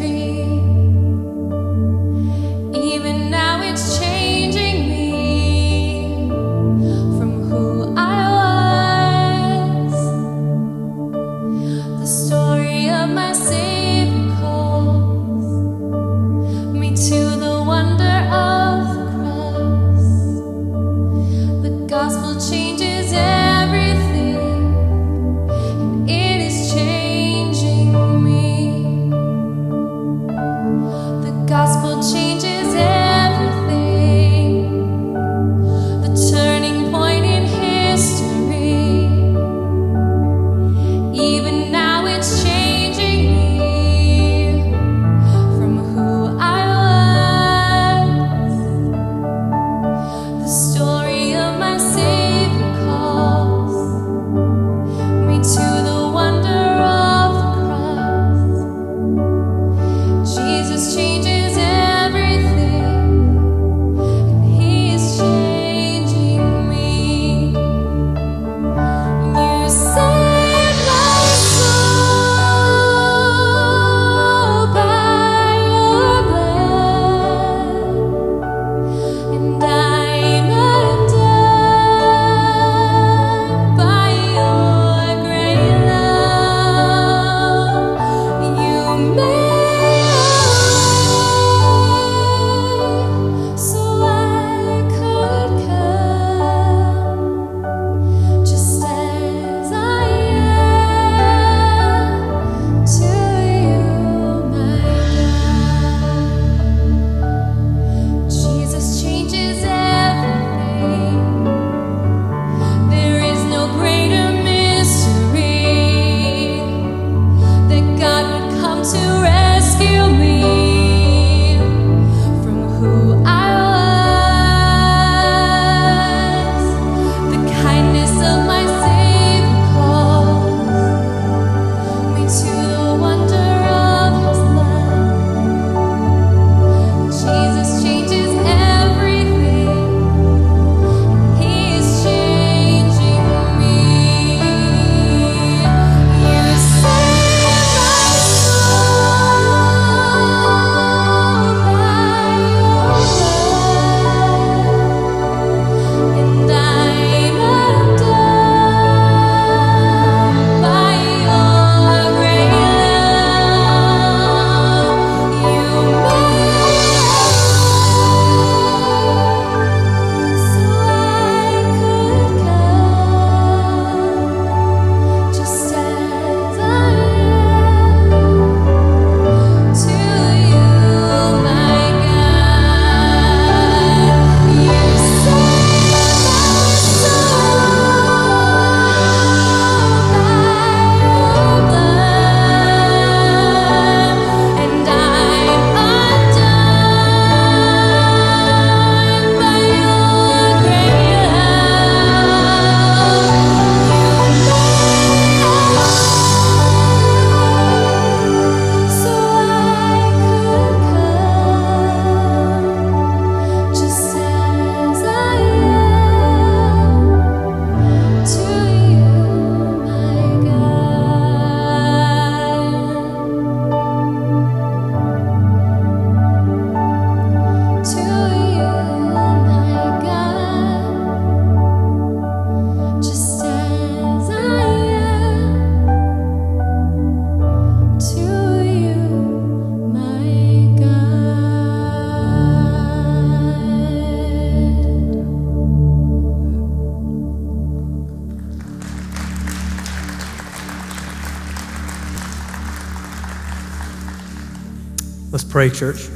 Pray, 255.53 255.69
church. 255.69 256.09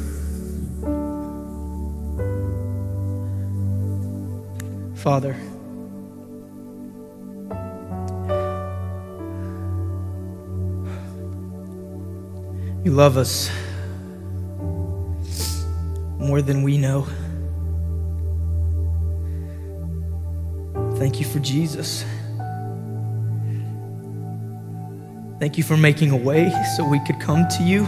Father, 4.95 5.35
you 12.83 12.91
love 12.91 13.17
us 13.17 13.51
more 16.17 16.41
than 16.41 16.63
we 16.63 16.79
know. 16.79 17.05
Thank 20.97 21.19
you 21.19 21.27
for 21.27 21.37
Jesus. 21.37 22.03
Thank 25.39 25.59
you 25.59 25.63
for 25.63 25.77
making 25.77 26.09
a 26.09 26.17
way 26.17 26.51
so 26.75 26.83
we 26.83 26.99
could 27.05 27.19
come 27.19 27.47
to 27.59 27.63
you. 27.63 27.85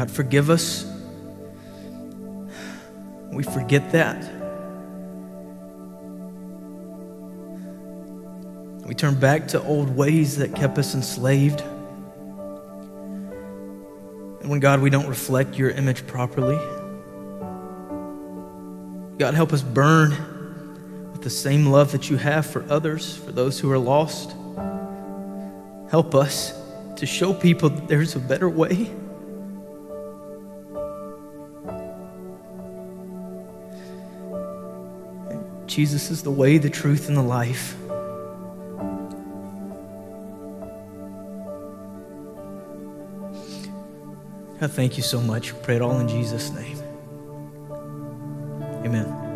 God, 0.00 0.10
forgive 0.10 0.48
us. 0.48 0.86
We 3.30 3.42
forget 3.42 3.92
that. 3.92 4.16
We 8.86 8.94
turn 8.94 9.20
back 9.20 9.48
to 9.48 9.62
old 9.62 9.94
ways 9.94 10.38
that 10.38 10.56
kept 10.56 10.78
us 10.78 10.94
enslaved. 10.94 11.60
And 14.40 14.48
when, 14.48 14.60
God, 14.60 14.80
we 14.80 14.88
don't 14.88 15.06
reflect 15.06 15.58
your 15.58 15.68
image 15.68 16.06
properly, 16.06 16.56
God, 19.18 19.34
help 19.34 19.52
us 19.52 19.60
burn 19.60 20.12
with 21.12 21.20
the 21.20 21.28
same 21.28 21.66
love 21.66 21.92
that 21.92 22.08
you 22.08 22.16
have 22.16 22.46
for 22.46 22.64
others, 22.70 23.18
for 23.18 23.32
those 23.32 23.60
who 23.60 23.70
are 23.70 23.78
lost. 23.78 24.34
Help 25.90 26.14
us 26.14 26.58
to 26.96 27.04
show 27.04 27.34
people 27.34 27.68
that 27.68 27.86
there's 27.86 28.16
a 28.16 28.18
better 28.18 28.48
way. 28.48 28.90
Jesus 35.70 36.10
is 36.10 36.24
the 36.24 36.32
way, 36.32 36.58
the 36.58 36.68
truth, 36.68 37.06
and 37.06 37.16
the 37.16 37.22
life. 37.22 37.76
I 44.60 44.66
thank 44.66 44.96
you 44.96 45.04
so 45.04 45.20
much. 45.20 45.52
We 45.52 45.60
pray 45.60 45.76
it 45.76 45.82
all 45.82 46.00
in 46.00 46.08
Jesus' 46.08 46.50
name. 46.50 46.76
Amen. 48.84 49.29